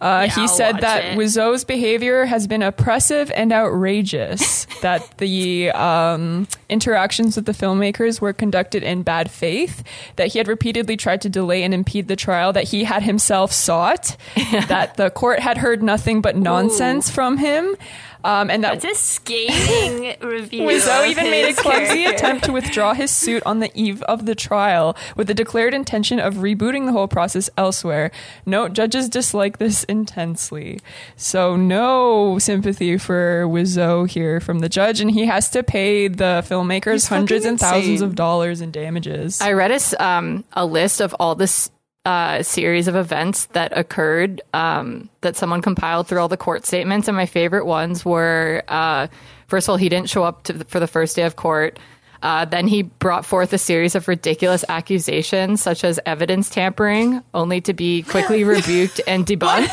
Uh, 0.00 0.26
Yeah, 0.28 0.34
he 0.34 0.48
said 0.48 0.80
that 0.80 1.04
it. 1.04 1.16
Wiseau's 1.16 1.64
behavior 1.64 2.24
has 2.26 2.46
been 2.46 2.62
oppressive 2.62 3.30
and 3.34 3.52
outrageous. 3.52 4.66
that 4.82 5.18
the 5.18 5.70
um, 5.70 6.46
interactions 6.68 7.36
with 7.36 7.46
the 7.46 7.52
filmmakers 7.52 8.20
were 8.20 8.32
conducted 8.32 8.82
in 8.82 9.02
bad 9.02 9.30
faith. 9.30 9.82
That 10.16 10.28
he 10.28 10.38
had 10.38 10.48
repeatedly 10.48 10.96
tried 10.96 11.20
to 11.22 11.28
delay 11.28 11.62
and 11.62 11.72
impede 11.72 12.08
the 12.08 12.16
trial 12.16 12.52
that 12.52 12.64
he 12.64 12.84
had 12.84 13.02
himself 13.02 13.52
sought. 13.52 14.16
that 14.68 14.96
the 14.96 15.10
court 15.10 15.40
had 15.40 15.58
heard 15.58 15.82
nothing 15.82 16.20
but 16.20 16.36
nonsense 16.36 17.08
from 17.10 17.38
him. 17.38 17.76
Um, 18.24 18.48
and 18.50 18.64
that 18.64 18.80
That's 18.80 18.98
a 18.98 19.02
scathing 19.02 20.16
review. 20.26 20.62
Wiseau 20.62 21.04
of 21.04 21.10
even 21.10 21.24
made 21.30 21.44
a 21.44 21.48
his 21.48 21.58
clumsy 21.58 22.04
character. 22.04 22.14
attempt 22.14 22.44
to 22.46 22.52
withdraw 22.52 22.94
his 22.94 23.10
suit 23.10 23.42
on 23.44 23.60
the 23.60 23.70
eve 23.74 24.02
of 24.04 24.24
the 24.26 24.34
trial 24.34 24.96
with 25.14 25.26
the 25.26 25.34
declared 25.34 25.74
intention 25.74 26.18
of 26.18 26.36
rebooting 26.36 26.86
the 26.86 26.92
whole 26.92 27.06
process 27.08 27.50
elsewhere. 27.58 28.10
Note 28.46 28.72
judges 28.72 29.08
dislike 29.08 29.58
this 29.58 29.84
intensely. 29.84 30.80
So 31.16 31.56
no 31.56 32.38
sympathy 32.38 32.96
for 32.96 33.44
Wiseau 33.46 34.08
here 34.08 34.40
from 34.40 34.60
the 34.60 34.68
judge 34.68 35.00
and 35.00 35.10
he 35.10 35.26
has 35.26 35.50
to 35.50 35.62
pay 35.62 36.08
the 36.08 36.42
filmmakers 36.48 36.92
He's 36.92 37.08
hundreds 37.08 37.44
and 37.44 37.60
thousands 37.60 37.86
insane. 38.00 38.08
of 38.08 38.14
dollars 38.14 38.60
in 38.60 38.70
damages. 38.70 39.40
I 39.40 39.52
read 39.52 39.70
a, 39.70 39.74
s- 39.74 39.94
um, 40.00 40.44
a 40.54 40.64
list 40.64 41.00
of 41.00 41.14
all 41.20 41.34
this 41.34 41.70
uh, 42.04 42.42
series 42.42 42.88
of 42.88 42.96
events 42.96 43.46
that 43.46 43.76
occurred 43.76 44.42
um, 44.52 45.08
that 45.22 45.36
someone 45.36 45.62
compiled 45.62 46.06
through 46.06 46.20
all 46.20 46.28
the 46.28 46.36
court 46.36 46.66
statements, 46.66 47.08
and 47.08 47.16
my 47.16 47.26
favorite 47.26 47.64
ones 47.64 48.04
were 48.04 48.62
uh, 48.68 49.06
first 49.46 49.68
of 49.68 49.72
all, 49.72 49.76
he 49.76 49.88
didn't 49.88 50.10
show 50.10 50.24
up 50.24 50.42
to 50.44 50.52
the, 50.52 50.64
for 50.64 50.80
the 50.80 50.86
first 50.86 51.16
day 51.16 51.22
of 51.22 51.36
court. 51.36 51.78
Uh, 52.22 52.46
then 52.46 52.66
he 52.66 52.80
brought 52.82 53.26
forth 53.26 53.52
a 53.52 53.58
series 53.58 53.94
of 53.94 54.08
ridiculous 54.08 54.64
accusations, 54.70 55.60
such 55.60 55.84
as 55.84 56.00
evidence 56.06 56.48
tampering, 56.48 57.22
only 57.34 57.60
to 57.60 57.74
be 57.74 58.02
quickly 58.02 58.44
rebuked 58.54 58.98
and 59.06 59.26
debunked. 59.26 59.68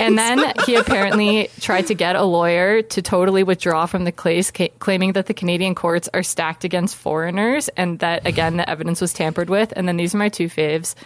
And 0.00 0.18
then 0.18 0.52
he 0.66 0.74
apparently 0.74 1.48
tried 1.60 1.86
to 1.86 1.94
get 1.94 2.16
a 2.16 2.24
lawyer 2.24 2.82
to 2.82 3.02
totally 3.02 3.44
withdraw 3.44 3.86
from 3.86 4.02
the 4.02 4.10
case, 4.10 4.50
ca- 4.50 4.72
claiming 4.80 5.12
that 5.12 5.26
the 5.26 5.34
Canadian 5.34 5.76
courts 5.76 6.08
are 6.12 6.24
stacked 6.24 6.64
against 6.64 6.96
foreigners 6.96 7.68
and 7.76 8.00
that, 8.00 8.26
again, 8.26 8.56
the 8.56 8.68
evidence 8.68 9.00
was 9.00 9.12
tampered 9.12 9.48
with. 9.48 9.72
And 9.76 9.86
then 9.86 9.96
these 9.96 10.12
are 10.12 10.18
my 10.18 10.28
two 10.28 10.48
faves. 10.48 10.96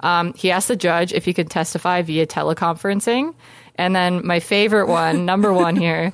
Um, 0.00 0.34
he 0.34 0.50
asked 0.50 0.68
the 0.68 0.76
judge 0.76 1.12
if 1.12 1.24
he 1.24 1.32
could 1.34 1.50
testify 1.50 2.02
via 2.02 2.26
teleconferencing. 2.26 3.34
And 3.76 3.94
then 3.94 4.26
my 4.26 4.40
favorite 4.40 4.88
one, 4.88 5.24
number 5.26 5.52
one 5.52 5.76
here, 5.76 6.12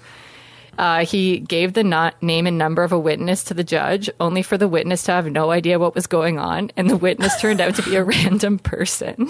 uh, 0.79 1.05
he 1.05 1.39
gave 1.39 1.75
the 1.75 1.85
not 1.85 2.21
name 2.23 2.47
and 2.47 2.57
number 2.59 2.83
of 2.83 2.93
a 2.93 2.99
witness 2.99 3.45
to 3.45 3.55
the 3.55 3.65
judge, 3.65 4.09
only 4.21 4.43
for 4.43 4.57
the 4.57 4.69
witness 4.69 5.03
to 5.05 5.13
have 5.13 5.31
no 5.31 5.51
idea 5.51 5.79
what 5.79 5.95
was 5.95 6.07
going 6.07 6.39
on. 6.39 6.71
And 6.77 6.89
the 6.89 6.97
witness 6.97 7.39
turned 7.41 7.61
out 7.61 7.75
to 7.77 7.83
be 7.83 7.97
a 7.97 8.05
random 8.05 8.59
person. 8.59 9.15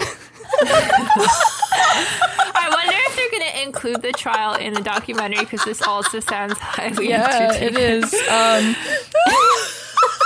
I 2.55 2.69
wonder 2.69 2.95
if 3.07 3.15
they're 3.15 3.31
going 3.31 3.51
to 3.51 3.61
include 3.61 4.01
the 4.01 4.13
trial 4.13 4.55
in 4.55 4.73
the 4.73 4.81
documentary 4.81 5.43
because 5.43 5.65
this 5.65 5.81
also 5.81 6.19
sounds 6.19 6.57
highly 6.57 7.09
yeah, 7.09 7.49
entertaining. 7.49 7.75
it 7.75 7.77
is. 7.77 8.13
Um, 8.29 8.75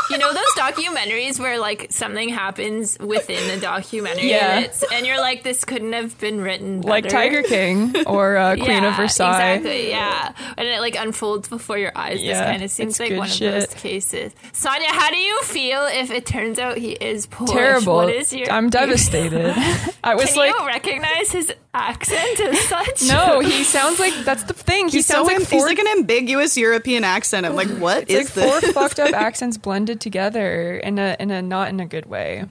You 0.17 0.17
know 0.17 0.33
those 0.33 0.45
documentaries 0.57 1.39
where 1.39 1.59
like 1.59 1.87
something 1.91 2.29
happens 2.29 2.97
within 2.99 3.45
the 3.53 3.59
documentary 3.59 4.29
Yeah. 4.29 4.59
and, 4.59 4.71
and 4.93 5.05
you're 5.05 5.19
like, 5.19 5.43
this 5.43 5.65
couldn't 5.65 5.93
have 5.93 6.17
been 6.19 6.39
written 6.41 6.81
like. 6.81 7.07
Tiger 7.09 7.43
King 7.43 7.93
or 8.05 8.37
uh, 8.37 8.55
Queen 8.55 8.83
yeah, 8.83 8.89
of 8.89 8.95
Versailles. 8.95 9.53
Exactly, 9.53 9.89
yeah. 9.89 10.31
And 10.57 10.67
it 10.67 10.79
like 10.79 10.95
unfolds 10.95 11.49
before 11.49 11.77
your 11.77 11.91
eyes. 11.95 12.21
Yeah, 12.23 12.33
this 12.39 12.51
kind 12.51 12.63
of 12.63 12.71
seems 12.71 12.99
like 12.99 13.17
one 13.17 13.27
shit. 13.27 13.53
of 13.53 13.69
those 13.69 13.73
cases. 13.79 14.33
Sonia, 14.53 14.87
how 14.89 15.09
do 15.09 15.17
you 15.17 15.41
feel 15.43 15.85
if 15.85 16.09
it 16.11 16.25
turns 16.25 16.57
out 16.57 16.77
he 16.77 16.91
is 16.93 17.25
Polish? 17.27 17.51
Terrible. 17.53 17.95
What 17.95 18.09
is 18.13 18.31
your 18.33 18.49
I'm 18.49 18.69
devastated. 18.79 19.53
I 20.03 20.15
was 20.15 20.29
Can 20.29 20.37
like, 20.37 20.53
you 20.57 20.65
recognize 20.65 21.31
his 21.31 21.53
accent 21.77 22.39
as 22.39 22.59
such? 22.67 23.07
no, 23.07 23.39
he 23.39 23.63
sounds 23.63 23.99
like 23.99 24.13
that's 24.25 24.43
the 24.43 24.53
thing. 24.53 24.87
He 24.89 24.97
He's 24.97 25.05
sounds 25.05 25.27
so 25.27 25.33
like 25.33 25.41
am- 25.41 25.45
four 25.45 25.59
he's 25.59 25.65
like 25.65 25.79
an 25.79 25.87
ambiguous 25.99 26.57
European 26.57 27.03
accent. 27.03 27.45
I'm 27.45 27.55
like, 27.55 27.69
what 27.69 28.09
It's 28.09 28.35
is 28.35 28.37
like 28.37 28.61
four 28.63 28.71
fucked 28.73 28.99
up 28.99 29.13
accents 29.27 29.57
blended 29.57 30.01
together 30.01 30.77
in 30.77 30.97
a 30.99 31.15
in 31.19 31.31
a 31.31 31.41
not 31.41 31.69
in 31.69 31.79
a 31.79 31.85
good 31.85 32.05
way. 32.07 32.45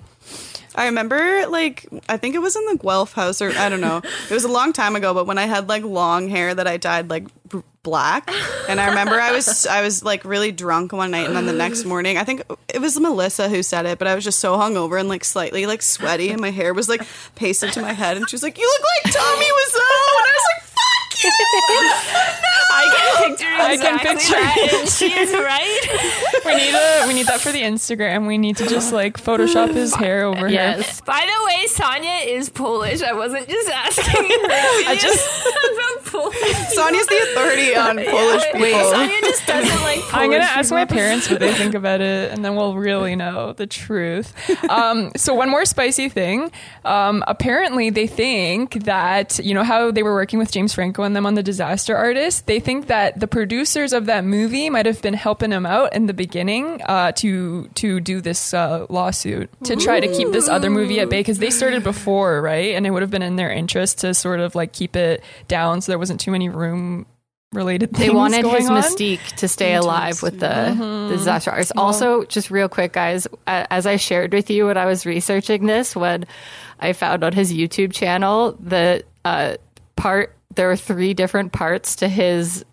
I 0.78 0.86
remember, 0.86 1.46
like, 1.48 1.86
I 2.06 2.18
think 2.18 2.34
it 2.34 2.40
was 2.40 2.54
in 2.54 2.62
the 2.66 2.76
Guelph 2.76 3.14
house, 3.14 3.40
or 3.40 3.48
I 3.56 3.70
don't 3.70 3.80
know. 3.80 4.02
It 4.28 4.30
was 4.34 4.44
a 4.44 4.48
long 4.48 4.74
time 4.74 4.94
ago, 4.94 5.14
but 5.14 5.26
when 5.26 5.38
I 5.38 5.46
had 5.46 5.70
like 5.70 5.82
long 5.84 6.28
hair 6.28 6.54
that 6.54 6.66
I 6.66 6.76
dyed 6.76 7.08
like 7.08 7.24
black, 7.82 8.30
and 8.68 8.80
I 8.80 8.88
remember 8.88 9.20
I 9.20 9.32
was 9.32 9.66
I 9.66 9.82
was 9.82 10.02
like 10.04 10.24
really 10.24 10.52
drunk 10.52 10.92
one 10.92 11.10
night, 11.12 11.26
and 11.26 11.36
then 11.36 11.46
the 11.46 11.52
next 11.52 11.84
morning, 11.84 12.18
I 12.18 12.24
think 12.24 12.42
it 12.72 12.80
was 12.80 12.98
Melissa 12.98 13.48
who 13.48 13.62
said 13.62 13.86
it, 13.86 13.98
but 13.98 14.08
I 14.08 14.14
was 14.14 14.24
just 14.24 14.40
so 14.40 14.56
hungover 14.56 14.98
and 14.98 15.08
like 15.08 15.24
slightly 15.24 15.66
like 15.66 15.82
sweaty, 15.82 16.30
and 16.30 16.40
my 16.40 16.50
hair 16.50 16.74
was 16.74 16.88
like 16.88 17.02
pasted 17.34 17.72
to 17.74 17.82
my 17.82 17.92
head, 17.92 18.16
and 18.16 18.28
she 18.28 18.34
was 18.34 18.42
like, 18.42 18.58
"You 18.58 18.66
look 18.66 18.82
like 19.04 19.14
Tommy 19.14 19.46
Wiseau," 19.46 19.78
and 19.78 20.26
I 20.26 20.32
was 20.34 20.44
like. 20.54 20.85
I 22.78 22.92
can 22.96 23.30
picture 23.30 23.46
I 23.48 23.72
exactly 23.72 24.04
can 24.04 24.16
picture 24.16 24.32
that, 24.32 24.74
and 24.80 24.88
she 24.88 25.06
is 25.12 25.32
right. 25.32 26.22
We 26.46 26.54
need 26.54 26.74
a 26.74 27.04
we 27.08 27.14
need 27.14 27.26
that 27.26 27.40
for 27.40 27.50
the 27.50 27.62
Instagram. 27.62 28.28
We 28.28 28.38
need 28.38 28.56
to 28.58 28.66
just 28.68 28.92
like 28.92 29.18
Photoshop 29.20 29.74
his 29.74 29.94
hair 29.96 30.24
over 30.24 30.42
her. 30.42 30.48
Yes. 30.48 31.00
By 31.00 31.26
the 31.26 31.44
way, 31.46 31.66
Sonia 31.66 32.32
is 32.36 32.48
Polish. 32.50 33.02
I 33.02 33.14
wasn't 33.14 33.48
just 33.48 33.68
asking. 33.68 34.14
I 34.14 34.96
just- 35.00 35.26
about 35.72 36.04
Polish. 36.04 36.68
Sonia's 36.68 37.06
the 37.08 37.18
authority 37.32 37.74
on 37.74 37.96
Polish 37.96 38.44
people. 38.44 38.60
Wait, 38.60 38.90
Sonia 38.90 39.20
just 39.22 39.46
doesn't 39.46 39.82
like 39.82 39.98
Polish 40.02 40.14
I'm 40.14 40.30
gonna 40.30 40.44
ask 40.44 40.70
my 40.70 40.84
parents 40.84 41.28
what 41.28 41.40
they 41.40 41.52
think 41.52 41.74
about 41.74 42.00
it, 42.00 42.30
and 42.30 42.44
then 42.44 42.54
we'll 42.54 42.76
really 42.76 43.16
know 43.16 43.52
the 43.52 43.66
truth. 43.66 44.32
Um, 44.70 45.10
so 45.16 45.34
one 45.34 45.50
more 45.50 45.64
spicy 45.64 46.08
thing. 46.08 46.52
Um, 46.84 47.24
apparently, 47.26 47.90
they 47.90 48.06
think 48.06 48.84
that 48.84 49.40
you 49.40 49.52
know 49.52 49.64
how 49.64 49.90
they 49.90 50.04
were 50.04 50.14
working 50.14 50.38
with 50.38 50.52
James 50.52 50.72
Franco 50.74 51.02
and 51.06 51.16
them 51.16 51.24
on 51.24 51.34
the 51.34 51.42
Disaster 51.42 51.96
Artist. 51.96 52.46
They 52.46 52.60
think 52.60 52.88
that 52.88 53.18
the 53.18 53.26
producers 53.26 53.92
of 53.94 54.06
that 54.06 54.24
movie 54.24 54.68
might 54.68 54.84
have 54.86 55.00
been 55.00 55.14
helping 55.14 55.52
him 55.52 55.64
out 55.64 55.94
in 55.94 56.06
the 56.06 56.12
beginning 56.14 56.82
uh, 56.82 57.12
to 57.12 57.68
to 57.76 58.00
do 58.00 58.20
this 58.20 58.52
uh, 58.52 58.86
lawsuit 58.90 59.48
to 59.64 59.76
try 59.76 60.00
to 60.00 60.08
keep 60.08 60.32
this 60.32 60.48
other 60.48 60.68
movie 60.68 61.00
at 61.00 61.08
bay 61.08 61.20
because 61.20 61.38
they 61.38 61.50
started 61.50 61.82
before, 61.82 62.42
right? 62.42 62.74
And 62.74 62.86
it 62.86 62.90
would 62.90 63.02
have 63.02 63.10
been 63.10 63.22
in 63.22 63.36
their 63.36 63.50
interest 63.50 64.00
to 64.00 64.12
sort 64.12 64.40
of 64.40 64.54
like 64.54 64.72
keep 64.72 64.96
it 64.96 65.22
down 65.48 65.80
so 65.80 65.92
there 65.92 65.98
wasn't 65.98 66.20
too 66.20 66.30
many 66.32 66.48
room 66.48 67.06
related 67.52 67.92
things 67.92 68.08
They 68.08 68.10
wanted 68.10 68.42
going 68.42 68.56
his 68.56 68.68
on. 68.68 68.82
mystique 68.82 69.24
to 69.36 69.48
stay 69.48 69.74
alive 69.74 70.20
with 70.22 70.40
the, 70.40 71.06
the 71.08 71.16
disaster 71.16 71.50
artist. 71.52 71.72
Also, 71.76 72.24
just 72.24 72.50
real 72.50 72.68
quick, 72.68 72.92
guys, 72.92 73.26
as 73.46 73.86
I 73.86 73.96
shared 73.96 74.32
with 74.34 74.50
you 74.50 74.66
when 74.66 74.76
I 74.76 74.84
was 74.84 75.06
researching 75.06 75.64
this, 75.66 75.94
when 75.96 76.26
I 76.80 76.92
found 76.92 77.24
on 77.24 77.32
his 77.32 77.52
YouTube 77.54 77.92
channel 77.94 78.58
the 78.60 79.04
uh, 79.24 79.56
part, 79.94 80.35
there 80.56 80.68
were 80.68 80.76
three 80.76 81.14
different 81.14 81.52
parts 81.52 81.96
to 81.96 82.08
his 82.08 82.64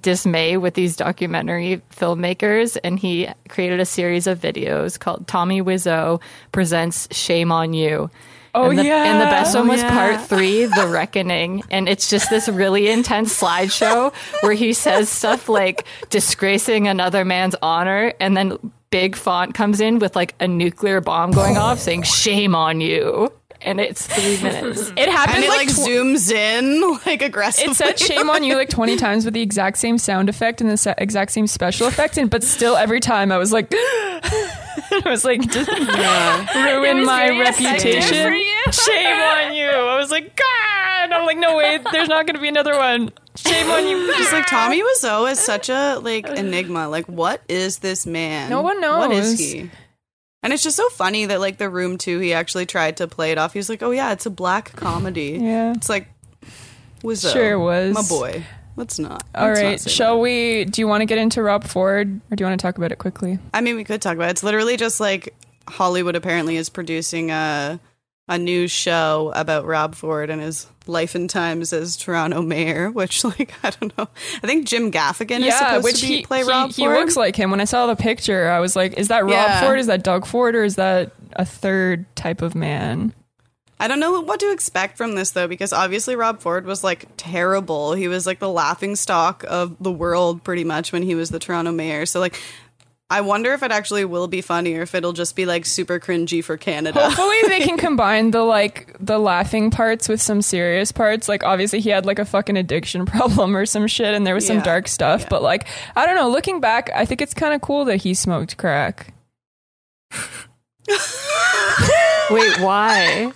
dismay 0.00 0.56
with 0.56 0.74
these 0.74 0.96
documentary 0.96 1.82
filmmakers, 1.90 2.76
and 2.82 2.98
he 2.98 3.28
created 3.48 3.80
a 3.80 3.86
series 3.86 4.26
of 4.26 4.38
videos 4.38 4.98
called 4.98 5.26
Tommy 5.26 5.62
Wiseau 5.62 6.20
presents 6.52 7.08
"Shame 7.14 7.52
on 7.52 7.72
You." 7.72 8.10
Oh 8.56 8.70
and 8.70 8.78
the, 8.78 8.84
yeah. 8.84 9.04
and 9.04 9.20
the 9.20 9.26
best 9.26 9.54
one 9.54 9.68
was 9.68 9.82
oh, 9.82 9.86
yeah. 9.86 9.90
part 9.90 10.28
three, 10.28 10.64
The 10.64 10.86
Reckoning. 10.90 11.62
And 11.70 11.90
it's 11.90 12.08
just 12.08 12.30
this 12.30 12.48
really 12.48 12.88
intense 12.88 13.38
slideshow 13.38 14.14
where 14.40 14.54
he 14.54 14.72
says 14.72 15.10
stuff 15.10 15.50
like 15.50 15.84
disgracing 16.08 16.88
another 16.88 17.22
man's 17.22 17.54
honor. 17.60 18.14
And 18.18 18.34
then 18.34 18.56
big 18.88 19.14
font 19.14 19.52
comes 19.52 19.78
in 19.82 19.98
with 19.98 20.16
like 20.16 20.34
a 20.40 20.48
nuclear 20.48 21.02
bomb 21.02 21.32
going 21.32 21.58
off 21.58 21.76
oh, 21.76 21.80
saying, 21.80 22.04
shame 22.04 22.54
on 22.54 22.80
you. 22.80 23.30
And 23.62 23.80
it's 23.80 24.06
three 24.06 24.42
minutes. 24.42 24.90
It 24.96 25.08
happens. 25.08 25.36
And 25.36 25.44
it 25.44 25.48
like, 25.48 25.66
like 25.68 25.74
tw- 25.76 25.88
zooms 25.88 26.30
in 26.30 26.98
like 27.06 27.22
aggressively. 27.22 27.72
it 27.72 27.76
said 27.76 27.98
shame 27.98 28.30
on 28.30 28.44
you 28.44 28.54
like 28.54 28.68
20 28.68 28.96
times 29.06 29.24
with 29.24 29.34
the 29.34 29.42
exact 29.42 29.78
same 29.78 29.98
sound 29.98 30.28
effect 30.28 30.60
and 30.60 30.70
the 30.70 30.76
sa- 30.76 30.94
exact 30.98 31.32
same 31.32 31.46
special 31.46 31.86
effect 31.86 32.16
and 32.18 32.30
but 32.30 32.42
still 32.44 32.76
every 32.76 33.00
time 33.00 33.32
I 33.32 33.38
was 33.38 33.52
like 33.52 33.68
I 33.72 35.02
was 35.04 35.24
like 35.24 35.40
just 35.50 35.68
ruin 35.70 36.98
was 36.98 37.06
my 37.06 37.28
reputation. 37.40 38.32
Shame 38.70 39.20
on 39.20 39.54
you. 39.54 39.66
I 39.68 39.96
was 39.98 40.10
like 40.10 40.36
God. 40.36 41.12
I'm 41.12 41.26
like 41.26 41.38
no 41.38 41.56
way 41.56 41.78
there's 41.92 42.08
not 42.08 42.26
going 42.26 42.36
to 42.36 42.40
be 42.42 42.48
another 42.48 42.76
one. 42.76 43.10
Shame 43.36 43.70
on 43.70 43.86
you. 43.86 44.06
Just 44.16 44.32
like 44.32 44.46
Tommy 44.46 44.82
Wiseau 44.82 45.30
is 45.30 45.38
such 45.38 45.68
a 45.68 45.98
like 46.00 46.26
enigma. 46.26 46.88
Like, 46.88 47.06
what 47.06 47.42
is 47.48 47.78
this 47.78 48.06
man? 48.06 48.48
No 48.50 48.62
one 48.62 48.80
knows. 48.80 48.98
What 48.98 49.12
is 49.12 49.38
he? 49.38 49.70
And 50.42 50.52
it's 50.52 50.62
just 50.62 50.76
so 50.76 50.88
funny 50.90 51.26
that 51.26 51.40
like 51.40 51.58
the 51.58 51.68
room 51.68 51.98
too, 51.98 52.18
he 52.20 52.32
actually 52.32 52.66
tried 52.66 52.98
to 52.98 53.08
play 53.08 53.32
it 53.32 53.38
off. 53.38 53.52
He 53.52 53.58
was 53.58 53.68
like, 53.68 53.82
"Oh 53.82 53.90
yeah, 53.90 54.12
it's 54.12 54.26
a 54.26 54.30
black 54.30 54.76
comedy." 54.76 55.38
Yeah. 55.40 55.72
It's 55.74 55.88
like 55.88 56.08
Wiseau, 57.02 57.32
Sure 57.32 57.58
was. 57.58 57.94
my 57.94 58.02
boy. 58.02 58.44
Let's 58.76 58.98
not. 58.98 59.24
All 59.34 59.48
let's 59.48 59.60
right, 59.60 59.80
say 59.80 59.90
shall 59.90 60.16
that. 60.16 60.20
we 60.22 60.64
do 60.66 60.82
you 60.82 60.86
want 60.88 61.00
to 61.00 61.06
get 61.06 61.18
into 61.18 61.42
Rob 61.42 61.64
Ford 61.64 62.20
or 62.30 62.36
do 62.36 62.42
you 62.42 62.46
want 62.48 62.60
to 62.60 62.62
talk 62.62 62.76
about 62.76 62.92
it 62.92 62.98
quickly? 62.98 63.38
I 63.54 63.60
mean, 63.62 63.74
we 63.76 63.84
could 63.84 64.02
talk 64.02 64.14
about 64.16 64.28
it. 64.28 64.32
It's 64.32 64.42
literally 64.42 64.76
just 64.76 65.00
like 65.00 65.34
Hollywood 65.68 66.14
apparently 66.14 66.56
is 66.56 66.68
producing 66.68 67.30
a 67.30 67.80
a 68.28 68.38
new 68.38 68.68
show 68.68 69.32
about 69.34 69.64
Rob 69.66 69.94
Ford 69.94 70.30
and 70.30 70.42
his 70.42 70.66
life 70.88 71.14
and 71.14 71.28
times 71.28 71.72
as 71.72 71.96
Toronto 71.96 72.42
mayor. 72.42 72.90
Which, 72.90 73.24
like, 73.38 73.52
I 73.62 73.70
don't 73.70 73.96
know. 73.96 74.08
I 74.42 74.46
think 74.46 74.66
Jim 74.66 74.90
Gaffigan 74.92 75.40
is 75.46 75.54
supposed 75.56 75.84
which 75.84 76.00
to 76.00 76.06
be, 76.06 76.16
he, 76.18 76.22
play 76.24 76.42
he, 76.42 76.48
Rob 76.48 76.70
he 76.72 76.82
Ford. 76.84 76.96
looks 76.98 77.16
like 77.16 77.36
him. 77.36 77.50
When 77.50 77.60
I 77.60 77.64
saw 77.64 77.86
the 77.86 77.96
picture, 77.96 78.48
I 78.48 78.60
was 78.60 78.76
like, 78.76 78.94
is 78.94 79.08
that 79.08 79.24
Rob 79.24 79.32
Yeah. 79.32 79.60
Ford? 79.60 79.78
Is 79.78 79.86
that 79.86 80.02
Doug 80.02 80.26
Ford? 80.26 80.54
Or 80.54 80.64
is 80.64 80.76
that 80.76 81.12
a 81.34 81.44
third 81.44 82.04
type 82.16 82.42
of 82.42 82.54
man? 82.54 83.12
I 83.78 83.88
don't 83.88 84.00
know 84.00 84.20
what 84.22 84.40
to 84.40 84.50
expect 84.52 84.96
from 84.96 85.16
this 85.16 85.32
though, 85.32 85.46
because 85.48 85.70
obviously 85.72 86.16
Rob 86.16 86.40
Ford 86.40 86.64
was 86.64 86.82
like 86.82 87.08
terrible. 87.18 87.92
He 87.92 88.08
was 88.08 88.26
like 88.26 88.38
the 88.38 88.48
laughing 88.48 88.96
stock 88.96 89.44
of 89.46 89.76
the 89.80 89.92
world 89.92 90.42
pretty 90.42 90.64
much 90.64 90.92
when 90.92 91.02
he 91.02 91.14
was 91.14 91.28
the 91.28 91.38
Toronto 91.38 91.72
mayor. 91.72 92.06
So 92.06 92.18
like 92.18 92.40
I 93.08 93.20
wonder 93.20 93.52
if 93.52 93.62
it 93.62 93.70
actually 93.70 94.04
will 94.04 94.26
be 94.26 94.40
funny 94.40 94.74
or 94.74 94.82
if 94.82 94.92
it'll 94.92 95.12
just 95.12 95.36
be 95.36 95.46
like 95.46 95.64
super 95.64 96.00
cringy 96.00 96.42
for 96.42 96.56
Canada. 96.56 97.00
Hopefully 97.04 97.40
they 97.46 97.60
can 97.60 97.78
combine 97.86 98.32
the 98.32 98.42
like 98.42 98.96
the 98.98 99.18
laughing 99.20 99.70
parts 99.70 100.08
with 100.08 100.20
some 100.20 100.42
serious 100.42 100.90
parts. 100.90 101.28
Like 101.28 101.44
obviously 101.44 101.78
he 101.78 101.90
had 101.90 102.04
like 102.04 102.18
a 102.18 102.24
fucking 102.24 102.56
addiction 102.56 103.06
problem 103.12 103.56
or 103.56 103.64
some 103.64 103.86
shit 103.86 104.12
and 104.12 104.26
there 104.26 104.34
was 104.34 104.44
some 104.44 104.56
Yeah. 104.56 104.64
dark 104.64 104.88
stuff, 104.88 105.28
but 105.28 105.40
like 105.40 105.68
I 105.94 106.04
don't 106.04 106.16
know, 106.16 106.28
looking 106.28 106.60
back, 106.60 106.90
I 106.96 107.04
think 107.04 107.22
it's 107.22 107.32
kind 107.32 107.54
of 107.54 107.60
cool 107.60 107.84
that 107.84 107.98
he 107.98 108.12
smoked 108.12 108.56
crack. 108.56 109.14
Wait, 112.28 112.58
why? 112.60 113.32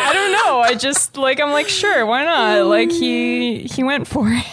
I 0.00 0.10
don't 0.12 0.32
know. 0.32 0.60
I 0.60 0.74
just 0.78 1.16
like 1.16 1.40
I'm 1.40 1.50
like 1.50 1.68
sure, 1.68 2.06
why 2.06 2.24
not? 2.24 2.64
Like 2.66 2.92
he 2.92 3.62
he 3.62 3.82
went 3.82 4.06
for 4.06 4.28
it. 4.30 4.44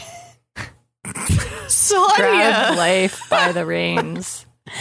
Grabbed 1.92 2.68
Sonia! 2.68 2.78
life 2.78 3.22
by 3.30 3.52
the 3.52 3.66
reins 3.66 4.46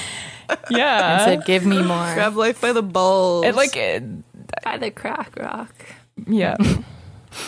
yeah. 0.71 1.15
and 1.15 1.23
said, 1.23 1.47
give 1.47 1.65
me 1.67 1.83
more. 1.83 2.15
Grab 2.15 2.37
life 2.37 2.61
by 2.61 2.73
the 2.73 2.83
balls. 2.83 3.45
It 3.47 3.55
like 3.55 3.77
it, 3.77 4.03
by 4.63 4.77
the 4.79 4.91
crack 4.91 5.37
rock. 5.39 5.75
yeah. 6.27 6.57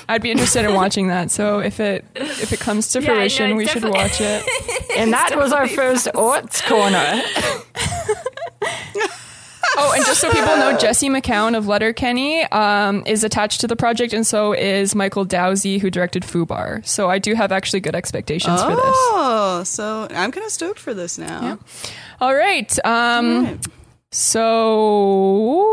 I'd 0.09 0.20
be 0.22 0.32
interested 0.32 0.64
in 0.64 0.74
watching 0.74 1.09
that. 1.09 1.30
So 1.30 1.61
if 1.61 1.78
it 1.78 2.04
if 2.16 2.52
it 2.52 2.59
comes 2.59 2.88
to 2.92 3.00
Yeah, 3.00 3.07
no, 3.07 3.14
fruition, 3.14 3.50
it's 3.52 3.57
we 3.57 3.66
should 3.66 3.84
watch 3.88 4.20
it. 4.20 4.44
And 4.96 5.12
that 5.12 5.36
was 5.36 5.52
our 5.52 5.68
first 5.68 6.09
Orts 6.12 6.61
Corner. 6.62 7.22
Oh, 9.78 9.92
and 9.94 10.04
just 10.06 10.20
so 10.20 10.30
people 10.30 10.56
know, 10.56 10.76
Jesse 10.78 11.08
McCown 11.10 11.56
of 11.56 11.66
Letterkenny 11.68 12.44
um, 12.44 13.02
is 13.06 13.24
attached 13.24 13.60
to 13.60 13.66
the 13.66 13.76
project, 13.76 14.12
and 14.14 14.26
so 14.26 14.52
is 14.54 14.94
Michael 14.94 15.24
Dowse, 15.26 15.62
who 15.80 15.90
directed 15.90 16.22
Fubar. 16.22 16.84
So 16.86 17.10
I 17.10 17.18
do 17.18 17.34
have 17.34 17.52
actually 17.52 17.80
good 17.80 17.94
expectations 17.94 18.62
for 18.62 18.70
this. 18.70 18.78
Oh, 18.84 19.62
so 19.66 20.08
I'm 20.10 20.32
kind 20.32 20.46
of 20.46 20.50
stoked 20.52 20.78
for 20.78 20.94
this 20.94 21.18
now. 21.18 21.58
All 22.20 22.34
right. 22.34 22.76
Um, 22.86 23.44
Right. 23.44 23.66
So. 24.12 25.66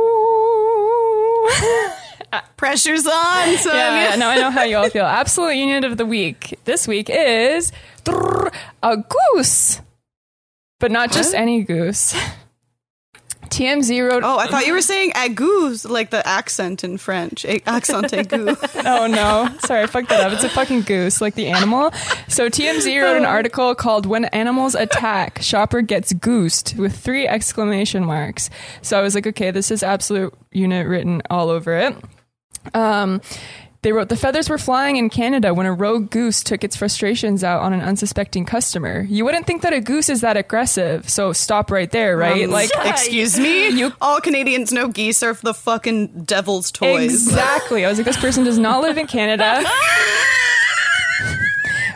Pressure's 2.57 3.05
on. 3.07 3.13
Yeah, 3.65 4.09
yeah, 4.09 4.15
now 4.15 4.29
I 4.29 4.35
know 4.35 4.49
how 4.51 4.63
you 4.63 4.77
all 4.77 4.89
feel. 4.89 5.05
Absolute 5.05 5.55
unit 5.55 5.83
of 5.85 5.97
the 5.97 6.05
week 6.05 6.59
this 6.65 6.87
week 6.87 7.09
is 7.09 7.71
a 8.81 8.97
goose, 9.33 9.79
but 10.79 10.91
not 10.91 11.11
just 11.11 11.33
any 11.33 11.63
goose. 11.63 12.15
TMZ 13.53 14.09
wrote. 14.09 14.23
Oh, 14.23 14.37
I 14.37 14.47
thought 14.47 14.65
you 14.65 14.73
were 14.73 14.81
saying 14.81 15.11
agouz, 15.11 15.87
like 15.89 16.09
the 16.09 16.25
accent 16.27 16.83
in 16.83 16.97
French. 16.97 17.45
A- 17.45 17.61
accent 17.67 18.11
aigu. 18.11 18.57
Oh 18.85 19.07
no, 19.07 19.49
sorry, 19.59 19.83
I 19.83 19.85
fucked 19.87 20.09
that 20.09 20.21
up. 20.21 20.33
It's 20.33 20.43
a 20.43 20.49
fucking 20.49 20.81
goose, 20.81 21.21
like 21.21 21.35
the 21.35 21.47
animal. 21.47 21.91
So 22.27 22.49
TMZ 22.49 23.01
wrote 23.01 23.15
an 23.17 23.25
article 23.25 23.75
called 23.75 24.05
"When 24.05 24.25
Animals 24.25 24.75
Attack, 24.75 25.39
Shopper 25.41 25.81
Gets 25.81 26.13
Goosed" 26.13 26.75
with 26.77 26.97
three 26.97 27.27
exclamation 27.27 28.03
marks. 28.03 28.49
So 28.81 28.97
I 28.99 29.01
was 29.01 29.15
like, 29.15 29.27
okay, 29.27 29.51
this 29.51 29.71
is 29.71 29.83
absolute 29.83 30.33
unit 30.51 30.87
written 30.87 31.21
all 31.29 31.49
over 31.49 31.73
it. 31.73 31.95
Um, 32.73 33.21
they 33.83 33.91
wrote 33.91 34.09
the 34.09 34.15
feathers 34.17 34.49
were 34.49 34.57
flying 34.57 34.95
in 34.95 35.09
Canada 35.09 35.53
when 35.53 35.65
a 35.65 35.73
rogue 35.73 36.09
goose 36.09 36.41
took 36.43 36.63
its 36.63 36.75
frustrations 36.75 37.43
out 37.43 37.61
on 37.61 37.73
an 37.73 37.81
unsuspecting 37.81 38.45
customer. 38.45 39.05
You 39.09 39.23
wouldn't 39.25 39.45
think 39.45 39.61
that 39.61 39.73
a 39.73 39.79
goose 39.81 40.09
is 40.09 40.21
that 40.21 40.35
aggressive, 40.37 41.07
so 41.09 41.31
stop 41.33 41.69
right 41.69 41.91
there, 41.91 42.17
right? 42.17 42.45
Um, 42.45 42.51
like 42.51 42.71
excuse 42.85 43.37
me. 43.37 43.67
You- 43.73 43.93
all 44.01 44.19
Canadians 44.21 44.71
know 44.71 44.87
geese 44.87 45.21
are 45.23 45.33
the 45.33 45.53
fucking 45.53 46.23
devil's 46.23 46.71
toys. 46.71 47.13
Exactly. 47.13 47.85
I 47.85 47.89
was 47.89 47.97
like, 47.99 48.05
this 48.05 48.17
person 48.17 48.43
does 48.43 48.57
not 48.57 48.81
live 48.81 48.97
in 48.97 49.07
Canada. 49.07 49.63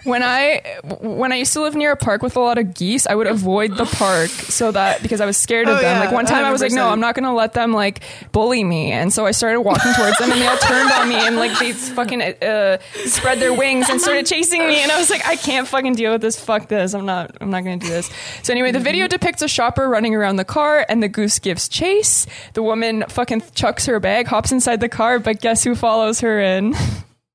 when 0.08 0.24
I 0.24 0.62
when 1.02 1.32
I 1.32 1.36
used 1.36 1.54
to 1.54 1.62
live 1.62 1.76
near 1.76 1.92
a 1.92 1.96
park 1.98 2.22
with 2.24 2.36
a 2.36 2.40
lot 2.40 2.58
of 2.58 2.74
geese, 2.74 3.06
I 3.06 3.14
would 3.14 3.28
avoid 3.28 3.78
the 3.78 3.86
park 3.86 4.30
so 4.30 4.72
that 4.72 5.02
because 5.04 5.22
I 5.22 5.26
was 5.26 5.38
scared 5.38 5.68
of 5.68 5.78
Oh, 5.78 5.82
them. 5.82 5.98
yeah, 5.98 6.00
like 6.00 6.12
one 6.12 6.26
time, 6.26 6.44
I 6.46 6.52
was 6.52 6.62
like, 6.62 6.72
no, 6.72 6.90
I'm 6.90 7.00
not 7.00 7.14
going 7.14 7.26
to 7.26 7.32
let 7.34 7.54
them 7.54 7.74
like 7.74 8.02
bully 8.32 8.64
me, 8.64 8.92
and 8.92 9.14
so 9.14 9.26
I 9.26 9.32
started 9.32 9.62
walking 9.62 9.94
towards 9.94 10.18
them, 10.18 10.32
and 10.32 10.42
they 10.42 10.48
all 10.48 10.58
turned 10.58 10.92
on 10.92 11.10
me 11.10 11.16
and 11.16 11.36
like 11.36 11.58
they 11.60 11.74
fucking 11.74 12.22
uh, 12.22 12.78
spread 13.06 13.40
their 13.40 13.54
wings 13.54 13.90
and 13.90 14.02
started 14.02 14.26
chasing 14.26 14.66
me, 14.68 14.78
and 14.82 14.92
I 14.92 14.98
was 14.98 15.10
like, 15.10 15.26
I 15.28 15.36
can't 15.36 15.68
fucking 15.68 15.96
deal 15.96 16.14
with 16.14 16.22
this. 16.22 16.40
Fuck 16.40 16.70
this. 16.70 16.94
I'm 16.94 17.06
not. 17.06 17.36
I'm 17.42 17.50
not 17.52 17.64
going 17.64 17.80
to 17.80 17.86
do 17.86 17.92
this. 17.92 18.10
So 18.44 18.54
anyway, 18.54 18.72
the 18.72 18.80
video 18.80 19.08
depicts 19.08 19.42
a 19.42 19.48
shopper 19.48 19.88
running 19.90 20.16
around 20.16 20.38
the 20.38 20.46
car, 20.46 20.86
and 20.88 21.04
the 21.04 21.08
goose 21.10 21.38
gives 21.40 21.68
chase. 21.68 22.26
The 22.54 22.64
woman 22.64 23.04
fucking 23.10 23.44
chucks 23.54 23.86
her 23.88 24.00
bag, 24.00 24.28
hops 24.28 24.52
inside 24.52 24.80
the 24.80 24.90
car, 24.90 25.20
but 25.20 25.42
guess 25.42 25.64
who 25.64 25.76
follows 25.76 26.22
her 26.22 26.40
in? 26.40 26.74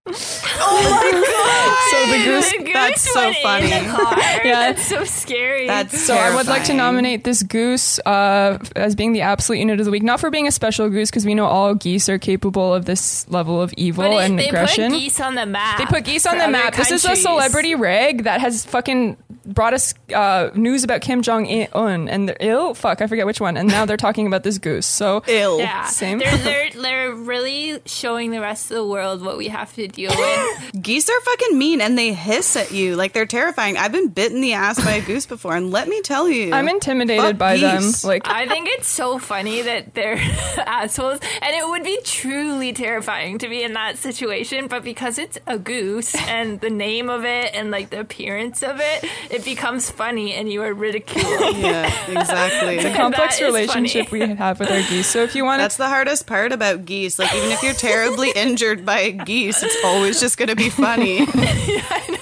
Oh 0.05 0.13
so 1.91 2.13
the 2.13 2.25
goose. 2.25 2.51
The 2.53 2.59
goose 2.65 2.73
that's 2.73 3.03
so 3.03 3.21
went 3.21 3.37
in 3.37 3.43
funny. 3.43 3.69
the 3.69 3.93
car. 3.93 4.19
Yeah. 4.45 4.73
That's 4.73 4.85
so 4.89 5.05
scary. 5.05 5.69
That's 5.69 6.01
So 6.01 6.15
I 6.17 6.35
would 6.35 6.47
like 6.49 6.65
to 6.65 6.75
nominate 6.75 7.23
this 7.23 7.45
goose 7.45 8.01
uh, 8.01 8.59
as 8.75 8.97
being 8.97 9.13
the 9.13 9.21
absolute 9.21 9.61
unit 9.61 9.79
of 9.79 9.85
the 9.85 9.93
week, 9.93 10.03
not 10.03 10.19
for 10.19 10.31
being 10.31 10.49
a 10.49 10.51
special 10.51 10.89
goose, 10.91 11.11
because 11.11 11.25
we 11.25 11.35
know 11.37 11.47
all 11.47 11.77
geese 11.77 12.09
are 12.09 12.19
capable 12.19 12.75
of 12.75 12.87
this 12.87 13.29
level 13.31 13.61
of 13.63 13.73
evil 13.77 14.03
but 14.05 14.11
it- 14.13 14.17
and 14.25 14.39
they 14.39 14.49
aggression. 14.49 14.91
put 14.91 14.99
geese 14.99 15.21
on 15.21 15.37
the 15.37 15.47
map. 15.47 15.79
They 15.79 15.87
put 15.87 16.05
geese 16.05 16.27
on 16.27 16.39
the 16.39 16.45
other 16.45 16.53
map. 16.53 16.75
This 16.75 16.91
is 16.91 17.05
a 17.05 17.15
celebrity 17.15 17.77
rig 17.77 18.25
that 18.25 18.41
has 18.41 18.65
fucking 18.67 19.17
brought 19.45 19.75
us 19.75 19.95
uh, 20.15 20.51
news 20.55 20.85
about 20.85 21.01
Kim 21.01 21.23
Jong 21.23 21.47
Un, 21.73 22.09
and 22.09 22.29
they're 22.29 22.37
ill. 22.41 22.75
Fuck, 22.75 23.01
I 23.01 23.07
forget 23.07 23.27
which 23.27 23.41
one. 23.41 23.57
And 23.57 23.69
now 23.69 23.85
they're 23.85 23.97
talking 23.97 24.27
about 24.27 24.43
this 24.43 24.59
goose. 24.59 24.87
So 24.87 25.23
Ill. 25.27 25.59
Yeah, 25.59 25.85
Same. 25.87 26.19
They're, 26.19 26.37
they're 26.39 26.71
they're 26.71 27.15
really 27.15 27.81
showing 27.87 28.31
the 28.31 28.41
rest 28.41 28.71
of 28.71 28.77
the 28.77 28.87
world 28.87 29.23
what 29.23 29.37
we 29.37 29.49
have 29.49 29.73
to 29.75 29.89
deal 29.89 30.13
with. 30.15 30.73
Geese 30.83 31.09
are 31.09 31.21
fucking 31.21 31.59
mean 31.59 31.81
and 31.81 31.97
they 31.97 32.13
hiss 32.13 32.57
at 32.57 32.73
you. 32.73 32.97
Like 32.97 33.13
they're 33.13 33.27
terrifying. 33.27 33.77
I've 33.77 33.93
been 33.93 34.09
bit 34.09 34.33
in 34.33 34.41
the 34.41 34.53
ass 34.55 34.83
by 34.83 34.93
a 34.93 35.03
goose 35.03 35.27
before, 35.27 35.55
and 35.57 35.71
let 35.71 35.89
me 35.89 36.01
tell 36.03 36.29
you. 36.29 36.53
I'm 36.53 36.69
intimidated 36.69 37.23
Fuck 37.23 37.39
by 37.39 37.57
geese. 37.57 38.03
them. 38.03 38.09
Like 38.09 38.29
I 38.29 38.47
think 38.47 38.69
it's 38.71 38.89
so 38.89 39.19
funny 39.19 39.63
that 39.63 39.95
they're 39.95 40.17
assholes, 40.59 41.21
and 41.41 41.55
it 41.55 41.67
would 41.69 41.85
be 41.85 41.99
truly 42.05 42.73
terrifying 42.73 43.39
to 43.39 43.49
be 43.49 43.63
in 43.63 43.73
that 43.75 43.99
situation. 43.99 44.67
But 44.69 44.85
because 44.85 45.19
it's 45.19 45.39
a 45.47 45.59
goose 45.59 46.15
and 46.15 46.61
the 46.61 46.71
name 46.71 47.09
of 47.11 47.25
it 47.25 47.55
and 47.55 47.71
like 47.71 47.91
the 47.91 48.01
appearance 48.01 48.63
of 48.63 48.81
it 48.81 49.05
it 49.33 49.45
becomes 49.45 49.91
funny 49.91 50.35
and 50.35 50.53
you 50.53 50.63
are 50.63 50.73
ridiculed. 50.75 51.57
Yeah, 51.63 51.87
exactly. 52.09 52.79
The 52.83 52.95
complex 52.95 53.41
relationship 53.41 54.09
funny. 54.09 54.27
we 54.29 54.35
have 54.35 54.59
with 54.61 54.71
our 54.71 54.83
geese. 54.89 55.07
So 55.07 55.23
if 55.23 55.35
you 55.35 55.45
want 55.45 55.61
That's 55.61 55.77
the 55.77 55.89
hardest 55.89 56.27
part 56.27 56.53
about 56.53 56.85
geese. 56.85 57.19
Like, 57.19 57.35
even 57.35 57.51
if 57.51 57.63
you're 57.63 57.73
terribly 57.75 58.31
injured 58.37 58.85
by 58.85 58.99
a 59.01 59.13
geese, 59.13 59.63
it's 59.63 59.77
always 59.85 60.21
just 60.21 60.37
going 60.39 60.49
to 60.49 60.57
be 60.57 60.69
funny. 60.71 61.19
Yeah, 61.21 61.85
I 61.91 62.19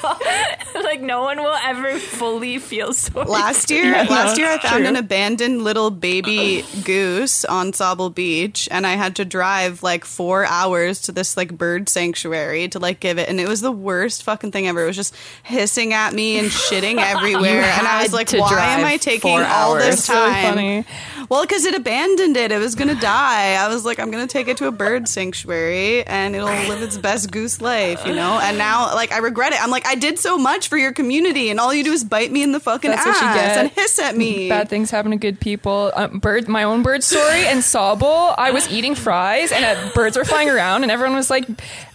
know. 0.74 0.80
Like 0.82 1.00
no 1.00 1.22
one 1.22 1.38
will 1.38 1.56
ever 1.64 1.98
fully 1.98 2.58
feel 2.58 2.92
sorry. 2.92 3.26
Last 3.26 3.70
year, 3.70 3.84
Yeah, 3.84 4.06
last 4.10 4.38
year 4.38 4.48
I 4.48 4.58
found 4.58 4.78
true. 4.80 4.88
an 4.88 4.96
abandoned 4.96 5.62
little 5.62 5.90
baby 5.90 6.64
goose 6.84 7.44
on 7.44 7.72
Sauble 7.72 8.12
Beach, 8.14 8.68
and 8.70 8.86
I 8.86 8.94
had 8.94 9.16
to 9.16 9.24
drive 9.24 9.82
like 9.82 10.04
four 10.04 10.44
hours 10.46 11.00
to 11.02 11.12
this 11.12 11.36
like 11.36 11.56
bird 11.56 11.88
sanctuary 11.88 12.68
to 12.68 12.78
like 12.78 12.98
give 13.00 13.18
it, 13.18 13.28
and 13.28 13.40
it 13.40 13.48
was 13.48 13.60
the 13.60 13.72
worst 13.72 14.22
fucking 14.24 14.50
thing 14.52 14.66
ever. 14.66 14.84
It 14.84 14.88
was 14.88 14.96
just 14.96 15.14
hissing 15.44 15.92
at 15.92 16.12
me 16.12 16.38
and 16.38 16.48
shitting 16.48 16.96
everywhere, 17.16 17.62
and 17.62 17.86
I 17.86 18.02
was 18.02 18.12
like, 18.12 18.28
to 18.28 18.38
"Why 18.38 18.74
am 18.78 18.84
I 18.84 18.96
taking 18.96 19.38
all 19.40 19.74
this 19.74 20.06
time?" 20.06 20.54
funny. 20.54 20.84
Well, 21.28 21.42
because 21.42 21.64
it 21.64 21.76
abandoned 21.76 22.36
it, 22.36 22.50
it 22.50 22.58
was 22.58 22.74
gonna 22.74 23.00
die. 23.00 23.54
I 23.54 23.68
was 23.68 23.84
like, 23.84 24.00
I'm 24.00 24.10
gonna 24.10 24.26
take 24.26 24.48
it 24.48 24.56
to 24.56 24.66
a 24.66 24.72
bird 24.72 25.08
sanctuary, 25.08 26.04
and 26.04 26.34
it'll 26.34 26.48
live 26.48 26.82
its 26.82 26.96
best 26.98 27.30
goose 27.30 27.60
life, 27.60 28.04
you 28.04 28.14
know. 28.14 28.40
And 28.42 28.58
now, 28.58 28.92
like, 28.94 29.12
I 29.12 29.18
regret 29.18 29.52
it. 29.52 29.62
I'm 29.62 29.70
like, 29.70 29.86
I 29.86 29.94
did 29.94 30.18
so 30.18 30.36
much 30.36 30.66
for 30.68 30.76
your 30.76 30.92
community, 30.92 31.50
and 31.50 31.60
all 31.60 31.72
you 31.72 31.84
do 31.84 31.92
is 31.92 32.02
bite 32.02 32.32
me 32.32 32.42
in 32.42 32.50
the 32.50 32.58
fucking 32.58 32.90
That's 32.90 33.06
ass 33.06 33.22
what 33.22 33.28
you 33.28 33.40
get. 33.40 33.58
and 33.58 33.70
hiss 33.70 33.98
at 34.00 34.16
me. 34.16 34.48
Bad 34.50 34.68
things 34.68 34.90
happen 34.90 35.12
to 35.12 35.16
good 35.16 35.38
people. 35.38 35.92
Um, 35.94 36.18
bird, 36.18 36.48
my 36.48 36.64
own 36.64 36.82
bird 36.82 37.04
story 37.04 37.46
in 37.46 37.58
Sauble. 37.58 38.34
I 38.36 38.50
was 38.50 38.68
eating 38.68 38.94
fries 38.96 39.52
and 39.52 39.64
uh, 39.64 39.90
birds 39.94 40.16
were 40.16 40.24
flying 40.24 40.48
around, 40.50 40.82
and 40.82 40.90
everyone 40.90 41.14
was 41.16 41.30
like, 41.30 41.46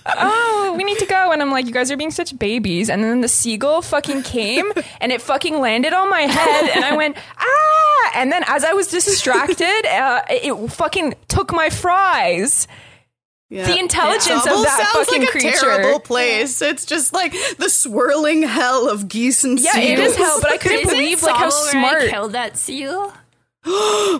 "Oh, 0.06 0.74
we 0.78 0.84
need 0.84 1.00
to 1.00 1.06
go." 1.06 1.32
And 1.32 1.42
I'm 1.42 1.52
like, 1.52 1.66
"You 1.66 1.72
guys 1.74 1.92
are 1.92 1.98
being 1.98 2.12
such 2.12 2.38
babies." 2.38 2.90
And 2.90 3.04
then 3.04 3.22
the 3.22 3.28
seagull 3.28 3.82
fucking 3.82 4.24
came 4.24 4.72
and 5.02 5.12
it 5.12 5.22
fucking 5.22 5.60
landed 5.60 5.94
on 5.94 6.10
my 6.10 6.22
head, 6.22 6.70
and 6.76 6.86
I 6.86 6.96
went 6.96 7.18
ah. 7.38 8.12
And 8.16 8.32
then 8.32 8.44
as 8.48 8.64
I 8.64 8.74
was 8.74 8.88
distracted, 8.88 9.86
uh, 9.90 10.22
it 10.30 10.72
fucking 10.72 11.16
took 11.28 11.52
my 11.52 11.70
fries. 11.70 12.68
Yeah. 13.50 13.68
The 13.68 13.78
intelligence 13.78 14.42
Sauble 14.42 14.58
of 14.58 14.64
that 14.64 14.90
sounds 14.94 15.06
fucking 15.08 15.22
like 15.22 15.30
a 15.30 15.32
creature. 15.32 15.58
terrible 15.60 16.00
place. 16.00 16.62
It's 16.64 16.84
just 16.86 17.14
like 17.14 17.32
the 17.58 17.70
swirling 17.70 18.42
hell 18.42 18.90
of 18.90 19.08
geese 19.08 19.44
and 19.44 19.60
seagulls. 19.60 19.76
Yeah, 19.76 19.82
it 19.82 19.98
seagulls. 19.98 20.10
is 20.14 20.18
hell, 20.18 20.40
but 20.42 20.52
I 20.52 20.58
couldn't 20.58 20.90
believe 20.90 21.22
like 21.24 21.36
how 21.36 21.50
Sauble 21.50 21.68
I 21.68 21.72
smart. 21.72 22.02
killed 22.10 22.32
that 22.34 22.58
seal. 22.58 23.14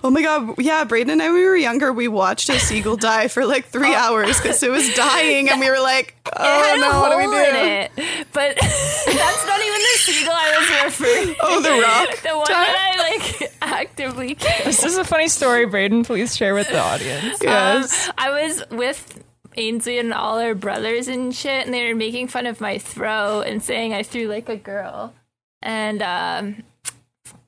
Oh 0.04 0.10
my 0.12 0.22
god, 0.22 0.56
yeah, 0.60 0.84
Braden 0.84 1.10
and 1.12 1.22
I, 1.22 1.28
when 1.30 1.36
we 1.36 1.46
were 1.46 1.56
younger, 1.56 1.94
we 1.94 2.08
watched 2.08 2.50
a 2.50 2.60
seagull 2.60 2.98
die 2.98 3.28
for 3.28 3.46
like 3.46 3.66
three 3.66 3.94
hours 3.94 4.38
because 4.40 4.62
it 4.64 4.70
was 4.72 4.94
dying, 4.96 5.50
and 5.50 5.60
we 5.60 5.70
were 5.70 5.80
like, 5.80 6.16
It 6.26 6.34
"Oh 6.36 6.64
had 6.64 6.80
no, 6.80 6.92
a 6.92 7.00
what 7.00 7.12
do 7.12 7.18
we 7.18 7.24
hole 7.24 7.34
do?" 7.34 7.40
in 7.40 7.56
it, 7.56 7.92
but 8.34 8.56
that's 8.60 9.48
not 9.48 9.60
even 9.62 9.80
the 9.80 9.98
seagull 10.00 10.34
I 10.36 10.58
was 10.60 10.84
referring. 10.86 11.36
Oh, 11.42 11.62
the 11.62 11.82
rock. 11.82 12.22
the 12.24 12.36
one 12.38 12.46
that 12.50 12.94
I 12.98 13.12
like 13.12 13.52
actively 13.62 14.36
killed. 14.36 14.66
This 14.66 14.84
is 14.84 14.98
a 14.98 15.04
funny 15.06 15.28
story, 15.28 15.66
Braden. 15.66 16.04
Please 16.06 16.36
share 16.36 16.54
with 16.54 16.68
the 16.70 16.80
audience. 16.80 17.40
Yes. 17.42 18.08
Um, 18.10 18.14
I 18.18 18.30
was 18.32 18.64
with 18.72 19.24
Ainsley 19.58 20.00
and 20.00 20.14
all 20.14 20.40
our 20.40 20.56
brothers 20.56 21.08
and 21.08 21.34
shit, 21.34 21.66
and 21.66 21.74
they 21.74 21.88
were 21.88 21.96
making 21.96 22.28
fun 22.28 22.46
of 22.48 22.60
my 22.60 22.78
throw 22.80 23.42
and 23.42 23.64
saying 23.64 23.94
I 23.94 24.04
threw 24.04 24.28
like 24.28 24.50
a 24.50 24.58
girl. 24.58 25.14
And 25.62 26.02
um, 26.02 26.64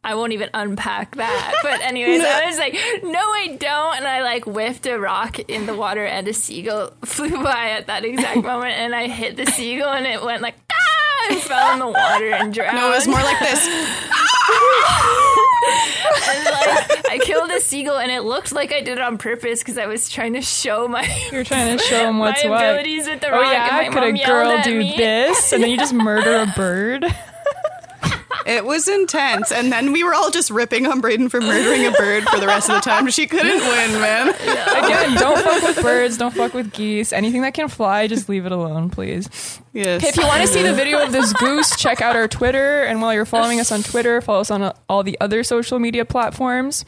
I 0.08 0.16
won't 0.16 0.32
even 0.34 0.50
unpack 0.54 1.16
that. 1.18 1.54
But 1.64 1.82
anyways, 1.82 2.22
I 2.24 2.46
was 2.46 2.58
like, 2.58 2.74
no, 3.04 3.20
I 3.20 3.58
don't. 3.60 3.98
And 3.98 4.08
I 4.08 4.22
like 4.24 4.46
whiffed 4.46 4.86
a 4.86 4.98
rock 4.98 5.38
in 5.40 5.66
the 5.66 5.76
water, 5.76 6.06
and 6.06 6.28
a 6.28 6.34
seagull 6.34 6.94
flew 7.06 7.44
by 7.44 7.72
at 7.72 7.88
that 7.88 8.06
exact 8.06 8.42
moment, 8.52 8.74
and 8.78 8.96
I 8.96 9.08
hit 9.08 9.36
the 9.36 9.46
seagull, 9.46 9.90
and 9.92 10.06
it 10.08 10.24
went 10.24 10.42
like. 10.42 10.56
"Ah!" 10.72 10.76
And 11.30 11.40
fell 11.42 11.74
in 11.74 11.80
the 11.80 11.88
water 11.88 12.30
and 12.32 12.54
drowned. 12.54 12.78
No, 12.78 12.88
it 12.92 12.96
was 12.96 13.08
more 13.08 13.20
like 13.20 13.40
this. 13.40 13.68
And, 16.30 16.46
like, 16.46 17.10
I 17.12 17.20
killed 17.22 17.50
a 17.52 17.60
seagull, 17.60 17.98
and 17.98 18.10
it 18.12 18.22
looked 18.22 18.54
like 18.54 18.72
I 18.72 18.80
did 18.82 18.98
it 18.98 19.02
on 19.02 19.18
purpose 19.18 19.60
because 19.60 19.78
I 19.78 19.88
was 19.88 20.10
trying 20.10 20.34
to 20.34 20.42
show 20.42 20.88
my 20.88 21.04
You're 21.32 21.44
trying 21.44 21.78
to 21.78 21.84
show 21.84 22.04
them 22.04 22.20
what's 22.20 22.44
my 22.44 22.50
what. 22.50 22.64
abilities 22.64 23.08
with 23.08 23.20
the 23.22 23.32
rock. 23.32 23.46
Oh 23.46 23.52
yeah, 23.52 23.90
could 23.90 24.04
a 24.04 24.26
girl 24.26 24.62
do 24.64 24.80
me. 24.80 24.96
this? 24.96 25.52
And 25.52 25.62
then 25.64 25.70
you 25.70 25.78
just 25.78 25.94
murder 25.94 26.38
a 26.38 26.54
bird. 26.56 27.06
It 28.48 28.64
was 28.64 28.88
intense, 28.88 29.52
and 29.52 29.72
then 29.72 29.92
we 29.92 30.06
were 30.06 30.14
all 30.14 30.32
just 30.32 30.50
ripping 30.50 30.88
on 30.88 31.02
Braden 31.02 31.28
for 31.28 31.42
murdering 31.42 31.86
a 31.86 31.92
bird 31.92 32.24
for 32.30 32.40
the 32.40 32.48
rest 32.48 32.70
of 32.70 32.76
the 32.76 32.82
time. 32.82 33.10
She 33.10 33.28
couldn't 33.28 33.60
win, 33.60 34.02
man. 34.02 34.30
Again, 34.30 35.16
don't 35.16 35.38
fuck 35.40 35.62
with 35.64 35.82
birds. 35.82 36.18
Don't 36.18 36.34
fuck 36.34 36.54
with 36.54 36.72
geese. 36.72 37.12
Anything 37.12 37.42
that 37.42 37.54
can 37.54 37.68
fly, 37.68 38.08
just 38.08 38.30
leave 38.30 38.46
it 38.46 38.54
alone, 38.54 38.90
please. 38.90 39.60
Yes. 39.74 40.04
If 40.04 40.16
you 40.16 40.26
want 40.26 40.42
to 40.42 40.48
see 40.48 40.64
the 40.64 40.74
video 40.74 41.04
of 41.04 41.12
this 41.12 41.34
goose, 41.34 41.76
check 41.76 42.02
out 42.02 42.16
our 42.16 42.30
Twitter. 42.30 42.84
And 42.84 43.02
while 43.02 43.14
you're 43.14 43.26
following 43.26 43.60
us 43.60 43.72
on 43.72 43.84
Twitter, 43.84 44.22
follow 44.22 44.40
us 44.40 44.50
on 44.50 44.74
all 44.88 45.04
the 45.04 45.18
other 45.20 45.44
social 45.44 45.78
media 45.78 46.06
platforms. 46.06 46.86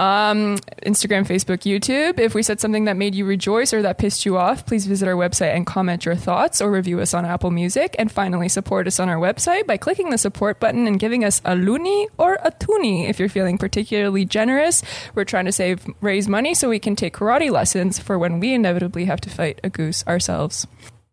Um, 0.00 0.56
Instagram, 0.86 1.26
Facebook, 1.26 1.58
YouTube. 1.58 2.18
If 2.18 2.34
we 2.34 2.42
said 2.42 2.58
something 2.58 2.86
that 2.86 2.96
made 2.96 3.14
you 3.14 3.26
rejoice 3.26 3.74
or 3.74 3.82
that 3.82 3.98
pissed 3.98 4.24
you 4.24 4.38
off, 4.38 4.64
please 4.64 4.86
visit 4.86 5.06
our 5.06 5.14
website 5.14 5.54
and 5.54 5.66
comment 5.66 6.06
your 6.06 6.14
thoughts 6.14 6.62
or 6.62 6.70
review 6.70 7.00
us 7.00 7.12
on 7.12 7.26
Apple 7.26 7.50
Music. 7.50 7.94
And 7.98 8.10
finally, 8.10 8.48
support 8.48 8.86
us 8.86 8.98
on 8.98 9.10
our 9.10 9.18
website 9.18 9.66
by 9.66 9.76
clicking 9.76 10.08
the 10.08 10.16
support 10.16 10.58
button 10.58 10.86
and 10.86 10.98
giving 10.98 11.22
us 11.22 11.40
a 11.40 11.50
loonie 11.50 12.06
or 12.16 12.38
a 12.42 12.50
toonie 12.50 13.10
if 13.10 13.18
you're 13.18 13.28
feeling 13.28 13.58
particularly 13.58 14.24
generous. 14.24 14.82
We're 15.14 15.24
trying 15.24 15.44
to 15.44 15.52
save 15.52 15.86
raise 16.00 16.28
money 16.28 16.54
so 16.54 16.70
we 16.70 16.78
can 16.78 16.96
take 16.96 17.14
karate 17.14 17.50
lessons 17.50 17.98
for 17.98 18.18
when 18.18 18.40
we 18.40 18.54
inevitably 18.54 19.04
have 19.04 19.20
to 19.20 19.28
fight 19.28 19.60
a 19.62 19.68
goose 19.68 20.02
ourselves. 20.06 20.66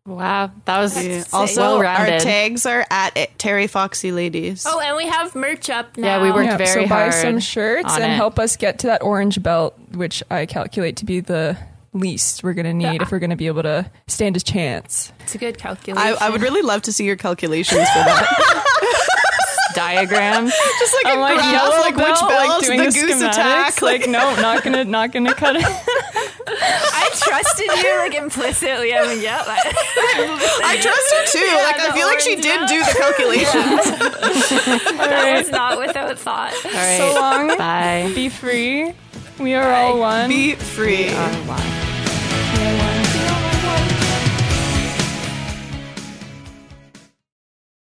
Wow, 0.07 0.51
that 0.63 0.79
was 0.79 0.97
Yeah. 1.05 1.23
Also, 1.33 1.61
our 1.61 1.69
well-rounded. 1.83 2.21
tags 2.21 2.65
are 2.65 2.85
at 2.89 3.17
it, 3.17 3.37
Terry 3.37 3.67
Foxy 3.67 4.13
Ladies. 4.13 4.65
Oh, 4.65 4.79
and 4.79 4.95
we 4.95 5.05
have 5.05 5.35
merch 5.35 5.69
up 5.69 5.97
now. 5.97 6.07
Yeah, 6.17 6.21
we 6.23 6.31
worked 6.31 6.45
Yeah, 6.49 6.55
very 6.57 6.83
so 6.85 6.87
buy 6.87 7.09
some 7.09 7.39
shirts 7.41 7.93
and 7.93 8.05
it. 8.05 8.15
help 8.15 8.39
us 8.39 8.55
get 8.55 8.79
to 8.79 8.87
that 8.87 9.03
orange 9.03 9.43
belt, 9.43 9.77
which 9.91 10.23
I 10.31 10.45
calculate 10.45 10.95
to 10.97 11.05
be 11.05 11.19
the 11.19 11.57
least 11.93 12.41
we're 12.41 12.53
going 12.53 12.65
to 12.67 12.73
need 12.73 12.83
Yeah. 12.85 13.01
if 13.01 13.11
we're 13.11 13.19
going 13.19 13.31
to 13.31 13.35
be 13.35 13.47
able 13.47 13.63
to 13.63 13.89
stand 14.07 14.37
a 14.37 14.39
chance. 14.39 15.11
It's 15.21 15.35
a 15.35 15.37
good 15.37 15.57
calculation. 15.57 15.97
I, 16.21 16.27
I 16.27 16.29
would 16.29 16.41
really 16.41 16.61
love 16.61 16.83
to 16.83 16.93
see 16.93 17.03
your 17.03 17.17
calculations 17.17 17.81
for 17.89 17.99
that. 17.99 18.63
diagram. 19.77 20.45
Just 20.79 20.93
like 21.03 21.13
I'm 21.13 21.19
a 21.19 21.21
like 21.21 21.35
graph, 21.37 21.53
yellow 21.53 21.77
like 21.77 21.95
which 21.95 22.05
belt, 22.05 22.31
like 22.31 22.61
doing 22.61 22.79
the 22.79 22.85
the 22.85 22.91
goose 22.91 23.21
schematics. 23.21 23.29
attack. 23.29 23.81
Like, 23.81 24.07
no, 24.09 24.35
not 24.41 24.63
gonna, 24.63 24.83
not 24.85 25.11
gonna 25.11 25.33
cut 25.33 25.55
it. 25.55 25.63
I 25.65 27.09
trusted 27.13 27.67
you 27.83 27.97
like 27.99 28.15
implicitly. 28.15 28.93
I 28.93 29.05
mean, 29.07 29.21
yeah. 29.21 29.43
I, 29.45 29.59
I 30.63 30.77
trust 30.81 31.13
her 31.13 31.25
too. 31.37 31.55
like 31.63 31.79
I 31.79 31.93
feel 31.93 32.07
like 32.07 32.19
she 32.19 32.31
orange 32.31 32.43
did 32.43 32.59
belt. 32.59 32.69
do 32.69 32.79
the 32.83 32.93
calculations. 32.97 33.85
All 34.91 34.97
that 35.07 35.23
right, 35.23 35.37
was 35.39 35.51
not 35.51 35.77
without 35.79 36.17
thought. 36.17 36.53
All 36.65 36.71
right, 36.71 36.97
so 36.97 37.13
long. 37.19 37.57
bye. 37.57 38.11
Be 38.15 38.29
free. 38.29 38.93
We 39.39 39.53
are 39.53 39.71
all 39.71 39.99
one. 39.99 40.29
Be 40.29 40.55
free. 40.55 41.09
Bye. 41.11 41.86